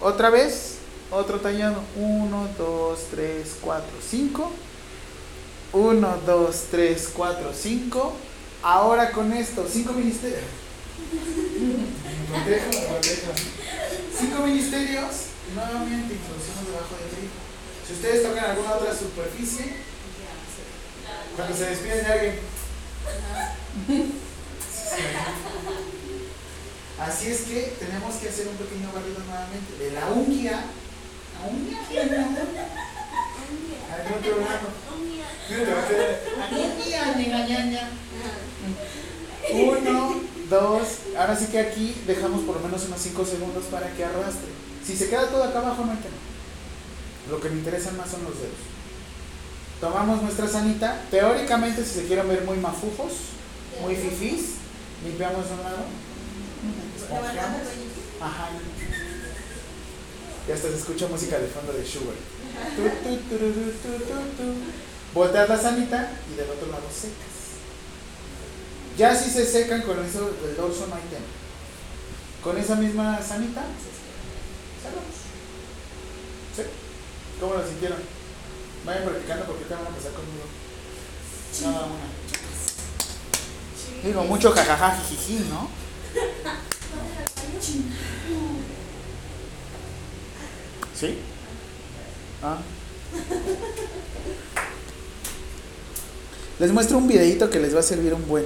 Otra 0.00 0.30
vez, 0.30 0.69
otro 1.10 1.40
tallado. 1.40 1.82
Uno, 1.96 2.48
dos, 2.56 3.06
tres, 3.10 3.56
cuatro, 3.60 3.92
cinco. 4.06 4.52
Uno, 5.72 6.16
dos, 6.26 6.66
tres, 6.70 7.10
cuatro, 7.14 7.52
cinco. 7.54 8.14
Ahora 8.62 9.10
con 9.12 9.32
esto, 9.32 9.66
cinco 9.70 9.92
ministerios. 9.92 10.42
Lo 12.30 12.50
dejo, 12.50 12.70
lo 12.92 13.00
dejo. 13.00 13.32
Cinco 14.18 14.46
ministerios. 14.46 15.06
Nuevamente 15.54 16.14
introducimos 16.14 16.66
debajo 16.66 16.94
del 17.00 17.10
grifo. 17.16 17.40
Si 17.86 17.92
ustedes 17.94 18.22
tocan 18.22 18.50
alguna 18.50 18.74
otra 18.74 18.94
superficie, 18.94 19.74
cuando 21.34 21.56
se 21.56 21.66
despiden 21.66 22.04
de 22.04 22.12
alguien, 22.12 22.34
Así 27.00 27.28
es 27.28 27.40
que 27.42 27.76
tenemos 27.78 28.14
que 28.16 28.28
hacer 28.28 28.46
un 28.48 28.56
pequeño 28.56 28.92
barrido 28.92 29.20
nuevamente. 29.26 29.76
De 29.78 29.90
la 29.92 30.06
ungia. 30.08 30.64
Uno, 39.52 40.20
dos. 40.48 40.82
Ahora 41.18 41.36
sí 41.36 41.46
que 41.46 41.58
aquí 41.58 41.94
dejamos 42.06 42.42
por 42.42 42.56
lo 42.56 42.62
menos 42.62 42.84
unos 42.86 43.00
5 43.00 43.24
segundos 43.24 43.64
para 43.64 43.90
que 43.90 44.04
arrastre. 44.04 44.50
Si 44.84 44.96
se 44.96 45.08
queda 45.08 45.28
todo 45.28 45.44
acá 45.44 45.58
abajo, 45.58 45.84
no 45.84 45.92
hay 45.92 45.98
tema. 45.98 46.16
Lo 47.30 47.40
que 47.40 47.48
me 47.48 47.56
interesan 47.56 47.96
más 47.96 48.10
son 48.10 48.24
los 48.24 48.36
dedos. 48.36 48.58
Tomamos 49.80 50.22
nuestra 50.22 50.46
sanita. 50.46 51.02
Teóricamente, 51.10 51.84
si 51.84 52.00
se 52.00 52.06
quieren 52.06 52.28
ver 52.28 52.42
muy 52.44 52.58
mafujos, 52.58 53.12
muy 53.80 53.96
fifís, 53.96 54.56
limpiamos 55.04 55.48
de 55.48 55.54
un 55.54 55.62
lado. 55.62 55.84
Bañito. 57.64 58.00
Ajá. 58.20 58.48
Y 60.48 60.52
hasta 60.52 60.68
se 60.68 60.76
escucha 60.76 61.08
música 61.08 61.38
de 61.38 61.48
fondo 61.48 61.72
de 61.72 61.84
Sugar. 61.84 62.14
Tu, 62.76 62.82
tu, 62.82 63.16
tu. 63.16 63.36
Volteas 65.14 65.48
la 65.48 65.58
sanita 65.58 66.12
y 66.32 66.36
del 66.36 66.50
otro 66.50 66.68
lado 66.68 66.84
secas. 66.92 67.30
Ya 68.96 69.14
si 69.14 69.30
se 69.30 69.46
secan 69.46 69.82
con 69.82 70.02
eso 70.04 70.32
del 70.42 70.56
dorso 70.56 70.86
no 70.86 70.94
hay 70.94 71.02
tema. 71.10 71.26
Con 72.42 72.56
esa 72.58 72.74
misma 72.76 73.20
sanita, 73.20 73.64
cerramos. 74.82 75.14
¿Sí? 76.56 76.62
¿Cómo 77.40 77.54
lo 77.54 77.66
sintieron? 77.66 77.98
Vayan 78.86 79.04
practicando 79.04 79.44
porque 79.46 79.64
te 79.64 79.74
van 79.74 79.84
a 79.84 79.88
pasar 79.88 80.12
conmigo. 80.12 80.44
Cada 81.60 81.86
una. 81.86 82.06
Digo, 84.02 84.24
mucho 84.24 84.52
jajaja, 84.52 84.96
jijiji, 84.96 85.50
¿no? 85.50 85.68
¿Sí? 91.00 91.16
Ah. 92.42 92.58
Les 96.58 96.70
muestro 96.72 96.98
un 96.98 97.08
videito 97.08 97.48
que 97.48 97.58
les 97.58 97.74
va 97.74 97.80
a 97.80 97.82
servir 97.82 98.12
un 98.12 98.28
buen. 98.28 98.44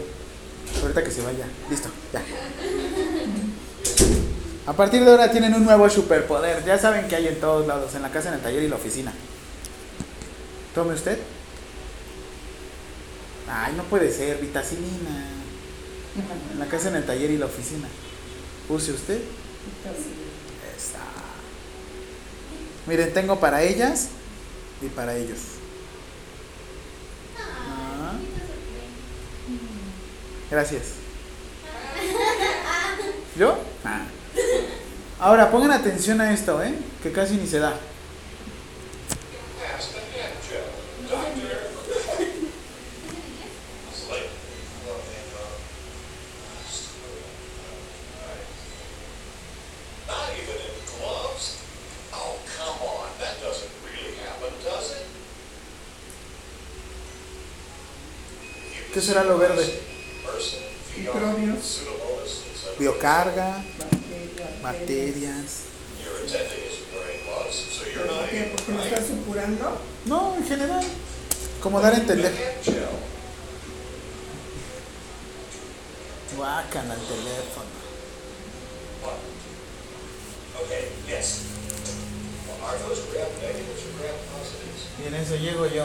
Ahorita 0.81 1.03
que 1.03 1.11
se 1.11 1.21
vaya. 1.23 1.47
Listo, 1.69 1.89
ya. 2.13 2.23
A 4.67 4.73
partir 4.73 5.05
de 5.05 5.11
ahora 5.11 5.33
tienen 5.33 5.53
un 5.55 5.65
nuevo 5.65 5.91
superpoder. 5.91 6.65
Ya 6.65 6.79
saben 6.79 7.09
que 7.09 7.17
hay 7.17 7.27
en 7.27 7.41
todos 7.41 7.67
lados, 7.67 7.93
en 7.97 8.03
la 8.03 8.13
casa, 8.13 8.29
en 8.29 8.35
el 8.35 8.41
taller 8.41 8.63
y 8.63 8.69
la 8.69 8.77
oficina. 8.77 9.13
Tome 10.77 10.95
usted. 10.95 11.19
Ay, 13.51 13.75
no 13.77 13.83
puede 13.83 14.13
ser, 14.13 14.39
vitacilina. 14.39 15.27
En 16.53 16.61
la 16.61 16.67
casa, 16.67 16.89
en 16.89 16.97
el 16.97 17.05
taller 17.05 17.33
y 17.33 17.37
la 17.37 17.47
oficina. 17.47 17.89
Use 18.69 18.93
usted. 18.93 19.21
Miren, 22.87 23.13
tengo 23.15 23.41
para 23.41 23.63
ellas 23.63 24.09
y 24.83 24.87
para 24.89 25.15
ellos. 25.17 25.39
Ah, 27.39 28.15
gracias. 30.51 30.83
¿Yo? 33.37 33.59
Ah. 33.85 34.03
Ahora 35.19 35.51
pongan 35.51 35.73
atención 35.73 36.21
a 36.21 36.33
esto, 36.33 36.63
¿eh? 36.63 36.75
Que 37.03 37.11
casi 37.11 37.35
ni 37.35 37.47
se 37.47 37.59
da. 37.59 37.75
¿Qué 58.95 59.01
será 59.01 59.25
lo 59.25 59.39
verde? 59.39 59.81
Microbios. 60.97 61.83
Biocarga, 62.79 63.65
Bacterias. 64.63 65.65
¿Por 68.07 68.29
qué? 68.31 68.37
even 68.37 68.51
¿Porque 68.55 68.73
lo 68.73 68.85
estás 68.85 69.07
supurando? 69.09 69.81
No, 70.05 70.37
en 70.37 70.47
general. 70.47 70.85
Como 71.61 71.81
dar 71.81 71.95
a 71.95 71.97
entender. 71.97 72.33
Guácala 76.37 76.95
el 76.95 77.01
teléfono. 77.01 77.75
Y 85.03 85.09
en 85.09 85.15
eso 85.17 85.35
llego 85.35 85.67
yo. 85.67 85.85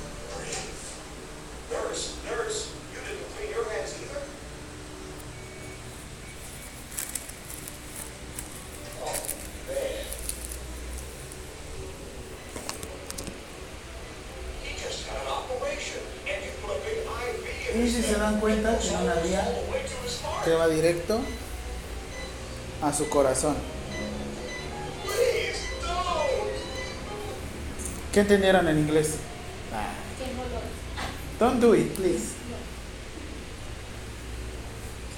dan 18.31 18.39
cuenta, 18.39 18.77
tiene 18.77 19.03
una 19.03 19.15
vía 19.15 19.47
que 20.43 20.51
va 20.53 20.67
directo 20.67 21.19
a 22.81 22.93
su 22.93 23.09
corazón. 23.09 23.55
¿Qué 28.13 28.21
entendieron 28.21 28.67
en 28.67 28.79
inglés? 28.79 29.15
Ah, 29.73 29.91
Don't 31.39 31.61
do 31.61 31.75
it, 31.75 31.91
please. 31.95 32.33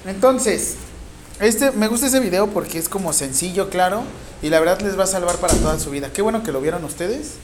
Entonces, 0.05 0.75
este 1.39 1.71
me 1.71 1.87
gusta 1.87 2.07
ese 2.07 2.19
video 2.19 2.47
porque 2.47 2.77
es 2.77 2.87
como 2.87 3.13
sencillo, 3.13 3.69
claro, 3.69 4.03
y 4.41 4.49
la 4.49 4.59
verdad 4.59 4.81
les 4.81 4.97
va 4.99 5.05
a 5.05 5.07
salvar 5.07 5.37
para 5.37 5.53
toda 5.55 5.79
su 5.79 5.89
vida. 5.89 6.11
Qué 6.13 6.21
bueno 6.21 6.43
que 6.43 6.51
lo 6.51 6.61
vieron 6.61 6.83
ustedes. 6.83 7.35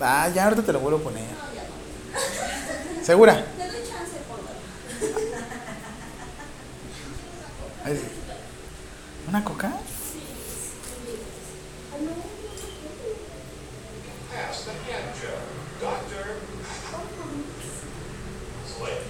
Ah, 0.00 0.30
ya 0.34 0.44
ahorita 0.44 0.62
te 0.62 0.72
lo 0.72 0.80
vuelvo 0.80 0.98
a 0.98 1.02
poner. 1.02 1.49
¿Segura? 3.02 3.44
Te 3.56 3.66
doy 3.66 3.80
chance, 3.88 4.18
ponlo. 4.28 4.50
Ahí. 7.84 8.00
¿Una 9.28 9.44
coca? 9.44 9.72
Pass 14.30 14.64
the 14.64 14.70
hand 14.70 15.14
gel. 15.18 15.40
Doctor. 15.80 16.26
Slick. 18.66 19.00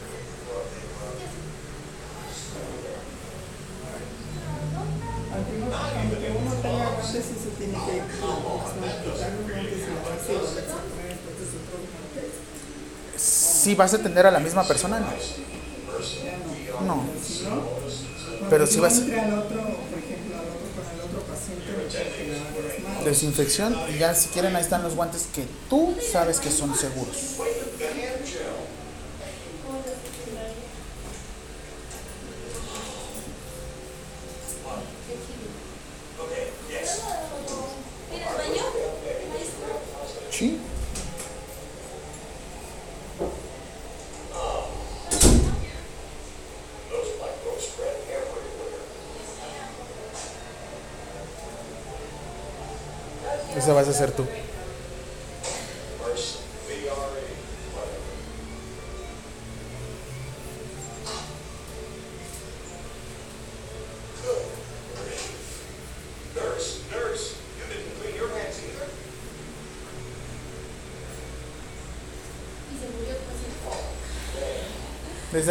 Aunque 5.32 5.54
uno, 5.62 5.76
aunque 5.76 6.28
uno 6.38 6.52
tenga 6.62 6.86
guantes, 6.90 7.24
sí 7.24 7.34
se 7.42 7.50
tiene 7.56 7.74
que 7.74 7.92
quitar 7.92 8.28
los 8.28 8.42
guantes 8.42 8.84
y 8.84 9.10
lavarse 9.90 10.30
y 10.30 10.36
volverse 10.36 10.72
a 10.72 10.74
poner 10.82 11.10
entonces 11.12 11.48
otros 11.58 11.82
guantes. 11.90 12.30
Si 13.16 13.69
vas 13.81 13.94
a 13.94 13.97
atender 13.97 14.27
a 14.27 14.31
la 14.31 14.40
misma 14.40 14.62
persona, 14.65 15.01
no. 15.01 15.07
No. 16.86 17.05
Pero 18.51 18.66
si 18.66 18.78
vas-. 18.78 19.02
Desinfección 23.05 23.74
y 23.89 23.98
ya 23.98 24.15
si 24.15 24.28
quieren 24.28 24.55
ahí 24.55 24.62
están 24.62 24.82
los 24.82 24.94
guantes 24.94 25.27
que 25.35 25.47
tú 25.70 25.97
sabes 26.12 26.39
que 26.39 26.51
son 26.51 26.74
seguros. 26.74 27.39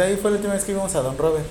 Desde 0.00 0.12
ahí 0.14 0.18
fue 0.18 0.30
la 0.30 0.38
última 0.38 0.54
vez 0.54 0.64
que 0.64 0.72
vimos 0.72 0.94
a 0.94 1.02
Don 1.02 1.18
Robert. 1.18 1.44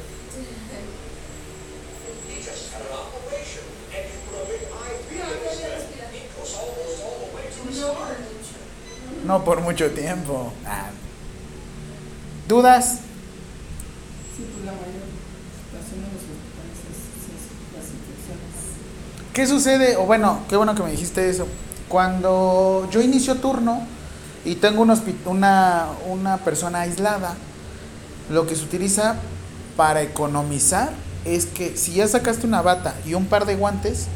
No 9.24 9.44
por 9.44 9.62
mucho 9.62 9.92
tiempo. 9.92 10.52
Ah. 10.66 10.88
¿Dudas? 12.48 13.02
¿Qué 19.32 19.46
sucede? 19.46 19.96
O 19.96 20.08
bueno, 20.08 20.40
qué 20.50 20.56
bueno 20.56 20.74
que 20.74 20.82
me 20.82 20.90
dijiste 20.90 21.30
eso. 21.30 21.46
Cuando 21.88 22.90
yo 22.90 23.00
inicio 23.00 23.36
turno 23.36 23.84
y 24.44 24.56
tengo 24.56 24.82
un 24.82 25.00
una, 25.28 25.90
una 26.08 26.38
persona 26.38 26.80
aislada, 26.80 27.36
lo 28.30 28.46
que 28.46 28.56
se 28.56 28.64
utiliza 28.64 29.16
para 29.76 30.02
economizar 30.02 30.92
es 31.26 31.46
que 31.46 31.76
si 31.78 31.94
ya 31.94 32.08
sacaste 32.08 32.46
una 32.46 32.62
bata 32.62 32.96
y 33.06 33.14
un 33.14 33.26
par 33.26 33.46
de 33.46 33.56
guantes, 33.56 34.08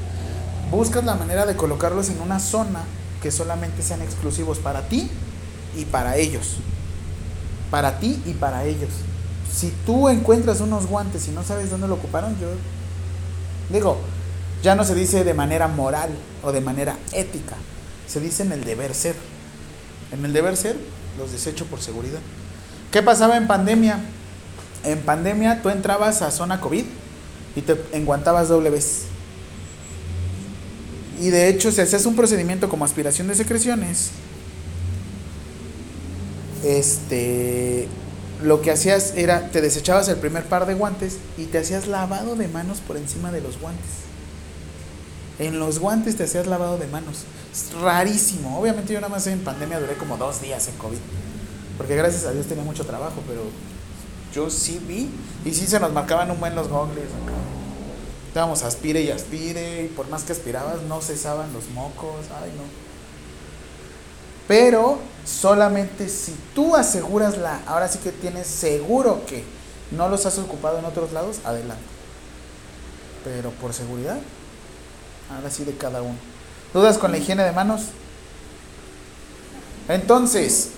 buscas 0.72 1.04
la 1.04 1.16
manera 1.16 1.46
de 1.46 1.56
colocarlos 1.56 2.10
en 2.10 2.22
una 2.22 2.40
zona 2.40 2.84
que 3.22 3.32
solamente 3.32 3.82
sean 3.82 4.02
exclusivos 4.02 4.60
para 4.60 4.88
ti 4.88 5.10
y 5.76 5.86
para 5.86 6.18
ellos. 6.18 6.58
Para 7.72 8.00
ti 8.00 8.22
y 8.26 8.34
para 8.34 8.66
ellos. 8.66 8.90
Si 9.52 9.72
tú 9.86 10.10
encuentras 10.10 10.62
unos 10.62 10.88
guantes 10.88 11.28
y 11.28 11.32
no 11.32 11.44
sabes 11.44 11.70
dónde 11.70 11.88
lo 11.88 11.96
ocuparon, 11.96 12.38
yo 12.40 12.48
digo, 13.72 13.98
ya 14.62 14.76
no 14.76 14.84
se 14.84 14.96
dice 14.96 15.24
de 15.24 15.34
manera 15.34 15.68
moral 15.68 16.10
o 16.44 16.52
de 16.52 16.62
manera 16.62 16.98
ética, 17.12 17.56
se 18.08 18.20
dice 18.20 18.44
en 18.44 18.52
el 18.52 18.64
deber 18.64 18.94
ser. 18.94 19.16
En 20.12 20.24
el 20.26 20.34
deber 20.34 20.58
ser 20.58 20.78
los 21.18 21.32
desecho 21.32 21.66
por 21.66 21.82
seguridad. 21.82 22.20
¿Qué 22.94 23.02
pasaba 23.02 23.38
en 23.38 23.48
pandemia? 23.48 23.98
En 24.84 25.00
pandemia 25.00 25.64
tú 25.64 25.70
entrabas 25.70 26.22
a 26.22 26.30
zona 26.30 26.62
COVID 26.62 26.86
y 27.56 27.62
te 27.62 27.76
enguantabas 27.92 28.50
doble 28.50 28.70
vez. 28.70 29.06
Y 31.20 31.32
de 31.32 31.48
hecho, 31.48 31.72
si 31.72 31.82
hacías 31.82 32.06
un 32.06 32.16
procedimiento 32.16 32.70
como 32.70 32.86
aspiración 32.86 33.28
de 33.28 33.34
secreciones, 33.34 34.12
este, 36.64 37.88
lo 38.44 38.62
que 38.62 38.70
hacías 38.70 39.14
era, 39.16 39.50
te 39.50 39.62
desechabas 39.62 40.08
el 40.10 40.18
primer 40.18 40.44
par 40.44 40.68
de 40.68 40.76
guantes 40.76 41.18
y 41.36 41.46
te 41.46 41.58
hacías 41.58 41.88
lavado 41.88 42.36
de 42.36 42.48
manos 42.48 42.78
por 42.78 42.98
encima 42.98 43.32
de 43.32 43.42
los 43.42 43.60
guantes. 43.60 43.90
En 45.40 45.58
los 45.58 45.80
guantes 45.80 46.16
te 46.16 46.26
hacías 46.26 46.46
lavado 46.46 46.78
de 46.78 46.86
manos. 46.86 47.24
Es 47.52 47.74
rarísimo. 47.74 48.60
Obviamente 48.60 48.94
yo 48.94 49.02
nada 49.02 49.10
más 49.10 49.26
en 49.26 49.40
pandemia 49.40 49.80
duré 49.80 49.96
como 49.96 50.16
dos 50.18 50.42
días 50.42 50.68
en 50.68 50.76
COVID. 50.76 51.00
Porque 51.78 51.96
gracias 51.96 52.26
a 52.26 52.32
Dios 52.32 52.46
tenía 52.46 52.64
mucho 52.64 52.86
trabajo, 52.86 53.22
pero 53.28 53.42
yo 54.34 54.50
sí 54.50 54.82
vi 54.88 55.10
y 55.46 55.54
sí 55.54 55.68
se 55.68 55.80
nos 55.80 55.92
marcaban 55.92 56.30
un 56.32 56.40
buen 56.40 56.56
los 56.56 56.68
gogles 56.68 57.06
acá. 57.06 57.34
Estábamos 58.28 58.64
aspire 58.64 59.02
y 59.02 59.12
aspire 59.12 59.84
y 59.84 59.88
por 59.90 60.10
más 60.10 60.24
que 60.24 60.32
aspirabas 60.32 60.82
no 60.84 61.02
cesaban 61.02 61.54
los 61.54 61.70
mocos. 61.70 62.26
Ay, 62.42 62.52
no. 62.56 62.64
Pero 64.48 65.00
solamente 65.26 66.10
si 66.10 66.36
tú 66.56 66.76
aseguras 66.76 67.38
la, 67.38 67.62
ahora 67.68 67.88
sí 67.88 68.00
que 68.00 68.12
tienes 68.12 68.48
seguro 68.48 69.22
que 69.28 69.44
no 69.92 70.10
los 70.10 70.26
has 70.26 70.38
ocupado 70.40 70.80
en 70.80 70.86
otros 70.86 71.12
lados, 71.14 71.40
adelante. 71.46 71.84
Pero 73.24 73.52
por 73.52 73.74
seguridad, 73.74 74.18
ahora 75.34 75.50
sí 75.50 75.64
de 75.64 75.78
cada 75.78 76.02
uno. 76.02 76.18
¿Dudas 76.74 76.98
con 76.98 77.12
la 77.12 77.20
higiene 77.20 77.44
de 77.44 77.52
manos? 77.52 77.84
Entonces, 79.88 80.72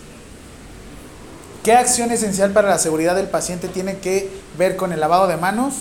¿qué 1.65 1.73
acción 1.73 2.11
esencial 2.11 2.51
para 2.51 2.69
la 2.69 2.77
seguridad 2.77 3.15
del 3.15 3.27
paciente 3.27 3.67
tiene 3.67 3.97
que 3.97 4.29
ver 4.55 4.75
con 4.77 4.93
el 4.93 4.99
lavado 4.99 5.25
de 5.25 5.35
manos? 5.35 5.73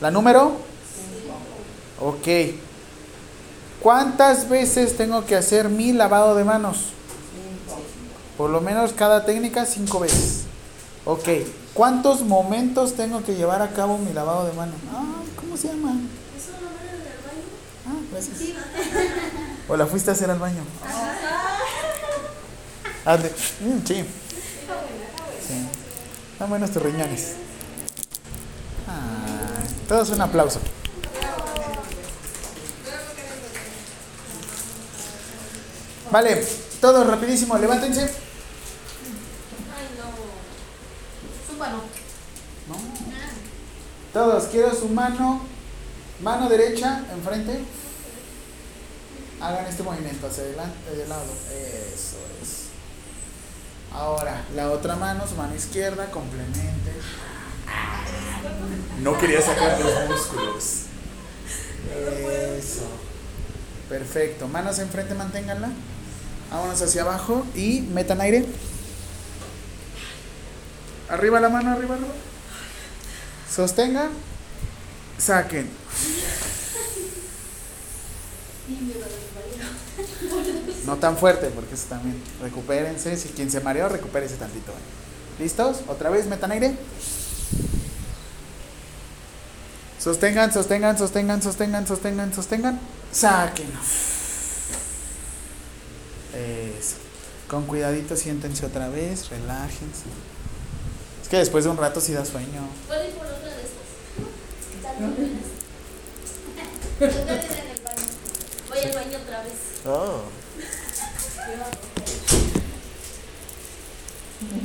La 0.00 0.10
número. 0.10 0.52
Ok. 2.00 2.26
¿Cuántas 3.82 4.48
veces 4.48 4.96
tengo 4.96 5.26
que 5.26 5.36
hacer 5.36 5.68
mi 5.68 5.92
lavado 5.92 6.34
de 6.34 6.44
manos? 6.44 6.78
Cinco. 6.78 7.78
Por 8.38 8.48
lo 8.48 8.62
menos 8.62 8.94
cada 8.94 9.26
técnica 9.26 9.66
cinco 9.66 10.00
veces. 10.00 10.44
Ok. 11.04 11.28
¿Cuántos 11.74 12.22
momentos 12.22 12.94
tengo 12.94 13.22
que 13.22 13.34
llevar 13.34 13.60
a 13.60 13.68
cabo 13.68 13.98
mi 13.98 14.14
lavado 14.14 14.46
de 14.46 14.54
manos? 14.54 14.76
Ah, 14.90 15.22
¿cómo 15.36 15.58
se 15.58 15.68
llama? 15.68 15.90
¿Eso 16.38 16.52
no 16.58 16.68
van 16.68 16.88
en 16.88 17.02
el 17.04 17.18
baño? 17.26 17.44
Ah, 17.86 18.00
gracias. 18.10 18.38
Sí, 18.38 18.54
¿O 19.68 19.76
la 19.76 19.86
fuiste 19.86 20.08
a 20.10 20.14
hacer 20.14 20.30
al 20.30 20.38
baño? 20.38 20.62
Ah, 23.04 23.16
mm. 23.16 23.86
Sí. 23.86 24.04
Están 26.38 26.50
buenos 26.50 26.70
tus 26.70 26.80
riñones. 26.80 27.32
Ah, 28.86 29.60
todos 29.88 30.10
un 30.10 30.20
aplauso. 30.20 30.60
Vale, 36.12 36.46
todos 36.80 37.08
rapidísimo, 37.08 37.58
levántense. 37.58 38.02
Ay, 38.02 39.88
no. 39.98 41.52
Súbalo. 41.52 41.78
No. 42.68 42.76
Todos, 44.12 44.44
quiero 44.44 44.72
su 44.76 44.88
mano, 44.90 45.40
mano 46.22 46.48
derecha 46.48 47.04
enfrente. 47.12 47.64
Hagan 49.40 49.66
este 49.66 49.82
movimiento 49.82 50.28
hacia 50.28 50.44
adelante, 50.44 50.88
de 50.88 51.08
lado. 51.08 51.32
Eso 51.50 52.18
es. 52.40 52.67
Ahora, 53.92 54.44
la 54.54 54.70
otra 54.70 54.96
mano, 54.96 55.26
su 55.26 55.34
mano 55.34 55.54
izquierda, 55.54 56.10
complemente. 56.10 56.92
No 59.02 59.18
quería 59.18 59.40
sacar 59.40 59.80
los 59.80 60.08
músculos. 60.08 60.64
Eso. 62.58 62.88
Perfecto. 63.88 64.48
Manos 64.48 64.78
enfrente, 64.78 65.14
manténganla. 65.14 65.70
Vámonos 66.50 66.80
hacia 66.80 67.02
abajo 67.02 67.46
y 67.54 67.80
metan 67.80 68.20
aire. 68.20 68.46
Arriba 71.08 71.40
la 71.40 71.48
mano, 71.48 71.72
arriba, 71.72 71.94
arriba. 71.94 72.12
Sostengan. 73.50 74.10
Saquen. 75.18 75.68
No 80.88 80.96
tan 80.96 81.18
fuerte, 81.18 81.48
porque 81.48 81.74
eso 81.74 81.84
también. 81.90 82.18
Recupérense. 82.40 83.14
Si 83.18 83.28
quien 83.28 83.50
se 83.50 83.60
mareó, 83.60 83.90
recupérese 83.90 84.36
tantito. 84.36 84.72
¿Listos? 85.38 85.80
Otra 85.86 86.08
vez, 86.08 86.26
metan 86.26 86.50
aire. 86.50 86.74
Sostengan, 89.98 90.50
sostengan, 90.50 90.96
sostengan, 90.96 91.42
sostengan, 91.42 91.86
sostengan, 91.86 92.32
sostengan. 92.32 92.80
Saquen. 93.12 93.68
Eso. 96.34 96.96
Con 97.48 97.66
cuidadito, 97.66 98.16
siéntense 98.16 98.64
otra 98.64 98.88
vez, 98.88 99.28
relájense. 99.28 100.04
Es 101.22 101.28
que 101.28 101.36
después 101.36 101.64
de 101.64 101.70
un 101.70 101.76
rato 101.76 102.00
sí 102.00 102.14
da 102.14 102.24
sueño. 102.24 102.66
¿Puedo 102.86 103.04
ir 103.04 103.10
por 103.10 103.26
otra 103.26 103.50
de 103.50 103.62
estas? 103.62 103.76
Están 104.76 105.04
muy 105.04 105.14
buenas. 105.16 105.44
Ustedes 106.94 107.58
en 107.58 107.68
el 107.76 107.82
baño. 107.82 108.06
Voy 108.78 108.86
al 108.86 108.94
baño 108.94 109.18
otra 109.18 109.42
vez. 109.42 109.54
Oh. 109.86 110.22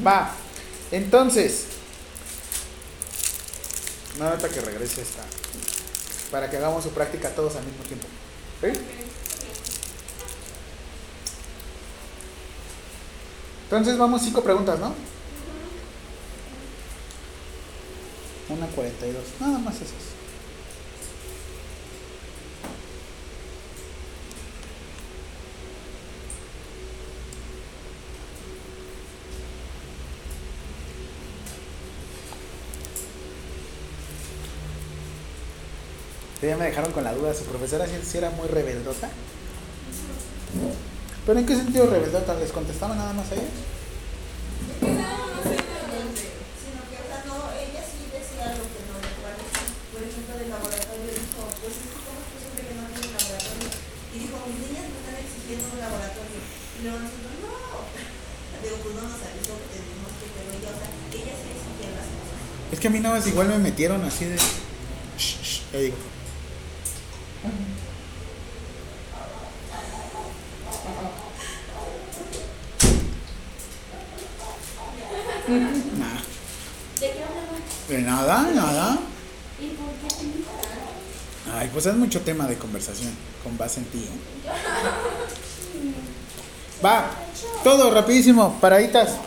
Va. 0.05 0.35
Entonces. 0.91 1.65
No, 4.19 4.27
ahorita 4.27 4.49
que 4.49 4.61
regrese 4.61 5.01
esta. 5.01 5.23
Para 6.29 6.49
que 6.49 6.57
hagamos 6.57 6.83
su 6.83 6.91
práctica 6.91 7.29
todos 7.29 7.55
al 7.55 7.63
mismo 7.65 7.83
tiempo. 7.85 8.05
¿Sí? 8.61 8.67
Entonces 13.63 13.97
vamos 13.97 14.21
cinco 14.21 14.43
preguntas, 14.43 14.77
¿no? 14.77 14.93
Una 18.49 18.67
cuarenta 18.67 19.07
y 19.07 19.11
dos. 19.11 19.23
Nada 19.39 19.57
más 19.57 19.75
esas. 19.75 20.12
Ya 36.47 36.57
me 36.57 36.65
dejaron 36.65 36.91
con 36.91 37.05
la 37.05 37.13
duda, 37.13 37.33
su 37.33 37.45
profesora 37.45 37.85
si 37.87 38.05
si 38.05 38.17
era 38.17 38.29
muy 38.29 38.49
rebeldota. 38.49 39.09
¿Pero 41.25 41.39
en 41.39 41.45
qué 41.45 41.55
sentido 41.55 41.85
rebeldota? 41.85 42.33
¿Les 42.35 42.51
contestaba 42.51 42.95
nada 42.95 43.13
más 43.13 43.31
a 43.31 43.35
ellos? 43.35 43.45
Sí 62.73 62.73
es 62.73 62.79
que 62.79 62.81
sí 62.81 62.87
a 62.87 62.89
mí 62.89 62.99
nada 62.99 63.15
más 63.15 63.27
igual 63.27 63.47
me 63.47 63.59
metieron 63.59 64.03
así 64.03 64.25
de... 64.25 64.35
Shh, 64.35 65.41
shh, 65.41 65.77
digo. 65.77 66.12
Nah, 67.43 67.49
¿De 76.99 77.95
de 77.95 78.01
nada, 78.01 78.49
nada. 78.55 78.97
¿Y 79.59 79.67
por 79.71 79.87
qué? 79.87 80.25
Ay, 81.53 81.69
pues 81.73 81.85
es 81.85 81.95
mucho 81.95 82.21
tema 82.21 82.47
de 82.47 82.57
conversación 82.57 83.11
con 83.43 83.57
base 83.57 83.81
en 83.81 83.85
ti. 83.87 84.05
¿eh? 84.05 84.53
Va, 86.83 87.11
todo 87.63 87.93
rapidísimo, 87.93 88.57
paraditas. 88.61 89.17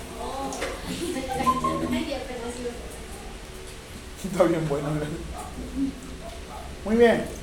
Está 4.25 4.45
bien 4.45 4.67
bueno. 4.69 4.93
¿verdad? 4.95 5.09
Muy 6.85 6.97
bien. 6.97 7.36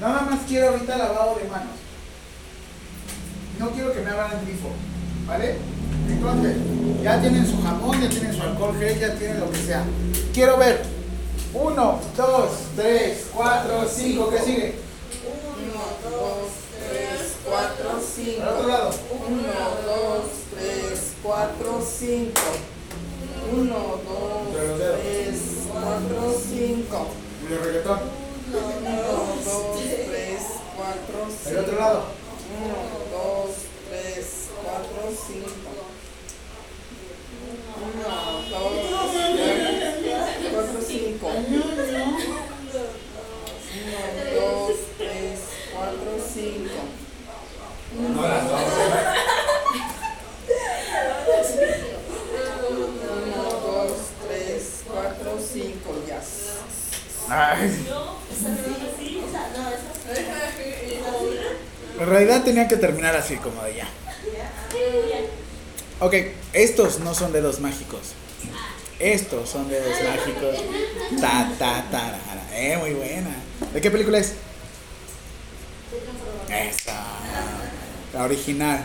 Nada 0.00 0.22
más 0.22 0.40
quiero 0.48 0.70
ahorita 0.70 0.96
lavado 0.98 1.36
de 1.36 1.48
manos. 1.48 1.76
No 3.58 3.70
quiero 3.70 3.92
que 3.92 4.00
me 4.00 4.10
hagan 4.10 4.38
el 4.38 4.46
grifo. 4.46 4.68
¿Vale? 5.26 5.56
Entonces, 6.08 6.56
ya 7.02 7.20
tienen 7.20 7.46
su 7.46 7.62
jamón, 7.62 8.00
ya 8.00 8.08
tienen 8.08 8.34
su 8.34 8.42
alcohol 8.42 8.76
gel, 8.78 8.98
ya 8.98 9.14
tienen 9.14 9.40
lo 9.40 9.50
que 9.50 9.58
sea. 9.58 9.84
Quiero 10.34 10.58
ver. 10.58 10.82
Uno, 11.54 12.00
dos, 12.16 12.50
tres, 12.76 13.26
cuatro, 13.32 13.86
cinco. 13.88 14.28
¿Qué 14.30 14.38
sigue? 14.40 14.74
Uno, 15.24 16.10
dos, 16.10 16.48
tres, 16.88 17.36
cuatro, 17.48 17.90
Al 17.90 18.02
cinco. 18.02 18.42
otro 18.50 18.68
lado. 18.68 18.90
Uno, 19.28 19.42
dos, 19.86 20.24
tres, 20.58 21.12
cuatro, 21.22 21.86
cinco. 21.98 22.40
Uno, 23.52 23.74
dos, 24.04 24.52
tres, 24.52 25.40
cuatro, 25.72 26.36
cinco. 26.50 27.06
Y 27.48 27.52
el 27.52 27.58
reggaetón. 27.60 28.00
Uno, 28.50 28.90
dos, 29.44 29.73
El 31.46 31.58
otro 31.58 31.78
lado. 31.78 32.04
Uno, 32.56 32.76
dos, 33.10 33.50
tres, 33.90 34.48
cuatro, 34.62 35.10
cinco. 35.10 35.48
Uno, 37.84 38.08
dos, 38.50 38.72
tres, 38.96 40.50
cuatro, 40.50 40.80
cinco. 40.86 41.26
Uno, 41.36 41.64
dos, 44.40 44.76
tres, 44.96 45.40
cuatro, 45.74 46.10
cinco. 46.32 46.80
No, 47.94 48.22
las 48.22 48.44
dos. 48.48 48.60
Uno, 52.70 53.42
dos, 53.60 53.92
tres, 54.26 54.82
cuatro, 54.86 55.30
cinco, 55.52 55.90
ya. 56.08 56.20
Ay, 57.26 57.86
O 57.88 58.36
sea, 58.36 58.50
no, 59.56 59.64
esas 59.72 59.94
en 62.04 62.10
realidad 62.10 62.42
tenía 62.44 62.68
que 62.68 62.76
terminar 62.76 63.16
así 63.16 63.36
como 63.36 63.62
de 63.62 63.76
ya. 63.76 63.88
Ok, 66.00 66.14
estos 66.52 67.00
no 67.00 67.14
son 67.14 67.32
dedos 67.32 67.60
mágicos. 67.60 68.12
Estos 68.98 69.48
son 69.48 69.68
dedos 69.68 69.96
mágicos. 70.06 70.62
Ta, 71.18 71.50
ta, 71.58 71.84
tarara. 71.90 72.46
Eh, 72.52 72.76
muy 72.76 72.92
buena. 72.92 73.30
¿De 73.72 73.80
qué 73.80 73.90
película 73.90 74.18
es? 74.18 74.34
Esa. 76.50 77.04
La 78.12 78.24
original. 78.24 78.84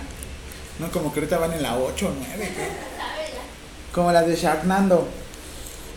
No, 0.79 0.89
como 0.89 1.11
que 1.11 1.19
ahorita 1.19 1.37
van 1.39 1.53
en 1.53 1.61
la 1.61 1.77
8 1.77 2.07
o 2.07 2.11
9. 2.15 2.49
Como 3.93 4.13
la 4.13 4.21
de 4.21 4.35
Sharknado. 4.35 5.07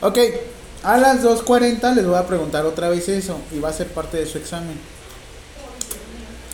Ok, 0.01 0.19
a 0.83 0.99
las 0.99 1.23
2.40 1.23 1.95
les 1.95 2.05
voy 2.05 2.17
a 2.17 2.27
preguntar 2.27 2.67
otra 2.67 2.89
vez 2.89 3.09
eso. 3.09 3.39
Y 3.53 3.61
va 3.61 3.69
a 3.69 3.73
ser 3.73 3.87
parte 3.89 4.17
de 4.17 4.27
su 4.27 4.39
examen. 4.39 4.77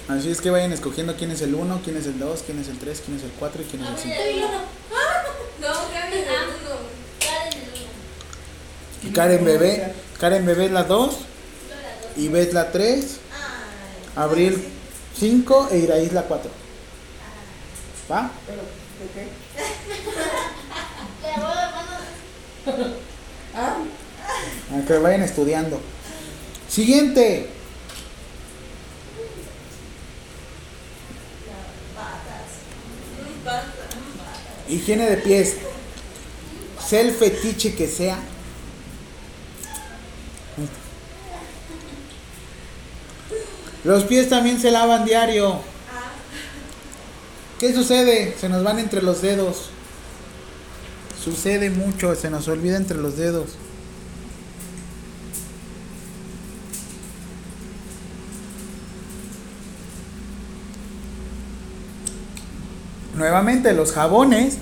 Así 0.09 0.31
es 0.31 0.41
que 0.41 0.51
vayan 0.51 0.73
escogiendo 0.73 1.15
quién 1.17 1.31
es 1.31 1.43
el 1.43 1.55
1, 1.55 1.81
quién 1.85 1.97
es 1.97 2.07
el 2.07 2.19
2, 2.19 2.43
quién 2.47 2.59
es 2.59 2.69
el 2.69 2.79
3, 2.79 3.03
quién 3.05 3.19
es 3.19 3.25
el 3.25 3.31
4 3.39 3.63
y 3.63 3.65
quién 3.67 3.83
es 3.83 3.89
el 3.91 3.99
5. 3.99 4.15
No, 5.61 5.69
Karen 5.93 6.13
es 6.13 6.27
el 6.27 6.35
uno. 6.67 6.79
Y 9.03 9.13
Karen 9.13 9.45
Bebé, 9.45 9.93
Karen 10.19 10.47
Bebé 10.47 10.67
es 10.67 10.73
la 10.73 10.85
2, 10.85 11.11
Yo 11.11 11.17
la 11.19 11.23
dos. 12.09 12.17
y 12.17 12.29
Beth 12.29 12.53
la 12.53 12.73
3, 12.73 13.05
Ay, 13.05 14.23
Abril 14.25 14.65
5 15.19 15.69
e 15.71 15.79
Iraíz 15.79 16.13
la 16.13 16.23
4. 16.23 16.51
¿Va? 18.11 18.31
Pero, 18.47 18.63
¿de 18.63 19.09
qué? 19.15 19.29
Le 21.23 21.43
voy 21.43 21.53
a 21.53 22.75
poner- 22.75 22.95
Ah, 23.55 23.77
vayan 25.01 25.23
estudiando. 25.23 25.81
Siguiente. 26.69 27.51
Higiene 34.69 35.09
de 35.11 35.17
pies. 35.19 35.57
Sea 36.87 37.01
el 37.01 37.13
fetiche 37.13 37.75
que 37.75 37.89
sea. 37.89 38.19
Los 43.85 44.05
pies 44.05 44.29
también 44.29 44.61
se 44.61 44.71
lavan 44.71 45.05
diario. 45.05 45.61
¿Qué 47.59 47.73
sucede? 47.73 48.37
Se 48.41 48.49
nos 48.49 48.63
van 48.63 48.79
entre 48.79 49.03
los 49.03 49.23
dedos. 49.23 49.71
Sucede 51.23 51.71
mucho, 51.71 52.15
se 52.15 52.31
nos 52.31 52.49
olvida 52.49 52.77
entre 52.77 52.99
los 52.99 53.17
dedos. 53.17 53.51
Nuevamente, 63.19 63.73
los 63.73 63.93
jabones. 63.93 64.59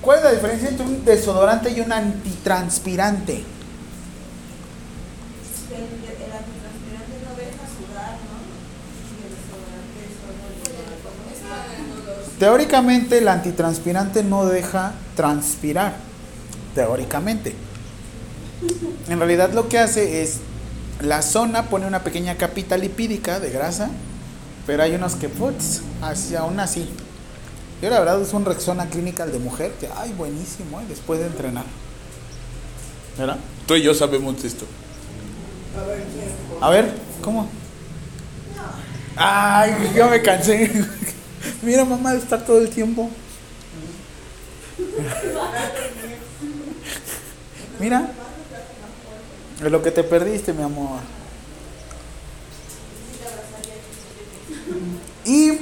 ¿Cuál 0.00 0.18
es 0.18 0.24
la 0.24 0.32
diferencia 0.32 0.70
entre 0.70 0.86
un 0.86 1.04
desodorante 1.04 1.70
y 1.70 1.80
un 1.80 1.92
antitranspirante? 1.92 3.34
El, 3.34 3.44
el 5.76 6.32
antitranspirante 6.32 7.20
no 7.22 7.36
deja 7.36 7.64
sudar, 7.76 8.16
¿no? 8.16 8.40
Y 9.04 9.20
el 9.26 9.30
desodorante. 9.36 10.00
Teóricamente 12.38 13.18
el 13.18 13.28
antitranspirante 13.28 14.24
no 14.24 14.46
deja 14.46 14.94
transpirar. 15.14 15.96
Teóricamente. 16.74 17.54
En 19.08 19.18
realidad 19.18 19.52
lo 19.52 19.68
que 19.68 19.78
hace 19.78 20.22
es 20.22 20.38
la 21.02 21.20
zona 21.20 21.64
pone 21.64 21.86
una 21.86 22.02
pequeña 22.04 22.36
capita 22.36 22.78
lipídica 22.78 23.38
de 23.38 23.50
grasa, 23.50 23.90
pero 24.66 24.82
hay 24.82 24.94
unos 24.94 25.14
que 25.14 25.28
putz, 25.28 25.80
así 26.02 26.36
aún 26.36 26.60
así. 26.60 26.88
Yo 27.82 27.88
la 27.88 27.98
verdad 27.98 28.20
uso 28.20 28.36
un 28.36 28.44
Rexona 28.44 28.88
Clinical 28.90 29.32
de 29.32 29.38
mujer 29.38 29.72
que 29.80 29.88
ay 29.96 30.12
buenísimo, 30.12 30.80
¿eh? 30.80 30.84
después 30.88 31.20
de 31.20 31.26
entrenar. 31.26 31.64
¿Verdad? 33.16 33.38
Tú 33.66 33.74
y 33.74 33.82
yo 33.82 33.94
sabemos 33.94 34.42
esto. 34.44 34.66
a 35.78 35.86
ver 35.86 36.04
quién. 36.12 36.62
A 36.62 36.70
ver, 36.70 36.94
¿cómo? 37.22 37.48
Ay, 39.16 39.92
yo 39.94 40.08
me 40.08 40.22
cansé. 40.22 40.70
Mira, 41.62 41.84
mamá, 41.84 42.14
está 42.14 42.42
todo 42.44 42.58
el 42.58 42.70
tiempo. 42.70 43.10
Mira. 47.78 48.10
Es 49.62 49.70
lo 49.70 49.82
que 49.82 49.90
te 49.90 50.02
perdiste, 50.02 50.52
mi 50.52 50.62
amor. 50.62 51.00
Y 55.24 55.52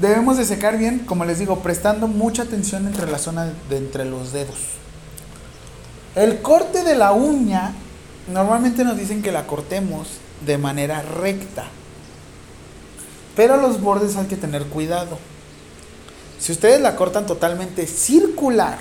debemos 0.00 0.38
de 0.38 0.44
secar 0.44 0.78
bien, 0.78 1.00
como 1.00 1.24
les 1.24 1.38
digo, 1.38 1.60
prestando 1.60 2.08
mucha 2.08 2.42
atención 2.42 2.86
entre 2.86 3.10
la 3.10 3.18
zona 3.18 3.52
de 3.68 3.76
entre 3.76 4.04
los 4.04 4.32
dedos. 4.32 4.58
El 6.14 6.40
corte 6.40 6.84
de 6.84 6.94
la 6.94 7.12
uña, 7.12 7.72
normalmente 8.32 8.84
nos 8.84 8.96
dicen 8.96 9.22
que 9.22 9.32
la 9.32 9.46
cortemos 9.46 10.08
de 10.44 10.58
manera 10.58 11.02
recta. 11.02 11.66
Pero 13.36 13.56
los 13.56 13.80
bordes 13.80 14.16
hay 14.16 14.26
que 14.26 14.36
tener 14.36 14.64
cuidado. 14.64 15.18
Si 16.40 16.52
ustedes 16.52 16.80
la 16.80 16.96
cortan 16.96 17.26
totalmente 17.26 17.86
circular, 17.86 18.78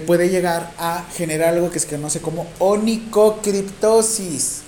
puede 0.00 0.30
llegar 0.30 0.72
a 0.78 1.04
generar 1.14 1.54
algo 1.54 1.70
que 1.70 1.78
se 1.78 1.88
conoce 1.88 2.20
como 2.20 2.46
onicocriptosis. 2.58 4.62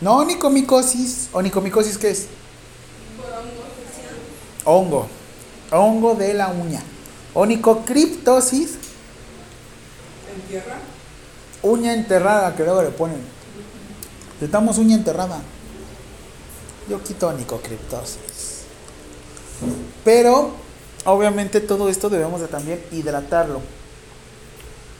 No 0.00 0.18
onicomicosis. 0.18 1.28
¿Onicomicosis 1.32 1.98
qué 1.98 2.10
es? 2.10 2.26
Hongo. 4.64 5.08
Hongo 5.70 6.14
de 6.14 6.34
la 6.34 6.48
uña. 6.48 6.82
Onicocriptosis, 7.34 8.70
¿En 10.34 10.40
tierra? 10.48 10.78
uña 11.62 11.92
enterrada, 11.94 12.54
que 12.56 12.64
luego 12.64 12.82
le 12.82 12.90
ponen. 12.90 13.20
Necesitamos 14.34 14.78
uña 14.78 14.94
enterrada. 14.96 15.40
Yo 16.88 17.02
quito 17.02 17.28
onicocriptosis. 17.28 18.62
Pero, 20.04 20.52
obviamente, 21.04 21.60
todo 21.60 21.88
esto 21.88 22.08
debemos 22.08 22.40
de 22.40 22.48
también 22.48 22.82
hidratarlo. 22.92 23.60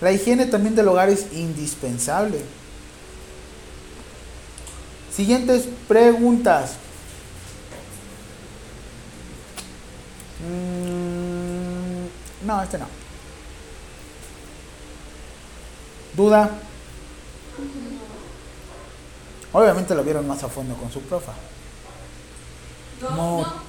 La 0.01 0.13
higiene 0.13 0.47
también 0.47 0.75
del 0.77 0.89
hogar 0.89 1.09
es 1.09 1.33
indispensable. 1.33 2.41
Siguientes 5.19 5.69
preguntas. 5.89 6.77
Mm, 10.47 12.07
no, 12.47 12.63
este 12.63 12.79
no. 12.79 12.87
¿Duda? 16.15 16.51
Obviamente 19.53 19.95
lo 19.97 20.05
vieron 20.05 20.27
más 20.29 20.45
a 20.45 20.49
fondo 20.49 20.77
con 20.77 20.93
su 20.93 21.01
profa. 21.03 21.33
No, 23.03 23.11
No. 23.11 23.41
no. 23.41 23.69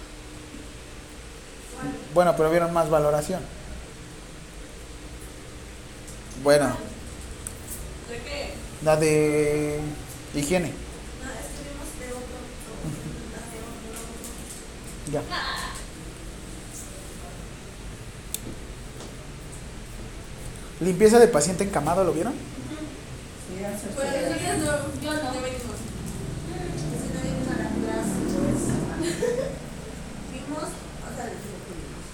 Bueno, 2.14 2.36
pero 2.38 2.52
vieron 2.52 2.72
más 2.74 2.90
valoración. 2.92 3.42
Bueno, 6.44 6.68
¿De 8.08 8.18
qué? 8.18 8.54
la 8.84 8.96
de 8.98 9.80
higiene. 10.36 10.68
No, 10.70 11.30
escribimos 11.32 12.00
de 12.00 12.06
otro. 12.08 12.38
de 12.86 13.60
otro. 13.60 14.99
Ya. 15.12 15.24
Limpieza 20.82 21.18
de 21.20 21.28
paciente 21.28 21.64
encamado, 21.64 22.04
¿lo 22.04 22.14
vieron? 22.14 22.34
Sí, 22.34 23.64
hace 23.64 23.88
Pues 23.96 24.08
no, 24.08 24.72
yo 25.02 25.14
no. 25.14 25.30
Ya 25.34 25.42
venimos. 25.42 25.80
Es 26.76 26.84
que 27.02 27.10
no 27.14 27.22
vimos 27.26 27.48
a 27.48 27.58
la 27.58 27.70
clase, 27.70 28.18
pues. 28.38 28.60
Vimos, 30.32 30.64
o 30.64 31.10
sea, 31.16 31.26
les 31.26 31.40
digo 31.42 31.58
que 31.66 31.74
vimos. 31.74 32.06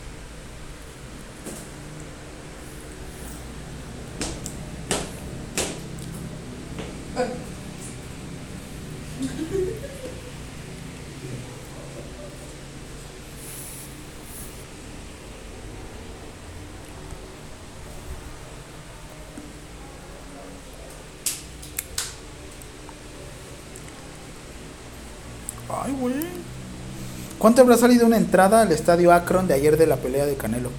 ¿Cuánto 27.39 27.61
habrá 27.61 27.77
salido 27.77 28.05
una 28.05 28.17
entrada 28.17 28.61
al 28.61 28.71
estadio 28.71 29.11
Akron 29.13 29.47
de 29.47 29.53
ayer 29.53 29.77
de 29.77 29.87
la 29.87 29.97
pelea 29.97 30.25
de 30.25 30.35
Canelo? 30.35 30.71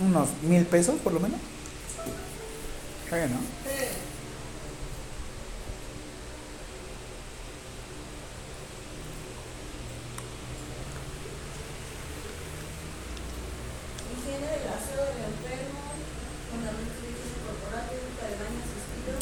Unos 0.00 0.28
mil 0.42 0.64
pesos, 0.66 0.96
por 1.02 1.12
lo 1.12 1.20
menos. 1.20 1.38
Bueno. 3.10 3.36
Higiene 14.10 14.46
del 14.50 14.66
aseo 14.66 15.04
del 15.14 15.30
enfermo, 15.30 15.94
fundamentos 16.50 16.98
de 16.98 17.08
higiene 17.14 17.38
corporal, 17.46 17.86
técnica 17.86 18.24
de 18.26 18.34
baño 18.34 18.60
asistido, 18.66 19.14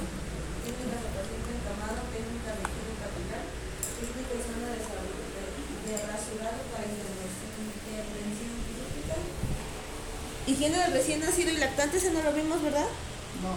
técnica 0.65 0.97
de 1.05 1.11
paciente 1.12 1.51
encamado, 1.53 2.01
técnica 2.16 2.51
de 2.57 2.65
higiene 2.65 2.97
capilar, 2.97 3.44
técnica 4.01 4.32
y 4.32 4.40
zona 4.40 4.69
de, 4.73 4.81
salud, 4.81 5.20
de, 5.20 5.44
de 5.85 5.94
rasurado 6.01 6.65
para 6.73 6.89
intervención, 6.89 7.61
intervención 7.61 8.57
quirúrgica. 8.65 9.20
Higiene 10.49 10.81
del 10.81 10.97
recién 10.97 11.20
nacido 11.20 11.53
y 11.53 11.61
lactante, 11.61 12.01
ese 12.01 12.09
no 12.09 12.24
lo 12.24 12.32
vimos, 12.32 12.57
¿verdad? 12.62 12.89
No. 13.44 13.53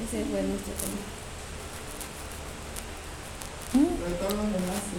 Ese 0.00 0.24
fue 0.24 0.40
nuestro 0.42 0.72
tema. 0.80 0.96
Pero 3.72 4.16
todos 4.16 4.32
los 4.32 4.48
demás 4.48 4.80
sí. 4.88 4.96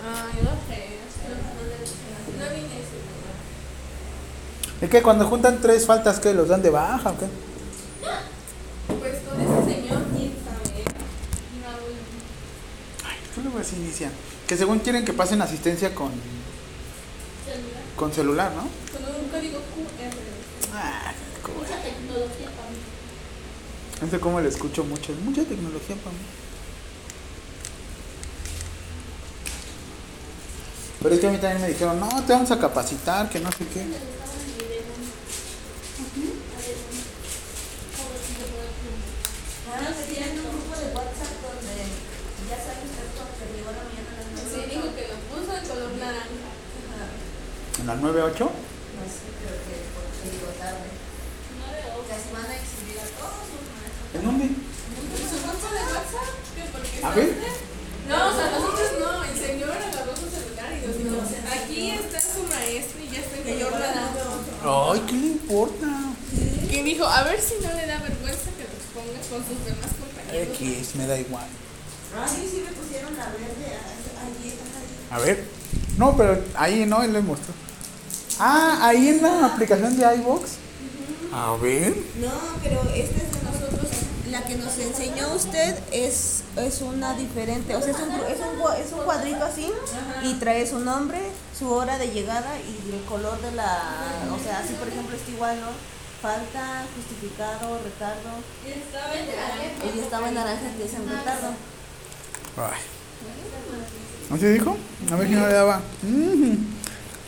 Ay, 0.00 0.40
no 0.40 0.56
sé. 0.64 1.04
No, 1.28 1.36
no, 1.36 1.52
no, 1.52 1.76
no 2.40 2.46
vine 2.54 2.74
ese 2.80 2.96
día. 2.96 3.36
¿Y 4.79 4.79
qué? 4.90 5.02
Cuando 5.02 5.26
juntan 5.26 5.60
tres 5.60 5.86
faltas, 5.86 6.20
¿qué? 6.20 6.34
¿Los 6.34 6.48
dan 6.48 6.62
de 6.62 6.70
baja 6.70 7.10
o 7.10 7.18
qué? 7.18 7.26
Pues 8.98 9.14
con 9.22 9.40
ese 9.40 9.74
señor, 9.74 10.02
quién 10.16 10.32
sabe. 10.44 10.84
Raúl. 11.64 11.94
Ay, 13.04 13.16
¿qué 13.34 13.40
luego 13.42 13.58
así 13.58 13.76
inician? 13.76 14.12
Que 14.46 14.56
según 14.56 14.80
quieren 14.80 15.04
que 15.04 15.12
pasen 15.12 15.40
asistencia 15.42 15.94
con, 15.94 16.10
Celular. 17.46 17.82
con 17.96 18.12
celular, 18.12 18.52
¿no? 18.52 18.62
Con 18.92 19.14
un 19.24 19.28
código 19.30 19.58
QR. 19.58 20.74
Ah, 20.74 21.12
¿cómo? 21.42 21.58
Mucha 21.60 21.76
tecnología 21.82 22.46
para 22.56 22.70
mí. 22.70 22.76
No 24.02 24.10
sé 24.10 24.18
cómo 24.20 24.40
le 24.40 24.48
escucho 24.48 24.84
mucho. 24.84 25.12
Mucha 25.24 25.42
tecnología 25.44 25.96
para 25.96 26.10
mí. 26.12 26.22
Pero 31.02 31.14
es 31.14 31.20
que 31.20 31.26
a 31.28 31.30
mí 31.30 31.38
también 31.38 31.62
me 31.62 31.68
dijeron, 31.68 31.98
no, 31.98 32.08
te 32.24 32.32
vamos 32.32 32.50
a 32.50 32.58
capacitar, 32.58 33.30
que 33.30 33.40
no 33.40 33.50
sé 33.52 33.64
qué. 33.72 33.86
Ahora 39.70 39.94
que 39.96 40.12
tienen 40.12 40.38
un 40.40 40.50
grupo 40.50 40.74
de 40.76 40.86
WhatsApp 40.92 41.34
donde 41.40 41.76
ya 42.50 42.58
saben 42.58 42.84
usted 42.90 43.06
cuando 43.14 43.32
se 43.38 43.46
llegó 43.54 43.70
la 43.70 43.84
mañana 43.86 44.10
a 44.10 44.18
las 44.18 44.26
Sí, 44.50 44.60
nueve. 44.60 44.68
dijo 44.74 44.88
que 44.96 45.04
lo 45.08 45.16
puso 45.30 45.50
en 45.56 45.64
color 45.68 45.92
naranja. 45.96 46.50
Ajá. 46.90 47.06
En 47.79 47.79
la 47.90 47.96
98. 47.96 48.44
No 48.44 48.50
sé, 49.10 49.26
creo 49.42 49.58
que 49.66 49.74
tarde. 50.62 50.86
O 51.98 52.06
sea, 52.06 52.18
se 52.22 52.30
van 52.30 52.46
a 52.46 52.54
exhibir 52.54 52.98
a 53.02 53.06
todos 53.18 53.42
los 53.50 53.62
maestros. 53.66 54.14
¿En 54.14 54.22
dónde? 54.22 54.46
A 57.02 57.10
ver. 57.10 57.34
No, 58.06 58.16
o 58.30 58.34
sea, 58.34 58.46
nosotros 58.50 58.90
no. 59.00 59.24
El 59.24 59.34
señor 59.34 59.70
agarró 59.70 60.14
su 60.14 60.30
celular 60.30 60.70
y 60.70 60.86
nos 60.86 60.98
dijo, 60.98 61.18
aquí 61.50 61.90
está 61.90 62.20
su 62.20 62.42
maestro 62.46 63.02
y 63.02 63.10
ya 63.10 63.20
está 63.26 63.42
color 63.42 63.72
naranja. 63.72 64.22
hablando. 64.22 64.92
Ay, 64.92 65.00
¿qué 65.08 65.12
le 65.14 65.26
importa? 65.26 65.86
Y 66.70 66.82
dijo, 66.82 67.04
a 67.06 67.22
ver 67.24 67.40
si 67.40 67.54
no 67.54 67.74
le 67.74 67.86
da 67.86 67.98
vergüenza 67.98 68.50
que 68.54 68.70
los 68.70 68.86
ponga 68.94 69.18
con 69.26 69.42
sus 69.42 69.58
demás 69.66 69.90
compañeros. 69.98 70.54
X, 70.54 70.94
me 70.94 71.06
da 71.08 71.18
igual. 71.18 71.48
Ay, 72.14 72.48
sí 72.50 72.62
me 72.64 72.70
pusieron 72.70 73.16
la 73.16 73.26
verde. 73.26 73.78
A 75.10 75.18
ver. 75.18 75.44
No, 75.98 76.16
pero 76.16 76.40
ahí 76.54 76.86
no, 76.86 77.02
él 77.02 77.12
le 77.12 77.20
mostró. 77.20 77.52
Ah, 78.42 78.88
ahí 78.88 79.08
en 79.08 79.22
la 79.22 79.46
aplicación 79.46 79.96
de 79.98 80.14
iVox. 80.16 80.52
A 81.32 81.56
ver. 81.60 81.94
No, 82.18 82.30
pero 82.62 82.80
esta 82.94 83.16
es 83.22 83.32
de 83.32 83.42
nosotros. 83.44 83.90
La 84.30 84.44
que 84.44 84.56
nos 84.56 84.78
enseñó 84.78 85.34
usted 85.34 85.78
es, 85.92 86.42
es 86.56 86.80
una 86.80 87.14
diferente. 87.14 87.76
O 87.76 87.82
sea, 87.82 87.90
es 87.90 87.98
un, 87.98 88.10
es, 88.10 88.38
un, 88.40 88.84
es 88.86 88.92
un 88.92 89.00
cuadrito 89.04 89.44
así 89.44 89.70
y 90.22 90.34
trae 90.34 90.66
su 90.66 90.78
nombre, 90.78 91.18
su 91.56 91.70
hora 91.70 91.98
de 91.98 92.08
llegada 92.08 92.50
y 92.58 92.94
el 92.94 93.04
color 93.04 93.40
de 93.42 93.52
la. 93.52 93.78
O 94.34 94.42
sea, 94.42 94.60
así 94.60 94.72
por 94.74 94.88
ejemplo 94.88 95.14
está 95.14 95.30
igual, 95.30 95.60
¿no? 95.60 95.68
Falta, 96.22 96.84
justificado, 96.96 97.78
retardo. 97.84 98.40
Y 98.64 98.70
estaba 98.80 99.14
en 99.14 99.26
naranja. 99.26 99.94
Y 99.94 99.98
estaba 99.98 100.28
en 100.28 100.34
naranja 100.34 100.76
que 100.78 100.84
es 100.84 100.94
en 100.94 101.08
retardo. 101.08 101.48
Ay. 102.56 102.80
¿No 104.30 104.36
se 104.38 104.52
dijo? 104.52 104.76
A 105.12 105.16
ver 105.16 105.28
si 105.28 105.34
no 105.34 105.46
le 105.46 105.52
daba. 105.52 105.80
Mm, 106.02 106.54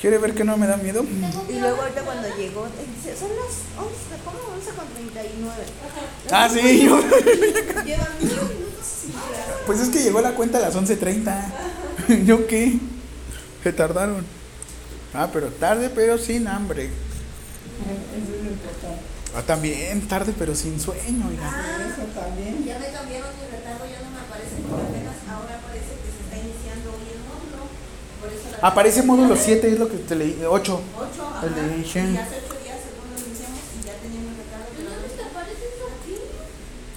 ¿Quiere 0.03 0.19
ver 0.19 0.35
que 0.35 0.43
no 0.43 0.57
me 0.57 0.67
da 0.67 0.77
miedo? 0.79 1.05
Y 1.49 1.61
luego 1.61 1.81
ahorita 1.81 2.03
cuando 2.03 2.27
llegó, 2.37 2.63
son 2.65 3.31
las 3.39 3.55
11, 3.79 3.95
¿cómo 4.25 4.39
11 4.57 4.71
con 4.73 4.89
39? 4.89 5.65
Ah, 6.33 6.49
sí, 6.53 6.85
yo. 6.85 7.01
Llevan 7.85 8.19
10 8.19 8.33
minutos 8.33 8.83
sin 8.83 9.13
llegar. 9.13 9.63
Pues 9.65 9.79
es 9.79 9.91
que 9.91 10.03
llegó 10.03 10.21
la 10.21 10.33
cuenta 10.33 10.59
a 10.59 10.61
las 10.61 10.75
11.30. 10.75 12.25
¿Yo 12.25 12.49
qué? 12.49 12.81
Se 13.63 13.73
tardaron. 13.73 14.27
Ah, 15.15 15.29
pero 15.33 15.51
tarde, 15.51 15.89
pero 15.89 16.19
sin 16.19 16.49
hambre. 16.49 16.87
Eso 16.87 18.35
es 18.35 18.43
lo 18.43 18.51
importante. 18.51 19.03
Ah, 19.37 19.43
también 19.43 20.09
tarde, 20.09 20.35
pero 20.37 20.57
sin 20.57 20.81
sueño, 20.81 21.29
oiga. 21.29 21.47
Eso 21.79 22.03
también. 22.11 22.65
Ya 22.65 22.77
me 22.81 22.91
cambiaron 22.91 23.31
mi 23.39 23.47
retardo, 23.55 23.87
ya 23.87 24.03
no 24.03 24.11
me 24.11 24.19
aparece 24.19 24.57
porque 24.67 24.83
apenas 24.83 25.15
ahora 25.31 25.61
parece 25.63 25.95
que 25.95 26.11
se 26.11 26.27
está 26.27 26.37
iniciando 26.43 26.91
hoy 26.91 27.07
el 27.07 27.23
módulo. 27.23 27.71
Por 28.19 28.33
eso 28.35 28.51
la 28.51 28.52
Aparece 28.63 29.03
módulo 29.03 29.37
7, 29.37 29.73
es 29.73 29.79
lo 29.79 29.89
que 29.89 29.97
te 29.99 30.15
leí. 30.15 30.41
8. 30.49 30.81
8, 30.97 31.47
El 31.47 31.55
de 31.55 31.79
y 31.79 31.83
Shen. 31.83 32.17
hace 32.17 32.37
8 32.47 32.57
días 32.63 32.79
según 32.87 33.11
lo 33.13 33.19
iniciamos 33.27 33.61
y 33.81 33.85
ya 33.87 33.95
teníamos 33.95 34.37
retardo. 34.39 34.67
pero 34.77 34.91
¿Dónde 34.91 35.09
te 35.09 35.23
aparece 35.25 35.65
eso 35.75 35.85
aquí? 36.01 36.17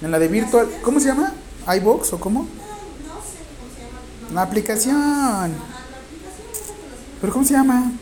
En 0.04 0.10
la 0.12 0.18
de 0.18 0.28
virtual. 0.28 0.68
¿Cómo 0.82 1.00
se 1.00 1.06
llama? 1.08 1.32
¿iBox 1.76 2.12
o 2.12 2.20
cómo? 2.20 2.40
No, 2.42 2.46
no 2.46 3.20
sé 3.20 3.42
cómo 3.58 3.68
se 3.74 3.80
llama. 3.82 4.00
No. 4.28 4.34
La 4.34 4.42
aplicación. 4.42 4.96
Ajá, 4.96 5.48
la 5.48 5.98
aplicación 5.98 6.56
¿Pero 7.20 7.32
cómo 7.32 7.44
se 7.44 7.52
llama? 7.54 7.92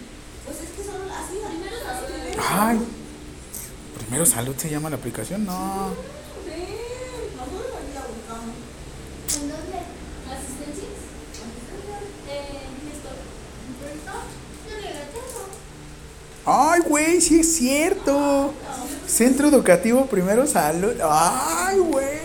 Pues 0.44 0.58
es 0.58 0.68
que 0.76 0.84
solo 0.84 1.04
así, 1.10 1.36
primero 1.48 1.76
primero. 2.06 2.42
Ay. 2.52 2.78
Primero 3.98 4.26
salud 4.26 4.54
se 4.58 4.68
llama 4.68 4.90
la 4.90 4.96
aplicación. 4.96 5.46
No. 5.46 5.94
Sí, 6.44 6.60
nosotros 7.34 7.72
ahí 7.80 7.94
la 7.94 8.02
buscamos. 8.12 8.54
¿En 9.40 9.48
dónde? 9.48 9.78
¿Asistencias? 10.28 10.92
Eh, 12.28 12.68
esto. 12.92 13.08
¿Pronto? 13.80 14.12
Yo 14.68 14.74
no 14.76 14.82
la 14.82 15.04
tengo. 15.14 15.40
Ay, 16.46 16.80
güey, 16.86 17.20
sí 17.20 17.40
es 17.40 17.56
cierto. 17.56 18.52
Centro 19.06 19.48
Educativo 19.48 20.06
Primero 20.06 20.46
Salud. 20.46 20.92
Ay, 21.02 21.78
güey. 21.78 22.24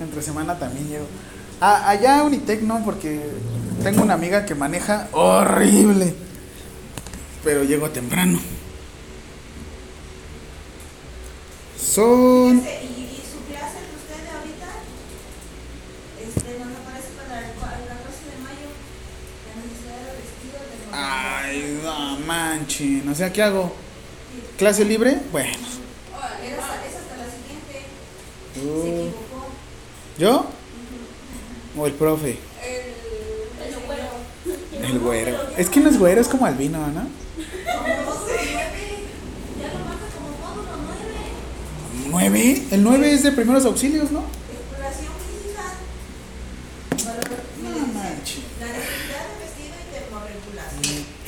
Entre 0.00 0.22
semana 0.22 0.58
también 0.58 0.88
llego. 0.88 1.06
Ah, 1.60 1.90
allá 1.90 2.22
Unitec 2.22 2.62
no, 2.62 2.82
porque 2.84 3.20
tengo 3.82 4.02
una 4.02 4.14
amiga 4.14 4.46
que 4.46 4.54
maneja 4.54 5.08
horrible. 5.12 6.14
Pero 7.44 7.64
llego 7.64 7.90
temprano. 7.90 8.40
Son. 11.78 12.60
Fíjese, 12.62 12.84
¿Y, 12.84 13.02
y 13.02 13.22
su 13.24 13.40
clase 13.50 13.76
de 13.80 13.92
usted 13.96 14.20
de 14.24 14.30
ahorita? 14.30 14.68
Este, 16.20 16.58
nos 16.64 16.78
aparece 16.80 17.08
para 17.16 17.38
el, 17.40 17.46
cua- 17.56 17.76
el 17.80 17.88
14 17.88 18.24
de 18.24 18.38
mayo. 18.44 18.68
La 19.48 19.52
necesidad 19.60 20.00
de 20.00 20.12
vestido 20.16 20.58
de 20.64 20.74
Ay, 20.92 21.80
no 21.82 22.18
manchen. 22.34 23.08
O 23.08 23.14
sea, 23.14 23.32
¿qué 23.32 23.42
hago? 23.42 23.72
¿Clase 24.56 24.84
libre? 24.84 25.18
Bueno. 25.32 25.50
Era 25.50 25.58
hasta- 26.62 26.86
es 26.86 26.94
hasta 27.00 27.16
la 27.16 27.24
siguiente. 27.34 27.76
Se 28.54 28.60
Uh, 28.60 28.62
equivocó. 29.08 29.40
¿Yo? 30.18 30.46
¿O 31.76 31.86
el 31.86 31.92
profe? 31.94 32.38
El, 32.62 33.74
güero. 33.86 34.10
El 34.86 34.98
güero. 35.00 35.36
Es 35.56 35.68
que 35.68 35.80
no 35.80 35.90
es 35.90 35.98
güero, 35.98 36.20
es 36.20 36.28
como 36.28 36.46
albino, 36.46 36.78
¿no? 36.78 36.86
No 36.92 37.00
sé. 37.00 37.08
Ya 39.60 39.68
lo 39.72 39.78
marca 39.84 40.06
como 40.14 40.28
módulo 40.38 40.74
9. 42.06 42.08
¿Nueve? 42.10 42.62
El 42.70 42.82
nueve 42.84 43.12
es 43.12 43.22
de 43.24 43.32
primeros 43.32 43.64
auxilios, 43.64 44.12
¿no? 44.12 44.20
No 44.20 44.26
manches. 47.94 48.44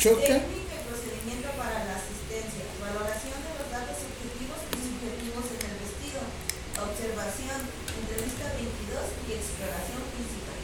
Choca. 0.02 0.18
Técnica 0.18 0.74
y 0.74 0.82
procedimiento 0.90 1.46
para 1.54 1.78
la 1.86 1.94
asistencia. 1.94 2.66
Valoración 2.82 3.38
de 3.46 3.54
los 3.54 3.70
datos 3.70 4.02
objetivos 4.02 4.58
y 4.74 4.82
subjetivos 4.82 5.46
en 5.54 5.62
el 5.62 5.78
vestido. 5.78 6.18
Observación. 6.82 7.62
Entrevista 8.02 8.50
22 8.58 8.98
y 9.30 9.38
exploración 9.38 10.02
física. 10.18 10.58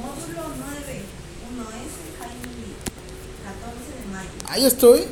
Lee. 0.00 0.16
14 0.16 0.32
de 0.32 0.39
mayo. 0.39 0.39
Ahí 4.50 4.66
estoy. 4.66 4.98
Sí. 5.02 5.06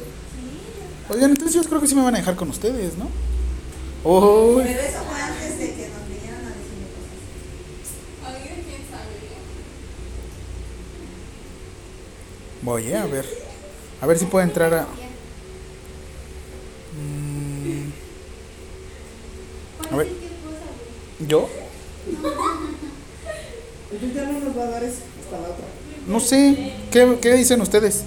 Oigan, 1.11 1.31
entonces 1.31 1.55
yo 1.55 1.63
creo 1.69 1.81
que 1.81 1.87
sí 1.87 1.95
me 1.95 2.03
van 2.03 2.17
a 2.17 2.19
dejar 2.19 2.35
con 2.35 2.51
ustedes, 2.51 2.95
¿no? 2.99 3.05
Uy. 4.03 4.65
Pero 4.65 4.81
eso 4.81 4.99
fue 5.09 5.21
antes 5.21 5.59
de 5.59 5.75
que 5.75 5.89
nos 5.91 6.09
vinieran 6.09 6.45
a 6.45 6.49
decir 6.49 6.89
cosas. 6.97 8.35
Alguien 8.35 8.65
quién 8.65 8.83
sabe. 8.91 9.15
Voy 12.63 12.89
eh, 12.89 12.97
a 12.97 13.07
ver. 13.07 13.27
A 14.01 14.07
ver 14.07 14.19
si 14.19 14.25
puedo 14.25 14.45
entrar 14.45 14.75
a. 14.75 14.87
Mm, 17.01 17.93
A 19.93 19.97
ver. 19.97 20.09
¿Yo? 21.21 21.49
Pues 23.89 24.15
ya 24.15 24.25
no 24.25 24.39
nos 24.41 24.57
va 24.57 24.65
a 24.65 24.71
dar 24.71 24.85
eso 24.85 25.01
no 26.07 26.21
sé, 26.21 26.73
¿qué, 26.91 27.19
qué 27.21 27.35
dicen 27.35 27.61
ustedes? 27.61 28.05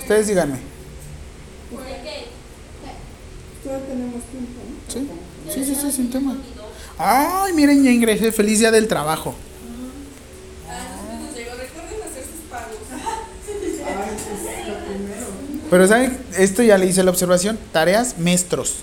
Ustedes 0.00 0.26
díganme. 0.26 0.58
¿no? 4.94 5.52
Sí, 5.52 5.64
sí, 5.64 5.74
sí, 5.74 5.92
sin 5.92 6.10
tema. 6.10 6.36
Ay, 6.98 7.52
miren, 7.52 7.82
ya 7.84 7.90
ingresé. 7.90 8.32
Feliz 8.32 8.58
día 8.58 8.70
del 8.70 8.88
trabajo. 8.88 9.34
Pero 15.70 15.88
¿saben? 15.88 16.18
Esto 16.36 16.62
ya 16.62 16.76
le 16.76 16.86
hice 16.86 17.02
la 17.02 17.10
observación. 17.10 17.58
Tareas, 17.72 18.18
maestros. 18.18 18.76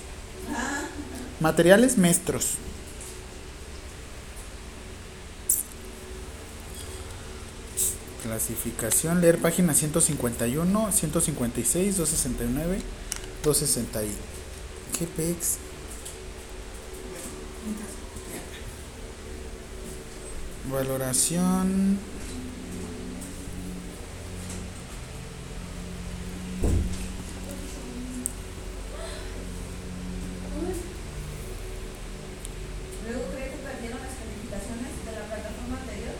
Materiales, 1.38 1.96
maestros. 1.96 2.54
Clasificación, 8.34 9.20
leer 9.20 9.38
páginas 9.38 9.76
151, 9.78 10.92
156, 10.92 11.96
269, 11.96 12.78
260. 13.42 14.04
y- 14.04 14.14
¿Qué 14.96 15.06
pex? 15.08 15.56
Valoración. 20.70 21.98
Luego 33.04 33.22
creo 33.32 33.50
que 33.50 33.56
perdieron 33.66 34.00
las 34.00 34.14
calificaciones 34.20 34.90
de 35.04 35.12
la 35.12 35.26
plataforma 35.26 35.78
anterior. 35.80 36.14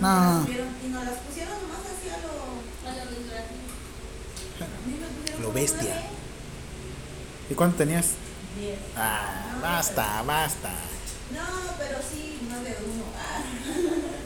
No. 0.00 0.65
Nos 0.96 1.04
las 1.04 1.18
pusieron 1.18 1.54
nomás 1.62 1.80
así 1.92 2.08
a 2.08 2.18
lo. 2.24 2.32
a 2.88 4.66
mí 4.86 4.92
me 5.00 5.06
pusieron 5.06 5.40
Lo 5.42 5.48
como 5.48 5.52
bestia. 5.52 6.02
¿Y 7.50 7.54
cuánto 7.54 7.76
tenías? 7.76 8.06
diez. 8.58 8.78
Ah, 8.96 9.56
basta, 9.62 10.22
basta. 10.22 10.70
No, 11.32 11.44
pero 11.78 11.98
sí, 12.00 12.38
9 12.48 12.76
1. 12.86 13.04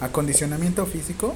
Ah. 0.00 0.06
Acondicionamiento 0.06 0.84
físico. 0.86 1.34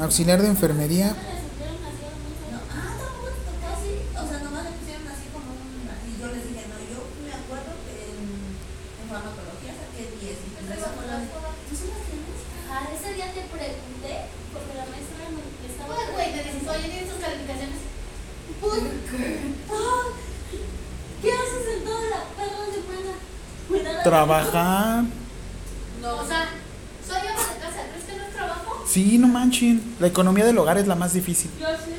Auxiliar 0.00 0.40
de 0.40 0.48
enfermería. 0.48 1.08
No, 1.12 2.58
ah, 2.72 2.96
tampoco 2.96 3.28
te 3.36 3.40
tocó 3.44 3.66
así. 3.68 3.92
O 4.16 4.24
sea, 4.24 4.38
nomás 4.40 4.64
le 4.64 4.72
pusieron 4.80 5.04
así 5.12 5.26
como 5.28 5.52
un. 5.52 5.84
Y 6.08 6.12
yo 6.16 6.26
les 6.32 6.42
dije, 6.48 6.64
no, 6.72 6.76
yo 6.88 7.04
me 7.20 7.32
acuerdo 7.36 7.76
que 7.84 7.92
en, 8.08 8.56
en 8.56 9.06
farmacología 9.12 9.76
saqué 9.76 10.08
10. 10.08 10.40
Y 10.40 10.48
pues 10.56 10.66
esa 10.80 10.88
fue 10.96 11.04
la. 11.04 11.20
¿Tú 11.20 11.72
sí 11.76 11.84
las 11.92 12.00
tienes? 12.08 12.40
Ah, 12.72 12.88
ese 12.88 13.12
día 13.12 13.28
te 13.36 13.44
pregunté, 13.52 14.14
porque 14.56 14.72
la 14.80 14.86
maestra 14.88 15.28
me 15.28 15.44
me 15.44 15.66
estaba... 15.68 15.92
Pues, 15.92 16.08
güey, 16.16 16.28
te 16.32 16.40
dices, 16.48 16.64
oye, 16.64 16.86
¿tienes 16.88 17.10
tus 17.12 17.20
calificaciones? 17.20 17.80
Pues, 18.62 18.80
ah, 19.68 20.04
¿Qué 21.20 21.28
haces 21.36 21.64
en 21.76 21.84
toda 21.84 22.04
la 22.08 22.20
perra 22.32 22.64
semana? 22.72 23.12
Cuidar 23.68 23.89
a- 23.89 23.89
Trabajar. 24.02 25.04
No, 26.00 26.16
O 26.16 26.26
sea, 26.26 26.48
soy 27.06 27.18
ama 27.18 27.28
de 27.54 27.60
casa, 27.60 27.82
¿crees 27.92 28.04
que 28.06 28.16
no 28.16 28.24
es 28.26 28.34
trabajo? 28.34 28.84
Sí, 28.88 29.18
no 29.18 29.28
manchen. 29.28 29.96
La 30.00 30.06
economía 30.06 30.44
del 30.44 30.56
hogar 30.58 30.78
es 30.78 30.86
la 30.86 30.94
más 30.94 31.12
difícil. 31.12 31.50
Yo 31.60 31.66
sí. 31.68 31.92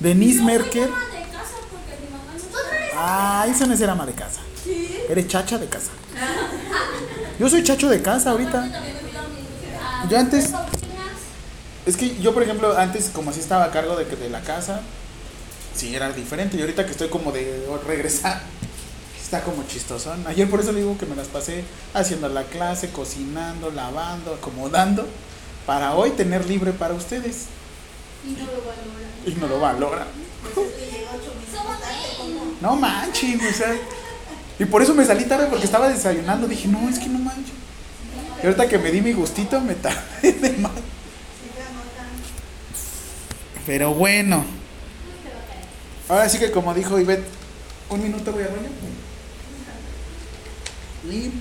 Denise 0.00 0.38
Yo 0.38 0.44
soy 0.44 0.52
ama 0.52 0.58
de 0.60 1.22
casa 1.30 1.54
porque 1.70 1.96
mi 2.02 2.10
mamá 2.10 2.32
no. 2.34 2.98
Ah, 2.98 3.46
eso 3.50 3.66
no 3.66 3.72
es 3.72 3.78
ser 3.78 3.90
ama 3.90 4.06
de 4.06 4.12
casa. 4.12 4.40
Sí. 4.64 4.98
Eres 5.08 5.26
chacha 5.28 5.58
de 5.58 5.66
casa. 5.66 5.90
Yo 7.38 7.48
soy 7.48 7.62
chacho 7.64 7.88
de 7.88 8.00
casa 8.02 8.30
ahorita. 8.30 8.68
Yo 10.08 10.18
antes- 10.18 10.44
mis 10.44 10.50
sobrinas. 10.50 11.16
Es 11.86 11.96
que 11.96 12.20
yo, 12.20 12.32
por 12.34 12.42
ejemplo, 12.42 12.76
antes 12.76 13.10
como 13.12 13.30
así 13.30 13.40
estaba 13.40 13.64
a 13.64 13.70
cargo 13.70 13.96
de, 13.96 14.06
que- 14.06 14.16
de 14.16 14.28
la 14.30 14.40
casa, 14.42 14.82
sí 15.74 15.94
era 15.94 16.10
diferente. 16.12 16.56
Y 16.56 16.60
ahorita 16.60 16.84
que 16.84 16.92
estoy 16.92 17.08
como 17.08 17.32
de 17.32 17.66
regresar, 17.86 18.42
está 19.30 19.44
como 19.44 19.62
chistosón. 19.62 20.26
Ayer 20.26 20.50
por 20.50 20.58
eso 20.58 20.72
le 20.72 20.80
digo 20.80 20.98
que 20.98 21.06
me 21.06 21.14
las 21.14 21.28
pasé 21.28 21.62
haciendo 21.94 22.28
la 22.28 22.42
clase, 22.42 22.90
cocinando, 22.90 23.70
lavando, 23.70 24.34
acomodando, 24.34 25.06
para 25.66 25.94
hoy 25.94 26.10
tener 26.10 26.46
libre 26.46 26.72
para 26.72 26.94
ustedes. 26.94 27.44
Y 28.26 28.32
no 28.32 28.46
lo 28.46 28.58
valora. 28.58 29.08
Y 29.24 29.34
no 29.36 29.46
lo 29.46 29.60
valoran. 29.60 30.06
pues 30.52 30.66
es 30.66 30.72
que 30.74 30.98
llegó 30.98 31.10
8 31.14 31.32
minutos 31.38 31.80
tarde, 31.80 32.08
como. 32.18 32.56
No 32.60 32.74
manchen, 32.74 33.40
o 33.40 33.52
sea. 33.52 33.76
Y 34.58 34.64
por 34.64 34.82
eso 34.82 34.94
me 34.96 35.04
salí 35.04 35.24
tarde 35.26 35.46
porque 35.46 35.64
estaba 35.64 35.88
desayunando. 35.88 36.48
Dije, 36.48 36.66
no, 36.66 36.88
es 36.88 36.98
que 36.98 37.06
no 37.06 37.20
manchen. 37.20 37.54
Y 38.42 38.46
ahorita 38.46 38.68
que 38.68 38.78
me 38.78 38.90
di 38.90 39.00
mi 39.00 39.12
gustito, 39.12 39.60
me 39.60 39.76
tardé 39.76 40.32
de 40.32 40.50
más. 40.56 40.72
Sí, 40.72 41.50
te 41.54 41.62
anotan. 41.62 42.08
Pero 43.64 43.94
bueno. 43.94 44.44
Ahora 46.08 46.28
sí 46.28 46.40
que 46.40 46.50
como 46.50 46.74
dijo 46.74 46.98
Ivette, 46.98 47.28
un 47.90 48.02
minuto 48.02 48.32
voy 48.32 48.42
a 48.42 48.48
baño. 48.48 48.70
Y 51.04 51.32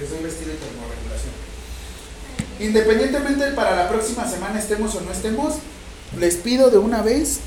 les 0.00 0.10
doy 0.10 0.22
vestido 0.22 0.50
de 0.52 0.56
termorregulación. 0.56 1.34
Independientemente 2.58 3.50
para 3.52 3.76
la 3.76 3.88
próxima 3.88 4.26
semana 4.26 4.58
estemos 4.58 4.94
o 4.94 5.00
no 5.02 5.12
estemos, 5.12 5.54
les 6.18 6.36
pido 6.36 6.70
de 6.70 6.78
una 6.78 7.02
vez. 7.02 7.40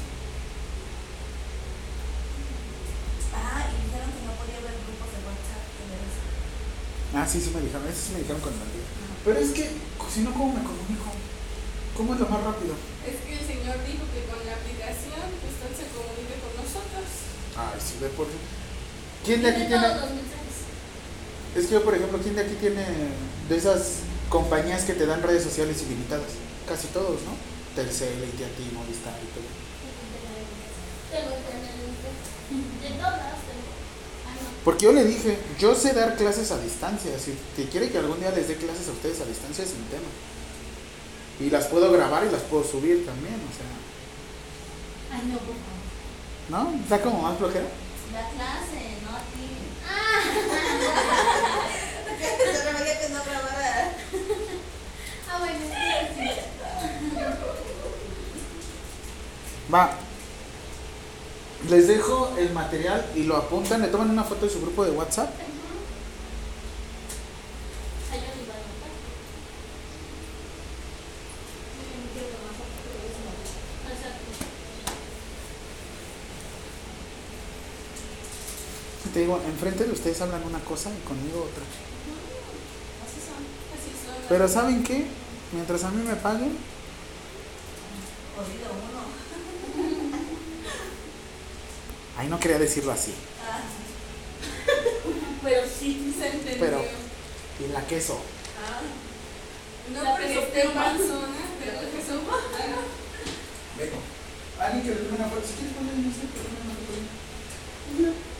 Ah, 3.33 3.65
y 3.67 3.75
dijeron 3.87 4.11
que 4.11 4.21
no 4.27 4.33
podía 4.37 4.57
haber 4.59 4.75
grupos 4.85 5.09
de 5.11 5.19
WhatsApp. 5.25 5.63
Ah, 7.15 7.25
sí, 7.25 7.41
sí 7.41 7.51
me 7.55 7.61
dijeron, 7.61 7.87
eso 7.87 8.01
sí 8.05 8.11
me 8.13 8.19
dijeron 8.19 8.41
con 8.41 8.53
el 8.53 8.59
día. 8.59 8.87
Pero 9.25 9.39
es 9.39 9.51
que, 9.51 9.71
si 10.13 10.21
no, 10.21 10.31
¿cómo 10.31 10.53
me 10.53 10.63
comunico? 10.63 11.09
¿Cómo 11.97 12.13
es 12.13 12.19
lo 12.19 12.29
más 12.29 12.43
rápido? 12.43 12.75
Es 13.01 13.17
que 13.25 13.33
el 13.33 13.45
señor 13.47 13.81
dijo 13.81 14.05
que 14.13 14.29
con 14.29 14.39
la 14.45 14.53
aplicación 14.53 15.25
usted 15.41 15.71
se 15.73 15.89
comunique 15.89 16.37
con 16.37 16.53
nosotros. 16.61 17.37
Ay, 17.57 17.79
sí, 17.79 17.95
ve 17.99 18.07
por. 18.09 18.27
¿Quién 19.25 19.41
de 19.41 19.49
aquí 19.49 19.65
Tiene. 19.65 19.87
Es 21.55 21.65
que 21.65 21.73
yo, 21.73 21.83
por 21.83 21.95
ejemplo, 21.95 22.19
¿quién 22.21 22.35
de 22.35 22.41
aquí 22.41 22.53
tiene 22.59 22.85
de 23.49 23.57
esas 23.57 24.05
compañías 24.29 24.83
que 24.83 24.93
te 24.93 25.07
dan 25.07 25.23
redes 25.23 25.43
sociales 25.43 25.81
ilimitadas? 25.81 26.29
Casi 26.67 26.87
todos, 26.89 27.21
¿no? 27.23 27.33
Telcel, 27.75 28.13
AT&T, 28.13 28.73
Movistar 28.73 29.17
y 29.17 29.29
todo. 29.33 29.49
Tengo 31.09 31.35
internet. 31.35 31.67
De 32.81 32.89
todas 33.01 33.41
tengo. 33.41 33.73
Ah, 34.27 34.35
no. 34.37 34.49
Porque 34.63 34.85
yo 34.85 34.93
le 34.93 35.05
dije, 35.05 35.39
yo 35.57 35.73
sé 35.73 35.93
dar 35.93 36.15
clases 36.15 36.51
a 36.51 36.59
distancia. 36.59 37.17
Si 37.17 37.33
que 37.55 37.69
quiere 37.69 37.89
que 37.89 37.97
algún 37.97 38.19
día 38.19 38.31
les 38.31 38.47
dé 38.47 38.55
clases 38.55 38.87
a 38.89 38.91
ustedes 38.91 39.19
a 39.21 39.25
distancia, 39.25 39.65
sin 39.65 39.83
tema. 39.89 40.09
Y 41.39 41.49
las 41.49 41.65
puedo 41.65 41.91
grabar 41.91 42.25
y 42.25 42.31
las 42.31 42.41
puedo 42.43 42.63
subir 42.63 43.05
también, 43.05 43.35
o 43.35 43.53
sea. 43.55 45.17
Ay, 45.17 45.27
no, 45.27 45.37
por 45.39 45.55
favor. 45.55 45.76
¿No? 46.49 46.73
¿Está 46.81 47.01
como 47.01 47.21
más 47.21 47.37
flojera? 47.37 47.65
La 48.13 48.29
clase, 48.29 48.97
no 49.03 49.09
a 49.09 49.19
ti. 49.19 49.49
Ah, 49.85 50.21
que 53.01 53.09
no 53.09 53.19
grabara. 53.23 53.91
ah 55.29 55.39
bueno, 55.39 55.59
sí. 55.59 56.25
Va. 59.73 59.91
Les 61.69 61.87
dejo 61.87 62.33
el 62.37 62.53
material 62.53 63.05
y 63.15 63.23
lo 63.23 63.35
apuntan, 63.35 63.81
le 63.81 63.89
toman 63.89 64.09
una 64.09 64.23
foto 64.23 64.45
de 64.45 64.51
su 64.51 64.61
grupo 64.61 64.85
de 64.85 64.91
WhatsApp. 64.91 65.29
Ay, 68.09 68.19
yo 68.21 68.27
lo 68.35 68.43
iba 68.43 68.53
a 68.53 68.57
anotar. 68.57 68.91
Yo 71.75 71.83
no 71.99 72.07
quiero 72.13 72.27
tomar 72.37 72.53
foto, 72.55 72.75
pero 72.85 73.03
es 73.03 73.17
no. 73.19 73.31
Exacto. 73.91 74.31
Te 79.17 79.21
digo, 79.21 79.41
enfrente 79.47 79.83
de 79.83 79.91
ustedes 79.93 80.21
hablan 80.21 80.43
una 80.43 80.59
cosa 80.59 80.91
y 80.91 80.99
conmigo 81.07 81.39
otra. 81.49 81.63
Así 83.01 83.19
son. 83.19 83.41
Así 83.73 83.89
son. 84.05 84.13
Pero 84.29 84.47
¿saben 84.47 84.83
qué? 84.83 85.07
Mientras 85.53 85.83
a 85.85 85.89
mí 85.89 86.03
me 86.07 86.15
paguen, 86.17 86.55
ay, 92.19 92.27
no 92.27 92.39
quería 92.39 92.59
decirlo 92.59 92.91
así. 92.91 93.15
Ah, 93.43 93.61
Pero 95.43 95.61
sí. 95.67 96.13
Se 96.15 96.27
entendió. 96.27 96.59
Pero- 96.59 96.81
Y 97.59 97.67
la 97.73 97.87
queso. 97.87 98.19
ah. 98.63 98.81
No 99.95 100.03
La 100.03 100.11
porque 100.11 100.43
esté 100.43 100.61
panzona, 100.69 101.41
pero 101.59 101.79
que 101.79 102.05
son 102.05 102.19
Vengo. 103.79 103.97
Alguien 104.59 104.83
que 104.83 104.89
le 104.89 104.95
tome 104.95 105.17
una 105.17 105.27
foto. 105.29 105.41
Si 105.47 105.53
quieres 105.53 105.73
poner, 105.75 105.95
no 105.95 106.11
sé, 106.11 106.21
pero 106.31 106.45
una 106.53 108.11
foto. 108.13 108.36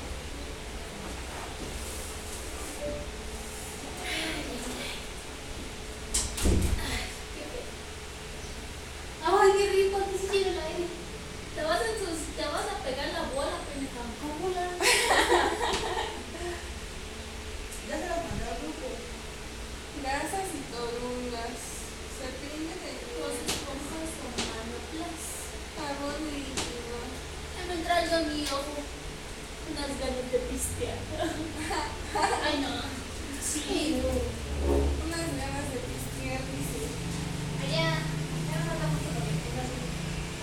Ay, 9.47 9.53
qué 9.55 9.65
rico, 9.71 9.97
aquí 9.97 10.17
sí 10.19 10.27
llega 10.37 10.51
el 10.51 10.59
aire. 10.59 10.87
Te 11.55 11.63
vas, 11.63 11.79
a 11.79 11.85
ensus- 11.87 12.35
te 12.35 12.43
vas 12.43 12.67
a 12.67 12.83
pegar 12.83 13.07
la 13.15 13.23
bola, 13.31 13.57
pendeja. 13.63 14.03
¿Cómo 14.19 14.49
la? 14.51 14.67
Ya 17.87 17.95
se 17.95 18.03
las 18.11 18.19
mandé 18.19 18.43
al 18.43 18.59
grupo. 18.59 18.87
Gasas 20.03 20.51
y 20.51 20.61
torungas. 20.75 21.55
Cepillo 22.19 22.75
de 22.83 22.91
Los 23.15 23.31
dientes. 23.31 23.55
esponjas 23.63 24.11
con 24.19 24.31
manoplas. 24.43 25.23
Jabón 25.79 26.19
líquido. 26.27 26.99
Que 27.55 27.61
me 27.71 27.77
traiga 27.87 28.17
mi 28.27 28.43
ojo. 28.43 28.75
Unas 29.71 29.91
ganas 30.03 30.27
de 30.31 30.39
pistear. 30.51 30.99
Ay, 32.43 32.59
no. 32.59 32.75
Sí, 33.39 34.03
no. 34.03 34.11
Unas 35.07 35.27
ganas 35.39 35.65
de 35.71 35.79
pistear, 35.87 36.43
dice. 36.43 36.91
Allá, 37.63 38.03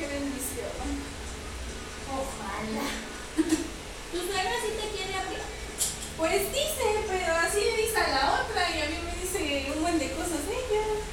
Qué 0.00 0.06
bendición. 0.08 0.72
Ojalá. 2.08 2.88
¿Tu 3.36 4.16
suegra 4.16 4.56
sí 4.64 4.72
te 4.80 4.96
quiere 4.96 5.12
hablar? 5.12 5.44
Pues 6.16 6.40
dice, 6.56 7.04
pero 7.06 7.36
así 7.36 7.60
le 7.60 7.76
dice 7.84 8.00
a 8.00 8.08
la 8.08 8.40
otra 8.40 8.64
y 8.64 8.80
a 8.80 8.88
mí 8.88 8.96
me 9.04 9.12
dice 9.20 9.70
un 9.76 9.82
buen 9.82 9.98
de 9.98 10.10
cosas 10.12 10.40
ella. 10.48 11.04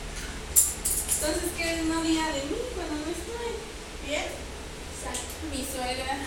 Entonces, 1.19 1.51
que 1.57 1.83
no 1.83 2.01
diga 2.01 2.31
de 2.31 2.47
mí 2.47 2.55
cuando 2.79 2.95
no 2.95 3.11
estoy. 3.11 3.59
Bien. 4.07 4.23
Exacto. 4.23 5.35
Mi 5.51 5.67
suegra. 5.67 6.23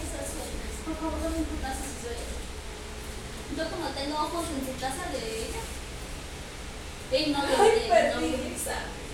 Esas 0.00 0.32
suegras. 0.32 0.72
Por 0.80 0.96
favor, 0.96 1.20
dame 1.20 1.44
tu 1.44 1.60
taza 1.60 1.84
si 1.84 1.92
suegra. 2.00 2.40
Yo 3.52 3.68
como 3.68 3.92
tengo 3.92 4.16
ojos 4.16 4.48
en 4.48 4.64
su 4.64 4.80
taza 4.80 5.12
de 5.12 5.20
ella. 5.44 5.60
Ey, 7.12 7.36
no, 7.36 7.44
de, 7.44 7.52
Ay, 7.52 8.12
no, 8.16 8.20
¿no? 8.20 9.05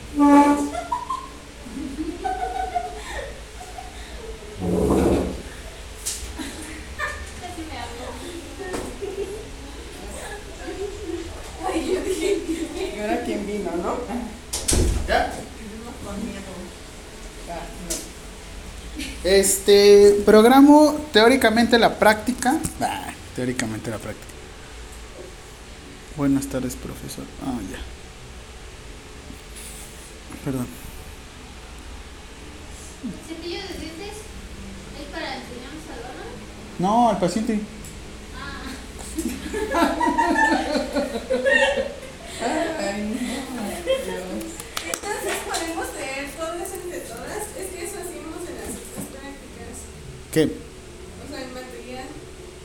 Este, 19.24 20.20
programo 20.26 20.94
teóricamente 21.12 21.78
la 21.78 21.98
práctica. 21.98 22.58
Ah, 22.80 23.12
teóricamente 23.34 23.90
la 23.90 23.98
práctica. 23.98 24.26
Buenas 26.16 26.46
tardes, 26.46 26.74
profesor. 26.76 27.24
Ah, 27.46 27.58
ya. 27.70 27.91
Perdón. 30.44 30.66
Cepillo 33.28 33.58
de 33.62 33.74
dientes 33.78 34.16
es 34.98 35.06
para 35.12 35.36
enseñarnos 35.36 35.84
a 35.88 35.94
hablar. 35.94 36.30
No, 36.78 37.08
al 37.10 37.18
paciente. 37.18 37.60
Ah, 38.36 38.62
Ay, 42.80 43.02
no, 43.02 43.62
Dios. 43.84 44.52
Entonces 44.84 45.34
podemos 45.48 45.86
leer 45.94 46.30
todo 46.36 46.52
eso 46.54 46.74
entre 46.82 47.00
todas. 47.00 47.42
Es 47.58 47.66
que 47.70 47.84
eso 47.84 47.96
hacíamos 48.02 48.42
en 48.48 48.56
las 48.58 48.70
otras 48.82 49.06
prácticas. 49.12 49.74
¿Qué? 50.32 50.42
O 50.44 51.28
sea, 51.30 51.40
en 51.42 51.54
material. 51.54 52.06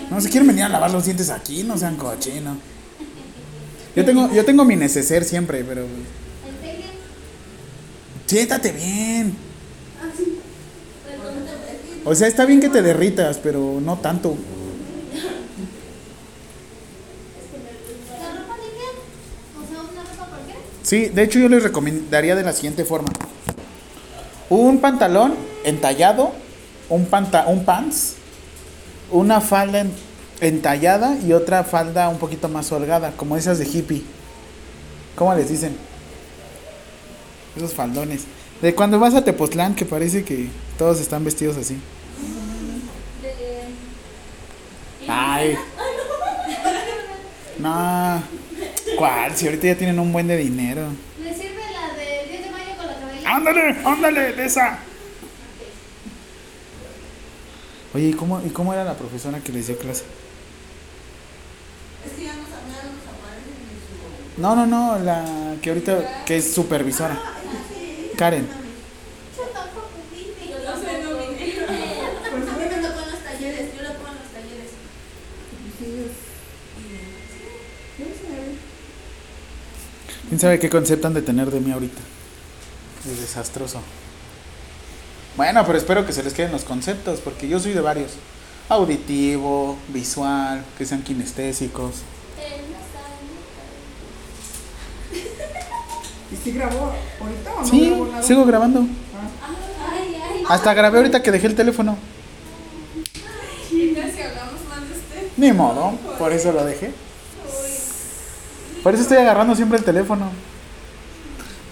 No 0.10 0.19
se 0.19 0.30
quieren 0.30 0.48
venir 0.48 0.64
a 0.64 0.69
lavar 0.69 0.91
los 0.91 1.06
dientes 1.06 1.30
aquí, 1.30 1.64
no 1.64 1.78
sean 1.78 1.95
cochinos. 1.95 2.57
Yo 3.95 4.06
tengo, 4.06 4.32
yo 4.32 4.45
tengo 4.45 4.65
mi 4.65 4.76
neceser 4.76 5.23
siempre, 5.23 5.64
pero. 5.64 5.86
Siéntate 8.26 8.72
bien. 8.72 9.36
O 12.03 12.15
sea, 12.15 12.28
está 12.28 12.45
bien 12.45 12.60
que 12.60 12.69
te 12.69 12.82
derritas, 12.82 13.38
pero 13.38 13.80
no 13.82 13.98
tanto. 13.98 14.36
Sí, 20.84 21.07
de 21.07 21.23
hecho 21.23 21.40
yo 21.40 21.48
les 21.48 21.64
recomendaría 21.64 22.36
de 22.36 22.44
la 22.44 22.53
siguiente 22.53 22.84
forma. 22.84 23.10
Un 24.49 24.80
pantalón 24.80 25.51
entallado, 25.63 26.33
un, 26.89 27.05
panta 27.05 27.45
un 27.47 27.65
pants, 27.65 28.15
una 29.11 29.41
falda 29.41 29.79
en- 29.81 29.91
entallada 30.41 31.17
y 31.25 31.33
otra 31.33 31.63
falda 31.63 32.09
un 32.09 32.17
poquito 32.17 32.49
más 32.49 32.71
holgada, 32.71 33.11
como 33.17 33.38
esas 33.38 33.59
de 33.59 33.65
hippie. 33.67 34.03
¿Cómo 35.15 35.33
les 35.35 35.49
dicen? 35.49 35.75
Esos 37.55 37.73
faldones. 37.73 38.21
De 38.61 38.73
cuando 38.75 38.99
vas 38.99 39.13
a 39.15 39.23
Tepoztlán, 39.23 39.75
que 39.75 39.85
parece 39.85 40.23
que 40.23 40.47
todos 40.77 40.99
están 40.99 41.23
vestidos 41.25 41.57
así. 41.57 41.77
Ay. 45.07 45.57
No. 47.59 48.23
¿Cuál? 48.97 49.35
Si 49.35 49.45
ahorita 49.45 49.67
ya 49.67 49.75
tienen 49.75 49.99
un 49.99 50.11
buen 50.13 50.27
de 50.27 50.38
dinero. 50.38 50.88
¿Le 51.23 51.33
sirve 51.33 51.61
la 51.73 51.95
de 51.95 52.27
10 52.29 52.43
de 52.45 52.51
mayo 52.51 52.71
con 52.77 52.88
la 52.88 52.95
cabellera? 52.99 53.35
¡Ándale! 53.35 53.75
¡Ándale! 53.85 54.33
De 54.33 54.45
esa. 54.45 54.79
Oye, 57.93 58.09
¿y 58.09 58.13
cómo, 58.13 58.41
¿y 58.45 58.49
cómo 58.49 58.73
era 58.73 58.84
la 58.84 58.95
profesora 58.95 59.39
que 59.39 59.51
les 59.51 59.68
dio 59.68 59.77
clase? 59.77 60.03
Es 62.05 62.13
que 62.13 62.23
ya 62.23 62.34
nos 62.35 62.47
ya 62.49 62.55
no 64.47 64.55
nos. 64.55 64.55
No, 64.55 64.55
no, 64.55 64.65
no, 64.65 64.99
la 65.03 65.55
que 65.61 65.69
ahorita, 65.69 66.23
que 66.26 66.38
es 66.38 66.53
supervisora. 66.53 67.19
Karen. 68.18 68.47
Yo 69.38 69.43
tampoco 69.53 69.89
vine. 70.11 70.51
Yo 70.51 70.57
No 70.57 70.77
sé, 70.80 71.03
no 71.03 71.09
tampoco 71.09 71.30
vine. 71.31 71.45
vine. 71.45 71.59
Por 72.30 72.39
eso 72.39 72.51
me 72.57 72.88
tocó 72.88 72.99
en 73.03 73.11
los 73.11 73.19
talleres, 73.23 73.76
yo 73.76 73.81
lo 73.84 73.89
pongo 73.95 74.09
en 74.09 74.15
los 74.15 74.31
talleres. 74.31 74.72
¿Quién 77.97 78.09
sabe? 78.15 78.55
¿Quién 80.30 80.39
sabe 80.39 80.59
qué 80.59 80.69
concepto 80.69 81.07
han 81.07 81.13
de 81.13 81.22
tener 81.22 81.51
de 81.51 81.59
mí 81.59 81.72
ahorita? 81.72 82.01
Es 83.11 83.19
desastroso. 83.19 83.81
Bueno, 85.37 85.65
pero 85.65 85.77
espero 85.77 86.05
que 86.05 86.13
se 86.13 86.23
les 86.23 86.33
queden 86.33 86.51
los 86.51 86.63
conceptos, 86.63 87.19
porque 87.21 87.47
yo 87.47 87.59
soy 87.59 87.73
de 87.73 87.81
varios. 87.81 88.11
Auditivo, 88.69 89.77
visual, 89.89 90.63
que 90.77 90.85
sean 90.85 91.01
kinestésicos. 91.03 91.95
¿Y 96.31 96.35
si 96.37 96.51
grabó 96.53 96.93
ahorita 97.21 97.53
o 97.53 97.61
no 97.61 97.67
Sí, 97.67 97.89
grabó 97.89 98.05
nada? 98.07 98.23
sigo 98.23 98.45
grabando. 98.45 98.79
Ay, 98.81 100.15
ay. 100.15 100.43
Hasta 100.47 100.73
grabé 100.73 100.97
ahorita 100.99 101.21
que 101.21 101.31
dejé 101.31 101.47
el 101.47 101.55
teléfono. 101.55 101.97
¿Qué 103.69 103.93
tal 103.95 104.11
si 104.11 104.21
hablamos 104.21 104.53
más 104.69 104.79
de 104.89 104.95
usted? 104.95 105.27
Ni 105.37 105.51
modo, 105.51 105.91
por 106.17 106.31
eso 106.31 106.51
lo 106.53 106.63
dejé. 106.63 106.91
Por 108.83 108.93
eso 108.93 109.03
estoy 109.03 109.17
agarrando 109.17 109.55
siempre 109.55 109.77
el 109.77 109.83
teléfono. 109.83 110.29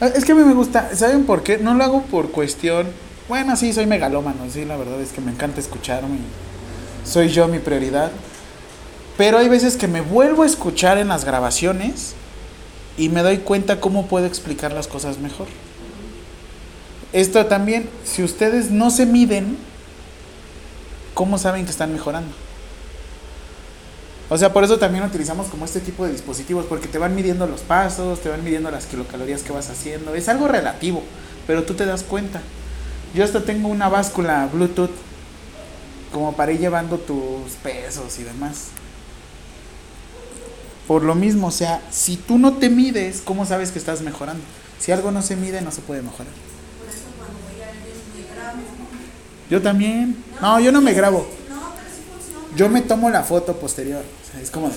Ah, 0.02 0.07
Es 0.07 0.26
que 0.26 0.34
a 0.34 0.36
mí 0.36 0.44
me 0.44 0.53
gusta, 0.53 0.94
¿saben 0.95 1.26
por 1.26 1.41
qué? 1.44 1.57
No 1.57 1.73
lo 1.73 1.84
hago 1.84 2.02
por 2.03 2.31
cuestión. 2.31 2.88
Bueno, 3.30 3.56
sí, 3.56 3.72
soy 3.74 3.86
megalómano, 3.86 4.50
sí, 4.52 4.66
la 4.66 4.76
verdad 4.76 5.00
es 5.00 5.12
que 5.12 5.22
me 5.22 5.32
encanta 5.32 5.60
escucharme. 5.60 6.18
Soy 7.06 7.30
yo 7.30 7.48
mi 7.48 7.60
prioridad. 7.60 8.10
Pero 9.18 9.38
hay 9.38 9.48
veces 9.48 9.78
que 9.78 9.88
me 9.88 10.02
vuelvo 10.02 10.42
a 10.42 10.46
escuchar 10.48 10.98
en 10.98 11.10
las 11.10 11.26
grabaciones 11.26 12.16
y 12.98 13.10
me 13.10 13.22
doy 13.22 13.38
cuenta 13.38 13.80
cómo 13.80 14.08
puedo 14.08 14.26
explicar 14.26 14.74
las 14.74 14.88
cosas 14.88 15.20
mejor. 15.20 15.46
Esto 17.14 17.46
también, 17.46 17.88
si 18.04 18.24
ustedes 18.24 18.72
no 18.72 18.90
se 18.90 19.06
miden, 19.06 19.58
¿cómo 21.14 21.38
saben 21.38 21.66
que 21.66 21.72
están 21.72 21.94
mejorando? 21.94 22.32
O 24.30 24.40
sea, 24.40 24.52
por 24.54 24.64
eso 24.64 24.80
también 24.80 25.04
utilizamos 25.04 25.50
como 25.50 25.66
este 25.66 25.82
tipo 25.82 26.04
de 26.04 26.14
dispositivos, 26.14 26.66
porque 26.66 26.88
te 26.88 26.98
van 26.98 27.14
midiendo 27.14 27.46
los 27.46 27.62
pasos, 27.62 28.22
te 28.22 28.30
van 28.30 28.44
midiendo 28.44 28.72
las 28.72 28.88
kilocalorías 28.88 29.44
que 29.44 29.52
vas 29.52 29.70
haciendo. 29.70 30.16
Es 30.16 30.30
algo 30.30 30.48
relativo, 30.48 31.04
pero 31.46 31.62
tú 31.62 31.76
te 31.76 31.86
das 31.86 32.02
cuenta. 32.02 32.42
Yo 33.14 33.23
hasta 33.23 33.44
tengo 33.44 33.69
una 33.69 33.90
báscula 33.90 34.48
Bluetooth, 34.52 34.91
como 36.14 36.34
para 36.36 36.52
ir 36.52 36.60
llevando 36.60 36.98
tus 36.98 37.53
pesos 37.64 38.19
y 38.19 38.23
demás. 38.23 38.68
Por 40.88 41.03
lo 41.03 41.15
mismo, 41.15 41.48
o 41.48 41.52
sea, 41.52 41.81
si 41.91 42.18
tú 42.18 42.38
no 42.38 42.53
te 42.53 42.69
mides, 42.69 43.22
¿cómo 43.23 43.45
sabes 43.45 43.72
que 43.72 43.80
estás 43.80 44.02
mejorando? 44.02 44.44
Si 44.80 44.91
algo 44.91 45.11
no 45.11 45.22
se 45.22 45.36
mide, 45.36 45.61
no 45.61 45.72
se 45.72 45.81
puede 45.81 46.02
mejorar. 46.02 46.34
Por 46.80 46.90
eso 46.90 47.06
cuando 47.18 47.38
voy 47.45 47.61
a 47.61 47.69
ellos 47.69 47.98
me 48.15 48.36
grabo. 48.36 48.60
Yo 49.49 49.61
también. 49.61 50.23
No, 50.41 50.60
yo 50.60 50.72
no 50.72 50.81
me 50.81 50.94
grabo. 50.94 51.27
No, 51.49 51.73
pero 51.76 51.90
sí 51.94 52.02
funciona. 52.10 52.57
Yo 52.57 52.69
me 52.69 52.81
tomo 52.81 53.10
la 53.10 53.23
foto 53.23 53.56
posterior. 53.57 54.03
O 54.03 54.31
sea, 54.31 54.41
es 54.41 54.49
como 54.49 54.69
de... 54.69 54.76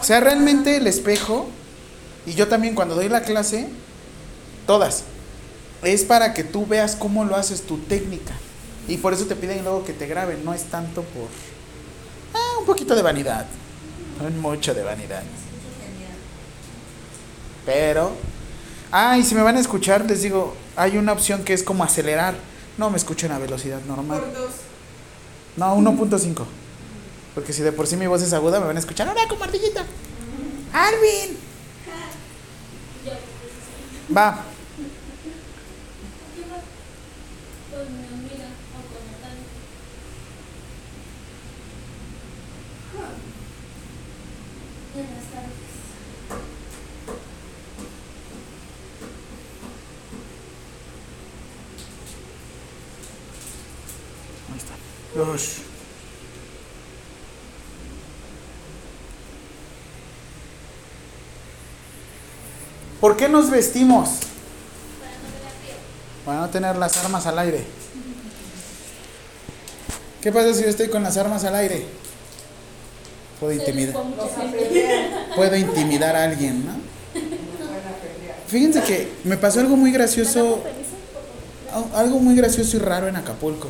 O 0.00 0.04
sea, 0.04 0.20
realmente 0.20 0.76
el 0.76 0.86
espejo, 0.86 1.48
y 2.24 2.32
yo 2.34 2.48
también 2.48 2.74
cuando 2.74 2.94
doy 2.94 3.08
la 3.08 3.22
clase, 3.22 3.68
todas, 4.66 5.04
es 5.82 6.04
para 6.04 6.32
que 6.34 6.44
tú 6.44 6.66
veas 6.66 6.96
cómo 6.96 7.24
lo 7.24 7.36
haces 7.36 7.62
tu 7.62 7.76
técnica. 7.78 8.32
Y 8.86 8.96
por 8.96 9.12
eso 9.12 9.26
te 9.26 9.36
piden 9.36 9.62
luego 9.64 9.84
que 9.84 9.92
te 9.92 10.06
graben, 10.06 10.44
no 10.44 10.54
es 10.54 10.64
tanto 10.64 11.02
por... 11.02 11.28
Ah, 12.34 12.58
un 12.60 12.64
poquito 12.64 12.94
de 12.94 13.02
vanidad. 13.02 13.44
Mucho 14.40 14.74
de 14.74 14.82
vanidad. 14.82 15.22
Pero... 17.64 18.12
Ah, 18.90 19.18
y 19.18 19.22
si 19.22 19.34
me 19.34 19.42
van 19.42 19.56
a 19.56 19.60
escuchar, 19.60 20.06
les 20.06 20.22
digo, 20.22 20.54
hay 20.74 20.96
una 20.96 21.12
opción 21.12 21.44
que 21.44 21.52
es 21.52 21.62
como 21.62 21.84
acelerar. 21.84 22.34
No 22.78 22.88
me 22.90 22.96
escuchen 22.96 23.30
a 23.32 23.38
velocidad 23.38 23.80
normal. 23.86 24.20
Por 24.20 24.32
dos. 24.32 24.50
No, 25.56 25.76
1.5. 25.76 26.44
Porque 27.34 27.52
si 27.52 27.62
de 27.62 27.72
por 27.72 27.86
sí 27.86 27.96
mi 27.96 28.06
voz 28.06 28.22
es 28.22 28.32
aguda, 28.32 28.60
me 28.60 28.66
van 28.66 28.76
a 28.76 28.80
escuchar 28.80 29.08
ahora 29.08 29.28
como 29.28 29.44
ardillita. 29.44 29.84
Alvin. 30.72 31.36
Va. 34.16 34.44
Con 37.70 37.86
mi 37.92 38.06
amiga 38.06 38.48
o 38.72 38.80
con 38.88 39.02
Natalia. 39.12 39.44
En 44.94 45.02
las 45.14 45.26
tardes. 45.30 45.68
Ahí 54.50 54.56
está. 54.58 54.74
Dos. 55.18 55.58
¿Por 63.00 63.16
qué 63.16 63.28
nos 63.28 63.50
vestimos? 63.50 64.08
Para 66.24 66.40
no 66.40 66.48
tener 66.50 66.76
las 66.76 66.96
armas 66.96 67.26
al 67.26 67.38
aire. 67.38 67.64
¿Qué 70.20 70.32
pasa 70.32 70.52
si 70.52 70.62
yo 70.62 70.68
estoy 70.68 70.88
con 70.88 71.02
las 71.02 71.16
armas 71.16 71.44
al 71.44 71.54
aire? 71.54 71.86
Puedo 73.38 73.52
intimidar, 73.52 73.94
puedo 75.36 75.56
intimidar 75.56 76.16
a 76.16 76.24
alguien, 76.24 76.66
¿no? 76.66 76.72
Fíjense 78.48 78.82
que 78.82 79.12
me 79.24 79.36
pasó 79.36 79.60
algo 79.60 79.76
muy 79.76 79.92
gracioso, 79.92 80.60
al- 81.72 82.00
algo 82.00 82.18
muy 82.18 82.34
gracioso 82.34 82.76
y 82.78 82.80
raro 82.80 83.06
en 83.06 83.14
Acapulco. 83.14 83.68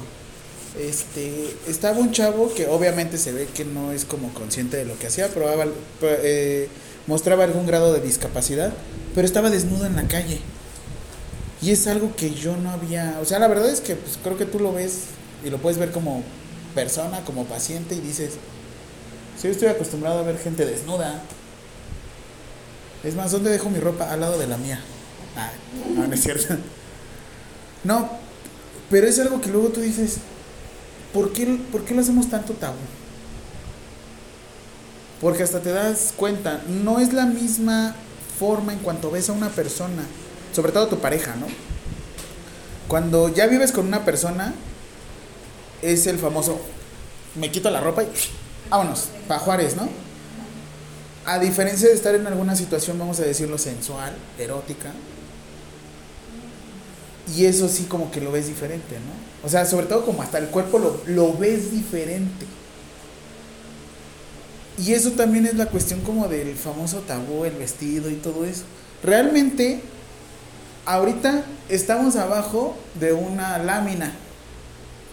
Este, 0.76 1.54
estaba 1.66 1.98
un 1.98 2.12
chavo 2.12 2.52
que 2.54 2.66
obviamente 2.66 3.18
se 3.18 3.32
ve 3.32 3.46
que 3.46 3.64
no 3.64 3.92
es 3.92 4.04
como 4.04 4.32
consciente 4.34 4.76
de 4.76 4.84
lo 4.84 4.98
que 4.98 5.06
hacía, 5.06 5.28
probaba, 5.28 5.66
eh, 6.02 6.68
mostraba 7.06 7.44
algún 7.44 7.66
grado 7.66 7.92
de 7.92 8.00
discapacidad, 8.00 8.72
pero 9.14 9.26
estaba 9.26 9.50
desnudo 9.50 9.86
en 9.86 9.96
la 9.96 10.06
calle. 10.06 10.40
Y 11.60 11.70
es 11.70 11.86
algo 11.86 12.14
que 12.14 12.34
yo 12.34 12.56
no 12.56 12.70
había, 12.70 13.18
o 13.20 13.24
sea, 13.24 13.38
la 13.38 13.48
verdad 13.48 13.70
es 13.70 13.80
que 13.80 13.96
pues, 13.96 14.18
creo 14.22 14.36
que 14.36 14.44
tú 14.44 14.60
lo 14.60 14.72
ves 14.72 15.04
y 15.44 15.50
lo 15.50 15.58
puedes 15.58 15.78
ver 15.78 15.90
como 15.90 16.22
persona, 16.74 17.24
como 17.24 17.44
paciente 17.46 17.94
y 17.94 18.00
dices, 18.00 18.34
si 19.36 19.46
yo 19.46 19.52
estoy 19.52 19.68
acostumbrado 19.68 20.18
a 20.18 20.22
ver 20.22 20.38
gente 20.38 20.66
desnuda. 20.66 21.22
Es 23.04 23.14
más, 23.14 23.30
¿dónde 23.30 23.50
dejo 23.50 23.70
mi 23.70 23.78
ropa? 23.78 24.12
Al 24.12 24.20
lado 24.20 24.38
de 24.38 24.48
la 24.48 24.56
mía. 24.56 24.80
Ah, 25.36 25.50
no, 25.94 26.06
no 26.06 26.14
es 26.14 26.22
cierto. 26.22 26.56
No, 27.84 28.10
pero 28.90 29.06
es 29.06 29.20
algo 29.20 29.40
que 29.40 29.50
luego 29.50 29.68
tú 29.68 29.80
dices, 29.80 30.16
¿por 31.12 31.32
qué, 31.32 31.46
¿por 31.70 31.84
qué 31.84 31.94
lo 31.94 32.00
hacemos 32.00 32.28
tanto 32.28 32.54
tabú? 32.54 32.76
Porque 35.20 35.42
hasta 35.42 35.60
te 35.60 35.70
das 35.70 36.12
cuenta, 36.16 36.62
no 36.68 37.00
es 37.00 37.12
la 37.12 37.26
misma 37.26 37.94
forma 38.38 38.72
en 38.72 38.78
cuanto 38.78 39.10
ves 39.10 39.28
a 39.28 39.32
una 39.32 39.48
persona, 39.48 40.04
sobre 40.52 40.72
todo 40.72 40.86
tu 40.86 40.98
pareja, 40.98 41.34
¿no? 41.36 41.46
Cuando 42.86 43.28
ya 43.28 43.46
vives 43.46 43.72
con 43.72 43.86
una 43.86 44.04
persona, 44.04 44.54
es 45.82 46.06
el 46.06 46.18
famoso, 46.18 46.60
me 47.34 47.50
quito 47.50 47.68
la 47.70 47.80
ropa 47.80 48.04
y 48.04 48.08
vámonos, 48.70 49.08
pa' 49.26 49.38
Juárez, 49.38 49.76
¿no? 49.76 49.88
A 51.26 51.38
diferencia 51.38 51.88
de 51.88 51.94
estar 51.94 52.14
en 52.14 52.26
alguna 52.26 52.56
situación, 52.56 52.98
vamos 52.98 53.18
a 53.20 53.24
decirlo, 53.24 53.58
sensual, 53.58 54.12
erótica, 54.38 54.92
y 57.36 57.44
eso 57.44 57.68
sí 57.68 57.84
como 57.84 58.10
que 58.10 58.20
lo 58.20 58.32
ves 58.32 58.46
diferente, 58.46 58.94
¿no? 58.94 59.27
O 59.44 59.48
sea, 59.48 59.64
sobre 59.64 59.86
todo 59.86 60.04
como 60.04 60.22
hasta 60.22 60.38
el 60.38 60.46
cuerpo 60.48 60.78
lo, 60.78 61.00
lo 61.06 61.36
ves 61.36 61.70
diferente. 61.70 62.46
Y 64.78 64.92
eso 64.92 65.12
también 65.12 65.46
es 65.46 65.54
la 65.54 65.66
cuestión 65.66 66.00
como 66.00 66.28
del 66.28 66.54
famoso 66.54 66.98
tabú, 67.00 67.44
el 67.44 67.54
vestido 67.54 68.10
y 68.10 68.14
todo 68.14 68.44
eso. 68.44 68.62
Realmente, 69.02 69.80
ahorita 70.86 71.44
estamos 71.68 72.16
abajo 72.16 72.76
de 72.98 73.12
una 73.12 73.58
lámina, 73.58 74.12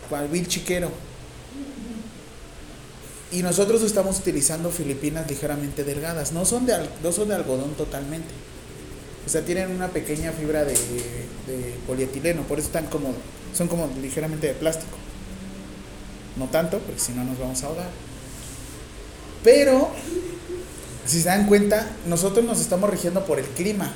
cual 0.09 0.27
vil 0.27 0.47
chiquero. 0.47 0.91
Y 3.31 3.41
nosotros 3.41 3.81
estamos 3.81 4.19
utilizando 4.19 4.69
filipinas 4.69 5.29
ligeramente 5.29 5.83
delgadas. 5.83 6.31
No 6.31 6.45
son 6.45 6.65
de, 6.65 6.87
no 7.03 7.11
son 7.11 7.29
de 7.29 7.35
algodón 7.35 7.73
totalmente. 7.73 8.29
O 9.25 9.29
sea, 9.29 9.41
tienen 9.43 9.71
una 9.71 9.87
pequeña 9.87 10.31
fibra 10.31 10.63
de, 10.63 10.73
de 10.73 11.75
polietileno. 11.87 12.43
Por 12.43 12.59
eso 12.59 12.67
están 12.67 12.85
como, 12.85 13.13
son 13.55 13.67
como 13.67 13.89
ligeramente 14.01 14.47
de 14.47 14.53
plástico. 14.53 14.97
No 16.35 16.45
tanto, 16.49 16.79
porque 16.79 16.99
si 16.99 17.13
no 17.13 17.23
nos 17.23 17.39
vamos 17.39 17.63
a 17.63 17.67
ahogar. 17.67 17.89
Pero, 19.43 19.89
si 21.05 21.21
se 21.21 21.29
dan 21.29 21.47
cuenta, 21.47 21.87
nosotros 22.07 22.43
nos 22.45 22.59
estamos 22.59 22.89
rigiendo 22.89 23.25
por 23.25 23.39
el 23.39 23.45
clima. 23.45 23.93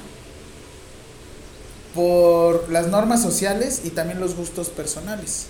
Por 1.93 2.71
las 2.71 2.87
normas 2.87 3.21
sociales 3.21 3.81
y 3.83 3.89
también 3.89 4.19
los 4.19 4.35
gustos 4.35 4.69
personales. 4.69 5.47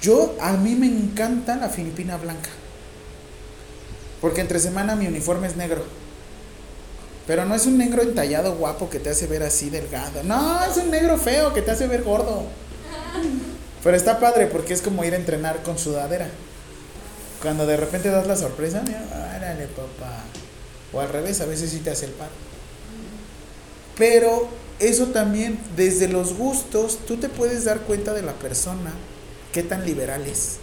Yo, 0.00 0.34
a 0.40 0.52
mí 0.52 0.74
me 0.74 0.86
encanta 0.86 1.56
la 1.56 1.68
filipina 1.68 2.16
blanca. 2.16 2.50
Porque 4.20 4.40
entre 4.40 4.60
semana 4.60 4.96
mi 4.96 5.06
uniforme 5.06 5.48
es 5.48 5.56
negro. 5.56 5.84
Pero 7.26 7.44
no 7.44 7.54
es 7.54 7.66
un 7.66 7.76
negro 7.76 8.00
entallado 8.00 8.54
guapo 8.54 8.88
que 8.88 9.00
te 9.00 9.10
hace 9.10 9.26
ver 9.26 9.42
así 9.42 9.68
delgado. 9.68 10.22
No, 10.22 10.64
es 10.64 10.78
un 10.78 10.90
negro 10.90 11.18
feo 11.18 11.52
que 11.52 11.60
te 11.60 11.72
hace 11.72 11.86
ver 11.86 12.02
gordo. 12.02 12.44
Pero 13.82 13.96
está 13.96 14.18
padre 14.18 14.46
porque 14.46 14.74
es 14.74 14.82
como 14.82 15.04
ir 15.04 15.14
a 15.14 15.16
entrenar 15.16 15.62
con 15.62 15.78
sudadera. 15.78 16.28
Cuando 17.42 17.66
de 17.66 17.76
repente 17.76 18.10
das 18.10 18.26
la 18.26 18.36
sorpresa, 18.36 18.82
órale 18.82 19.66
papá. 19.68 20.24
O 20.92 21.00
al 21.00 21.08
revés, 21.08 21.40
a 21.40 21.46
veces 21.46 21.70
sí 21.70 21.78
te 21.78 21.90
hace 21.90 22.06
el 22.06 22.12
paro. 22.12 22.32
Pero 23.96 24.48
eso 24.78 25.06
también, 25.06 25.58
desde 25.76 26.08
los 26.08 26.34
gustos, 26.34 26.98
tú 27.06 27.16
te 27.16 27.28
puedes 27.28 27.64
dar 27.64 27.80
cuenta 27.80 28.14
de 28.14 28.22
la 28.22 28.32
persona, 28.34 28.92
qué 29.52 29.62
tan 29.62 29.84
liberal 29.84 30.24
es. 30.26 30.56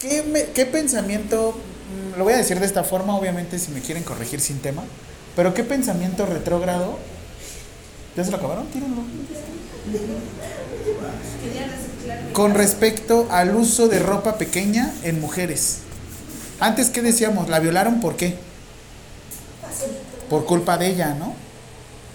¿Qué, 0.00 0.50
qué 0.54 0.66
pensamiento, 0.66 1.52
mm, 1.52 2.18
lo 2.18 2.24
voy 2.24 2.34
a 2.34 2.38
decir 2.38 2.58
de 2.58 2.66
esta 2.66 2.84
forma, 2.84 3.16
obviamente 3.16 3.58
si 3.58 3.70
me 3.70 3.80
quieren 3.80 4.02
corregir 4.02 4.40
sin 4.40 4.60
tema, 4.60 4.84
pero 5.34 5.52
qué 5.52 5.62
pensamiento 5.62 6.24
retrógrado, 6.26 6.98
¿ya 8.16 8.24
se 8.24 8.30
lo 8.30 8.38
acabaron? 8.38 8.66
Tírenlo. 8.68 9.02
Con 12.32 12.54
respecto 12.54 13.28
al 13.30 13.54
uso 13.56 13.88
de 13.88 13.98
ropa 13.98 14.36
pequeña 14.36 14.92
en 15.02 15.20
mujeres. 15.20 15.78
Antes, 16.60 16.90
¿qué 16.90 17.02
decíamos? 17.02 17.48
¿La 17.48 17.60
violaron 17.60 18.00
por 18.00 18.16
qué? 18.16 18.36
Por 20.28 20.44
culpa 20.44 20.76
de 20.78 20.88
ella, 20.88 21.14
¿no? 21.14 21.34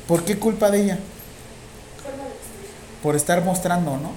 ¿Por 0.08 0.24
qué 0.24 0.38
culpa 0.38 0.70
de 0.72 0.84
ella? 0.84 1.00
Por 3.02 3.16
estar 3.16 3.44
mostrando, 3.44 3.98
¿no? 3.98 4.12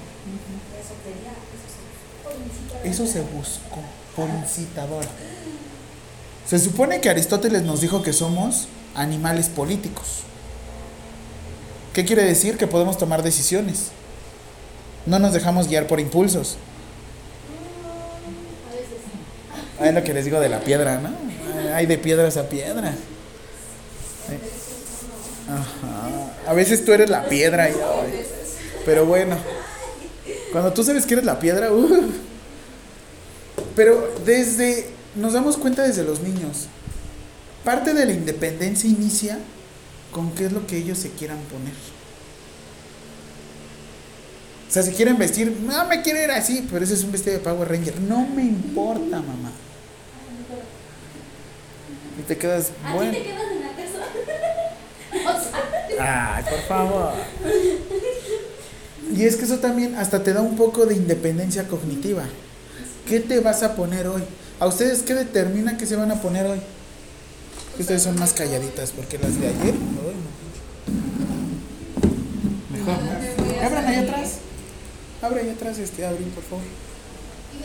Eso 2.84 3.06
se 3.06 3.20
buscó 3.20 3.80
por 4.14 4.28
incitadora. 4.28 5.08
Se 6.46 6.58
supone 6.58 7.00
que 7.00 7.08
Aristóteles 7.08 7.62
nos 7.62 7.80
dijo 7.80 8.02
que 8.02 8.12
somos 8.12 8.68
animales 8.94 9.48
políticos. 9.48 10.24
¿Qué 11.94 12.04
quiere 12.04 12.24
decir? 12.24 12.56
Que 12.58 12.66
podemos 12.66 12.98
tomar 12.98 13.22
decisiones. 13.22 13.86
No 15.06 15.18
nos 15.18 15.32
dejamos 15.32 15.68
guiar 15.68 15.86
por 15.86 16.00
impulsos. 16.00 16.56
Ah, 19.80 19.88
Es 19.88 19.94
lo 19.94 20.02
que 20.04 20.12
les 20.14 20.24
digo 20.24 20.40
de 20.40 20.48
la 20.48 20.60
piedra, 20.60 20.98
¿no? 21.00 21.10
Hay 21.74 21.86
de 21.86 21.98
piedras 21.98 22.36
a 22.36 22.48
piedra. 22.48 22.94
Ajá. 25.48 26.50
A 26.50 26.52
veces 26.54 26.84
tú 26.84 26.92
eres 26.92 27.10
la 27.10 27.24
piedra. 27.24 27.68
y- 27.68 27.72
ay. 27.72 28.26
Pero 28.84 29.06
bueno, 29.06 29.36
cuando 30.52 30.72
tú 30.72 30.84
sabes 30.84 31.06
que 31.06 31.14
eres 31.14 31.24
la 31.24 31.38
piedra, 31.38 31.72
uh. 31.72 32.12
pero 33.74 34.12
desde 34.24 34.88
nos 35.14 35.32
damos 35.32 35.56
cuenta 35.56 35.82
desde 35.82 36.02
los 36.04 36.20
niños. 36.20 36.66
Parte 37.64 37.94
de 37.94 38.04
la 38.04 38.12
independencia 38.12 38.88
inicia 38.90 39.38
con 40.14 40.30
qué 40.30 40.46
es 40.46 40.52
lo 40.52 40.64
que 40.66 40.78
ellos 40.78 40.96
se 40.96 41.10
quieran 41.10 41.38
poner. 41.50 41.74
O 44.68 44.72
sea, 44.72 44.82
si 44.84 44.92
quieren 44.92 45.18
vestir, 45.18 45.50
no 45.60 45.84
me 45.86 46.02
quiero 46.02 46.22
ir 46.22 46.30
así, 46.30 46.66
pero 46.70 46.84
ese 46.84 46.94
es 46.94 47.02
un 47.02 47.10
vestido 47.10 47.36
de 47.36 47.42
Power 47.42 47.68
Ranger. 47.68 48.00
No 48.00 48.24
me 48.26 48.42
importa, 48.42 49.16
mamá. 49.16 49.50
Y 52.18 52.22
te 52.22 52.38
quedas, 52.38 52.70
¿A 52.84 52.90
ti 52.90 52.94
bueno. 52.94 53.12
te 53.12 53.22
quedas 53.24 53.42
en 53.50 53.60
la 53.60 53.72
casa? 55.22 55.50
Ay, 56.36 56.44
por 56.44 56.60
favor. 56.60 57.12
Y 59.12 59.24
es 59.24 59.36
que 59.36 59.44
eso 59.44 59.58
también 59.58 59.96
hasta 59.96 60.22
te 60.22 60.32
da 60.32 60.40
un 60.42 60.56
poco 60.56 60.86
de 60.86 60.94
independencia 60.94 61.66
cognitiva. 61.66 62.22
¿Qué 63.08 63.18
te 63.20 63.40
vas 63.40 63.64
a 63.64 63.74
poner 63.74 64.06
hoy? 64.06 64.22
¿A 64.60 64.66
ustedes 64.66 65.02
qué 65.02 65.14
determina 65.14 65.76
qué 65.76 65.86
se 65.86 65.96
van 65.96 66.12
a 66.12 66.20
poner 66.22 66.46
hoy? 66.46 66.60
Ustedes 67.78 68.02
son 68.02 68.18
más 68.18 68.32
calladitas 68.32 68.92
porque 68.92 69.18
las 69.18 69.38
de 69.40 69.48
ayer. 69.48 69.74
ay, 69.74 70.16
no. 72.70 72.76
Mejor, 72.76 73.02
¿no? 73.02 73.66
Abran 73.66 73.86
ahí 73.86 73.96
atrás. 73.96 74.38
Abre 75.22 75.40
ahí 75.40 75.50
atrás, 75.50 75.78
este, 75.78 76.06
Abril, 76.06 76.28
por 76.28 76.44
favor. 76.44 76.64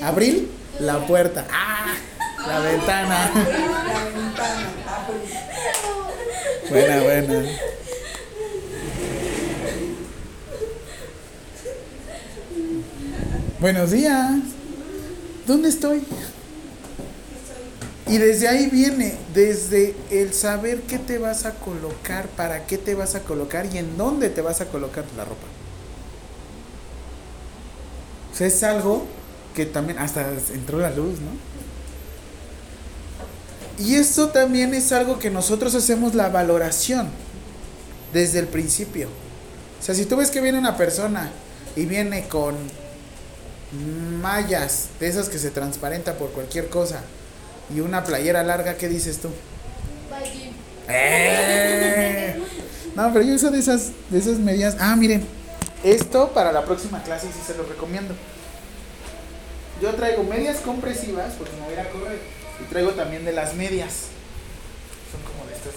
Abril, 0.01 0.49
la 0.79 1.05
puerta. 1.05 1.45
¡Ah! 1.51 1.95
La 2.47 2.59
ventana. 2.59 3.31
La 3.33 4.05
ventana, 4.05 4.69
abre. 4.87 5.19
Buena, 6.69 7.03
buena. 7.03 7.49
Buenos 13.59 13.91
días. 13.91 14.39
¿Dónde 15.45 15.69
estoy? 15.69 16.01
Y 18.09 18.17
desde 18.17 18.47
ahí 18.47 18.69
viene, 18.71 19.15
desde 19.35 19.93
el 20.09 20.33
saber 20.33 20.81
qué 20.81 20.97
te 20.97 21.19
vas 21.19 21.45
a 21.45 21.53
colocar, 21.53 22.27
para 22.29 22.65
qué 22.65 22.79
te 22.79 22.95
vas 22.95 23.13
a 23.13 23.19
colocar 23.21 23.67
y 23.71 23.77
en 23.77 23.97
dónde 23.97 24.29
te 24.29 24.41
vas 24.41 24.61
a 24.61 24.65
colocar 24.65 25.05
la 25.15 25.25
ropa. 25.25 25.45
O 28.33 28.35
sea, 28.35 28.47
es 28.47 28.63
algo 28.63 29.05
que 29.53 29.67
también 29.67 29.99
hasta 29.99 30.27
entró 30.53 30.79
la 30.79 30.89
luz, 30.89 31.19
¿no? 31.19 31.29
Y 33.85 33.93
esto 33.93 34.29
también 34.29 34.73
es 34.73 34.91
algo 34.91 35.19
que 35.19 35.29
nosotros 35.29 35.75
hacemos 35.75 36.15
la 36.15 36.29
valoración 36.29 37.09
desde 38.11 38.39
el 38.39 38.47
principio. 38.47 39.07
O 39.79 39.83
sea, 39.83 39.93
si 39.93 40.05
tú 40.05 40.17
ves 40.17 40.31
que 40.31 40.41
viene 40.41 40.57
una 40.57 40.77
persona 40.77 41.29
y 41.75 41.85
viene 41.85 42.27
con 42.27 42.55
mallas 44.19 44.87
de 44.99 45.07
esas 45.09 45.29
que 45.29 45.37
se 45.37 45.51
transparenta 45.51 46.17
por 46.17 46.31
cualquier 46.31 46.69
cosa 46.69 47.03
y 47.73 47.79
una 47.81 48.03
playera 48.03 48.43
larga, 48.43 48.75
¿qué 48.75 48.87
dices 48.87 49.19
tú? 49.19 49.29
¡Eh! 50.87 52.35
No, 52.95 53.13
pero 53.13 53.23
yo 53.23 53.35
uso 53.35 53.51
de 53.51 53.59
esas, 53.59 53.91
de 54.09 54.17
esas 54.17 54.39
medidas. 54.39 54.75
Ah, 54.79 54.95
miren, 54.95 55.23
esto 55.83 56.31
para 56.33 56.51
la 56.51 56.65
próxima 56.65 57.03
clase 57.03 57.27
sí 57.27 57.39
se 57.45 57.55
lo 57.55 57.63
recomiendo. 57.63 58.15
Yo 59.81 59.93
traigo 59.93 60.23
medias 60.23 60.57
compresivas 60.57 61.33
porque 61.37 61.55
me 61.57 61.65
voy 61.65 61.75
a 61.75 61.89
correr. 61.89 62.19
Y 62.59 62.63
traigo 62.65 62.91
también 62.91 63.23
de 63.23 63.31
las 63.31 63.53
medias. 63.53 64.07
Son 65.11 65.21
como 65.21 65.47
de 65.47 65.55
estas. 65.55 65.73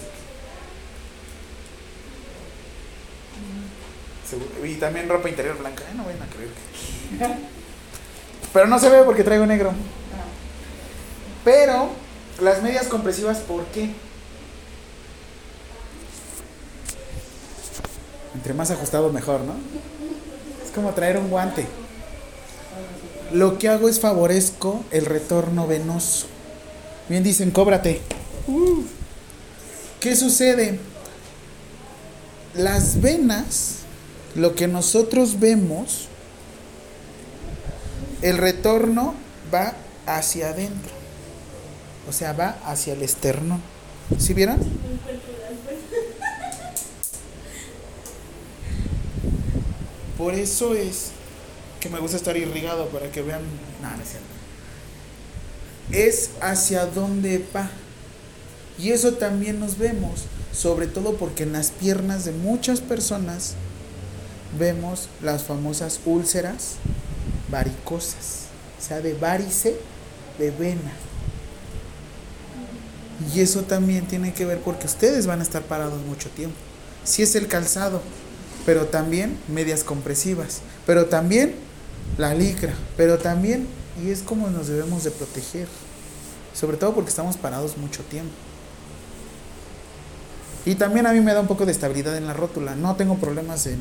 aquí. 4.61 4.69
Y 4.69 4.75
también 4.75 5.07
ropa 5.07 5.29
interior 5.29 5.57
blanca. 5.57 5.83
Ay, 5.87 5.95
no 5.95 6.03
vayan 6.03 6.23
a 6.23 6.25
creer 6.25 6.49
que. 6.49 7.35
Pero 8.53 8.67
no 8.67 8.79
se 8.79 8.89
ve 8.89 9.03
porque 9.03 9.23
traigo 9.23 9.45
negro. 9.45 9.73
Pero 11.43 11.89
las 12.41 12.63
medias 12.63 12.87
compresivas, 12.87 13.39
¿por 13.39 13.65
qué? 13.65 13.89
Entre 18.35 18.53
más 18.53 18.71
ajustado 18.71 19.11
mejor, 19.11 19.41
¿no? 19.41 19.53
Es 20.63 20.71
como 20.71 20.91
traer 20.91 21.17
un 21.17 21.29
guante. 21.29 21.67
Lo 23.31 23.57
que 23.57 23.69
hago 23.69 23.89
es 23.89 23.99
favorezco 23.99 24.83
el 24.91 25.05
retorno 25.05 25.67
venoso. 25.67 26.27
Bien 27.09 27.23
dicen, 27.23 27.51
cóbrate. 27.51 28.01
¿Qué 29.99 30.15
sucede? 30.15 30.79
Las 32.55 33.01
venas, 33.01 33.79
lo 34.35 34.55
que 34.55 34.67
nosotros 34.67 35.39
vemos, 35.39 36.07
el 38.21 38.37
retorno 38.37 39.15
va 39.53 39.73
hacia 40.05 40.49
adentro. 40.49 41.02
O 42.07 42.11
sea, 42.11 42.33
va 42.33 42.57
hacia 42.65 42.93
el 42.93 43.01
esternón. 43.01 43.61
¿Sí 44.17 44.33
vieron? 44.33 44.57
Por 50.17 50.33
eso 50.33 50.73
es 50.73 51.11
que 51.79 51.89
me 51.89 51.99
gusta 51.99 52.17
estar 52.17 52.37
irrigado 52.37 52.87
para 52.89 53.11
que 53.11 53.21
vean. 53.21 53.41
No, 53.81 53.89
no 53.89 54.03
es 54.03 54.09
cierto. 54.09 54.27
Es 55.91 56.29
hacia 56.41 56.85
dónde 56.85 57.45
va. 57.55 57.69
Y 58.79 58.91
eso 58.91 59.13
también 59.13 59.59
nos 59.59 59.77
vemos, 59.77 60.23
sobre 60.51 60.87
todo 60.87 61.15
porque 61.17 61.43
en 61.43 61.53
las 61.53 61.71
piernas 61.71 62.25
de 62.25 62.31
muchas 62.31 62.81
personas 62.81 63.55
vemos 64.57 65.09
las 65.21 65.43
famosas 65.43 65.99
úlceras 66.05 66.75
varicosas, 67.49 68.45
o 68.79 68.83
sea, 68.83 69.01
de 69.01 69.13
varice 69.13 69.75
de 70.39 70.51
vena. 70.51 70.91
Y 73.33 73.41
eso 73.41 73.61
también 73.61 74.07
tiene 74.07 74.33
que 74.33 74.45
ver 74.45 74.59
porque 74.59 74.87
ustedes 74.87 75.27
van 75.27 75.39
a 75.39 75.43
estar 75.43 75.63
parados 75.63 76.01
mucho 76.05 76.29
tiempo. 76.29 76.55
Si 77.03 77.21
es 77.21 77.35
el 77.35 77.47
calzado, 77.47 78.01
pero 78.65 78.85
también 78.85 79.37
medias 79.47 79.83
compresivas, 79.83 80.61
pero 80.85 81.05
también 81.05 81.55
la 82.17 82.33
licra, 82.33 82.73
pero 82.97 83.17
también, 83.17 83.67
y 84.03 84.09
es 84.09 84.21
como 84.21 84.49
nos 84.49 84.67
debemos 84.67 85.03
de 85.03 85.11
proteger, 85.11 85.67
sobre 86.53 86.77
todo 86.77 86.93
porque 86.93 87.09
estamos 87.09 87.37
parados 87.37 87.77
mucho 87.77 88.03
tiempo. 88.03 88.33
Y 90.65 90.75
también 90.75 91.05
a 91.07 91.11
mí 91.11 91.19
me 91.19 91.33
da 91.33 91.41
un 91.41 91.47
poco 91.47 91.65
de 91.65 91.73
estabilidad 91.73 92.15
en 92.15 92.25
la 92.25 92.33
rótula. 92.33 92.73
No 92.75 92.95
tengo 92.95 93.17
problemas 93.17 93.67
en 93.67 93.79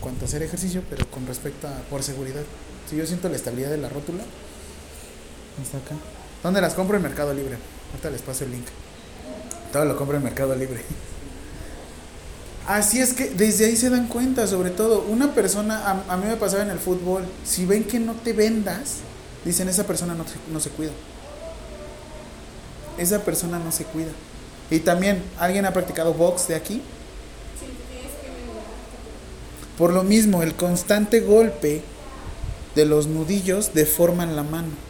cuanto 0.00 0.24
a 0.24 0.28
hacer 0.28 0.42
ejercicio, 0.42 0.82
pero 0.90 1.10
con 1.10 1.26
respecto 1.26 1.66
a 1.68 1.72
por 1.88 2.02
seguridad. 2.02 2.42
Si 2.88 2.96
yo 2.96 3.06
siento 3.06 3.30
la 3.30 3.36
estabilidad 3.36 3.70
de 3.70 3.78
la 3.78 3.88
rótula, 3.88 4.24
está 5.62 5.78
acá. 5.78 5.94
¿Dónde 6.42 6.60
las 6.60 6.74
compro 6.74 6.96
en 6.96 7.02
Mercado 7.02 7.32
Libre? 7.32 7.56
Ahorita 7.90 8.10
les 8.10 8.22
paso 8.22 8.44
el 8.44 8.52
link. 8.52 8.66
Todo 9.72 9.84
lo 9.84 9.96
compro 9.96 10.16
en 10.16 10.24
Mercado 10.24 10.54
Libre. 10.54 10.82
Así 12.66 13.00
es 13.00 13.14
que 13.14 13.30
desde 13.30 13.64
ahí 13.64 13.76
se 13.76 13.88
dan 13.88 14.08
cuenta, 14.08 14.46
sobre 14.46 14.70
todo, 14.70 15.02
una 15.08 15.34
persona, 15.34 15.78
a, 15.78 16.12
a 16.12 16.16
mí 16.18 16.26
me 16.26 16.36
pasaba 16.36 16.62
en 16.62 16.70
el 16.70 16.78
fútbol, 16.78 17.24
si 17.44 17.64
ven 17.64 17.84
que 17.84 17.98
no 17.98 18.12
te 18.12 18.34
vendas, 18.34 18.96
dicen, 19.44 19.68
esa 19.68 19.86
persona 19.86 20.14
no, 20.14 20.24
no 20.52 20.60
se 20.60 20.68
cuida. 20.70 20.90
Esa 22.98 23.20
persona 23.24 23.58
no 23.58 23.72
se 23.72 23.84
cuida. 23.84 24.10
Y 24.70 24.80
también, 24.80 25.22
¿alguien 25.38 25.64
ha 25.64 25.72
practicado 25.72 26.12
box 26.12 26.48
de 26.48 26.56
aquí? 26.56 26.82
Por 29.78 29.94
lo 29.94 30.02
mismo, 30.02 30.42
el 30.42 30.54
constante 30.54 31.20
golpe 31.20 31.82
de 32.74 32.84
los 32.84 33.06
nudillos 33.06 33.72
deforman 33.72 34.36
la 34.36 34.42
mano. 34.42 34.87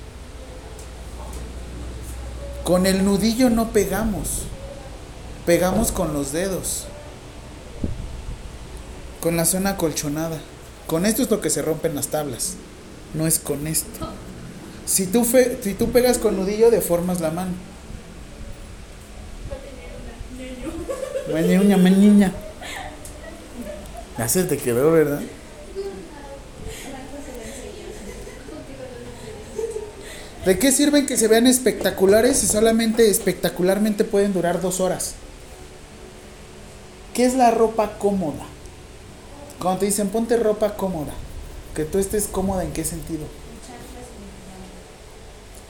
Con 2.68 2.84
el 2.84 3.02
nudillo 3.02 3.48
no 3.48 3.70
pegamos, 3.70 4.42
pegamos 5.46 5.90
con 5.90 6.12
los 6.12 6.32
dedos, 6.32 6.84
con 9.22 9.38
la 9.38 9.46
zona 9.46 9.70
acolchonada. 9.70 10.36
Con 10.86 11.06
esto 11.06 11.22
es 11.22 11.30
lo 11.30 11.40
que 11.40 11.48
se 11.48 11.62
rompen 11.62 11.94
las 11.94 12.08
tablas, 12.08 12.56
no 13.14 13.26
es 13.26 13.38
con 13.38 13.66
esto. 13.66 14.06
Si 14.84 15.06
tú, 15.06 15.24
fe- 15.24 15.58
si 15.62 15.72
tú 15.72 15.92
pegas 15.92 16.18
con 16.18 16.36
nudillo, 16.36 16.70
deformas 16.70 17.22
la 17.22 17.30
mano. 17.30 17.52
Mañuña, 21.32 21.78
mañuña. 21.78 22.34
Ya 24.18 24.28
se 24.28 24.44
te 24.44 24.58
quedó, 24.58 24.92
¿verdad? 24.92 25.22
¿De 30.44 30.58
qué 30.58 30.72
sirven 30.72 31.06
que 31.06 31.16
se 31.16 31.28
vean 31.28 31.46
espectaculares 31.46 32.38
si 32.38 32.46
solamente 32.46 33.10
espectacularmente 33.10 34.04
pueden 34.04 34.32
durar 34.32 34.60
dos 34.60 34.80
horas? 34.80 35.14
¿Qué 37.12 37.24
es 37.26 37.34
la 37.34 37.50
ropa 37.50 37.98
cómoda? 37.98 38.46
Cuando 39.58 39.80
te 39.80 39.86
dicen 39.86 40.08
ponte 40.08 40.36
ropa 40.36 40.74
cómoda, 40.76 41.12
que 41.74 41.84
tú 41.84 41.98
estés 41.98 42.28
cómoda, 42.28 42.62
¿en 42.62 42.72
qué 42.72 42.84
sentido? 42.84 43.24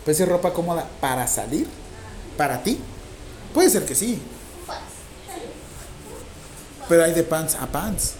Pues 0.04 0.20
es 0.20 0.28
ropa 0.28 0.52
cómoda 0.52 0.86
para 1.00 1.26
salir, 1.26 1.66
para 2.36 2.62
ti. 2.62 2.78
Puede 3.54 3.70
ser 3.70 3.84
que 3.84 3.94
sí, 3.94 4.20
pero 6.88 7.04
hay 7.04 7.14
de 7.14 7.22
pants 7.22 7.54
a 7.56 7.66
pants. 7.66 8.12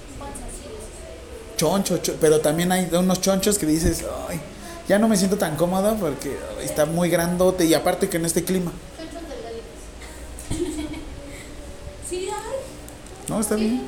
Choncho, 1.56 1.98
cho- 1.98 2.16
pero 2.20 2.40
también 2.40 2.72
hay 2.72 2.88
unos 2.92 3.20
chonchos 3.20 3.58
que 3.58 3.66
dices, 3.66 4.04
ay, 4.28 4.40
Ya 4.88 4.98
no 4.98 5.06
me 5.06 5.16
siento 5.18 5.36
tan 5.36 5.56
cómodo 5.56 5.96
porque 5.96 6.38
está 6.62 6.86
muy 6.86 7.10
grandote 7.10 7.66
y 7.66 7.74
aparte 7.74 8.08
que 8.08 8.16
en 8.16 8.24
este 8.24 8.44
clima. 8.44 8.72
Sí, 12.08 12.26
ay. 12.30 12.56
No, 13.28 13.38
está 13.38 13.54
bien. 13.54 13.86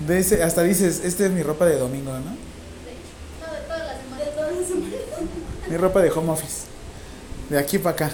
De 0.00 0.18
ese, 0.18 0.42
hasta 0.42 0.62
dices, 0.62 1.02
este 1.04 1.26
es 1.26 1.30
mi 1.30 1.42
ropa 1.42 1.66
de 1.66 1.78
domingo, 1.78 2.10
¿no? 2.10 2.20
No, 2.20 2.30
de 2.32 3.60
toda 3.66 3.84
la 3.84 3.98
semana. 4.00 4.24
De 4.24 4.30
todas 4.30 4.56
las 4.56 4.66
semanas. 4.66 4.90
Mi 5.68 5.76
ropa 5.76 6.00
de 6.00 6.10
home 6.10 6.32
office. 6.32 6.62
De 7.50 7.58
aquí 7.58 7.78
para 7.78 7.94
acá. 7.94 8.10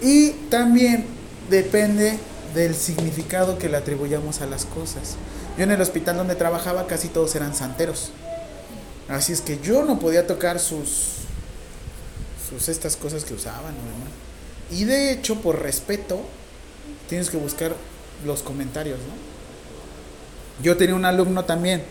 Y 0.00 0.30
también 0.48 1.04
depende 1.50 2.18
del 2.54 2.74
significado 2.74 3.58
que 3.58 3.68
le 3.68 3.76
atribuyamos 3.76 4.40
a 4.40 4.46
las 4.46 4.64
cosas. 4.64 5.16
Yo 5.58 5.64
en 5.64 5.70
el 5.70 5.80
hospital 5.82 6.16
donde 6.16 6.34
trabajaba 6.34 6.86
casi 6.86 7.08
todos 7.08 7.34
eran 7.34 7.54
santeros. 7.54 8.12
Así 9.08 9.32
es 9.32 9.40
que 9.40 9.58
yo 9.60 9.84
no 9.84 9.98
podía 9.98 10.26
tocar 10.26 10.60
sus 10.60 11.18
sus 12.48 12.68
estas 12.68 12.96
cosas 12.96 13.24
que 13.24 13.34
usaban 13.34 13.74
o 13.74 13.78
demás. 13.78 14.12
Y 14.70 14.84
de 14.84 15.12
hecho, 15.12 15.36
por 15.40 15.60
respeto, 15.62 16.20
tienes 17.08 17.30
que 17.30 17.36
buscar 17.36 17.74
los 18.24 18.42
comentarios, 18.42 18.98
¿no? 18.98 20.62
Yo 20.62 20.76
tenía 20.76 20.94
un 20.94 21.04
alumno 21.04 21.44
también 21.44 21.82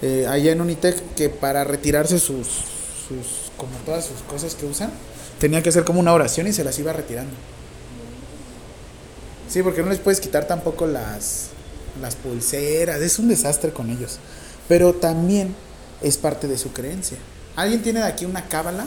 eh, 0.00 0.26
allá 0.28 0.52
en 0.52 0.60
Unitec 0.60 1.14
que 1.14 1.28
para 1.28 1.64
retirarse 1.64 2.18
sus, 2.18 2.46
sus, 2.46 3.50
como 3.56 3.76
todas 3.84 4.04
sus 4.04 4.20
cosas 4.22 4.54
que 4.54 4.66
usan, 4.66 4.92
tenía 5.38 5.62
que 5.62 5.70
hacer 5.70 5.84
como 5.84 6.00
una 6.00 6.12
oración 6.12 6.46
y 6.46 6.52
se 6.52 6.62
las 6.62 6.78
iba 6.78 6.92
retirando. 6.92 7.32
Sí, 9.48 9.62
porque 9.62 9.82
no 9.82 9.90
les 9.90 9.98
puedes 9.98 10.20
quitar 10.20 10.46
tampoco 10.46 10.86
las, 10.86 11.48
las 12.00 12.16
pulseras, 12.16 13.00
es 13.00 13.18
un 13.18 13.28
desastre 13.28 13.72
con 13.72 13.90
ellos. 13.90 14.18
Pero 14.68 14.94
también 14.94 15.54
es 16.02 16.16
parte 16.16 16.48
de 16.48 16.58
su 16.58 16.72
creencia. 16.72 17.18
¿Alguien 17.56 17.82
tiene 17.82 18.00
de 18.00 18.06
aquí 18.06 18.24
una 18.24 18.48
cábala? 18.48 18.86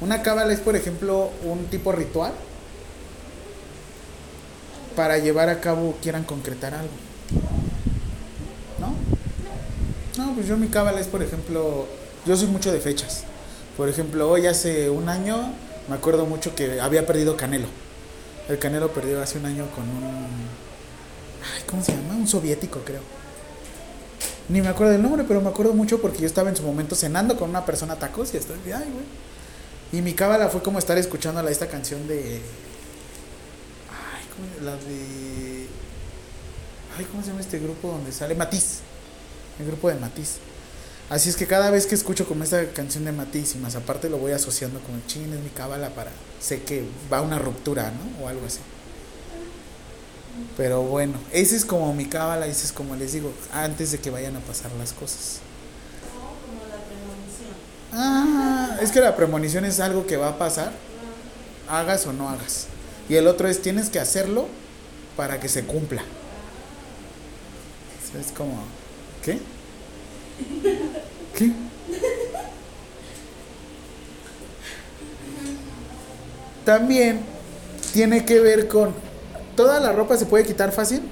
Una 0.00 0.22
cábala 0.22 0.52
es, 0.52 0.60
por 0.60 0.76
ejemplo, 0.76 1.30
un 1.44 1.66
tipo 1.66 1.92
ritual 1.92 2.32
para 4.96 5.18
llevar 5.18 5.48
a 5.48 5.60
cabo, 5.60 5.96
quieran 6.02 6.24
concretar 6.24 6.74
algo. 6.74 6.92
¿No? 8.78 10.24
No, 10.24 10.34
pues 10.34 10.46
yo 10.46 10.56
mi 10.56 10.68
cábala 10.68 11.00
es, 11.00 11.06
por 11.06 11.22
ejemplo, 11.22 11.86
yo 12.26 12.36
soy 12.36 12.48
mucho 12.48 12.72
de 12.72 12.80
fechas. 12.80 13.24
Por 13.76 13.88
ejemplo, 13.88 14.30
hoy 14.30 14.46
hace 14.46 14.88
un 14.88 15.08
año 15.08 15.52
me 15.88 15.96
acuerdo 15.96 16.26
mucho 16.26 16.54
que 16.54 16.80
había 16.80 17.06
perdido 17.06 17.36
Canelo. 17.36 17.66
El 18.48 18.58
Canelo 18.58 18.92
perdió 18.92 19.22
hace 19.22 19.38
un 19.38 19.46
año 19.46 19.66
con 19.74 19.84
un... 19.84 20.26
Ay, 21.42 21.62
¿Cómo 21.66 21.82
se 21.82 21.92
llama? 21.92 22.14
Un 22.14 22.28
soviético, 22.28 22.80
creo. 22.84 23.00
Ni 24.48 24.60
me 24.60 24.68
acuerdo 24.68 24.92
del 24.92 25.02
nombre, 25.02 25.24
pero 25.26 25.40
me 25.40 25.48
acuerdo 25.48 25.72
mucho 25.72 26.00
porque 26.00 26.18
yo 26.18 26.26
estaba 26.26 26.50
en 26.50 26.56
su 26.56 26.62
momento 26.62 26.94
cenando 26.94 27.36
con 27.36 27.48
una 27.50 27.64
persona 27.64 27.96
tacos 27.96 28.34
y 28.34 28.36
estoy, 28.36 28.56
ay, 28.66 28.70
güey. 28.92 29.04
Y 29.92 30.02
mi 30.02 30.12
cábala 30.12 30.48
fue 30.48 30.62
como 30.62 30.78
estar 30.78 30.98
escuchando 30.98 31.42
la- 31.42 31.50
esta 31.50 31.68
canción 31.68 32.06
de. 32.08 32.40
Ay, 33.90 34.24
¿cómo? 34.34 34.64
La 34.66 34.72
de. 34.76 35.66
Ay, 36.98 37.04
¿cómo 37.10 37.22
se 37.22 37.28
llama 37.28 37.40
este 37.40 37.58
grupo 37.58 37.88
donde 37.88 38.12
sale? 38.12 38.34
Matiz. 38.34 38.80
El 39.58 39.66
grupo 39.66 39.88
de 39.88 39.94
Matiz. 39.96 40.36
Así 41.10 41.28
es 41.28 41.36
que 41.36 41.46
cada 41.46 41.70
vez 41.70 41.86
que 41.86 41.94
escucho 41.94 42.26
como 42.26 42.44
esta 42.44 42.64
canción 42.72 43.04
de 43.04 43.12
Matiz 43.12 43.54
y 43.54 43.58
más 43.58 43.76
aparte 43.76 44.08
lo 44.10 44.18
voy 44.18 44.32
asociando 44.32 44.80
con 44.80 45.04
chin, 45.06 45.32
es 45.32 45.40
mi 45.40 45.50
cábala 45.50 45.90
para. 45.90 46.10
Sé 46.40 46.62
que 46.62 46.84
va 47.12 47.20
una 47.22 47.38
ruptura, 47.38 47.90
¿no? 47.92 48.24
O 48.24 48.28
algo 48.28 48.46
así. 48.46 48.58
Pero 50.56 50.82
bueno, 50.82 51.14
ese 51.32 51.56
es 51.56 51.64
como 51.64 51.92
mi 51.94 52.06
cábala, 52.06 52.46
ese 52.46 52.66
es 52.66 52.72
como 52.72 52.94
les 52.96 53.12
digo, 53.12 53.32
antes 53.52 53.92
de 53.92 53.98
que 53.98 54.10
vayan 54.10 54.36
a 54.36 54.40
pasar 54.40 54.70
las 54.78 54.92
cosas. 54.92 55.40
No, 56.14 56.20
como 56.46 56.62
la 56.68 56.80
premonición. 56.84 57.54
Ah, 57.92 58.76
es 58.80 58.92
que 58.92 59.00
la 59.00 59.16
premonición 59.16 59.64
es 59.64 59.80
algo 59.80 60.06
que 60.06 60.16
va 60.16 60.28
a 60.28 60.38
pasar, 60.38 60.72
hagas 61.68 62.06
o 62.06 62.12
no 62.12 62.28
hagas. 62.28 62.66
Y 63.08 63.16
el 63.16 63.26
otro 63.26 63.48
es 63.48 63.62
tienes 63.62 63.90
que 63.90 63.98
hacerlo 64.00 64.46
para 65.16 65.40
que 65.40 65.48
se 65.48 65.64
cumpla. 65.64 66.02
O 68.02 68.12
sea, 68.12 68.20
Es 68.20 68.32
como, 68.32 68.62
¿qué? 69.22 69.40
¿Qué? 71.36 71.52
También 76.64 77.20
tiene 77.92 78.24
que 78.24 78.40
ver 78.40 78.68
con 78.68 79.03
toda 79.56 79.80
la 79.80 79.92
ropa 79.92 80.16
se 80.16 80.26
puede 80.26 80.44
quitar 80.44 80.72
fácil. 80.72 81.02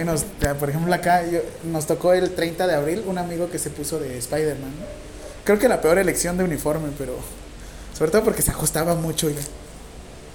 Unos, 0.00 0.24
ya, 0.40 0.54
por 0.54 0.70
ejemplo, 0.70 0.92
acá 0.92 1.24
yo- 1.26 1.40
nos 1.64 1.86
tocó 1.86 2.14
el 2.14 2.34
30 2.34 2.66
de 2.66 2.74
abril 2.74 3.04
un 3.06 3.16
amigo 3.18 3.48
que 3.50 3.58
se 3.58 3.70
puso 3.70 3.98
de 4.00 4.18
Spider-Man. 4.18 4.72
Creo 5.44 5.58
que 5.58 5.68
la 5.68 5.80
peor 5.80 5.98
elección 5.98 6.36
de 6.36 6.44
uniforme, 6.44 6.88
pero 6.98 7.16
sobre 7.96 8.10
todo 8.10 8.24
porque 8.24 8.42
se 8.42 8.50
ajustaba 8.50 8.94
mucho 8.96 9.30
ya. 9.30 9.40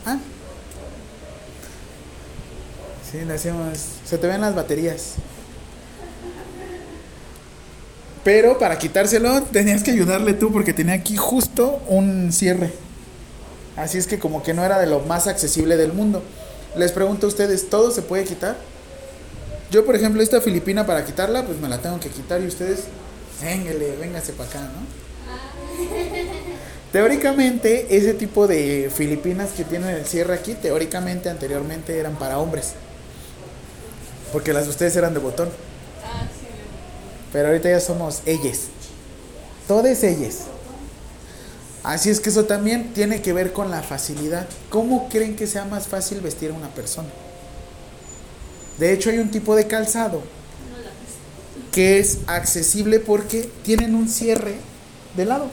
Ah. 0.06 0.18
Sí, 3.12 3.20
le 3.26 3.34
hacemos. 3.34 3.78
Se 4.06 4.18
te 4.18 4.28
ven 4.28 4.40
las 4.42 4.56
baterías. 4.56 5.14
Pero 8.24 8.60
para 8.60 8.78
quitárselo 8.78 9.42
tenías 9.44 9.82
que 9.84 9.92
ayudarle 9.92 10.34
tú 10.34 10.52
porque 10.52 10.74
tenía 10.74 10.94
aquí 10.94 11.18
justo 11.18 11.82
un 11.88 12.32
cierre. 12.32 12.72
Así 13.76 13.98
es 13.98 14.08
que 14.08 14.20
como 14.20 14.44
que 14.44 14.54
no 14.54 14.64
era 14.66 14.80
de 14.80 14.88
lo 14.88 15.00
más 15.02 15.28
accesible 15.28 15.78
del 15.78 15.94
mundo. 15.94 16.22
Les 16.76 16.92
pregunto 16.92 17.26
a 17.26 17.30
ustedes, 17.30 17.70
¿todo 17.70 17.92
se 17.92 18.02
puede 18.02 18.26
quitar? 18.26 18.58
Yo, 19.72 19.86
por 19.86 19.96
ejemplo, 19.96 20.22
esta 20.22 20.42
filipina 20.42 20.86
para 20.86 21.06
quitarla, 21.06 21.46
pues 21.46 21.60
me 21.60 21.70
la 21.70 21.80
tengo 21.80 22.00
que 22.00 22.10
quitar 22.10 22.42
y 22.42 22.48
ustedes, 22.48 22.82
véngale, 23.42 23.96
véngase 23.98 24.34
para 24.34 24.50
acá, 24.50 24.60
¿no? 24.62 25.00
Teóricamente, 26.92 27.96
ese 27.96 28.16
tipo 28.16 28.48
de 28.48 28.92
filipinas 28.94 29.52
que 29.52 29.64
tienen 29.64 29.90
el 29.90 30.06
cierre 30.06 30.34
aquí, 30.34 30.56
teóricamente, 30.56 31.30
anteriormente 31.30 31.98
eran 32.00 32.16
para 32.16 32.40
hombres. 32.40 32.74
Porque 34.34 34.54
las 34.54 34.66
de 34.66 34.72
ustedes 34.72 34.96
eran 34.96 35.14
de 35.14 35.20
botón. 35.20 35.50
Ah. 36.04 36.28
Pero 37.32 37.50
ahorita 37.50 37.70
ya 37.70 37.80
somos 37.80 38.22
ellas. 38.26 38.70
Todas 39.68 40.04
ellas. 40.04 40.46
Así 41.84 42.10
es 42.10 42.20
que 42.20 42.30
eso 42.30 42.46
también 42.46 42.94
tiene 42.94 43.22
que 43.22 43.34
ver 43.34 43.54
con 43.54 43.72
la 43.72 43.82
facilidad. 43.82 44.48
¿Cómo 44.70 45.08
creen 45.10 45.36
que 45.36 45.48
sea 45.48 45.66
más 45.66 45.88
fácil 45.88 46.20
vestir 46.20 46.52
a 46.52 46.54
una 46.54 46.70
persona? 46.70 47.10
De 48.78 48.94
hecho, 48.94 49.10
hay 49.10 49.20
un 49.20 49.32
tipo 49.32 49.56
de 49.56 49.68
calzado 49.68 50.22
que 51.72 52.00
es 52.00 52.20
accesible 52.28 53.00
porque 53.00 53.50
tienen 53.64 53.96
un 53.96 54.10
cierre 54.10 54.56
de 55.16 55.26
lado. 55.26 55.50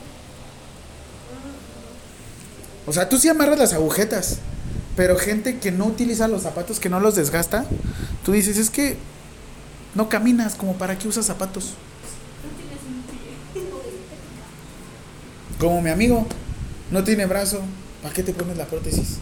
O 2.86 2.92
sea, 2.92 3.08
tú 3.08 3.18
sí 3.18 3.28
amarras 3.28 3.58
las 3.58 3.72
agujetas, 3.72 4.38
pero 4.96 5.16
gente 5.16 5.58
que 5.58 5.72
no 5.72 5.86
utiliza 5.86 6.28
los 6.28 6.42
zapatos, 6.42 6.80
que 6.80 6.88
no 6.88 7.00
los 7.00 7.16
desgasta, 7.16 7.64
tú 8.24 8.32
dices, 8.32 8.56
es 8.58 8.70
que 8.70 8.96
no 9.94 10.08
caminas, 10.08 10.54
como 10.54 10.74
para 10.74 10.96
qué 10.98 11.08
usas 11.08 11.26
zapatos. 11.26 11.74
Como 15.58 15.80
mi 15.80 15.90
amigo, 15.90 16.26
no 16.90 17.02
tiene 17.04 17.26
brazo, 17.26 17.60
¿para 18.02 18.14
qué 18.14 18.22
te 18.22 18.32
pones 18.32 18.56
la 18.56 18.66
prótesis? 18.66 19.18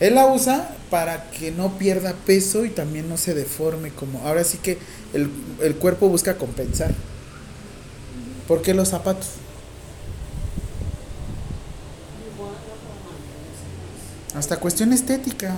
Él 0.00 0.14
la 0.14 0.26
usa 0.26 0.70
para 0.90 1.30
que 1.30 1.50
no 1.50 1.76
pierda 1.76 2.14
peso 2.14 2.64
y 2.64 2.70
también 2.70 3.08
no 3.08 3.16
se 3.16 3.34
deforme 3.34 3.90
como 3.90 4.20
ahora 4.26 4.44
sí 4.44 4.58
que 4.58 4.78
el, 5.12 5.30
el 5.60 5.74
cuerpo 5.74 6.08
busca 6.08 6.36
compensar. 6.36 6.92
¿Por 8.46 8.62
qué 8.62 8.72
los 8.72 8.88
zapatos? 8.88 9.26
Hasta 14.34 14.58
cuestión 14.58 14.92
estética. 14.92 15.56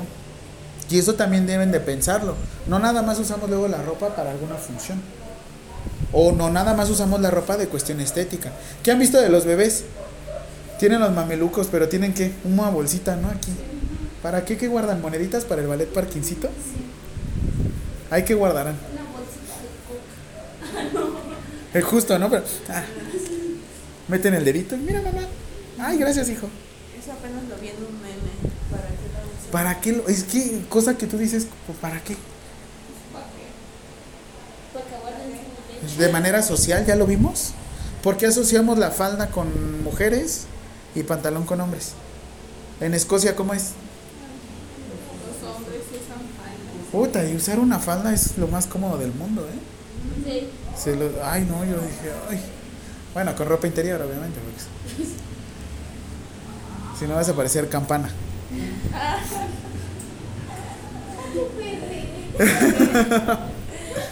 Y 0.90 0.98
eso 0.98 1.14
también 1.14 1.46
deben 1.46 1.70
de 1.70 1.78
pensarlo. 1.78 2.34
No 2.66 2.80
nada 2.80 3.02
más 3.02 3.18
usamos 3.20 3.48
luego 3.48 3.68
la 3.68 3.80
ropa 3.82 4.16
para 4.16 4.32
alguna 4.32 4.56
función. 4.56 5.00
O 6.12 6.32
no 6.32 6.50
nada 6.50 6.74
más 6.74 6.90
usamos 6.90 7.20
la 7.20 7.30
ropa 7.30 7.56
de 7.56 7.68
cuestión 7.68 8.00
estética. 8.00 8.50
¿Qué 8.82 8.90
han 8.90 8.98
visto 8.98 9.20
de 9.20 9.28
los 9.28 9.44
bebés? 9.44 9.84
Tienen 10.78 11.00
los 11.00 11.12
mamelucos, 11.12 11.68
pero 11.70 11.88
tienen 11.88 12.14
que 12.14 12.32
una 12.44 12.70
bolsita, 12.70 13.16
¿no? 13.16 13.28
Aquí. 13.28 13.52
¿Para 14.22 14.44
qué 14.44 14.56
que 14.56 14.68
guardan 14.68 15.00
moneditas 15.00 15.44
para 15.44 15.62
el 15.62 15.68
ballet 15.68 15.88
parquincito? 15.88 16.48
Hay 18.10 18.24
que 18.24 18.34
guardarán. 18.34 18.76
Una 18.92 19.02
bolsita 19.12 19.54
de 20.82 20.88
coca. 20.90 21.20
Es 21.78 21.84
justo, 21.84 22.18
¿no? 22.18 22.28
Pero, 22.28 22.42
ah, 22.70 22.82
meten 24.08 24.34
el 24.34 24.44
dedito. 24.44 24.74
y 24.74 24.78
Mira, 24.78 25.00
mamá. 25.02 25.20
Ay, 25.78 25.98
gracias, 25.98 26.28
hijo. 26.28 26.48
Eso 27.00 27.12
apenas 27.12 27.44
lo 27.48 27.56
vi 27.58 27.68
en 27.68 27.76
un 27.76 28.02
meme. 28.02 28.50
¿Para 29.52 29.80
qué 29.80 29.92
lo- 29.92 30.08
Es 30.08 30.24
que 30.24 30.62
cosa 30.68 30.96
que 30.98 31.06
tú 31.06 31.16
dices, 31.18 31.46
¿para 31.80 32.02
qué? 32.02 32.16
Para 33.12 34.84
que 34.86 34.96
guarden 35.00 35.30
su 35.30 35.86
leche. 35.86 35.89
De 36.00 36.08
manera 36.08 36.42
social, 36.42 36.84
¿ya 36.86 36.96
lo 36.96 37.06
vimos? 37.06 37.52
¿Por 38.02 38.16
qué 38.16 38.26
asociamos 38.26 38.78
la 38.78 38.90
falda 38.90 39.28
con 39.28 39.82
mujeres 39.84 40.46
y 40.94 41.02
pantalón 41.02 41.44
con 41.44 41.60
hombres? 41.60 41.92
En 42.80 42.94
Escocia, 42.94 43.36
¿cómo 43.36 43.52
es? 43.52 43.72
Los 45.42 45.54
hombres 45.54 45.80
usan 45.90 46.18
faldas. 46.38 46.90
Puta, 46.90 47.28
y 47.28 47.36
usar 47.36 47.58
una 47.58 47.78
falda 47.78 48.12
es 48.14 48.38
lo 48.38 48.48
más 48.48 48.66
cómodo 48.66 48.96
del 48.96 49.12
mundo, 49.12 49.42
¿eh? 49.46 49.58
Sí. 50.24 50.30
Sí. 50.40 50.48
Se 50.82 50.96
lo- 50.96 51.10
ay, 51.22 51.42
no, 51.48 51.64
yo 51.66 51.74
dije, 51.74 52.10
ay. 52.30 52.40
Bueno, 53.12 53.34
con 53.36 53.46
ropa 53.48 53.66
interior, 53.66 54.00
obviamente, 54.00 54.38
porque 54.40 55.04
si 56.98 57.06
no 57.06 57.14
vas 57.16 57.28
a 57.28 57.34
parecer 57.34 57.68
campana. 57.68 58.08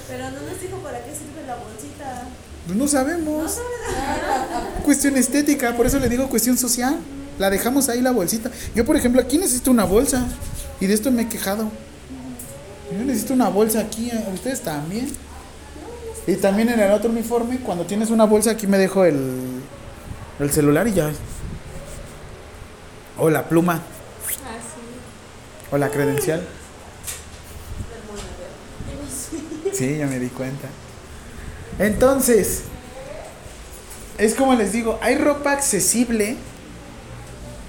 Pero 0.09 0.31
no 0.31 0.41
nos 0.43 0.61
dijo 0.61 0.77
para 0.83 0.99
qué 1.05 1.13
sirve 1.13 1.38
la 1.49 1.57
bolsita. 1.57 2.29
Pues 2.67 2.79
no 2.79 2.87
sabemos. 2.87 3.57
No 3.57 4.83
Cuestión 4.85 5.17
estética, 5.17 5.75
por 5.75 5.87
eso 5.87 5.99
le 5.99 6.09
digo 6.09 6.29
cuestión 6.29 6.59
social. 6.59 6.99
La 7.39 7.51
dejamos 7.51 7.89
ahí 7.89 8.03
la 8.03 8.11
bolsita. 8.11 8.51
Yo, 8.75 8.85
por 8.85 8.97
ejemplo, 8.97 9.21
aquí 9.21 9.39
necesito 9.39 9.71
una 9.71 9.85
bolsa. 9.85 10.27
Y 10.81 10.87
de 10.87 10.95
esto 10.95 11.11
me 11.11 11.23
he 11.23 11.29
quejado. 11.29 11.71
Yo 12.93 13.05
necesito 13.05 13.33
una 13.33 13.49
bolsa 13.49 13.81
aquí. 13.81 14.11
¿eh? 14.11 14.25
Ustedes 14.33 14.61
también. 14.61 15.11
Y 16.27 16.35
también 16.37 16.69
en 16.69 16.81
el 16.81 16.93
otro 16.93 17.11
uniforme, 17.11 17.59
cuando 17.61 17.87
tienes 17.87 18.11
una 18.11 18.25
bolsa, 18.25 18.51
aquí 18.51 18.67
me 18.67 18.77
dejo 18.77 19.05
el, 19.05 19.63
el 20.39 20.51
celular 20.51 20.87
y 20.87 20.93
ya. 20.93 21.11
O 23.17 23.31
la 23.31 23.49
pluma. 23.49 23.81
O 25.71 25.79
la 25.79 25.89
credencial. 25.89 26.47
Sí, 29.73 29.97
ya 29.97 30.07
me 30.07 30.19
di 30.19 30.29
cuenta. 30.29 30.69
Entonces, 31.79 32.63
es 34.19 34.35
como 34.35 34.55
les 34.55 34.73
digo, 34.73 34.99
hay 35.01 35.17
ropa 35.17 35.53
accesible. 35.53 36.37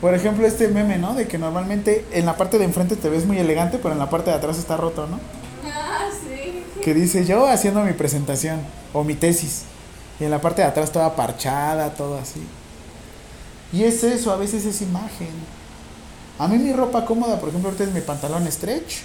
Por 0.01 0.13
ejemplo, 0.13 0.47
este 0.47 0.67
meme, 0.69 0.97
¿no? 0.97 1.13
De 1.13 1.27
que 1.27 1.37
normalmente 1.37 2.05
en 2.11 2.25
la 2.25 2.37
parte 2.37 2.57
de 2.57 2.65
enfrente 2.65 2.95
te 2.95 3.09
ves 3.09 3.25
muy 3.25 3.37
elegante, 3.37 3.77
pero 3.77 3.91
en 3.93 3.99
la 3.99 4.09
parte 4.09 4.31
de 4.31 4.37
atrás 4.37 4.57
está 4.57 4.77
roto, 4.77 5.07
¿no? 5.07 5.19
Ah, 5.65 6.07
sí. 6.09 6.63
Que 6.81 6.93
dice 6.93 7.25
yo 7.25 7.45
haciendo 7.47 7.83
mi 7.83 7.93
presentación 7.93 8.61
o 8.93 9.03
mi 9.03 9.15
tesis. 9.15 9.63
Y 10.19 10.23
en 10.23 10.31
la 10.31 10.41
parte 10.41 10.61
de 10.61 10.67
atrás 10.67 10.91
toda 10.91 11.15
parchada, 11.15 11.93
todo 11.93 12.17
así. 12.17 12.41
Y 13.71 13.83
es 13.83 14.03
eso, 14.03 14.31
a 14.31 14.37
veces 14.37 14.65
es 14.65 14.81
imagen. 14.81 15.29
A 16.39 16.47
mí 16.47 16.57
mi 16.57 16.73
ropa 16.73 17.05
cómoda, 17.05 17.39
por 17.39 17.49
ejemplo, 17.49 17.69
ahorita 17.69 17.83
es 17.83 17.93
mi 17.93 18.01
pantalón 18.01 18.49
stretch. 18.49 19.01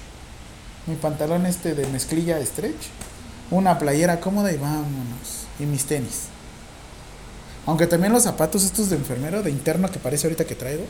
Mi 0.86 0.94
pantalón 0.94 1.44
este 1.46 1.74
de 1.74 1.86
mezclilla 1.88 2.44
stretch. 2.44 2.86
Una 3.50 3.78
playera 3.78 4.20
cómoda 4.20 4.52
y 4.52 4.56
vámonos. 4.56 5.46
Y 5.58 5.64
mis 5.64 5.84
tenis. 5.84 6.24
Aunque 7.66 7.86
también 7.86 8.12
los 8.12 8.24
zapatos 8.24 8.64
estos 8.64 8.90
de 8.90 8.96
enfermero, 8.96 9.42
de 9.42 9.50
interno 9.50 9.90
que 9.90 9.98
parece 9.98 10.26
ahorita 10.26 10.44
que 10.44 10.54
traigo. 10.54 10.84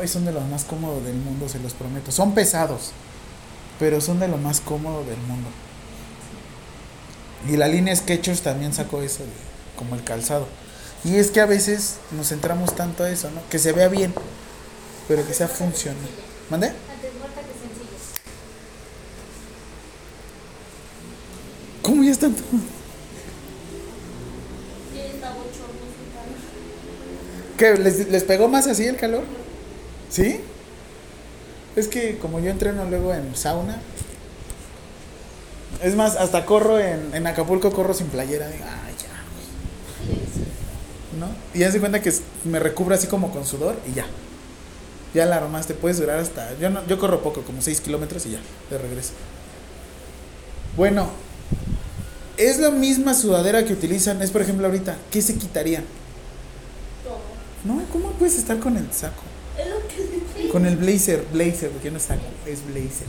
Ay, 0.00 0.08
son 0.08 0.24
de 0.24 0.32
los 0.32 0.44
más 0.46 0.64
cómodos 0.64 1.04
del 1.04 1.16
mundo, 1.16 1.48
se 1.48 1.58
los 1.58 1.74
prometo. 1.74 2.12
Son 2.12 2.34
pesados. 2.34 2.92
Pero 3.78 4.00
son 4.00 4.20
de 4.20 4.28
lo 4.28 4.36
más 4.36 4.60
cómodo 4.60 5.04
del 5.04 5.18
mundo. 5.18 5.48
Y 7.48 7.56
la 7.56 7.68
línea 7.68 7.96
Skechers 7.96 8.42
también 8.42 8.72
sacó 8.74 9.00
eso, 9.00 9.24
como 9.76 9.94
el 9.94 10.04
calzado. 10.04 10.46
Y 11.04 11.16
es 11.16 11.30
que 11.30 11.40
a 11.40 11.46
veces 11.46 11.96
nos 12.12 12.28
centramos 12.28 12.76
tanto 12.76 13.04
a 13.04 13.10
eso, 13.10 13.30
¿no? 13.30 13.40
Que 13.48 13.58
se 13.58 13.72
vea 13.72 13.88
bien, 13.88 14.12
pero 15.08 15.26
que 15.26 15.32
sea 15.32 15.48
funcional. 15.48 15.96
¿Mande? 16.50 16.68
Antes 16.68 17.14
muerta 17.18 17.40
que 17.40 17.52
sencilla. 17.52 17.96
¿Cómo 21.82 22.02
ya 22.02 22.12
están? 22.12 22.34
¿Qué? 27.56 27.74
¿Les, 27.74 28.08
les 28.08 28.24
pegó 28.24 28.48
más 28.48 28.66
así 28.66 28.86
el 28.86 28.96
calor? 28.96 29.24
¿Sí? 30.10 30.40
Es 31.76 31.88
que 31.88 32.18
como 32.18 32.40
yo 32.40 32.50
entreno 32.50 32.84
luego 32.86 33.14
en 33.14 33.34
sauna. 33.36 33.80
Es 35.82 35.94
más, 35.94 36.16
hasta 36.16 36.44
corro 36.44 36.78
en, 36.78 37.14
en 37.14 37.26
Acapulco, 37.26 37.70
corro 37.70 37.94
sin 37.94 38.08
playera. 38.08 38.48
Digo, 38.48 38.64
ay, 38.64 38.94
ya. 38.98 39.08
güey". 41.16 41.20
¿No? 41.20 41.28
Y 41.54 41.60
ya 41.60 41.70
se 41.70 41.80
cuenta 41.80 42.02
que 42.02 42.12
me 42.44 42.58
recubro 42.58 42.94
así 42.94 43.06
como 43.06 43.30
con 43.30 43.46
sudor 43.46 43.76
y 43.90 43.94
ya. 43.94 44.06
Ya 45.14 45.26
la 45.26 45.36
armas 45.36 45.66
te 45.66 45.74
puedes 45.74 45.98
durar 45.98 46.18
hasta. 46.18 46.56
Yo, 46.58 46.70
no, 46.70 46.86
yo 46.86 46.98
corro 46.98 47.22
poco, 47.22 47.42
como 47.42 47.62
6 47.62 47.80
kilómetros 47.80 48.26
y 48.26 48.32
ya, 48.32 48.40
de 48.70 48.78
regreso. 48.78 49.12
Bueno, 50.76 51.10
es 52.40 52.58
la 52.58 52.70
misma 52.70 53.14
sudadera 53.14 53.64
que 53.64 53.74
utilizan. 53.74 54.22
Es 54.22 54.30
por 54.30 54.40
ejemplo 54.40 54.66
ahorita, 54.66 54.96
¿qué 55.10 55.20
se 55.20 55.36
quitarían? 55.36 55.84
Todo. 57.04 57.20
No, 57.64 57.82
¿cómo 57.92 58.12
puedes 58.12 58.38
estar 58.38 58.58
con 58.58 58.76
el 58.76 58.90
saco? 58.92 59.22
Es 59.58 59.68
lo 59.68 59.76
que 59.86 60.48
Con 60.48 60.64
el 60.64 60.76
blazer, 60.76 61.24
blazer, 61.32 61.70
porque 61.70 61.90
no 61.90 61.98
es 61.98 62.04
saco, 62.04 62.22
es 62.46 62.64
blazer. 62.66 63.08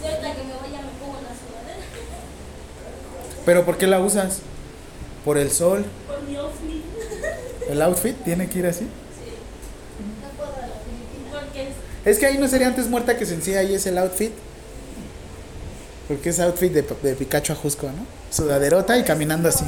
Si 0.00 0.06
ahorita 0.06 0.34
que 0.34 0.42
me 0.42 0.54
vaya 0.54 0.82
me 0.82 0.90
pongo 0.98 1.20
la 1.22 1.30
sudadera. 1.30 1.86
Pero 3.44 3.64
¿por 3.64 3.78
qué 3.78 3.86
la 3.86 4.00
usas? 4.00 4.40
¿Por 5.24 5.38
el 5.38 5.52
sol? 5.52 5.84
Por 6.08 6.22
mi 6.22 6.34
outfit. 6.36 6.82
¿El 7.70 7.82
outfit 7.82 8.16
tiene 8.24 8.48
que 8.48 8.58
ir 8.58 8.66
así? 8.66 8.84
No 8.84 10.28
puedo 10.36 10.50
a 10.52 10.66
la 10.66 10.74
Filipina. 10.82 11.40
Porque 11.40 11.68
es. 11.68 11.74
Es 12.04 12.18
que 12.18 12.26
ahí 12.26 12.38
no 12.38 12.48
sería 12.48 12.66
antes 12.66 12.88
muerta 12.88 13.16
que 13.16 13.24
sencilla, 13.24 13.60
ahí 13.60 13.74
es 13.74 13.86
el 13.86 13.98
outfit. 13.98 14.32
Porque 16.08 16.28
es 16.30 16.40
outfit 16.40 16.72
de, 16.72 16.82
de 16.82 17.14
Pikachu 17.14 17.52
a 17.52 17.56
Jusco, 17.56 17.86
¿no? 17.86 18.06
Sudaderota 18.30 18.96
y 18.96 19.02
caminando 19.02 19.48
así. 19.48 19.64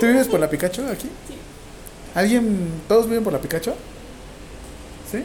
¿Tú 0.00 0.06
vives 0.06 0.28
por 0.28 0.40
la 0.40 0.48
Pikachu 0.48 0.82
aquí? 0.86 1.08
Sí. 1.28 1.34
¿Alguien, 2.14 2.82
todos 2.88 3.06
viven 3.06 3.22
por 3.22 3.32
la 3.32 3.38
Pikachu? 3.38 3.72
¿Sí? 5.10 5.24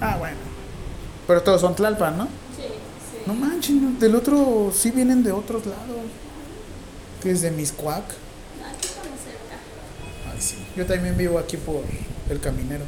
Ah, 0.00 0.16
bueno. 0.18 0.36
Pero 1.26 1.42
todos 1.42 1.60
son 1.60 1.76
Tlalpan, 1.76 2.18
¿no? 2.18 2.24
Sí, 2.56 2.62
sí. 2.62 3.22
No 3.26 3.34
manches, 3.34 3.76
no, 3.76 3.98
del 4.00 4.16
otro 4.16 4.72
sí 4.74 4.90
vienen 4.90 5.22
de 5.22 5.30
otros 5.30 5.66
lados. 5.66 5.98
Que 7.22 7.30
es 7.30 7.42
de 7.42 7.50
Miscuac. 7.52 8.02
Aquí 8.02 8.86
estamos 8.88 9.18
cerca. 9.20 10.32
Ay, 10.32 10.40
sí. 10.40 10.56
Yo 10.74 10.84
también 10.86 11.16
vivo 11.16 11.38
aquí 11.38 11.58
por 11.58 11.84
el 12.28 12.40
caminero. 12.40 12.84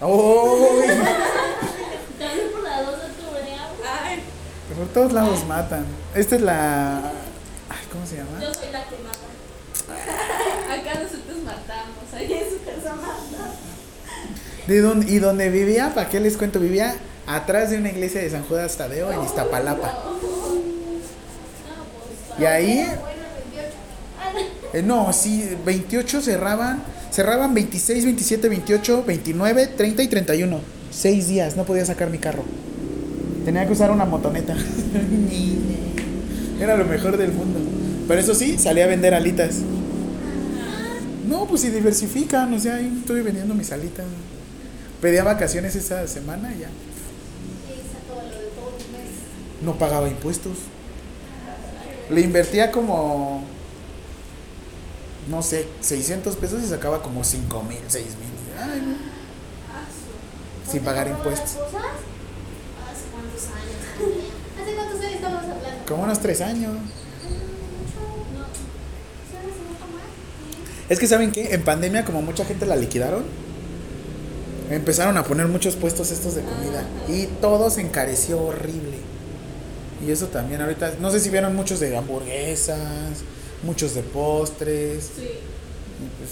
¡Oh! 0.00 0.56
También 2.18 2.50
por 2.52 2.62
la 2.62 2.82
2 2.82 2.90
de 2.90 3.06
octubre. 3.06 3.56
ah, 3.58 4.04
Ay, 4.04 4.22
por 4.76 4.86
todos 4.88 5.12
lados 5.12 5.44
matan. 5.46 5.84
Esta 6.14 6.36
es 6.36 6.42
la. 6.42 6.98
Ay, 7.68 7.78
¿Cómo 7.92 8.06
se 8.06 8.16
llama? 8.16 8.38
Yo 8.40 8.54
soy 8.54 8.70
la 8.72 8.84
que 8.84 8.96
mata. 9.02 10.72
acá 10.74 11.00
nosotros 11.02 11.38
matamos. 11.44 12.14
Allá 12.14 12.38
en 12.38 12.44
su 12.50 12.64
casa 12.64 12.94
matan. 12.94 13.50
¿De 14.66 14.80
dónde, 14.80 15.10
y 15.10 15.18
donde 15.18 15.48
vivía, 15.48 15.92
¿para 15.94 16.08
qué 16.08 16.20
les 16.20 16.36
cuento? 16.36 16.60
Vivía 16.60 16.94
atrás 17.26 17.70
de 17.70 17.78
una 17.78 17.88
iglesia 17.88 18.20
de 18.20 18.30
San 18.30 18.44
Judas 18.44 18.76
Tadeo 18.76 19.10
en 19.10 19.22
Iztapalapa. 19.24 19.94
Y 22.38 22.44
ahí, 22.44 22.76
Bueno, 22.84 23.00
28. 23.00 23.74
Ah, 24.20 24.30
no. 24.32 24.78
eh, 24.78 24.82
no, 24.82 25.12
sí, 25.12 25.56
28 25.64 26.20
cerraban, 26.20 26.82
cerraban 27.10 27.54
26, 27.54 28.04
27, 28.04 28.48
28, 28.48 29.04
29, 29.06 29.66
30 29.68 30.02
y 30.02 30.08
31. 30.08 30.60
Seis 30.90 31.28
días, 31.28 31.56
no 31.56 31.64
podía 31.64 31.84
sacar 31.84 32.10
mi 32.10 32.18
carro. 32.18 32.44
Tenía 33.44 33.66
que 33.66 33.72
usar 33.72 33.90
una 33.90 34.04
motoneta. 34.04 34.56
Era 36.60 36.76
lo 36.76 36.84
mejor 36.84 37.16
del 37.16 37.32
mundo. 37.32 37.60
Pero 38.06 38.20
eso 38.20 38.34
sí, 38.34 38.58
salí 38.58 38.80
a 38.80 38.86
vender 38.86 39.14
alitas. 39.14 39.56
No, 41.28 41.46
pues 41.46 41.60
si 41.60 41.70
diversifican, 41.70 42.52
o 42.54 42.58
sea, 42.58 42.76
ahí 42.76 42.90
estoy 43.00 43.20
vendiendo 43.20 43.54
mis 43.54 43.70
alitas. 43.70 44.06
Pedía 45.00 45.24
vacaciones 45.24 45.76
esa 45.76 46.06
semana 46.08 46.52
y 46.54 46.60
ya. 46.60 46.68
No 49.62 49.78
pagaba 49.78 50.08
impuestos. 50.08 50.56
Le 52.10 52.22
invertía 52.22 52.70
como, 52.70 53.44
no 55.28 55.42
sé, 55.42 55.66
600 55.80 56.36
pesos 56.36 56.62
y 56.62 56.66
sacaba 56.66 57.02
como 57.02 57.24
5 57.24 57.62
mil, 57.64 57.78
6 57.86 58.04
mil. 58.04 58.96
Sin 60.70 60.82
pagar 60.82 61.06
¿Por 61.08 61.16
qué 61.16 61.18
impuestos. 61.18 61.50
¿Hace 61.50 61.64
cuántos 63.12 63.44
años? 63.46 63.76
¿Hace 64.60 64.74
cuántos 64.74 65.00
años 65.00 65.14
estamos 65.14 65.42
hablando? 65.42 65.86
Como 65.86 66.02
unos 66.04 66.20
3 66.20 66.40
años. 66.42 66.76
Es 70.88 70.98
que, 70.98 71.06
¿saben 71.06 71.32
qué? 71.32 71.54
En 71.54 71.62
pandemia, 71.62 72.04
como 72.04 72.22
mucha 72.22 72.44
gente 72.46 72.64
la 72.64 72.76
liquidaron, 72.76 73.24
empezaron 74.70 75.18
a 75.18 75.24
poner 75.24 75.46
muchos 75.46 75.76
puestos 75.76 76.10
estos 76.10 76.34
de 76.34 76.42
comida. 76.42 76.86
Y 77.08 77.26
todo 77.40 77.70
se 77.70 77.82
encareció 77.82 78.40
horrible. 78.40 78.98
Y 80.06 80.10
eso 80.10 80.26
también 80.28 80.62
ahorita, 80.62 80.94
no 81.00 81.10
sé 81.10 81.20
si 81.20 81.28
vieron 81.28 81.54
muchos 81.54 81.80
de 81.80 81.96
hamburguesas, 81.96 83.22
muchos 83.62 83.94
de 83.94 84.02
postres. 84.02 85.10
Sí. 85.16 85.22
y 85.22 86.08
pues. 86.18 86.30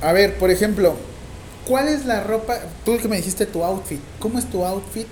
A 0.00 0.12
ver. 0.12 0.34
No 0.34 0.38
por 0.38 0.50
ejemplo, 0.50 0.96
¿cuál 1.66 1.88
es 1.88 2.06
la 2.06 2.22
ropa? 2.22 2.58
Tú 2.84 2.98
que 2.98 3.08
me 3.08 3.16
dijiste 3.16 3.46
tu 3.46 3.64
outfit. 3.64 4.00
¿Cómo 4.20 4.38
es 4.38 4.48
tu 4.48 4.64
outfit 4.64 5.06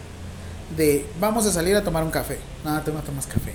de 0.77 1.07
vamos 1.21 1.47
a 1.47 1.53
salir 1.53 1.77
a 1.77 1.85
tomar 1.85 2.03
un 2.03 2.11
café. 2.11 2.39
No, 2.65 2.81
tú 2.83 2.93
no 2.93 3.01
tomas 3.01 3.27
café. 3.27 3.53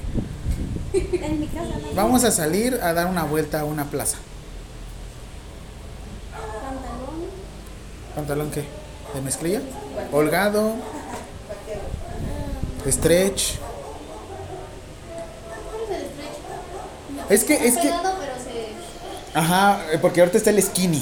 En 0.93 1.39
mi 1.39 1.47
casa 1.47 1.77
no. 1.81 1.95
Vamos 1.95 2.23
a 2.23 2.31
salir 2.31 2.79
a 2.81 2.93
dar 2.93 3.07
una 3.07 3.23
vuelta 3.23 3.61
a 3.61 3.65
una 3.65 3.85
plaza. 3.85 4.17
¿Pantalón 8.15 8.51
qué? 8.51 8.63
¿De 9.13 9.21
mezclilla? 9.21 9.61
Holgado. 10.11 10.73
Stretch. 12.89 13.53
Es 17.29 17.43
que- 17.43 17.67
es 17.67 17.77
que-. 17.77 17.91
Ajá, 19.33 19.81
eh, 19.93 19.97
porque 20.01 20.19
ahorita 20.19 20.37
está 20.37 20.49
el 20.49 20.61
skinny. 20.61 21.01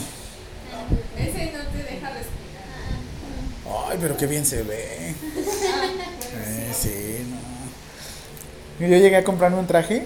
Ese 1.18 1.52
no 1.52 1.64
te 1.72 1.78
deja 1.78 2.10
respirar. 2.12 3.88
Ay, 3.90 3.98
pero 4.00 4.16
qué 4.18 4.28
bien 4.28 4.46
se 4.46 4.62
ve. 4.64 5.16
Eh, 6.36 6.74
sí, 6.80 7.26
no. 8.80 8.88
Yo 8.88 8.96
llegué 8.98 9.16
a 9.18 9.24
comprarme 9.24 9.58
un 9.58 9.66
traje 9.68 10.06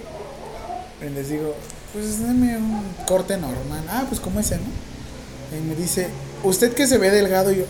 y 1.02 1.10
les 1.10 1.28
digo, 1.28 1.54
pues 1.92 2.22
dame 2.22 2.56
un 2.56 2.82
corte 3.06 3.36
normal. 3.36 3.84
Ah, 3.90 4.04
pues 4.08 4.20
como 4.20 4.40
ese, 4.40 4.56
¿no? 4.56 4.62
Y 5.56 5.60
me 5.60 5.74
dice, 5.74 6.08
¿usted 6.44 6.72
que 6.74 6.86
se 6.86 6.98
ve 6.98 7.10
delgado? 7.10 7.50
Y 7.52 7.56
yo, 7.56 7.64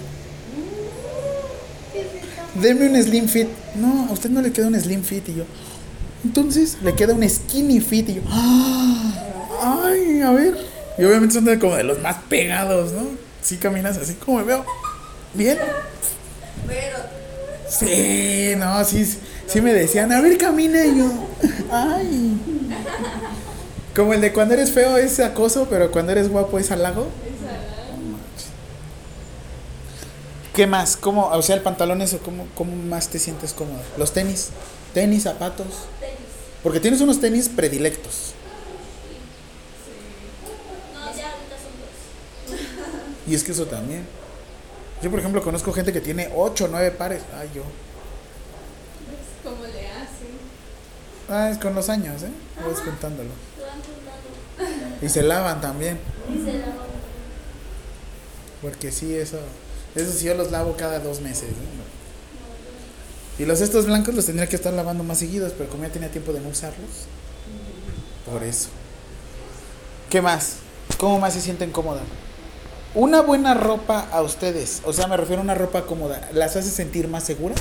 deme 2.61 2.89
un 2.89 3.03
slim 3.03 3.29
fit. 3.29 3.49
No, 3.77 4.07
a 4.09 4.13
usted 4.13 4.31
no 4.31 4.41
le 4.43 4.53
queda 4.53 4.69
un 4.69 4.81
slim 4.81 5.03
fit. 5.03 5.29
Y 5.29 5.35
yo, 5.37 5.45
entonces 6.25 6.79
le 6.83 6.95
queda 6.95 7.15
un 7.15 7.29
skinny 7.29 7.81
fit. 7.81 8.09
Y 8.11 8.15
yo, 8.17 8.23
"Ah, 8.29 9.83
ay, 9.87 10.21
a 10.21 10.31
ver. 10.31 10.57
Y 10.99 11.05
obviamente 11.05 11.35
son 11.35 11.45
de 11.45 11.59
como 11.59 11.75
de 11.77 11.85
los 11.85 12.01
más 12.01 12.17
pegados, 12.29 12.93
¿no? 12.93 13.03
Sí 13.43 13.57
caminas 13.57 13.97
así 13.97 14.15
como 14.15 14.39
me 14.39 14.45
veo. 14.45 14.65
Bien. 15.35 15.59
Pero 16.67 16.99
Sí, 17.69 18.55
no, 18.57 18.85
sí, 18.85 19.05
sí 19.49 19.61
me 19.61 19.73
decían, 19.73 20.13
a 20.13 20.21
ver, 20.21 20.39
camina 20.39 20.85
y 20.85 20.99
yo. 20.99 21.11
Ay. 21.73 22.37
Como 23.97 24.13
el 24.13 24.21
de 24.21 24.33
cuando 24.33 24.55
eres 24.55 24.71
feo 24.71 24.97
es 24.97 25.19
acoso, 25.19 25.67
pero 25.69 25.91
cuando 25.91 26.13
eres 26.13 26.29
guapo 26.29 26.59
es 26.59 26.71
halago. 26.71 27.03
No 27.03 28.13
manches. 28.13 28.49
¿Qué 30.55 30.69
más? 30.69 30.97
¿Cómo, 30.97 31.27
o 31.27 31.43
sea, 31.43 31.57
el 31.57 31.63
pantalón 31.63 32.01
eso, 32.01 32.19
cómo, 32.19 32.47
cómo 32.55 32.77
más 32.77 33.09
te 33.09 33.19
sientes 33.19 33.53
cómodo? 33.53 33.81
Los 33.97 34.13
tenis, 34.13 34.51
tenis, 34.93 35.25
zapatos. 35.25 35.67
Porque 36.63 36.79
tienes 36.79 37.01
unos 37.01 37.21
tenis 37.21 37.49
predilectos. 37.49 38.35
No, 40.95 41.01
ya 41.07 41.33
ahorita 41.33 41.57
son 41.57 42.57
dos. 42.57 43.27
Y 43.27 43.35
es 43.35 43.43
que 43.43 43.51
eso 43.51 43.67
también. 43.67 44.07
Yo, 45.03 45.11
por 45.11 45.19
ejemplo, 45.19 45.43
conozco 45.43 45.73
gente 45.73 45.93
que 45.93 46.01
tiene 46.01 46.31
8 46.35 46.67
o 46.67 46.69
9 46.69 46.93
pares. 46.93 47.23
Ay, 47.37 47.51
yo. 47.53 47.65
¿Cómo 49.43 49.65
le 49.65 49.89
hacen? 49.89 50.39
Ah, 51.29 51.51
es 51.51 51.59
con 51.59 51.75
los 51.75 51.89
años, 51.89 52.23
¿eh? 52.23 52.31
Vas 52.65 52.81
contándolo. 52.81 53.31
Y 55.03 55.09
se 55.09 55.25
lavan 55.25 55.61
también. 55.61 55.99
Y 56.33 56.39
se 56.45 56.59
lavan. 56.59 56.95
Porque 58.63 58.93
sí, 58.93 59.17
eso. 59.17 59.41
Eso 59.95 60.13
sí, 60.13 60.27
yo 60.27 60.35
los 60.35 60.51
lavo 60.51 60.77
cada 60.77 60.99
dos 60.99 61.21
meses. 61.21 61.51
¿no? 61.51 61.85
Y 63.39 63.47
los 63.47 63.61
estos 63.61 63.87
blancos 63.87 64.15
los 64.15 64.27
tendría 64.27 64.49
que 64.49 64.57
estar 64.57 64.73
lavando 64.73 65.03
más 65.03 65.19
seguidos, 65.19 65.53
pero 65.57 65.69
como 65.69 65.85
ya 65.85 65.91
tenía 65.91 66.11
tiempo 66.11 66.33
de 66.33 66.41
no 66.41 66.49
usarlos. 66.49 66.91
Por 68.31 68.43
eso. 68.43 68.69
¿Qué 70.09 70.23
más? 70.23 70.57
¿Cómo 70.99 71.19
más 71.19 71.35
se 71.35 71.41
sienten 71.41 71.73
cómodas? 71.73 72.05
Una 72.95 73.23
buena 73.23 73.55
ropa 73.55 74.07
a 74.13 74.23
ustedes, 74.23 74.81
o 74.85 74.93
sea, 74.93 75.09
me 75.09 75.17
refiero 75.17 75.41
a 75.41 75.45
una 75.45 75.57
ropa 75.57 75.85
cómoda, 75.85 76.29
¿las 76.33 76.55
hace 76.55 76.71
sentir 76.71 77.09
más 77.09 77.25
seguras? 77.25 77.59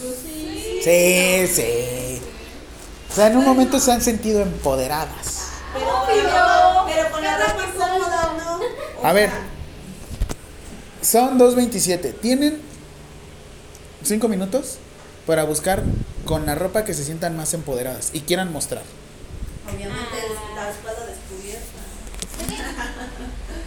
Sí. 0.00 0.80
Sí, 0.84 1.46
sí. 1.48 2.22
O 3.10 3.14
sea, 3.14 3.26
en 3.26 3.36
un 3.38 3.44
momento 3.44 3.80
se 3.80 3.90
han 3.90 4.00
sentido 4.00 4.42
empoderadas. 4.42 5.48
Pero 5.74 5.86
con 6.06 6.24
la 6.24 6.44
ropa, 6.44 6.86
pero 6.86 7.10
con 7.10 7.24
la 7.24 7.36
ropa 7.36 7.64
cómoda, 7.76 8.34
¿no? 8.38 9.08
A 9.08 9.12
ver, 9.12 9.30
son 11.02 11.38
2.27. 11.38 12.14
¿Tienen 12.20 12.60
5 14.04 14.28
minutos 14.28 14.78
para 15.26 15.44
buscar 15.44 15.82
con 16.24 16.46
la 16.46 16.54
ropa 16.54 16.84
que 16.84 16.94
se 16.94 17.04
sientan 17.04 17.36
más 17.36 17.54
empoderadas 17.54 18.10
y 18.12 18.20
quieran 18.20 18.52
mostrar? 18.52 18.82
Obviamente 19.66 20.16
la 20.54 20.70
espalda 20.70 21.06
descubierta. 21.06 21.78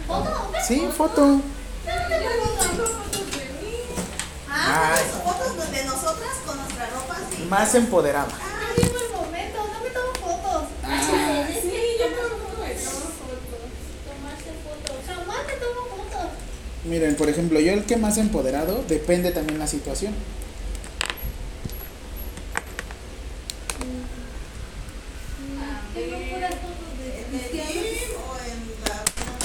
¿Foto? 0.06 0.52
Sí, 0.66 0.88
foto. 0.96 1.40
Tengo 1.84 2.28
fotos 2.56 3.30
de 3.30 3.44
mí. 3.60 3.76
Ah, 4.48 4.94
Ay. 4.94 5.04
fotos 5.24 5.70
de 5.70 5.84
nosotras 5.84 6.34
con 6.46 6.56
nuestra 6.56 6.86
ropa. 6.90 7.16
Más 7.48 7.74
empoderada. 7.74 8.28
Ah, 8.40 8.72
vivo 8.76 8.96
el 8.98 9.12
momento, 9.12 9.58
no 9.58 9.80
me 9.82 9.90
tomo 9.90 10.12
fotos. 10.14 10.68
Sí, 11.62 11.96
yo 11.98 12.06
tampoco 12.06 12.62
me 12.62 12.74
tomo 12.74 13.06
fotos. 13.18 13.70
Tomarse 14.06 14.50
fotos. 14.62 14.96
Jamás 15.06 15.46
te 15.46 15.54
tomo 15.54 15.80
fotos. 15.90 16.28
Miren, 16.84 17.16
por 17.16 17.28
ejemplo, 17.28 17.60
yo 17.60 17.72
el 17.72 17.84
que 17.84 17.96
más 17.96 18.18
empoderado 18.18 18.84
depende 18.88 19.30
también 19.30 19.58
la 19.58 19.66
situación. 19.66 20.14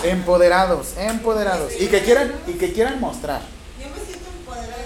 Empoderados, 0.04 0.94
empoderados. 0.98 1.74
Y 1.80 1.88
que 1.88 2.02
quieran, 2.02 2.34
y 2.48 2.54
que 2.54 2.72
quieran 2.72 3.00
mostrar. 3.00 3.42
Yo 3.80 3.90
me 3.90 4.06
siento 4.06 4.30
empoderada. 4.40 4.78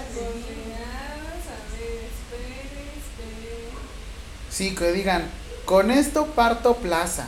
Sí, 4.50 4.74
que 4.74 4.92
digan, 4.92 5.30
con 5.64 5.90
esto 5.90 6.26
parto 6.26 6.76
plaza. 6.76 7.26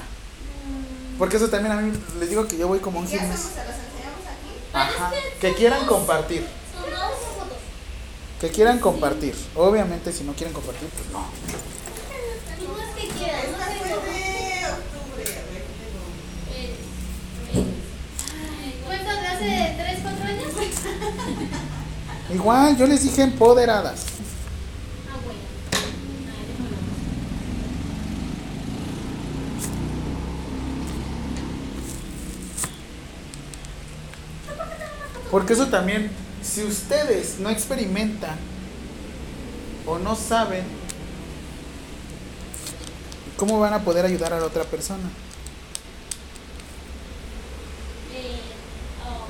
Porque 1.18 1.36
eso 1.36 1.48
también 1.48 1.72
a 1.72 1.80
mí 1.80 1.92
les 2.18 2.28
digo 2.28 2.46
que 2.46 2.58
yo 2.58 2.68
voy 2.68 2.80
como 2.80 2.98
un 2.98 3.06
gimnasio. 3.06 3.36
¿Se 3.36 3.56
las 3.56 3.76
enseñamos 3.78 4.24
aquí? 4.26 4.60
Ajá. 4.74 5.12
Que 5.40 5.54
quieran 5.54 5.86
compartir. 5.86 6.46
Son 6.72 6.90
dos 6.90 7.18
fotos. 7.36 7.58
Que 8.40 8.48
quieran 8.50 8.78
compartir. 8.80 9.34
Obviamente 9.54 10.12
si 10.12 10.24
no 10.24 10.32
quieren 10.34 10.52
compartir, 10.52 10.88
pues 10.88 11.08
no. 11.10 11.20
No 11.20 11.26
es 12.82 12.94
que 12.96 13.08
quieras, 13.18 13.44
no 13.44 13.56
Esta 13.56 13.66
fue 13.66 13.74
tengo. 13.88 14.02
de 14.02 14.66
octubre. 14.72 15.22
A 15.22 15.44
ver, 15.52 15.64
tengo. 15.80 16.02
Eh, 16.54 16.74
eh, 17.54 18.82
¿Cuentas 18.86 19.20
de 19.20 19.26
hace 19.28 19.74
3, 19.78 19.98
4 20.02 20.24
años? 20.24 20.52
Igual, 22.34 22.76
yo 22.76 22.86
les 22.86 23.02
dije 23.02 23.22
empoderadas. 23.22 24.06
Ah, 25.10 25.16
bueno. 25.24 25.40
Porque 35.34 35.54
eso 35.54 35.66
también, 35.66 36.12
si 36.44 36.62
ustedes 36.62 37.40
no 37.40 37.50
experimentan 37.50 38.38
o 39.84 39.98
no 39.98 40.14
saben, 40.14 40.62
¿cómo 43.36 43.58
van 43.58 43.72
a 43.72 43.82
poder 43.82 44.06
ayudar 44.06 44.32
a 44.32 44.38
la 44.38 44.46
otra 44.46 44.62
persona? 44.62 45.10
Eh, 48.14 48.38
oh. 49.04 49.26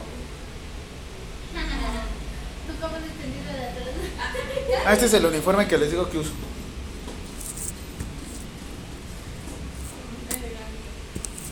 Ah, 4.86 4.93
este 4.93 5.06
es 5.06 5.14
el 5.14 5.24
uniforme 5.24 5.66
que 5.66 5.78
les 5.78 5.90
digo 5.90 6.10
que 6.10 6.18
uso. 6.18 6.32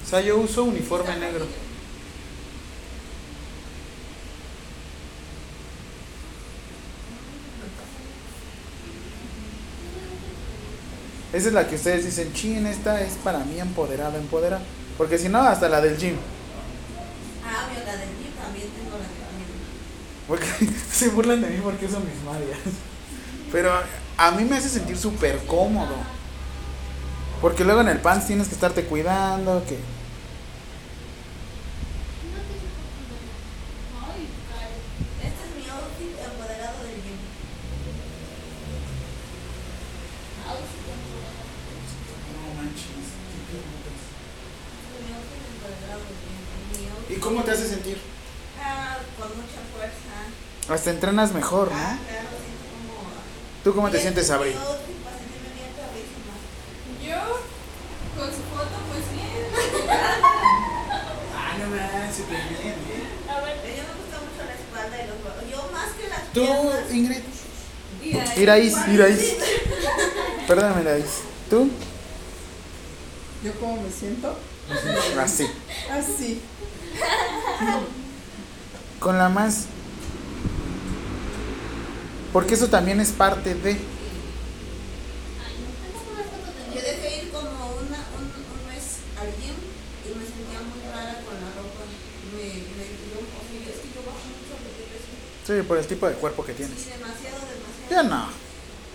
O 0.04 0.08
sea, 0.10 0.20
yo 0.20 0.36
uso 0.36 0.64
uniforme 0.64 1.16
negro. 1.16 1.46
Esa 11.32 11.48
es 11.48 11.54
la 11.54 11.66
que 11.66 11.76
ustedes 11.76 12.04
dicen, 12.04 12.32
chin, 12.32 12.66
esta 12.66 13.00
es 13.00 13.14
para 13.24 13.38
mí 13.40 13.59
empoderada, 13.59 14.18
empoderada. 14.18 14.62
Porque 14.98 15.18
si 15.18 15.28
no, 15.28 15.40
hasta 15.40 15.68
la 15.68 15.80
del 15.80 15.96
gym. 15.96 16.16
Ah, 17.44 17.68
obvio, 17.68 17.84
la 17.84 17.96
del 17.96 18.09
gym 18.18 18.32
también 18.40 18.68
tengo 18.68 18.98
la 18.98 19.06
que 19.06 19.14
Porque 20.28 20.72
se 20.92 21.09
burlan 21.09 21.40
de 21.40 21.48
mí 21.48 21.60
porque 21.62 21.86
uso 21.86 22.00
mis 22.00 22.22
mallas. 22.24 22.59
Pero 23.50 23.72
a 24.16 24.30
mí 24.32 24.44
me 24.44 24.56
hace 24.56 24.68
sentir 24.68 24.96
súper 24.96 25.38
cómodo. 25.46 25.94
Porque 27.42 27.64
luego 27.64 27.80
en 27.80 27.88
el 27.88 27.98
pants 27.98 28.28
tienes 28.28 28.46
que 28.46 28.54
estarte 28.54 28.84
cuidando, 28.84 29.64
que... 29.66 29.74
Ay, 33.98 34.28
Karen. 34.46 34.78
Este 35.18 35.42
es 35.42 35.50
mi 35.56 35.68
outfit 35.68 36.14
empoderado 36.22 36.78
del 36.86 37.02
gym. 37.02 37.18
Outfit. 40.46 40.86
No 42.30 42.62
manches. 42.62 43.10
Mi 45.02 45.10
outfit 45.18 45.42
empoderado 45.50 46.02
del 46.06 46.18
gym. 46.22 46.38
Mi 46.78 46.86
outfit. 46.94 47.16
¿Y 47.16 47.20
cómo 47.20 47.42
te 47.42 47.50
hace 47.50 47.66
sentir? 47.68 47.98
Ah, 48.62 48.98
con 49.18 49.30
mucha 49.30 49.60
fuerza. 49.74 50.14
Hasta 50.72 50.91
entrenas 51.02 51.32
mejor, 51.34 51.68
Ah, 51.74 51.96
¿no? 51.98 52.06
claro, 52.06 52.28
siento 52.38 52.62
como 52.86 53.10
¿Tú 53.64 53.74
cómo 53.74 53.90
te 53.90 53.98
sientes, 54.00 54.28
Sabri? 54.28 54.52
Yo, 54.52 54.58
con 58.16 58.28
su 58.30 58.42
foto, 58.54 58.76
pues 58.88 59.10
bien. 59.12 59.50
Ah, 61.34 61.56
no 61.58 61.66
me 61.70 62.14
súper 62.14 62.38
bien, 62.38 62.74
bien. 62.86 63.02
A 63.28 63.40
ver, 63.40 63.56
Pero 63.62 63.76
yo 63.78 63.82
me 63.82 63.94
gusta 63.98 64.16
mucho 64.22 64.42
la 64.46 64.54
espalda 64.54 64.96
y 65.02 65.06
los 65.08 65.18
brazos. 65.24 65.42
Yo 65.50 65.58
más 65.72 65.90
que 65.94 66.06
las 66.08 66.22
Tú. 66.32 66.94
Ingrid. 66.94 67.22
Iraís, 68.40 68.74
Iraís. 68.88 69.34
Perdóname, 70.46 70.82
Iraís. 70.82 71.10
¿Tú? 71.50 71.68
¿Yo 73.42 73.52
cómo 73.58 73.82
me 73.82 73.90
siento? 73.90 74.38
Así. 75.18 75.50
Así. 75.90 76.40
Con 79.00 79.18
la 79.18 79.28
más. 79.28 79.64
Porque 82.32 82.54
eso 82.54 82.68
también 82.68 83.00
es 83.00 83.10
parte 83.10 83.54
de. 83.54 83.70
ay, 83.72 83.78
no 85.60 86.74
Yo 86.74 86.80
dejé 86.80 87.24
ir 87.24 87.30
como 87.30 87.48
una, 87.50 88.00
un, 88.16 88.24
un 88.24 88.60
mes 88.68 88.84
al 89.20 89.28
gym 89.36 89.54
y 90.04 90.09
me 90.18 90.24
sentía 90.24 90.60
muy 90.64 90.80
rara 90.90 91.14
con 91.24 91.34
la 91.34 91.50
ropa. 91.56 91.84
Me, 92.32 92.42
me 92.42 92.84
dio 92.88 93.20
un 93.20 93.26
poco. 93.26 93.52
Es 93.52 93.78
que 93.80 93.88
yo 93.94 94.00
bajo 94.06 94.24
mucho 94.32 94.54
de 94.64 94.70
peso. 94.88 95.12
Sí, 95.46 95.62
por 95.68 95.76
el 95.78 95.86
tipo 95.86 96.09
de 96.09 96.14
cuerpo 96.14 96.44
que 96.44 96.52
Sí, 96.52 96.59
tienes. 96.59 96.86
demasiado, 96.86 97.38
demasiado. 97.52 97.90
Yo 97.90 98.02
no. 98.04 98.28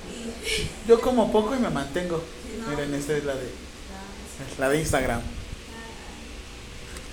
Y 0.10 0.88
Yo 0.88 1.00
como 1.02 1.32
poco 1.32 1.56
y 1.56 1.60
me 1.60 1.70
mantengo. 1.70 2.24
Sí, 2.48 2.58
no. 2.62 2.70
Miren, 2.70 2.94
esta 2.96 3.14
es 3.16 3.24
la 3.26 3.36
de, 3.36 3.44
la- 3.44 4.66
la 4.66 4.70
de 4.70 4.80
Instagram. 4.80 5.22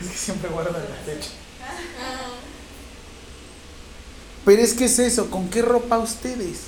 Es 0.01 0.09
que 0.09 0.17
siempre 0.17 0.49
guardo 0.49 0.71
la 0.73 0.79
fecha. 1.05 1.31
Ah, 1.61 2.31
Pero 4.45 4.61
es 4.63 4.75
que 4.75 4.85
es 4.85 4.99
eso, 4.99 5.31
¿con 5.31 5.49
qué 5.49 5.63
ropa 5.63 5.99
ustedes? 5.99 6.61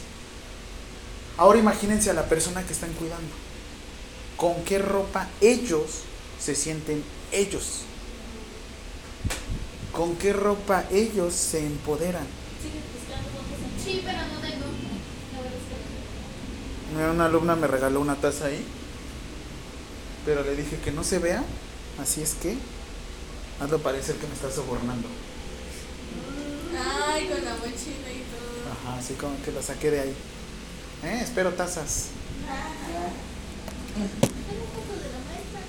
Ahora 1.37 1.59
imagínense 1.59 2.11
a 2.11 2.15
la 2.15 2.25
persona 2.25 2.65
que 2.65 2.73
están 2.73 2.93
cuidando. 2.95 3.35
¿Con 4.37 4.65
qué 4.65 4.79
ropa 4.79 5.29
ellos 5.41 6.03
se 6.41 6.55
sienten 6.55 7.03
ellos? 7.33 7.83
¿Con 9.93 10.17
qué 10.17 10.33
ropa 10.33 10.85
ellos 10.91 11.35
se 11.35 11.67
empoderan? 11.67 12.27
Sí, 13.85 14.03
pero 14.05 14.19
no 14.19 14.41
tengo. 14.41 14.67
Mira, 16.95 17.11
Una 17.13 17.27
alumna 17.27 17.57
me 17.57 17.67
regaló 17.67 18.01
una 18.01 18.17
taza 18.17 18.47
ahí, 18.47 18.65
pero 20.25 20.43
le 20.43 20.57
dije 20.57 20.79
que 20.85 20.93
no 20.93 21.05
se 21.05 21.19
vea, 21.19 21.45
así 22.01 22.23
es 22.23 22.35
que 22.35 22.57
hazlo 23.61 23.79
parecer 23.79 24.17
que 24.17 24.27
me 24.27 24.35
está 24.35 24.51
sobornando. 24.51 25.09
Ay, 26.79 27.27
con 27.29 27.45
la 27.45 27.53
mochila 27.55 28.11
y 28.13 28.23
todo. 28.31 28.73
Ajá, 28.73 28.99
así 28.99 29.15
como 29.15 29.41
que 29.43 29.53
la 29.53 29.63
saqué 29.63 29.91
de 29.91 30.01
ahí. 30.01 30.15
Eh, 31.05 31.21
espero 31.23 31.53
tazas. 31.55 32.09
Tengo 33.95 34.09
fotos 34.75 35.03
de 35.03 35.09
la 35.11 35.21
maestra. 35.29 35.61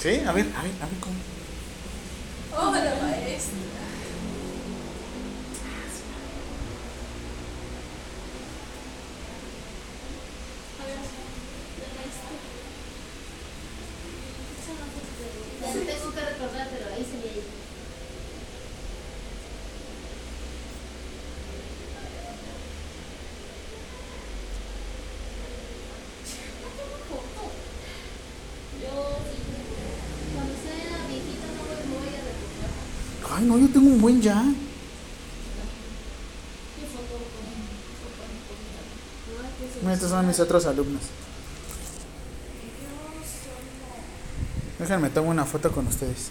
¿Sí? 0.00 0.26
A 0.26 0.32
ver, 0.32 0.46
a 0.56 0.62
ver, 0.62 0.72
a 0.80 0.86
ver 0.86 0.98
cómo. 1.00 1.16
Oh, 2.56 2.72
la 2.74 2.80
maestra. 2.80 3.58
A 10.80 10.86
ver, 10.86 10.96
la 10.96 11.88
maestra. 11.96 12.30
Esa 14.58 14.72
no 14.78 14.86
foto 14.94 15.12
de- 15.20 15.60
Ya 15.60 15.68
no 15.74 15.80
tengo 15.90 16.14
que 16.14 16.20
recordar, 16.30 16.68
pero 16.70 16.86
ahí 16.94 17.04
se 17.04 17.16
ve 17.22 17.28
ella. 17.34 17.54
No 26.60 26.68
tengo 26.76 26.98
foto. 27.08 27.42
Yo, 28.80 28.94
cuando 30.34 30.54
sea 30.64 31.06
viejita, 31.08 31.46
no 31.56 31.62
me 31.68 31.94
voy 31.94 32.08
a 32.08 32.20
recordar. 32.28 32.72
Ay, 33.40 33.46
no, 33.46 33.56
yo 33.58 33.68
tengo 33.68 33.86
un 33.86 34.00
buen 34.02 34.20
ya. 34.20 34.34
¿Qué 34.34 34.40
foto 36.92 37.08
con 37.08 37.20
foto 38.02 38.18
con- 38.18 39.46
Ay, 39.46 39.52
pues, 39.58 39.70
Mira, 39.82 39.94
Estos 39.94 40.10
son 40.10 40.26
mis 40.26 40.38
otros 40.40 40.66
alumnos. 40.66 41.02
Déjenme 44.78 45.08
tomo 45.08 45.30
una 45.30 45.46
foto 45.46 45.72
con 45.72 45.86
ustedes. 45.86 46.30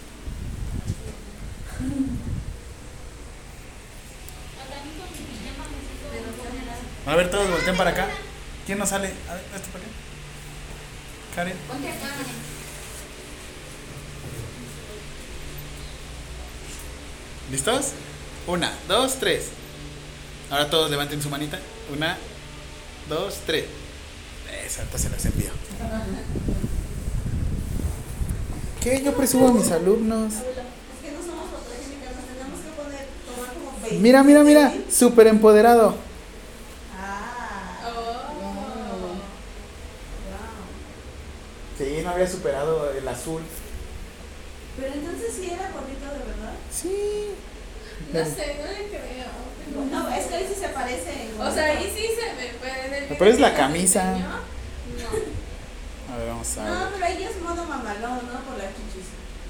A 7.06 7.16
ver, 7.16 7.30
todos 7.30 7.50
volteen 7.50 7.76
para 7.76 7.90
acá. 7.90 8.08
¿Quién 8.66 8.78
nos 8.78 8.88
sale? 8.90 9.08
A 9.28 9.34
ver, 9.34 9.44
este 9.54 9.68
para 9.72 9.84
acá. 9.84 9.92
Karen. 11.34 11.56
Ponte 11.68 11.88
acá. 11.88 12.08
¿Listos? 17.50 17.88
Una, 18.46 18.72
dos, 18.88 19.16
tres. 19.16 19.46
Ahora 20.50 20.68
todos 20.70 20.90
levanten 20.90 21.22
su 21.22 21.28
manita. 21.30 21.58
Una, 21.94 22.16
dos, 23.08 23.40
tres. 23.46 23.64
Esa, 24.66 24.80
ahorita 24.82 24.98
se 24.98 25.10
las 25.10 25.24
envío. 25.26 25.50
¿Qué? 28.80 29.02
Yo 29.04 29.14
presumo 29.14 29.48
a 29.48 29.52
mis 29.52 29.70
alumnos. 29.70 30.34
Es 30.34 30.40
que 31.02 31.12
no 31.12 31.20
somos 31.20 31.50
fotogénicas, 31.50 32.14
nos 32.16 32.24
tenemos 32.26 32.60
que 32.60 32.70
poner, 32.82 33.06
tomar 33.26 33.54
como 33.54 33.72
20. 33.82 33.98
Mira, 33.98 34.22
mira, 34.24 34.42
mira. 34.42 34.72
Súper 34.90 35.26
empoderado. 35.26 35.94
Ah, 36.98 37.80
Oh. 37.86 39.16
Sí, 41.78 42.00
no 42.02 42.10
había 42.10 42.28
superado 42.28 42.90
el 42.92 43.06
azul. 43.08 43.42
Pero 44.78 44.94
entonces 44.94 45.32
sí 45.34 45.46
era 45.50 45.70
gordito 45.72 46.04
de 46.06 46.18
verdad. 46.30 46.54
Sí. 46.72 47.09
No 48.12 48.24
sé, 48.24 48.56
no 48.60 48.66
le 48.72 48.88
creo. 48.88 49.90
No, 49.90 50.08
es 50.14 50.26
que 50.26 50.34
ahí 50.34 50.46
sí 50.52 50.60
se 50.60 50.68
parece. 50.68 51.30
O 51.38 51.50
sea, 51.52 51.64
ahí 51.64 51.92
sí 51.96 52.06
se 52.14 52.30
en 52.30 52.94
el 52.94 53.16
Pero 53.16 53.30
es 53.30 53.38
la 53.40 53.54
camisa. 53.54 54.04
No. 54.12 54.40
A 56.12 56.16
ver, 56.18 56.26
vamos 56.28 56.58
a 56.58 56.64
No, 56.68 56.80
ver. 56.80 56.88
pero 56.94 57.04
ahí 57.06 57.22
es 57.22 57.40
modo 57.42 57.64
mamalón, 57.64 58.16
¿no? 58.26 58.40
Por 58.40 58.58
las 58.58 58.68
chichis. 58.74 59.06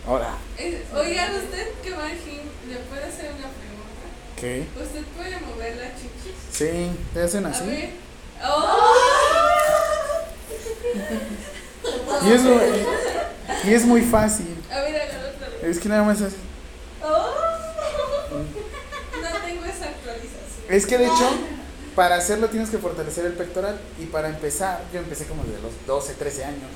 Ahora. 0.06 0.34
Eh, 0.58 0.84
Oigan, 0.94 1.34
usted 1.36 1.68
que 1.82 1.90
va 1.94 2.04
al 2.06 2.12
gym, 2.18 2.42
¿le 2.68 2.76
puede 2.76 3.04
hacer 3.04 3.26
una 3.32 3.48
pregunta? 3.48 4.06
¿Qué? 4.36 4.66
¿Usted 4.82 5.02
puede 5.16 5.36
mover 5.40 5.76
las 5.76 5.94
chichis? 5.96 6.34
Sí, 6.52 6.90
te 7.14 7.22
hacen 7.22 7.46
A 7.46 7.50
así. 7.50 7.64
ver. 7.66 7.90
¡Oh! 8.44 8.86
Y 12.22 12.32
es, 12.32 12.42
muy, 12.42 12.60
y 13.64 13.74
es 13.74 13.84
muy 13.86 14.02
fácil. 14.02 14.62
A 14.70 14.80
ver, 14.80 15.00
hágalo 15.02 15.28
otra 15.34 15.48
vez. 15.48 15.62
Es 15.64 15.78
que 15.80 15.88
nada 15.88 16.02
más 16.02 16.20
así. 16.20 16.36
¡Oh! 17.02 17.30
No 18.30 19.38
tengo 19.46 19.64
esa 19.64 19.86
actualización. 19.86 20.59
Es 20.70 20.86
que 20.86 20.96
de 20.96 21.04
hecho, 21.04 21.28
para 21.94 22.14
hacerlo 22.16 22.48
tienes 22.48 22.70
que 22.70 22.78
fortalecer 22.78 23.26
el 23.26 23.32
pectoral. 23.32 23.78
Y 23.98 24.06
para 24.06 24.28
empezar, 24.28 24.80
yo 24.92 25.00
empecé 25.00 25.26
como 25.26 25.44
desde 25.44 25.60
los 25.60 25.72
12, 25.86 26.14
13 26.14 26.44
años. 26.44 26.70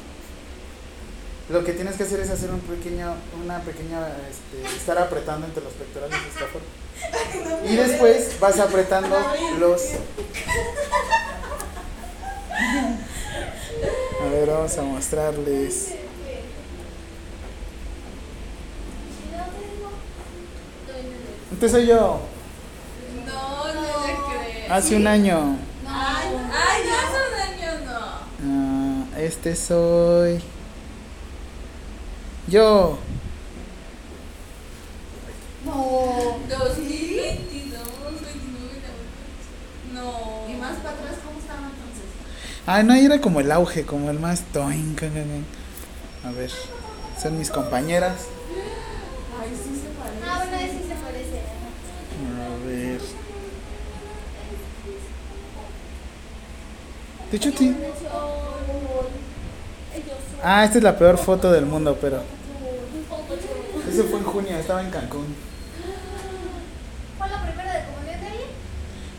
Lo 1.49 1.63
que 1.63 1.73
tienes 1.73 1.97
que 1.97 2.05
hacer 2.05 2.21
es 2.21 2.31
hacer 2.31 2.51
un 2.51 2.61
pequeño, 2.61 3.15
una 3.43 3.61
pequeña, 3.61 4.09
este, 4.31 4.77
estar 4.77 4.99
apretando 4.99 5.47
entre 5.47 5.63
los 5.63 5.75
pectorales 5.75 6.19
de 6.21 6.29
esta 6.29 6.47
forma. 6.47 6.67
Y 7.71 7.77
después 7.77 8.41
vas 8.41 8.59
apretando 8.61 9.17
los... 9.59 9.83
A 14.23 14.27
ver, 14.31 14.49
vamos 14.49 14.79
a 14.79 14.83
mostrarles. 14.83 15.89
Este 21.53 21.69
soy 21.69 21.87
yo, 21.87 22.21
No, 23.27 23.75
no 23.75 24.07
le 24.07 24.15
creo. 24.15 24.54
Hace 24.71 24.97
un 24.97 25.07
año. 25.07 25.57
Ay, 25.87 26.29
ay, 26.53 26.83
no 26.87 26.95
hace 26.99 27.19
un 27.29 27.41
año 27.41 27.71
no. 27.87 29.05
Ah, 29.13 29.19
este 29.19 29.57
soy 29.57 30.41
yo. 32.47 32.99
No. 35.65 36.37
2022, 36.49 37.81
29 38.21 38.75
No. 39.95 40.47
Y 40.49 40.55
más 40.57 40.77
para 40.77 40.91
atrás, 40.91 41.17
¿cómo 41.25 41.39
estaban 41.39 41.65
entonces? 41.65 42.05
Ah, 42.67 42.83
no, 42.83 42.95
era 42.95 43.21
como 43.21 43.41
el 43.41 43.51
auge, 43.51 43.85
como 43.87 44.11
el 44.11 44.19
más. 44.19 44.43
A 44.57 46.31
ver, 46.31 46.51
son 47.21 47.39
mis 47.39 47.51
compañeras. 47.51 48.27
Ay, 49.41 49.51
sí 49.53 49.81
se 49.81 49.89
parece. 49.99 50.25
Ah, 50.27 50.39
bueno, 50.39 50.57
ese 50.57 50.89
se 50.89 50.95
parece. 51.03 51.41
A 52.41 52.67
ver. 52.67 53.24
De 57.31 57.37
hecho, 57.37 57.51
sí. 57.57 57.75
Ah, 60.43 60.65
esta 60.65 60.79
es 60.79 60.85
la 60.85 60.99
peor 60.99 61.17
foto 61.19 61.51
del 61.51 61.67
mundo, 61.67 61.97
pero. 62.01 62.23
Ese 63.91 64.03
fue 64.05 64.19
en 64.19 64.25
junio, 64.25 64.57
estaba 64.59 64.83
en 64.83 64.91
Cancún. 64.91 65.35
¿Fue 67.19 67.29
la 67.29 67.43
primera 67.43 67.73
de 67.73 67.85
comunión 67.85 68.21
de 68.21 68.27
alguien? 68.27 68.49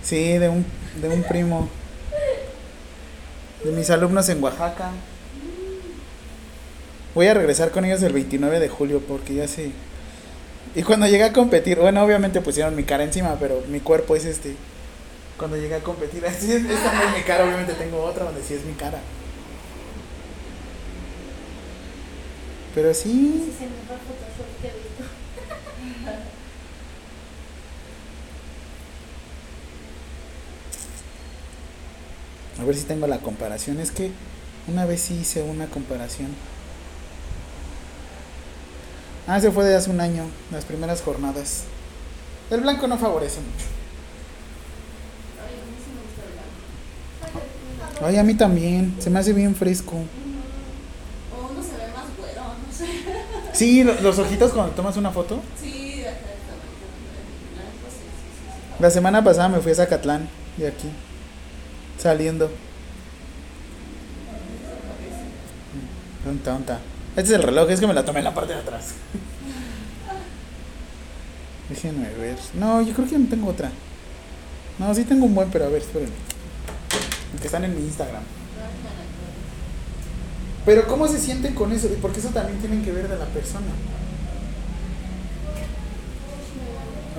Sí, 0.03 0.37
de 0.37 0.49
un, 0.49 0.65
de 1.01 1.09
un 1.09 1.23
primo. 1.23 1.69
De 3.63 3.71
mis 3.71 3.89
alumnos 3.89 4.29
en 4.29 4.43
Oaxaca. 4.43 4.91
Voy 7.15 7.27
a 7.27 7.33
regresar 7.33 7.71
con 7.71 7.85
ellos 7.85 8.03
el 8.03 8.13
29 8.13 8.59
de 8.59 8.69
julio 8.69 9.01
porque 9.07 9.33
ya 9.33 9.47
sé. 9.47 9.71
Y 10.75 10.83
cuando 10.83 11.07
llegué 11.07 11.23
a 11.23 11.33
competir, 11.33 11.79
bueno, 11.79 12.03
obviamente 12.03 12.41
pusieron 12.41 12.75
mi 12.75 12.83
cara 12.83 13.05
encima, 13.05 13.37
pero 13.39 13.63
mi 13.69 13.79
cuerpo 13.79 14.15
es 14.15 14.25
este. 14.25 14.55
Cuando 15.37 15.57
llegué 15.57 15.75
a 15.75 15.83
competir, 15.83 16.25
así 16.27 16.51
es, 16.51 16.65
esta 16.65 16.93
no 16.93 17.03
es 17.03 17.17
mi 17.17 17.23
cara, 17.23 17.45
obviamente 17.45 17.73
tengo 17.73 18.01
otra 18.03 18.25
donde 18.25 18.41
sí 18.43 18.53
es 18.53 18.65
mi 18.65 18.73
cara. 18.73 18.99
Pero 22.73 22.93
sí, 22.93 23.01
Sí, 23.03 23.53
se 23.57 23.65
me 23.65 23.71
va 23.89 23.97
Photoshop 23.97 24.61
que 24.61 24.67
he 24.67 24.71
visto. 24.71 25.03
a 32.59 32.63
ver 32.63 32.75
si 32.75 32.83
tengo 32.83 33.07
la 33.07 33.19
comparación. 33.19 33.79
Es 33.79 33.91
que 33.91 34.11
una 34.67 34.85
vez 34.85 35.01
sí 35.01 35.15
hice 35.15 35.41
una 35.43 35.67
comparación. 35.67 36.29
Ah, 39.27 39.39
se 39.39 39.51
fue 39.51 39.65
de 39.65 39.75
hace 39.75 39.89
un 39.89 39.99
año, 40.01 40.25
las 40.51 40.65
primeras 40.65 41.01
jornadas. 41.01 41.63
El 42.51 42.61
blanco 42.61 42.87
no 42.87 42.97
favorece 42.97 43.39
mucho. 43.41 43.65
Ay, 45.41 45.55
a 45.55 45.65
mí 45.65 45.75
sí 45.83 45.91
me 45.91 46.01
gusta 46.05 46.21
el 46.25 46.33
blanco. 47.31 47.39
Ay, 48.03 48.17
a 48.17 48.23
mí 48.23 48.33
también, 48.35 48.95
se 48.99 49.09
me 49.09 49.19
hace 49.19 49.31
bien 49.33 49.55
fresco. 49.55 49.95
O 49.95 51.51
uno 51.51 51.61
se 51.63 51.77
ve 51.77 51.87
más 51.93 52.05
güero, 52.17 52.41
no 52.43 52.73
sé. 52.73 52.85
Sí, 53.53 53.83
lo- 53.83 53.99
los 54.01 54.19
ojitos 54.19 54.51
cuando 54.51 54.73
tomas 54.73 54.97
una 54.97 55.11
foto. 55.11 55.39
Sí, 55.61 56.01
acá 56.01 56.09
está 56.09 56.09
el 56.09 56.15
blanco, 57.53 57.87
sí, 57.89 57.97
sí, 57.97 58.01
sí, 58.01 58.07
sí. 58.77 58.81
La 58.81 58.89
semana 58.91 59.23
pasada 59.23 59.47
me 59.49 59.59
fui 59.59 59.71
a 59.71 59.75
Zacatlán, 59.75 60.27
de 60.57 60.67
aquí, 60.67 60.89
saliendo. 61.97 62.49
¿Dónde 66.25 66.43
¿Dónde 66.43 66.61
está? 66.61 66.79
Este 67.15 67.29
es 67.33 67.39
el 67.39 67.43
reloj, 67.43 67.69
es 67.69 67.79
que 67.79 67.87
me 67.87 67.93
la 67.93 68.03
tomé 68.03 68.19
en 68.19 68.25
la 68.25 68.33
parte 68.33 68.53
de 68.53 68.59
atrás. 68.59 68.87
Déjenme 71.69 72.09
ver. 72.15 72.37
No, 72.55 72.81
yo 72.81 72.93
creo 72.93 73.07
que 73.07 73.17
no 73.17 73.27
tengo 73.29 73.47
otra. 73.49 73.71
No, 74.79 74.93
sí 74.93 75.05
tengo 75.05 75.25
un 75.25 75.33
buen, 75.33 75.49
pero 75.49 75.65
a 75.65 75.69
ver, 75.69 75.81
espérenme. 75.81 76.13
Que 77.39 77.47
están 77.47 77.63
en 77.63 77.75
mi 77.75 77.81
Instagram. 77.81 78.23
Pero 80.65 80.87
¿cómo 80.87 81.07
se 81.07 81.19
sienten 81.19 81.53
con 81.53 81.71
eso? 81.71 81.87
Porque 82.01 82.19
eso 82.19 82.29
también 82.29 82.59
tienen 82.59 82.83
que 82.83 82.91
ver 82.91 83.07
de 83.07 83.17
la 83.17 83.25
persona. 83.25 83.67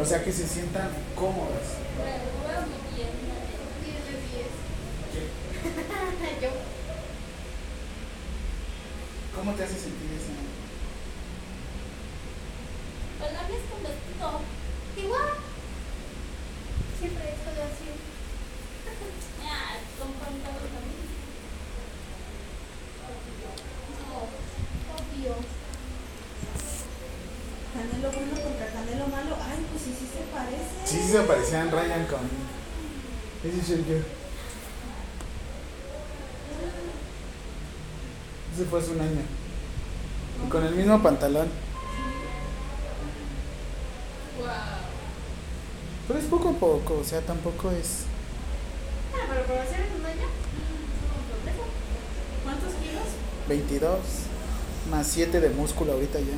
O 0.00 0.04
sea, 0.04 0.22
que 0.22 0.32
se 0.32 0.46
sientan 0.46 0.88
cómodas. 1.14 1.76
¿Cómo 9.34 9.52
te 9.52 9.64
hace 9.64 9.74
sentir 9.74 10.10
eso? 10.16 10.32
La 13.20 13.42
ves 13.48 13.62
con 13.70 13.82
vestido. 13.82 14.40
Igual. 14.96 15.34
Siempre 16.98 17.24
estoy 17.30 17.58
así. 17.62 17.88
Ah, 18.88 18.96
con 18.96 19.10
pantalón 19.10 19.34
también. 19.38 19.46
No, 19.46 19.62
obvio. 19.66 19.85
Canelo 27.76 28.10
bueno 28.10 28.42
contra 28.42 28.66
Canelo 28.72 29.06
malo. 29.08 29.36
Ay, 29.42 29.66
pues 29.70 29.82
sí, 29.82 29.94
sí 29.98 30.06
se 30.06 30.22
parece. 30.34 30.64
Sí, 30.84 31.02
sí 31.02 31.12
se 31.12 31.20
parecían 31.20 31.70
Ryan 31.70 32.06
con. 32.06 32.20
Ese 33.44 33.62
soy 33.62 33.84
yo. 33.88 33.96
Ese 38.54 38.64
fue 38.70 38.80
hace 38.80 38.92
un 38.92 39.00
año. 39.00 39.22
Y 40.44 40.48
con 40.48 40.64
el 40.64 40.74
mismo 40.74 41.02
pantalón. 41.02 41.48
Wow. 44.38 44.46
Pero 46.08 46.18
es 46.18 46.24
poco 46.26 46.48
a 46.48 46.52
poco, 46.52 46.98
o 46.98 47.04
sea, 47.04 47.20
tampoco 47.20 47.70
es. 47.72 48.05
Ah, 49.16 49.24
pero 49.28 49.42
para 49.46 49.62
hacer 49.62 49.80
en 49.80 50.00
un 50.00 50.06
año. 50.06 50.26
no 50.26 51.34
progreso. 51.34 51.64
¿Cuántos 52.44 52.72
kilos? 52.74 53.04
22 53.48 53.98
más 54.90 55.06
7 55.08 55.40
de 55.40 55.50
músculo 55.50 55.92
ahorita 55.92 56.18
ya. 56.20 56.26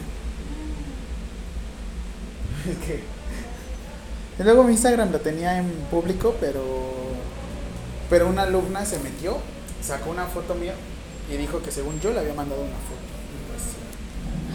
Es 2.70 2.76
que. 2.78 3.02
Y 4.38 4.42
luego 4.44 4.62
mi 4.64 4.72
Instagram 4.72 5.10
lo 5.12 5.20
tenía 5.20 5.58
en 5.58 5.70
público, 5.90 6.34
pero. 6.40 6.62
Pero 8.10 8.28
una 8.28 8.42
alumna 8.42 8.84
se 8.86 8.98
metió, 9.00 9.36
sacó 9.82 10.10
una 10.10 10.26
foto 10.26 10.54
mía 10.54 10.74
y 11.30 11.36
dijo 11.36 11.60
que 11.60 11.70
según 11.70 12.00
yo 12.00 12.10
le 12.12 12.20
había 12.20 12.32
mandado 12.34 12.62
una 12.62 12.72
foto. 12.72 13.02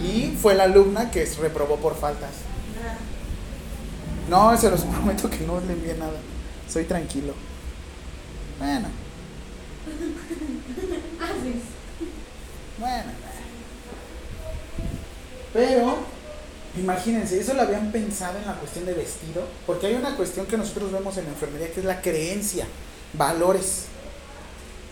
Y 0.02 0.06
Y 0.34 0.38
fue 0.42 0.56
la 0.56 0.64
alumna 0.64 1.12
que 1.12 1.24
reprobó 1.40 1.78
por 1.78 1.96
faltas. 1.96 2.32
Ah, 2.84 2.96
No, 4.30 4.58
se 4.58 4.72
los 4.72 4.82
prometo 4.82 5.30
que 5.30 5.46
no 5.46 5.60
le 5.60 5.74
envié 5.74 5.94
nada. 5.96 6.18
Soy 6.68 6.86
tranquilo. 6.86 7.34
Bueno, 8.60 8.88
Así 11.22 11.62
bueno. 12.78 13.12
Pero, 15.54 15.98
imagínense, 16.78 17.40
eso 17.40 17.54
lo 17.54 17.62
habían 17.62 17.92
pensado 17.92 18.40
en 18.40 18.46
la 18.46 18.56
cuestión 18.56 18.86
de 18.86 18.94
vestido. 18.94 19.48
Porque 19.68 19.88
hay 19.88 19.96
una 19.96 20.16
cuestión 20.16 20.46
que 20.48 20.58
nosotros 20.58 20.92
vemos 20.92 21.16
en 21.18 21.26
la 21.26 21.32
enfermería 21.32 21.72
que 21.72 21.80
es 21.80 21.86
la 21.86 22.02
creencia, 22.02 22.66
valores. 23.14 23.86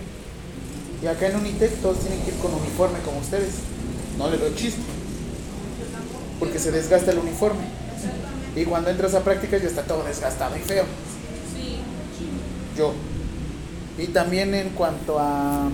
Y 1.01 1.07
acá 1.07 1.27
en 1.27 1.37
Unitec 1.37 1.73
todos 1.81 1.99
tienen 1.99 2.21
que 2.23 2.31
ir 2.31 2.37
con 2.37 2.53
uniforme 2.53 2.99
como 2.99 3.19
ustedes. 3.19 3.55
No 4.17 4.29
le 4.29 4.37
doy 4.37 4.53
chiste. 4.55 4.81
Porque 6.39 6.59
se 6.59 6.71
desgasta 6.71 7.11
el 7.11 7.19
uniforme. 7.19 7.65
Y 8.55 8.65
cuando 8.65 8.89
entras 8.89 9.13
a 9.13 9.23
prácticas 9.23 9.61
ya 9.61 9.67
está 9.67 9.83
todo 9.83 10.03
desgastado 10.03 10.57
y 10.57 10.61
feo. 10.61 10.85
Sí. 11.55 11.79
Yo. 12.75 12.93
Y 13.97 14.07
también 14.07 14.53
en 14.53 14.69
cuanto 14.69 15.17
a... 15.19 15.69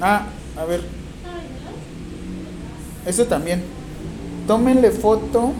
Ah, 0.00 0.26
a 0.56 0.64
ver. 0.64 0.82
Eso 3.06 3.26
también. 3.26 3.62
Tómenle 4.46 4.90
foto. 4.90 5.52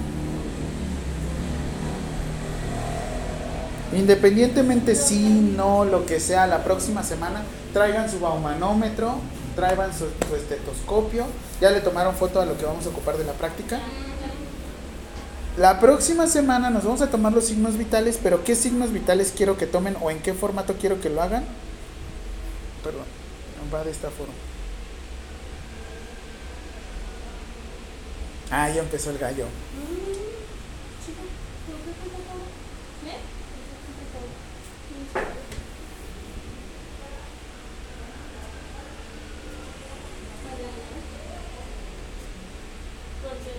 Independientemente 3.94 4.94
si, 4.94 5.20
no, 5.28 5.84
lo 5.84 6.04
que 6.04 6.18
sea, 6.18 6.46
la 6.46 6.64
próxima 6.64 7.02
semana, 7.02 7.42
traigan 7.72 8.10
su 8.10 8.18
baumanómetro, 8.18 9.16
traigan 9.54 9.92
su, 9.92 10.06
su 10.28 10.34
estetoscopio. 10.34 11.26
Ya 11.60 11.70
le 11.70 11.80
tomaron 11.80 12.14
foto 12.14 12.40
a 12.40 12.46
lo 12.46 12.56
que 12.58 12.64
vamos 12.64 12.86
a 12.86 12.88
ocupar 12.88 13.16
de 13.18 13.24
la 13.24 13.34
práctica. 13.34 13.78
La 15.56 15.78
próxima 15.78 16.26
semana 16.26 16.68
nos 16.70 16.84
vamos 16.84 17.00
a 17.00 17.10
tomar 17.10 17.32
los 17.32 17.46
signos 17.46 17.78
vitales, 17.78 18.18
pero 18.20 18.42
¿qué 18.42 18.56
signos 18.56 18.92
vitales 18.92 19.32
quiero 19.36 19.56
que 19.56 19.66
tomen 19.66 19.96
o 20.00 20.10
en 20.10 20.18
qué 20.20 20.34
formato 20.34 20.74
quiero 20.80 21.00
que 21.00 21.10
lo 21.10 21.22
hagan? 21.22 21.44
Perdón, 22.82 23.04
va 23.72 23.84
de 23.84 23.92
esta 23.92 24.10
forma. 24.10 24.34
Ah, 28.50 28.68
ya 28.68 28.82
empezó 28.82 29.10
el 29.10 29.18
gallo. 29.18 29.46
Porque 43.24 43.52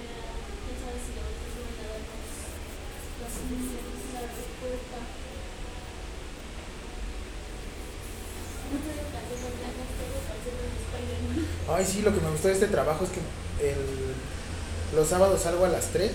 quién 0.62 0.78
sabe 0.78 0.98
si 1.02 1.12
ahorita 1.18 1.46
se 1.50 1.60
van 1.66 1.76
a 1.76 1.86
dar 1.90 2.02
los, 2.06 2.30
los 3.20 3.34
inicios, 3.50 3.82
la 4.14 4.22
respuesta. 4.30 4.98
No 8.70 8.78
te 8.78 8.90
digo 8.94 9.10
calzones 9.10 9.54
blancos, 9.58 9.90
tengo 9.98 10.20
calzones 10.22 10.70
de 10.70 10.78
Spider-Man. 10.86 11.50
Ay, 11.66 11.84
sí, 11.84 12.02
lo 12.06 12.14
que 12.14 12.22
me 12.22 12.30
gustó 12.46 12.48
de 12.48 12.54
este 12.54 12.68
trabajo 12.68 13.06
es 13.06 13.12
que 13.12 13.22
el, 13.66 14.96
los 14.96 15.08
sábados 15.08 15.42
salgo 15.42 15.66
a 15.66 15.70
las 15.70 15.88
3 15.88 16.12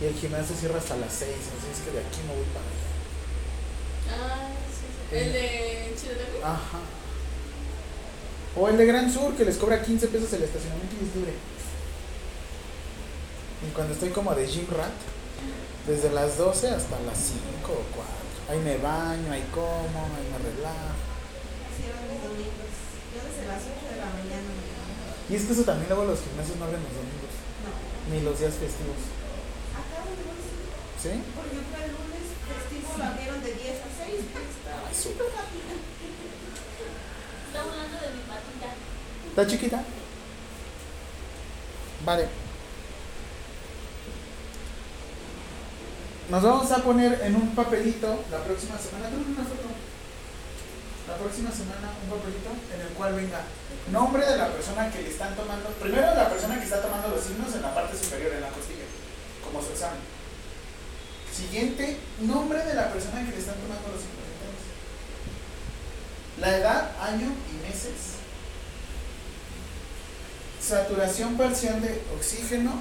y 0.00 0.04
el 0.06 0.14
gimnasio 0.14 0.56
cierra 0.56 0.78
hasta 0.78 0.96
las 0.96 1.12
6, 1.12 1.30
así 1.30 1.68
es 1.72 1.80
que 1.84 1.90
de 1.92 2.00
aquí 2.00 2.20
me 2.26 2.34
voy 2.34 2.46
para 2.50 2.66
allá. 2.66 2.90
Ah, 4.10 4.50
sí, 4.68 4.86
sí. 4.90 5.16
El 5.16 5.32
de 5.32 5.94
Chilotepec. 5.96 6.42
Ajá. 6.42 6.80
O 8.56 8.68
el 8.68 8.76
de 8.76 8.86
Gran 8.86 9.12
Sur 9.12 9.34
que 9.34 9.44
les 9.44 9.56
cobra 9.56 9.82
15 9.82 10.08
pesos 10.08 10.32
el 10.32 10.42
estacionamiento 10.42 10.96
y 11.00 11.08
es 11.08 11.16
libre. 11.16 11.32
Y 13.66 13.72
cuando 13.72 13.94
estoy 13.94 14.10
como 14.10 14.34
de 14.34 14.46
gym 14.46 14.66
rat, 14.70 14.92
desde 15.86 16.10
las 16.10 16.36
12 16.38 16.68
hasta 16.68 17.00
las 17.00 17.18
5 17.18 17.72
o 17.72 17.82
4. 17.94 18.12
Ahí 18.50 18.58
me 18.58 18.76
baño, 18.78 19.32
ahí 19.32 19.44
como, 19.54 19.98
ahí 20.18 20.26
me 20.30 20.38
relajo. 20.38 20.98
Cierran 21.78 22.06
los 22.10 22.22
domingos. 22.22 22.74
Yo 23.14 23.22
desde 23.22 23.46
las 23.46 23.62
8 23.62 23.94
de 23.94 23.96
la 23.98 24.10
mañana. 24.10 24.53
Y 25.30 25.36
es 25.36 25.44
que 25.44 25.52
eso 25.52 25.62
también 25.64 25.88
luego 25.88 26.04
los 26.04 26.20
gimnasios 26.20 26.56
no 26.58 26.64
abren 26.66 26.82
los 26.84 26.92
domingos, 26.92 27.32
No. 27.64 27.72
ni 28.14 28.20
los 28.20 28.38
días 28.38 28.54
festivos. 28.54 29.00
Acá 29.72 30.04
voy, 30.04 30.20
sí. 31.00 31.16
Por 31.32 31.44
ejemplo, 31.48 31.76
el 31.80 31.90
lunes 31.96 32.24
festivo 32.44 32.88
lo 32.98 33.04
abrieron 33.04 33.40
de 33.42 33.52
10 33.54 33.76
a 33.80 33.90
6. 34.04 34.20
Estaba 34.20 34.84
Ay, 34.88 34.94
súper 34.94 35.28
rápido. 35.32 35.72
Estamos 37.48 37.72
hablando 37.72 37.96
de 38.04 38.10
mi 38.12 38.22
patita. 38.28 38.68
¿Está 39.32 39.42
chiquita? 39.48 39.78
Vale. 42.04 42.28
Nos 46.30 46.42
vamos 46.42 46.70
a 46.72 46.76
poner 46.82 47.20
en 47.22 47.36
un 47.36 47.54
papelito 47.54 48.24
la 48.30 48.44
próxima 48.44 48.78
semana. 48.78 49.08
Toma 49.08 49.24
una 49.24 49.44
foto. 49.44 49.68
La 51.08 51.16
próxima 51.16 51.50
semana 51.50 51.92
un 52.02 52.10
papelito 52.10 52.50
en 52.74 52.80
el 52.80 52.88
cual 52.94 53.14
venga 53.14 53.40
nombre 53.90 54.24
de 54.24 54.36
la 54.36 54.48
persona 54.48 54.90
que 54.90 55.02
le 55.02 55.10
están 55.10 55.34
tomando. 55.34 55.68
Primero 55.80 56.14
la 56.14 56.28
persona 56.28 56.58
que 56.58 56.64
está 56.64 56.80
tomando 56.80 57.08
los 57.08 57.24
signos 57.24 57.54
en 57.54 57.62
la 57.62 57.74
parte 57.74 57.96
superior, 57.96 58.32
en 58.32 58.40
la 58.40 58.48
costilla, 58.48 58.84
como 59.44 59.62
su 59.62 59.72
examen. 59.72 60.00
Siguiente, 61.32 61.98
nombre 62.20 62.64
de 62.64 62.74
la 62.74 62.92
persona 62.92 63.24
que 63.24 63.32
le 63.32 63.38
están 63.38 63.56
tomando 63.56 63.88
los 63.88 64.00
signos 64.00 64.24
vitales. 64.30 64.64
La 66.40 66.56
edad, 66.56 66.90
año 67.00 67.32
y 67.50 67.66
meses 67.66 68.14
saturación 70.64 71.36
parcial 71.36 71.80
de 71.80 72.00
oxígeno. 72.16 72.72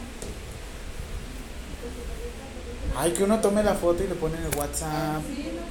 Ay, 2.96 3.12
que 3.12 3.24
uno 3.24 3.40
tome 3.40 3.64
la 3.64 3.74
foto 3.74 4.04
y 4.04 4.08
le 4.08 4.16
pone 4.16 4.38
en 4.38 4.44
el 4.44 4.56
WhatsApp. 4.58 5.16
Lo 5.16 5.34
haciendo. 5.34 5.62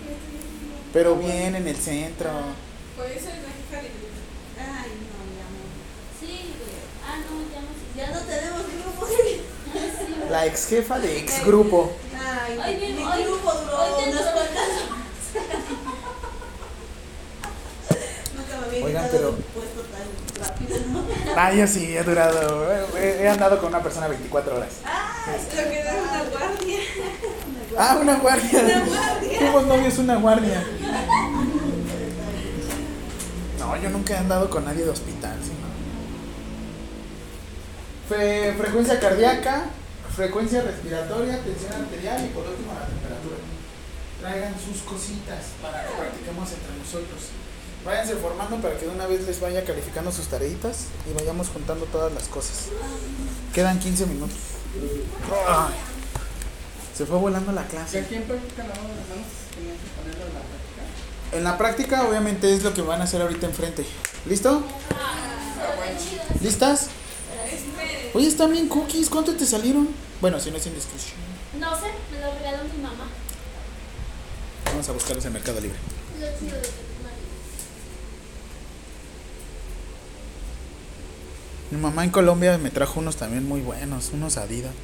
Pero 0.93 1.17
bien 1.17 1.55
en 1.55 1.67
el 1.67 1.77
centro. 1.77 2.31
Pues 2.97 3.17
esa 3.17 3.31
es 3.31 3.43
la 3.43 3.79
Ay, 3.79 4.91
no, 4.91 5.19
mi 5.33 5.41
amor. 5.41 5.71
Sí, 6.21 6.53
güey. 6.59 7.02
Ah, 7.13 7.17
no, 7.19 7.25
ya 7.53 7.61
no. 7.61 7.69
Ya 7.95 8.07
no 8.11 8.21
tenemos 8.27 8.63
grupo 8.85 9.07
de. 9.07 9.41
La 10.31 10.47
ex 10.47 10.67
jefa 10.69 10.99
de 10.99 11.19
ex 11.19 11.45
grupo. 11.45 11.93
Ay, 12.19 12.59
Hoy 12.59 12.77
mi 12.95 13.03
hoy- 13.05 13.25
grupo 13.25 13.53
duró 13.53 13.99
unas 13.99 14.23
cuantas 14.23 14.69
Nunca 18.37 18.59
me 18.61 18.67
había 18.67 18.85
Oigan, 18.85 19.09
pero- 19.11 19.31
un 19.31 19.43
puesto 19.43 19.83
tan 19.83 20.49
rápido, 20.49 20.79
¿no? 20.93 21.03
Ay, 21.37 21.59
yo 21.59 21.67
sí, 21.67 21.97
he 21.97 22.03
durado. 22.03 22.73
He, 22.97 23.23
he 23.23 23.29
andado 23.29 23.59
con 23.59 23.69
una 23.69 23.83
persona 23.83 24.09
24 24.09 24.57
horas. 24.57 24.71
Lo 25.57 25.71
que 25.71 25.83
da 25.85 25.95
una 25.95 26.23
guardia. 26.31 26.79
Ah, 27.79 27.99
una 28.01 28.15
guardia. 28.17 28.61
Una 28.61 28.85
guardia. 28.85 29.39
Fuimos 29.39 29.67
novios, 29.67 29.99
una 29.99 30.17
guardia. 30.17 30.65
No, 33.59 33.77
yo 33.77 33.91
nunca 33.91 34.15
he 34.15 34.19
andado 34.19 34.51
con 34.51 34.65
nadie 34.65 34.85
de 34.85 34.91
hospital. 34.91 35.32
Frecuencia 38.09 38.99
cardíaca, 39.01 39.65
frecuencia 40.15 40.63
respiratoria, 40.63 41.39
tensión 41.43 41.73
arterial 41.73 42.25
y 42.25 42.29
por 42.29 42.47
último 42.47 42.75
la 42.75 42.87
temperatura. 42.87 43.37
Traigan 44.21 44.55
sus 44.55 44.83
cositas 44.83 45.57
para 45.61 45.83
que 45.85 45.95
practiquemos 45.95 46.49
entre 46.53 46.77
nosotros. 46.79 47.31
Váyanse 47.85 48.15
formando 48.17 48.57
para 48.59 48.77
que 48.79 48.87
de 48.87 48.93
una 48.93 49.07
vez 49.07 49.27
les 49.27 49.41
vaya 49.41 49.65
calificando 49.65 50.13
sus 50.13 50.27
tareitas 50.29 50.87
y 51.11 51.13
vayamos 51.15 51.49
juntando 51.49 51.85
todas 51.87 52.13
las 52.13 52.25
cosas. 52.25 52.69
Quedan 53.53 53.81
15 53.81 54.07
minutos. 54.07 54.37
Ay, 55.49 55.75
se 56.97 57.05
fue 57.07 57.19
volando 57.19 57.51
la 57.53 57.63
¿Y 57.63 57.65
clase. 57.65 58.01
lavado 58.03 58.29
las 58.29 59.09
manos 59.09 59.27
tenían 59.55 59.77
que 59.77 59.89
ponerlo 59.97 60.27
en 60.29 60.35
la 60.35 60.41
práctica? 60.41 61.37
En 61.37 61.45
la 61.45 61.59
práctica, 61.59 62.09
obviamente, 62.09 62.55
es 62.55 62.63
lo 62.63 62.73
que 62.73 62.83
van 62.83 63.01
a 63.01 63.05
hacer 63.05 63.21
ahorita 63.21 63.47
enfrente. 63.47 63.85
¿Listo? 64.27 64.63
¿Listas? 66.41 66.89
Oye, 68.15 68.29
están 68.29 68.53
bien 68.53 68.69
cookies. 68.69 69.09
¿Cuánto 69.09 69.35
te 69.35 69.47
salieron? 69.47 69.89
Bueno, 70.21 70.39
si 70.39 70.51
no 70.51 70.59
es 70.59 70.67
indiscreción. 70.67 71.17
No 71.59 71.75
sé, 71.77 71.87
me 72.11 72.21
lo 72.21 72.33
regaló 72.35 72.65
mi 72.65 72.83
mamá. 72.83 73.07
Vamos 74.67 74.89
a 74.89 74.93
buscarlos 74.93 75.25
en 75.25 75.33
Mercado 75.33 75.61
Libre. 75.61 75.79
Mi 81.71 81.79
mamá 81.79 82.05
en 82.05 82.11
Colombia 82.11 82.59
me 82.59 82.71
trajo 82.71 83.01
unos 83.01 83.17
también 83.17 83.49
muy 83.49 83.63
buenos, 83.63 84.11
unos 84.13 84.37
Adidas. 84.37 84.75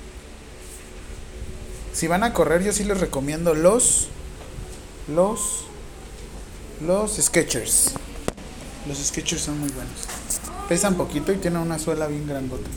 Si 1.93 2.07
van 2.07 2.23
a 2.23 2.33
correr, 2.33 2.63
yo 2.63 2.73
sí 2.73 2.85
les 2.85 2.99
recomiendo 2.99 3.55
los. 3.55 4.09
Los. 5.07 5.65
Los 6.81 7.17
Skechers. 7.17 7.93
Los 8.87 8.99
Skechers 8.99 9.43
son 9.43 9.59
muy 9.59 9.69
buenos. 9.71 9.93
Pesan 10.69 10.97
poquito 10.97 11.33
y 11.33 11.37
tienen 11.37 11.61
una 11.61 11.79
suela 11.79 12.07
bien 12.07 12.27
grandota. 12.27 12.71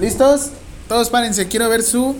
¿Listos? 0.00 0.50
Todos 0.88 1.10
párense, 1.10 1.48
quiero 1.48 1.68
ver 1.68 1.82
su. 1.82 2.14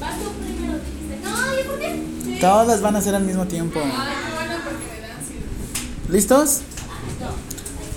Vas 0.00 0.14
tú 0.18 0.30
primero, 0.32 0.78
dijiste. 0.78 1.18
No, 1.24 1.60
¿y 1.60 1.64
por 1.64 1.78
qué? 1.78 2.38
Todas 2.40 2.80
van 2.80 2.96
a 2.96 3.00
ser 3.00 3.14
al 3.14 3.24
mismo 3.24 3.46
tiempo. 3.46 3.80
Ay, 3.80 3.90
bueno 3.90 4.54
porque 4.64 5.00
me 5.00 5.08
dan. 5.08 6.12
¿Listos? 6.12 6.60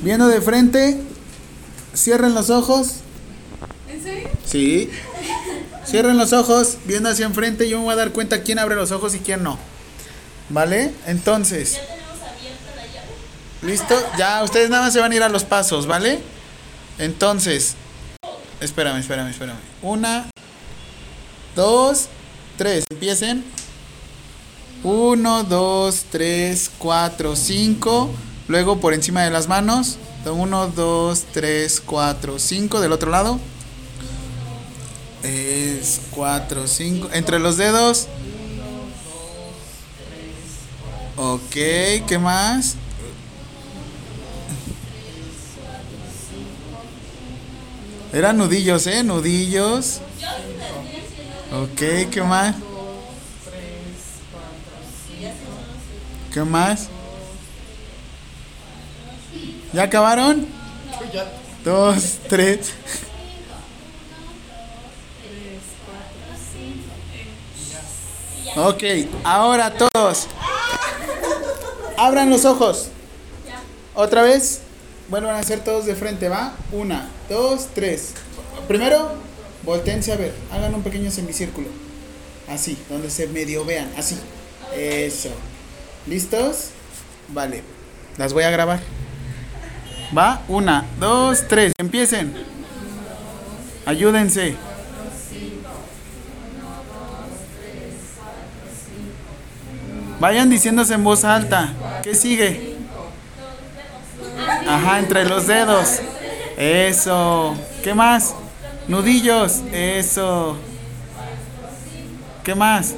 Viendo 0.02 0.28
de 0.28 0.42
frente. 0.42 1.00
Cierren 1.96 2.34
los 2.34 2.50
ojos. 2.50 2.96
¿En 3.90 4.04
serio? 4.04 4.30
Sí. 4.46 4.90
Cierren 5.86 6.18
los 6.18 6.34
ojos, 6.34 6.78
viendo 6.86 7.10
hacia 7.10 7.26
enfrente. 7.26 7.70
Yo 7.70 7.78
me 7.78 7.86
voy 7.86 7.94
a 7.94 7.98
dar 7.98 8.12
cuenta 8.12 8.42
quién 8.42 8.60
abre 8.60 8.76
los 8.76 8.92
ojos 8.92 9.14
y 9.16 9.20
quién 9.20 9.44
no. 9.44 9.58
¿Vale? 10.50 10.92
Entonces, 11.08 11.74
Ya 11.74 11.82
tenemos 11.82 12.18
abierta 12.22 12.76
la 12.76 12.86
llave. 12.88 13.08
¿listo? 13.62 13.96
Ya, 14.18 14.44
ustedes 14.44 14.70
nada 14.70 14.84
más 14.84 14.94
se 14.94 15.00
van 15.00 15.12
a 15.12 15.16
ir 15.16 15.24
a 15.24 15.30
los 15.30 15.44
pasos, 15.44 15.88
¿vale? 15.88 16.20
Entonces, 16.98 17.76
espérame, 18.60 19.00
espérame, 19.00 19.30
espérame. 19.30 19.60
Una, 19.82 20.30
dos, 21.56 22.08
tres. 22.58 22.86
Empiecen. 22.90 23.44
Uno, 24.84 25.44
dos, 25.44 26.06
tres, 26.12 26.72
cuatro, 26.78 27.36
cinco. 27.36 28.10
Luego 28.48 28.80
por 28.80 28.94
encima 28.94 29.24
de 29.24 29.32
las 29.32 29.48
manos. 29.48 29.98
Uno, 30.26 30.68
dos, 30.68 31.26
tres, 31.34 31.82
cuatro, 31.84 32.40
cinco. 32.40 32.82
Del 32.82 32.92
otro 32.92 33.12
lado. 33.12 33.40
Es 35.24 36.02
cuatro, 36.12 36.68
cinco. 36.68 37.10
Entre 37.14 37.40
los 37.40 37.58
dedos. 37.58 38.08
Ok, 41.18 41.52
¿qué 42.08 42.20
más? 42.20 42.76
Eran 48.16 48.38
nudillos, 48.38 48.88
¿eh? 48.88 49.04
Nudillos. 49.04 50.00
Ok, 51.52 52.10
¿qué 52.10 52.24
más? 52.24 52.56
¿Qué 56.34 56.42
más? 56.42 56.88
¿Ya 59.74 59.84
acabaron? 59.84 60.48
Dos, 61.66 62.20
tres. 62.30 62.72
Ok, 68.56 68.84
ahora 69.26 69.74
todos. 69.74 70.28
Abran 71.98 72.30
los 72.30 72.46
ojos. 72.46 72.88
Otra 73.94 74.22
vez. 74.22 74.62
Vuelvan 75.08 75.36
a 75.36 75.40
hacer 75.40 75.60
todos 75.60 75.86
de 75.86 75.96
frente, 75.96 76.30
¿va? 76.30 76.54
Una, 76.72 77.10
dos, 77.30 77.70
tres. 77.76 78.14
Primero, 78.68 79.12
volteense 79.64 80.12
a 80.12 80.16
ver. 80.16 80.34
Hagan 80.52 80.74
un 80.74 80.82
pequeño 80.82 81.12
semicírculo. 81.12 81.68
Así, 82.50 82.78
donde 82.90 83.10
se 83.12 83.28
medio 83.28 83.66
vean. 83.66 83.92
Así. 83.98 84.18
Eso. 84.76 85.30
¿Listos? 86.08 86.70
Vale. 87.30 87.64
Las 88.18 88.34
voy 88.34 88.44
a 88.44 88.50
grabar. 88.50 88.80
Va, 90.16 90.42
una, 90.48 90.86
dos, 91.00 91.48
tres. 91.48 91.74
Empiecen. 91.78 92.34
Ayúdense. 93.86 94.56
Vayan 100.20 100.50
diciéndose 100.50 100.96
en 100.96 101.04
voz 101.04 101.24
alta. 101.24 101.74
¿Qué 102.02 102.16
sigue? 102.16 102.75
Ajá, 104.68 105.00
entre 105.00 105.26
los 105.26 105.48
dedos. 105.48 106.00
Eso. 106.58 107.56
¿Qué 107.84 107.94
más? 107.94 108.36
Nudillos. 108.88 109.62
Eso. 109.72 110.58
¿Qué 112.44 112.56
más? 112.56 112.96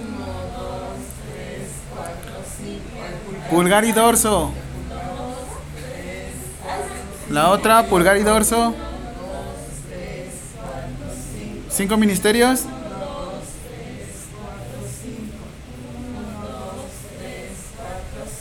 Pulgar 3.50 3.86
y 3.86 3.92
dorso. 3.92 4.52
La 7.30 7.50
otra, 7.50 7.84
pulgar 7.84 8.18
y 8.18 8.24
dorso. 8.24 8.74
Cinco 11.70 11.98
ministerios. 11.98 12.66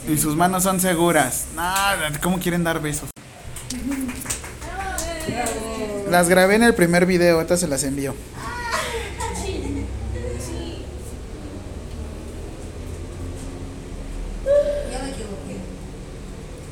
Y 0.07 0.17
sus 0.17 0.35
manos 0.35 0.63
son 0.63 0.79
seguras. 0.79 1.47
Nada, 1.55 2.11
¿cómo 2.21 2.39
quieren 2.39 2.63
dar 2.63 2.81
besos? 2.81 3.09
Las 6.09 6.29
grabé 6.29 6.55
en 6.55 6.63
el 6.63 6.73
primer 6.73 7.05
video, 7.05 7.35
ahorita 7.35 7.57
se 7.57 7.67
las 7.67 7.83
envío. 7.83 8.13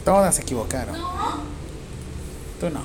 Todas 0.05 0.35
se 0.35 0.43
equivocaron. 0.43 0.95
No, 0.97 1.39
Tú 2.59 2.69
no. 2.69 2.81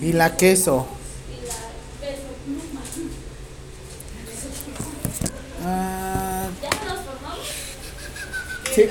Y 0.00 0.12
la 0.12 0.36
queso. 0.36 0.86
Y 1.28 1.46
la 1.46 1.54
peso 2.00 2.28
pluma. 2.46 2.80
Ah, 5.66 6.46
¿Ya 6.62 6.70
nos 6.70 7.00
formamos? 7.04 7.46
Sí. 8.74 8.88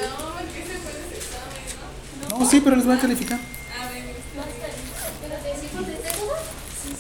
No, 2.38 2.50
sí, 2.50 2.62
pero 2.62 2.76
les 2.76 2.86
voy 2.86 2.96
a 2.96 3.00
calificar. 3.00 3.40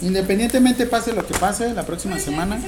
Independientemente 0.01 0.85
pase 0.85 1.13
lo 1.13 1.25
que 1.25 1.33
pase 1.33 1.73
la 1.73 1.85
próxima 1.85 2.17
semana. 2.19 2.59